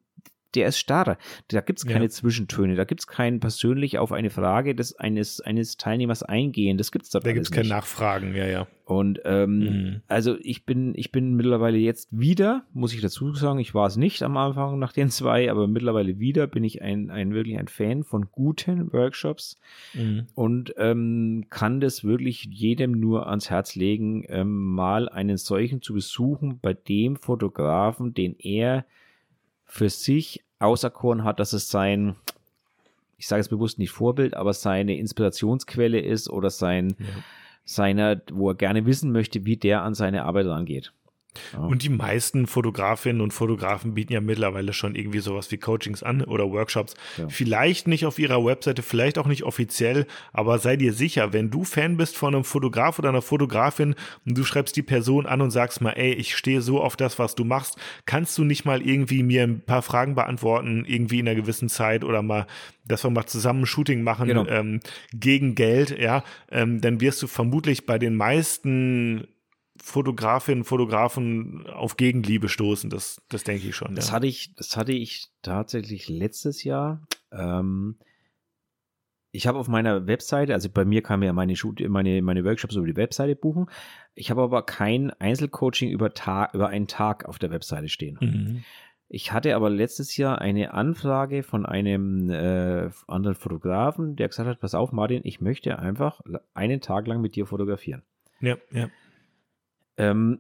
der 0.56 0.68
ist 0.68 0.78
starr. 0.78 1.18
Da 1.48 1.62
gibt 1.62 1.80
es 1.80 1.86
keine 1.86 2.06
ja. 2.06 2.10
Zwischentöne, 2.10 2.76
da 2.76 2.84
gibt 2.84 3.02
es 3.02 3.08
kein 3.08 3.40
persönlich 3.40 3.98
auf 3.98 4.12
eine 4.12 4.30
Frage 4.30 4.76
des 4.76 4.96
eines, 4.96 5.42
eines 5.42 5.78
Teilnehmers 5.78 6.24
eingehen. 6.24 6.78
Das 6.78 6.92
gibt 6.92 7.06
es 7.06 7.12
da 7.12 7.20
Da 7.20 7.34
gibt 7.34 7.46
es 7.46 7.52
keine 7.52 7.70
Nachfragen, 7.70 8.36
ja, 8.36 8.48
ja. 8.48 8.68
Und 8.92 9.22
ähm, 9.24 9.60
mhm. 9.60 10.02
also 10.10 10.36
ich 10.42 10.66
bin, 10.66 10.94
ich 10.96 11.14
bin 11.14 11.36
mittlerweile 11.36 11.78
jetzt 11.78 12.10
wieder, 12.12 12.66
muss 12.74 12.94
ich 12.94 13.00
dazu 13.00 13.34
sagen, 13.34 13.60
ich 13.60 13.74
war 13.74 13.88
es 13.88 13.96
nicht 13.96 14.22
am 14.22 14.36
Anfang 14.36 14.80
nach 14.80 14.92
den 14.92 15.10
zwei, 15.10 15.50
aber 15.50 15.68
mittlerweile 15.68 16.20
wieder 16.20 16.46
bin 16.46 16.66
ich 16.66 16.82
ein, 16.82 17.10
ein 17.10 17.34
wirklich 17.34 17.58
ein 17.58 17.70
Fan 17.70 18.04
von 18.04 18.28
guten 18.32 18.92
Workshops 18.92 19.62
mhm. 19.94 20.28
und 20.36 20.74
ähm, 20.78 21.46
kann 21.50 21.80
das 21.80 22.04
wirklich 22.04 22.44
jedem 22.52 22.92
nur 22.92 23.28
ans 23.28 23.50
Herz 23.50 23.76
legen, 23.76 24.26
ähm, 24.28 24.74
mal 24.74 25.08
einen 25.08 25.38
solchen 25.38 25.82
zu 25.82 25.94
besuchen, 25.94 26.60
bei 26.62 26.74
dem 26.74 27.16
Fotografen, 27.16 28.14
den 28.14 28.36
er 28.40 28.86
für 29.72 29.90
sich 29.90 30.44
auserkoren 30.60 31.24
hat, 31.24 31.40
dass 31.40 31.54
es 31.54 31.70
sein, 31.70 32.18
ich 33.18 33.26
sage 33.26 33.40
es 33.40 33.48
bewusst 33.48 33.80
nicht 33.80 33.92
Vorbild, 33.92 34.34
aber 34.34 34.52
seine 34.52 34.98
Inspirationsquelle 34.98 36.02
ist 36.02 36.30
oder 36.30 36.50
sein, 36.50 36.98
ja. 37.00 37.06
seiner, 37.64 38.22
wo 38.34 38.50
er 38.50 38.56
gerne 38.56 38.86
wissen 38.86 39.14
möchte, 39.14 39.46
wie 39.46 39.56
der 39.56 39.84
an 39.84 39.94
seine 39.94 40.26
Arbeit 40.26 40.48
rangeht. 40.48 40.92
Ja. 41.54 41.60
Und 41.60 41.84
die 41.84 41.90
meisten 41.90 42.46
Fotografinnen 42.46 43.22
und 43.22 43.32
Fotografen 43.32 43.94
bieten 43.94 44.14
ja 44.14 44.22
mittlerweile 44.22 44.74
schon 44.74 44.96
irgendwie 44.96 45.20
sowas 45.20 45.50
wie 45.52 45.58
Coachings 45.58 46.04
an 46.04 46.24
oder 46.24 46.50
Workshops. 46.52 46.94
Ja. 47.18 47.30
Vielleicht 47.30 47.88
nicht 47.88 48.06
auf 48.06 48.20
ihrer 48.20 48.44
Webseite, 48.44 48.82
vielleicht 48.82 49.18
auch 49.18 49.28
nicht 49.28 49.44
offiziell, 49.44 50.08
aber 50.34 50.60
sei 50.60 50.76
dir 50.76 50.94
sicher, 50.94 51.32
wenn 51.32 51.50
du 51.50 51.64
Fan 51.64 51.96
bist 51.96 52.18
von 52.18 52.36
einem 52.36 52.44
Fotograf 52.44 53.00
oder 53.00 53.10
einer 53.10 53.22
Fotografin 53.22 53.96
und 54.26 54.38
du 54.38 54.44
schreibst 54.44 54.76
die 54.76 54.84
Person 54.84 55.26
an 55.26 55.42
und 55.42 55.52
sagst 55.52 55.82
mal, 55.82 55.92
ey, 55.92 56.14
ich 56.14 56.36
stehe 56.36 56.62
so 56.62 56.82
auf 56.82 56.98
das, 56.98 57.18
was 57.18 57.36
du 57.36 57.46
machst, 57.46 57.78
kannst 58.06 58.38
du 58.38 58.44
nicht 58.44 58.66
mal 58.66 58.82
irgendwie 58.82 59.24
mir 59.24 59.44
ein 59.44 59.62
paar 59.62 59.82
Fragen 59.82 60.16
beantworten, 60.16 60.84
irgendwie 60.86 61.20
in 61.20 61.28
einer 61.28 61.40
gewissen 61.40 61.70
Zeit 61.70 62.04
oder 62.04 62.22
mal, 62.22 62.46
dass 62.86 63.06
wir 63.06 63.10
mal 63.10 63.26
zusammen 63.26 63.62
ein 63.62 63.68
Shooting 63.68 64.04
machen 64.04 64.28
genau. 64.28 64.46
ähm, 64.48 64.82
gegen 65.14 65.56
Geld, 65.56 65.98
ja, 65.98 66.24
ähm, 66.52 66.82
dann 66.82 67.00
wirst 67.00 67.22
du 67.22 67.28
vermutlich 67.28 67.86
bei 67.86 67.98
den 67.98 68.16
meisten 68.16 69.28
Fotografinnen, 69.84 70.64
Fotografen 70.64 71.68
auf 71.68 71.98
Gegenliebe 71.98 72.50
stoßen. 72.50 72.90
Das, 72.90 73.22
das 73.30 73.44
denke 73.44 73.68
ich 73.68 73.76
schon. 73.76 73.96
Das 73.96 74.08
ja. 74.08 74.14
hatte 74.14 74.28
ich, 74.28 74.54
das 74.56 74.78
hatte 74.78 74.94
ich 74.94 75.30
tatsächlich 75.42 76.08
letztes 76.08 76.64
Jahr. 76.64 77.02
Ähm, 77.32 77.98
ich 79.32 79.48
habe 79.48 79.58
auf 79.58 79.68
meiner 79.68 80.08
Webseite, 80.08 80.54
also 80.54 80.70
bei 80.70 80.84
mir 80.86 81.02
kann 81.02 81.20
man 81.20 81.28
ja 81.28 81.34
meine, 81.34 81.56
Shoot, 81.56 81.80
meine, 81.88 82.22
meine 82.22 82.44
Workshops 82.44 82.76
über 82.76 82.86
die 82.86 82.98
Webseite 82.98 83.36
buchen. 83.36 83.68
Ich 84.14 84.30
habe 84.30 84.42
aber 84.42 84.66
kein 84.66 85.10
Einzelcoaching 85.12 85.90
über, 85.90 86.14
Tag, 86.14 86.54
über 86.54 86.68
einen 86.68 86.88
Tag 86.88 87.26
auf 87.26 87.40
der 87.40 87.50
Webseite 87.50 87.88
stehen. 87.88 88.18
Mhm. 88.20 88.64
Ich 89.08 89.34
hatte 89.34 89.56
aber 89.56 89.70
letztes 89.70 90.16
Jahr 90.16 90.40
eine 90.40 90.74
Anfrage 90.74 91.44
von 91.44 91.66
einem 91.66 92.30
äh, 92.30 92.90
anderen 93.08 93.36
Fotografen, 93.36 94.16
der 94.16 94.30
gesagt 94.30 94.48
hat, 94.48 94.60
pass 94.60 94.76
auf, 94.76 94.92
Martin, 94.92 95.22
ich 95.24 95.42
möchte 95.42 95.80
einfach 95.80 96.22
einen 96.54 96.82
Tag 96.82 97.08
lang 97.08 97.22
mit 97.22 97.36
dir 97.36 97.46
fotografieren. 97.46 98.04
Ja, 98.40 98.58
ja. 98.72 98.90
Ähm, 99.98 100.40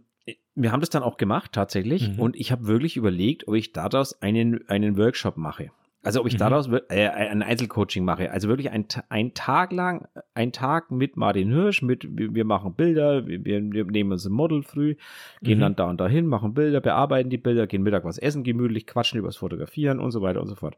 wir 0.55 0.71
haben 0.71 0.81
das 0.81 0.89
dann 0.89 1.03
auch 1.03 1.17
gemacht 1.17 1.51
tatsächlich 1.53 2.09
mhm. 2.09 2.19
und 2.19 2.35
ich 2.35 2.51
habe 2.51 2.67
wirklich 2.67 2.97
überlegt, 2.97 3.47
ob 3.47 3.55
ich 3.55 3.73
daraus 3.73 4.21
einen, 4.21 4.67
einen 4.67 4.97
Workshop 4.97 5.37
mache. 5.37 5.71
Also 6.03 6.21
ob 6.21 6.27
ich 6.27 6.33
mhm. 6.33 6.39
daraus 6.39 6.67
äh, 6.89 7.07
ein 7.09 7.43
Einzelcoaching 7.43 8.03
mache. 8.03 8.31
Also 8.31 8.47
wirklich 8.47 8.71
ein, 8.71 8.87
ein 9.09 9.33
Tag 9.35 9.71
lang, 9.71 10.07
ein 10.33 10.51
Tag 10.51 10.89
mit 10.89 11.15
Martin 11.15 11.51
Hirsch, 11.51 11.83
mit 11.83 12.07
wir 12.09 12.43
machen 12.43 12.73
Bilder, 12.73 13.27
wir, 13.27 13.45
wir 13.45 13.61
nehmen 13.61 14.11
uns 14.11 14.25
ein 14.25 14.31
Model 14.31 14.63
früh, 14.63 14.95
gehen 15.41 15.59
mhm. 15.59 15.61
dann 15.61 15.75
da 15.75 15.89
und 15.89 16.01
dahin, 16.01 16.25
machen 16.25 16.55
Bilder, 16.55 16.81
bearbeiten 16.81 17.29
die 17.29 17.37
Bilder, 17.37 17.67
gehen 17.67 17.83
Mittag 17.83 18.03
was 18.03 18.17
essen, 18.17 18.43
gemütlich, 18.43 18.87
quatschen 18.87 19.19
übers 19.19 19.37
Fotografieren 19.37 19.99
und 19.99 20.11
so 20.11 20.21
weiter 20.23 20.41
und 20.41 20.47
so 20.47 20.55
fort. 20.55 20.75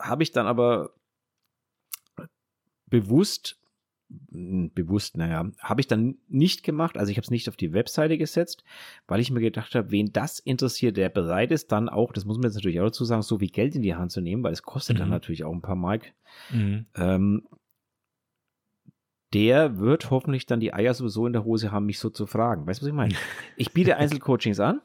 Habe 0.00 0.22
ich 0.22 0.30
dann 0.30 0.46
aber 0.46 0.90
bewusst 2.86 3.60
bewusst, 4.30 5.16
naja, 5.16 5.50
habe 5.58 5.80
ich 5.80 5.86
dann 5.86 6.16
nicht 6.28 6.62
gemacht. 6.62 6.96
Also 6.96 7.10
ich 7.10 7.16
habe 7.16 7.24
es 7.24 7.30
nicht 7.30 7.48
auf 7.48 7.56
die 7.56 7.72
Webseite 7.72 8.18
gesetzt, 8.18 8.64
weil 9.06 9.20
ich 9.20 9.30
mir 9.30 9.40
gedacht 9.40 9.74
habe, 9.74 9.90
wen 9.90 10.12
das 10.12 10.38
interessiert, 10.38 10.96
der 10.96 11.08
bereit 11.08 11.52
ist, 11.52 11.72
dann 11.72 11.88
auch, 11.88 12.12
das 12.12 12.24
muss 12.24 12.36
man 12.36 12.44
jetzt 12.44 12.54
natürlich 12.54 12.80
auch 12.80 12.86
dazu 12.86 13.04
sagen, 13.04 13.22
so 13.22 13.38
viel 13.38 13.50
Geld 13.50 13.74
in 13.74 13.82
die 13.82 13.94
Hand 13.94 14.12
zu 14.12 14.20
nehmen, 14.20 14.42
weil 14.42 14.52
es 14.52 14.62
kostet 14.62 14.96
mhm. 14.96 15.00
dann 15.00 15.10
natürlich 15.10 15.44
auch 15.44 15.52
ein 15.52 15.62
paar 15.62 15.76
Mark. 15.76 16.12
Mhm. 16.50 16.86
Ähm, 16.96 17.42
der 19.32 19.78
wird 19.78 20.10
hoffentlich 20.10 20.46
dann 20.46 20.60
die 20.60 20.72
Eier 20.72 20.94
sowieso 20.94 21.26
in 21.26 21.32
der 21.32 21.44
Hose 21.44 21.72
haben, 21.72 21.86
mich 21.86 21.98
so 21.98 22.08
zu 22.08 22.26
fragen. 22.26 22.66
Weißt 22.66 22.80
du, 22.80 22.84
was 22.84 22.88
ich 22.88 22.94
meine? 22.94 23.14
Ich 23.56 23.72
biete 23.72 23.96
Einzelcoachings 23.96 24.60
an. 24.60 24.80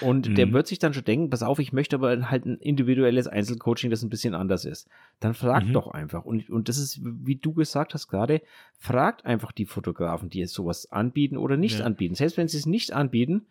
Und 0.00 0.28
mhm. 0.28 0.34
der 0.34 0.52
wird 0.52 0.66
sich 0.66 0.78
dann 0.78 0.94
schon 0.94 1.04
denken, 1.04 1.30
pass 1.30 1.42
auf, 1.42 1.58
ich 1.58 1.72
möchte 1.72 1.96
aber 1.96 2.30
halt 2.30 2.46
ein 2.46 2.58
individuelles 2.58 3.26
Einzelcoaching, 3.26 3.90
das 3.90 4.02
ein 4.02 4.10
bisschen 4.10 4.34
anders 4.34 4.64
ist. 4.64 4.88
Dann 5.20 5.34
fragt 5.34 5.68
mhm. 5.68 5.72
doch 5.72 5.88
einfach. 5.88 6.24
Und, 6.24 6.50
und 6.50 6.68
das 6.68 6.78
ist, 6.78 7.00
wie 7.02 7.36
du 7.36 7.52
gesagt 7.52 7.94
hast 7.94 8.08
gerade, 8.08 8.42
fragt 8.78 9.24
einfach 9.24 9.52
die 9.52 9.66
Fotografen, 9.66 10.30
die 10.30 10.42
es 10.42 10.52
sowas 10.52 10.90
anbieten 10.90 11.36
oder 11.36 11.56
nicht 11.56 11.80
ja. 11.80 11.84
anbieten. 11.84 12.14
Selbst 12.14 12.36
wenn 12.36 12.48
sie 12.48 12.58
es 12.58 12.66
nicht 12.66 12.92
anbieten, 12.92 13.46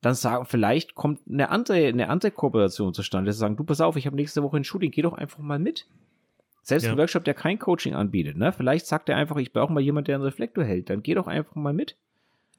dann 0.00 0.14
sagen, 0.14 0.44
vielleicht 0.44 0.94
kommt 0.94 1.20
eine 1.28 1.50
andere, 1.50 1.86
eine 1.86 2.08
andere 2.08 2.30
Kooperation 2.30 2.94
zustande. 2.94 3.32
Sie 3.32 3.38
sagen, 3.38 3.56
du 3.56 3.64
pass 3.64 3.80
auf, 3.80 3.96
ich 3.96 4.06
habe 4.06 4.16
nächste 4.16 4.42
Woche 4.42 4.56
ein 4.56 4.64
Shooting, 4.64 4.90
geh 4.90 5.02
doch 5.02 5.14
einfach 5.14 5.40
mal 5.40 5.58
mit. 5.58 5.86
Selbst 6.62 6.84
ja. 6.84 6.92
ein 6.92 6.98
Workshop, 6.98 7.24
der 7.24 7.34
kein 7.34 7.58
Coaching 7.58 7.94
anbietet, 7.94 8.36
ne? 8.36 8.52
Vielleicht 8.52 8.86
sagt 8.86 9.08
er 9.08 9.16
einfach, 9.16 9.36
ich 9.38 9.52
brauche 9.52 9.72
mal 9.72 9.80
jemanden, 9.80 10.06
der 10.06 10.16
einen 10.16 10.24
Reflektor 10.24 10.64
hält. 10.64 10.90
Dann 10.90 11.02
geh 11.02 11.14
doch 11.14 11.26
einfach 11.26 11.54
mal 11.54 11.72
mit. 11.72 11.96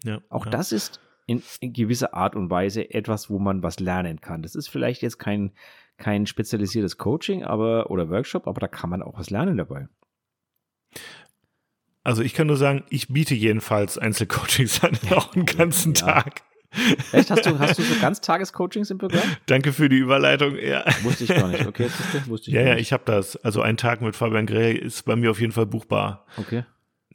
Ja, 0.04 0.20
Auch 0.30 0.46
ja. 0.46 0.52
das 0.52 0.72
ist 0.72 1.00
in, 1.30 1.44
in 1.60 1.74
gewisser 1.74 2.16
Art 2.16 2.36
und 2.36 2.50
Weise 2.50 2.92
etwas, 2.92 3.30
wo 3.30 3.38
man 3.38 3.62
was 3.62 3.80
lernen 3.80 4.20
kann. 4.20 4.42
Das 4.42 4.56
ist 4.56 4.68
vielleicht 4.68 5.04
jetzt 5.04 5.20
kein, 5.20 5.52
kein 5.98 6.26
spezialisiertes 6.26 6.98
Coaching 6.98 7.44
aber, 7.44 7.92
oder 7.92 8.10
Workshop, 8.10 8.48
aber 8.48 8.60
da 8.60 8.68
kann 8.68 8.90
man 8.90 9.04
auch 9.04 9.20
was 9.20 9.30
lernen 9.30 9.58
dabei. 9.58 9.88
Also 12.04 12.24
ich 12.24 12.34
kann 12.34 12.48
nur 12.48 12.58
sagen, 12.58 12.84
ich 12.90 13.10
biete 13.10 13.36
jedenfalls 13.36 14.00
Einzelcoachings 14.00 14.84
an, 14.84 14.98
auch 15.16 15.36
einen 15.36 15.46
ganzen 15.46 15.94
ja. 15.94 16.14
Tag. 16.14 16.42
Echt? 17.12 17.30
Hast 17.30 17.46
du, 17.46 17.60
hast 17.60 17.78
du 17.78 17.84
so 17.84 17.94
Ganztagescoachings 18.02 18.90
im 18.90 18.98
Programm? 18.98 19.24
Danke 19.46 19.72
für 19.72 19.88
die 19.88 19.98
Überleitung. 19.98 20.56
Ja. 20.58 20.84
Wusste 21.04 21.26
ich 21.26 21.30
gar 21.30 21.48
nicht. 21.48 21.66
Okay, 21.66 21.84
jetzt 21.84 22.00
du, 22.14 22.28
wusste 22.28 22.50
ich 22.50 22.56
Ja, 22.56 22.62
ja, 22.62 22.74
nicht. 22.74 22.82
ich 22.82 22.94
habe 22.94 23.04
das. 23.06 23.36
Also 23.38 23.62
ein 23.62 23.78
Tag 23.78 24.02
mit 24.02 24.16
Fabian 24.16 24.48
Grey 24.48 24.76
ist 24.76 25.06
bei 25.06 25.16
mir 25.16 25.30
auf 25.30 25.40
jeden 25.40 25.52
Fall 25.52 25.68
buchbar. 25.68 26.26
Okay. 26.38 26.64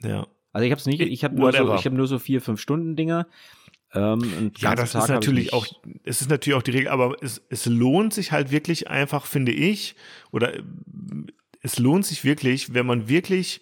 Ja. 0.02 0.26
Also 0.52 0.66
ich 0.66 0.70
habe 0.70 0.78
es 0.78 0.86
nicht. 0.86 1.00
Ich 1.00 1.24
habe 1.24 1.34
nur, 1.34 1.52
so, 1.52 1.74
hab 1.74 1.92
nur 1.92 2.06
so 2.06 2.18
vier, 2.20 2.40
fünf 2.40 2.60
Stunden 2.60 2.94
Dinger. 2.94 3.26
Ähm, 3.94 4.50
ja, 4.58 4.74
das 4.74 4.92
Tag 4.92 5.04
ist 5.04 5.08
natürlich 5.08 5.52
auch, 5.52 5.66
es 6.02 6.20
ist 6.20 6.30
natürlich 6.30 6.56
auch 6.56 6.62
die 6.62 6.72
Regel, 6.72 6.88
aber 6.88 7.16
es, 7.22 7.42
es 7.48 7.66
lohnt 7.66 8.12
sich 8.12 8.32
halt 8.32 8.50
wirklich 8.50 8.88
einfach, 8.88 9.26
finde 9.26 9.52
ich, 9.52 9.94
oder 10.32 10.52
es 11.62 11.78
lohnt 11.78 12.04
sich 12.04 12.24
wirklich, 12.24 12.74
wenn 12.74 12.86
man 12.86 13.08
wirklich 13.08 13.60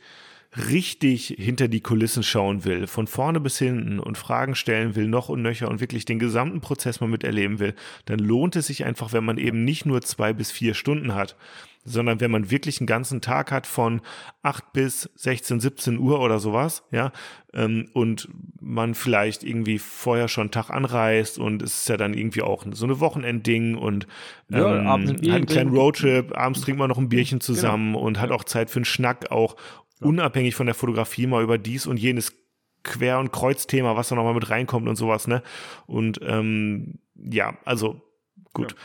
richtig 0.56 1.34
hinter 1.38 1.68
die 1.68 1.80
Kulissen 1.80 2.22
schauen 2.22 2.64
will, 2.64 2.86
von 2.86 3.06
vorne 3.06 3.40
bis 3.40 3.58
hinten 3.58 3.98
und 3.98 4.18
Fragen 4.18 4.54
stellen 4.54 4.94
will, 4.96 5.08
noch 5.08 5.28
und 5.28 5.40
nöcher 5.40 5.70
und 5.70 5.80
wirklich 5.80 6.04
den 6.04 6.18
gesamten 6.18 6.60
Prozess 6.60 7.00
mal 7.00 7.06
miterleben 7.06 7.58
will, 7.58 7.74
dann 8.04 8.18
lohnt 8.18 8.56
es 8.56 8.66
sich 8.66 8.84
einfach, 8.84 9.12
wenn 9.12 9.24
man 9.24 9.38
eben 9.38 9.64
nicht 9.64 9.86
nur 9.86 10.02
zwei 10.02 10.32
bis 10.32 10.50
vier 10.50 10.74
Stunden 10.74 11.14
hat, 11.14 11.36
sondern 11.84 12.20
wenn 12.20 12.30
man 12.30 12.50
wirklich 12.50 12.80
einen 12.80 12.86
ganzen 12.86 13.20
Tag 13.20 13.50
hat 13.50 13.66
von 13.66 14.00
8 14.42 14.72
bis 14.72 15.10
16, 15.16 15.60
17 15.60 15.98
Uhr 15.98 16.20
oder 16.20 16.38
sowas, 16.38 16.84
ja, 16.90 17.12
ähm, 17.52 17.88
und 17.92 18.28
man 18.60 18.94
vielleicht 18.94 19.42
irgendwie 19.42 19.78
vorher 19.78 20.28
schon 20.28 20.42
einen 20.42 20.50
Tag 20.52 20.70
anreist 20.70 21.38
und 21.38 21.60
es 21.62 21.80
ist 21.80 21.88
ja 21.88 21.96
dann 21.96 22.14
irgendwie 22.14 22.42
auch 22.42 22.64
so 22.72 22.84
eine 22.84 23.00
Wochenendding 23.00 23.76
und 23.76 24.06
ähm, 24.50 24.58
ja, 24.58 24.82
abends 24.82 25.10
ein 25.10 25.16
hat 25.18 25.36
einen 25.36 25.46
kleinen 25.46 25.74
Roadtrip, 25.74 26.36
abends 26.36 26.60
trinkt 26.60 26.78
man 26.78 26.88
noch 26.88 26.98
ein 26.98 27.08
Bierchen 27.08 27.40
genau. 27.40 27.46
zusammen 27.46 27.92
genau. 27.94 28.04
und 28.04 28.20
hat 28.20 28.30
auch 28.30 28.44
Zeit 28.44 28.70
für 28.70 28.78
einen 28.78 28.84
Schnack, 28.84 29.30
auch 29.30 29.56
ja. 30.00 30.06
unabhängig 30.06 30.54
von 30.54 30.66
der 30.66 30.74
Fotografie 30.74 31.26
mal 31.26 31.42
über 31.42 31.58
dies 31.58 31.86
und 31.86 31.96
jenes 31.96 32.32
Quer- 32.84 33.20
und 33.20 33.32
Kreuzthema, 33.32 33.96
was 33.96 34.08
da 34.08 34.16
nochmal 34.16 34.34
mit 34.34 34.50
reinkommt 34.50 34.88
und 34.88 34.96
sowas, 34.96 35.28
ne? 35.28 35.42
Und 35.86 36.20
ähm, 36.22 36.98
ja, 37.14 37.56
also 37.64 38.02
gut. 38.52 38.72
Ja 38.72 38.76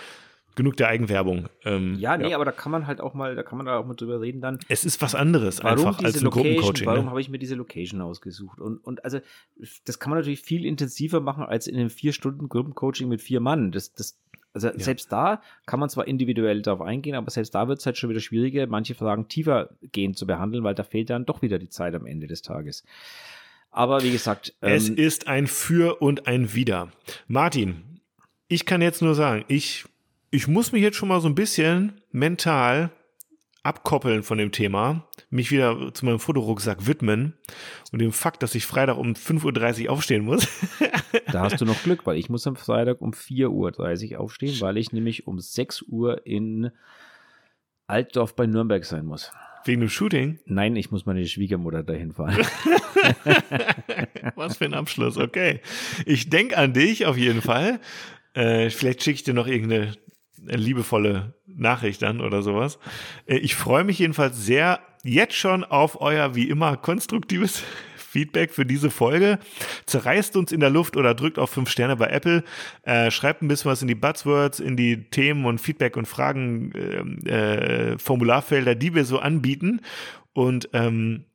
genug 0.58 0.76
der 0.76 0.90
Eigenwerbung. 0.90 1.48
Ähm, 1.64 1.96
ja, 2.00 2.18
nee, 2.18 2.32
ja. 2.32 2.36
aber 2.36 2.44
da 2.44 2.52
kann 2.52 2.72
man 2.74 2.88
halt 2.88 3.00
auch 3.00 3.14
mal, 3.14 3.36
da 3.36 3.44
kann 3.44 3.58
man 3.58 3.66
da 3.66 3.78
auch 3.78 3.86
mal 3.86 3.94
drüber 3.94 4.20
reden 4.20 4.42
dann. 4.42 4.60
Es 4.68 4.84
ist 4.84 5.02
was 5.02 5.16
anderes 5.16 5.62
einfach 5.62 6.04
als 6.04 6.22
ein 6.22 6.30
Gruppencoaching. 6.30 6.86
Warum 6.86 7.06
ne? 7.06 7.10
habe 7.12 7.22
ich 7.22 7.30
mir 7.30 7.40
diese 7.40 7.56
Location 7.56 8.02
ausgesucht? 8.02 8.60
Und, 8.60 8.80
und 8.80 9.06
also, 9.06 9.20
das 9.86 10.00
kann 10.00 10.10
man 10.10 10.20
natürlich 10.20 10.42
viel 10.42 10.66
intensiver 10.66 11.22
machen 11.22 11.46
als 11.46 11.68
in 11.68 11.78
einem 11.78 11.90
vier 11.90 12.12
Stunden 12.12 12.50
Gruppencoaching 12.50 13.08
mit 13.08 13.22
vier 13.22 13.40
Mann. 13.40 13.72
Das, 13.72 13.94
das, 13.94 14.20
also 14.52 14.68
ja. 14.68 14.80
selbst 14.80 15.12
da 15.12 15.42
kann 15.66 15.80
man 15.80 15.90
zwar 15.90 16.08
individuell 16.08 16.62
darauf 16.62 16.82
eingehen, 16.82 17.16
aber 17.16 17.30
selbst 17.30 17.56
da 17.56 17.68
wird 17.68 17.80
es 17.80 17.86
halt 17.86 17.98
schon 17.98 18.10
wieder 18.10 18.20
schwieriger, 18.20 18.68
manche 18.68 18.96
Fragen 18.96 19.30
tiefer 19.30 19.70
gehen 19.94 20.16
zu 20.16 20.28
behandeln, 20.28 20.64
weil 20.66 20.76
da 20.76 20.84
fehlt 20.84 21.12
dann 21.12 21.26
doch 21.26 21.42
wieder 21.42 21.60
die 21.60 21.70
Zeit 21.70 21.96
am 21.96 22.06
Ende 22.06 22.28
des 22.28 22.42
Tages. 22.42 22.84
Aber 23.70 24.02
wie 24.02 24.12
gesagt. 24.12 24.56
Ähm, 24.64 24.74
es 24.74 24.90
ist 24.90 25.28
ein 25.28 25.46
Für 25.46 26.02
und 26.02 26.26
ein 26.26 26.56
Wider. 26.56 26.92
Martin, 27.28 28.02
ich 28.48 28.66
kann 28.66 28.82
jetzt 28.82 29.04
nur 29.04 29.14
sagen, 29.14 29.46
ich 29.48 29.86
ich 30.32 30.48
muss 30.48 30.72
mich 30.72 30.82
jetzt 30.82 30.98
schon 30.98 31.10
mal 31.10 31.22
so 31.22 31.28
ein 31.28 31.36
bisschen 31.36 32.02
mental 32.12 32.92
abkoppeln 33.64 34.24
von 34.24 34.38
dem 34.38 34.52
Thema, 34.52 35.08
mich 35.30 35.52
wieder 35.52 35.94
zu 35.94 36.06
meinem 36.06 36.20
Fotorucksack 36.20 36.88
widmen 36.88 37.34
und 37.92 38.00
dem 38.00 38.14
Fakt, 38.14 38.42
dass 38.42 38.56
ich 38.56 38.66
Freitag 38.66 38.98
um 38.98 39.14
5.30 39.14 39.86
Uhr 39.86 39.92
aufstehen 39.92 40.24
muss. 40.24 40.48
Da 41.32 41.42
hast 41.42 41.60
du 41.60 41.66
noch 41.66 41.82
Glück, 41.84 42.06
weil 42.06 42.18
ich 42.18 42.30
muss 42.30 42.48
am 42.48 42.56
Freitag 42.56 43.02
um 43.02 43.12
4.30 43.12 44.14
Uhr 44.14 44.20
aufstehen, 44.20 44.60
weil 44.62 44.78
ich 44.78 44.92
nämlich 44.94 45.28
um 45.28 45.40
6 45.40 45.84
Uhr 45.84 46.26
in 46.26 46.72
Altdorf 47.86 48.36
bei 48.36 48.46
Nürnberg 48.46 48.86
sein 48.86 49.06
muss. 49.06 49.32
Wegen 49.66 49.82
dem 49.82 49.90
Shooting? 49.90 50.40
Nein, 50.46 50.76
ich 50.78 50.92
muss 50.92 51.06
meine 51.06 51.26
Schwiegermutter 51.26 51.84
dahin 51.84 52.14
fahren. 52.14 52.38
Was 54.36 54.58
für 54.58 54.66
ein 54.66 54.74
Abschluss, 54.74 55.18
okay. 55.18 55.62
Ich 56.06 56.30
denke 56.30 56.58
an 56.58 56.74
dich 56.74 57.06
auf 57.06 57.18
jeden 57.18 57.42
Fall. 57.42 57.80
Äh, 58.34 58.70
vielleicht 58.70 59.04
schicke 59.04 59.16
ich 59.16 59.24
dir 59.24 59.34
noch 59.34 59.48
irgendeine 59.48 59.94
liebevolle 60.46 61.34
Nachricht 61.46 62.02
dann 62.02 62.22
oder 62.22 62.42
sowas. 62.42 62.80
Äh, 63.26 63.38
ich 63.38 63.56
freue 63.56 63.84
mich 63.84 64.00
jedenfalls 64.00 64.46
sehr 64.46 64.80
jetzt 65.04 65.36
schon 65.36 65.64
auf 65.64 66.02
euer 66.02 66.36
wie 66.36 66.50
immer 66.50 66.78
konstruktives 66.78 67.64
Feedback 67.98 68.54
für 68.54 68.66
diese 68.66 68.90
Folge. 68.90 69.38
Zerreißt 69.86 70.36
uns 70.38 70.52
in 70.52 70.60
der 70.60 70.70
Luft 70.70 70.98
oder 70.98 71.14
drückt 71.14 71.38
auf 71.38 71.50
fünf 71.50 71.70
Sterne 71.70 71.98
bei 71.98 72.08
Apple. 72.08 72.44
Äh, 72.84 73.12
schreibt 73.12 73.42
ein 73.42 73.48
bisschen 73.48 73.70
was 73.70 73.82
in 73.82 73.88
die 73.88 73.96
Buzzwords, 73.96 74.60
in 74.60 74.76
die 74.78 75.10
Themen 75.10 75.46
und 75.46 75.60
Feedback 75.60 75.98
und 75.98 76.08
Fragen, 76.08 76.72
äh, 77.26 77.30
äh, 77.30 77.98
Formularfelder, 78.00 78.76
die 78.76 78.96
wir 78.96 79.06
so 79.06 79.20
anbieten. 79.20 79.82
Und 80.34 80.70
ähm, 80.74 81.26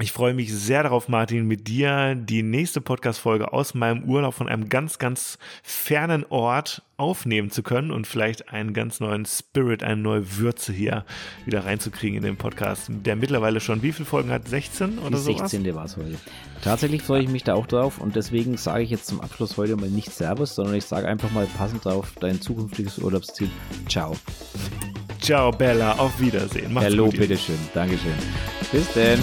ich 0.00 0.10
freue 0.10 0.32
mich 0.32 0.54
sehr 0.54 0.84
darauf, 0.84 1.08
Martin, 1.08 1.46
mit 1.46 1.68
dir 1.68 2.14
die 2.14 2.42
nächste 2.42 2.80
Podcast-Folge 2.80 3.52
aus 3.52 3.74
meinem 3.74 4.04
Urlaub 4.04 4.32
von 4.32 4.48
einem 4.48 4.70
ganz, 4.70 4.98
ganz 4.98 5.36
fernen 5.62 6.24
Ort 6.30 6.82
aufnehmen 6.96 7.50
zu 7.50 7.62
können 7.62 7.90
und 7.90 8.06
vielleicht 8.06 8.48
einen 8.48 8.72
ganz 8.72 9.00
neuen 9.00 9.26
Spirit, 9.26 9.82
eine 9.82 10.00
neue 10.00 10.38
Würze 10.38 10.72
hier 10.72 11.04
wieder 11.44 11.66
reinzukriegen 11.66 12.16
in 12.16 12.22
den 12.22 12.36
Podcast, 12.38 12.86
der 12.88 13.16
mittlerweile 13.16 13.60
schon 13.60 13.82
wie 13.82 13.92
viele 13.92 14.06
Folgen 14.06 14.30
hat? 14.30 14.48
16 14.48 14.98
oder 14.98 15.18
so? 15.18 15.36
16. 15.36 15.74
war 15.74 15.84
es 15.84 15.98
heute. 15.98 16.16
Tatsächlich 16.62 17.02
freue 17.02 17.22
ich 17.22 17.28
mich 17.28 17.44
da 17.44 17.52
auch 17.52 17.66
drauf 17.66 17.98
und 17.98 18.16
deswegen 18.16 18.56
sage 18.56 18.84
ich 18.84 18.90
jetzt 18.90 19.06
zum 19.06 19.20
Abschluss 19.20 19.58
heute 19.58 19.76
mal 19.76 19.90
nicht 19.90 20.10
Servus, 20.10 20.54
sondern 20.54 20.74
ich 20.74 20.86
sage 20.86 21.06
einfach 21.06 21.30
mal 21.32 21.46
passend 21.58 21.84
drauf 21.84 22.14
dein 22.18 22.40
zukünftiges 22.40 22.98
Urlaubsziel. 22.98 23.50
Ciao. 23.90 24.16
Ciao, 25.20 25.52
Bella. 25.52 25.92
Auf 25.98 26.18
Wiedersehen. 26.18 26.72
Macht's 26.72 26.90
Hallo, 26.90 27.08
bitteschön. 27.08 27.58
Dankeschön. 27.74 28.14
Bis 28.72 28.92
denn. 28.92 29.20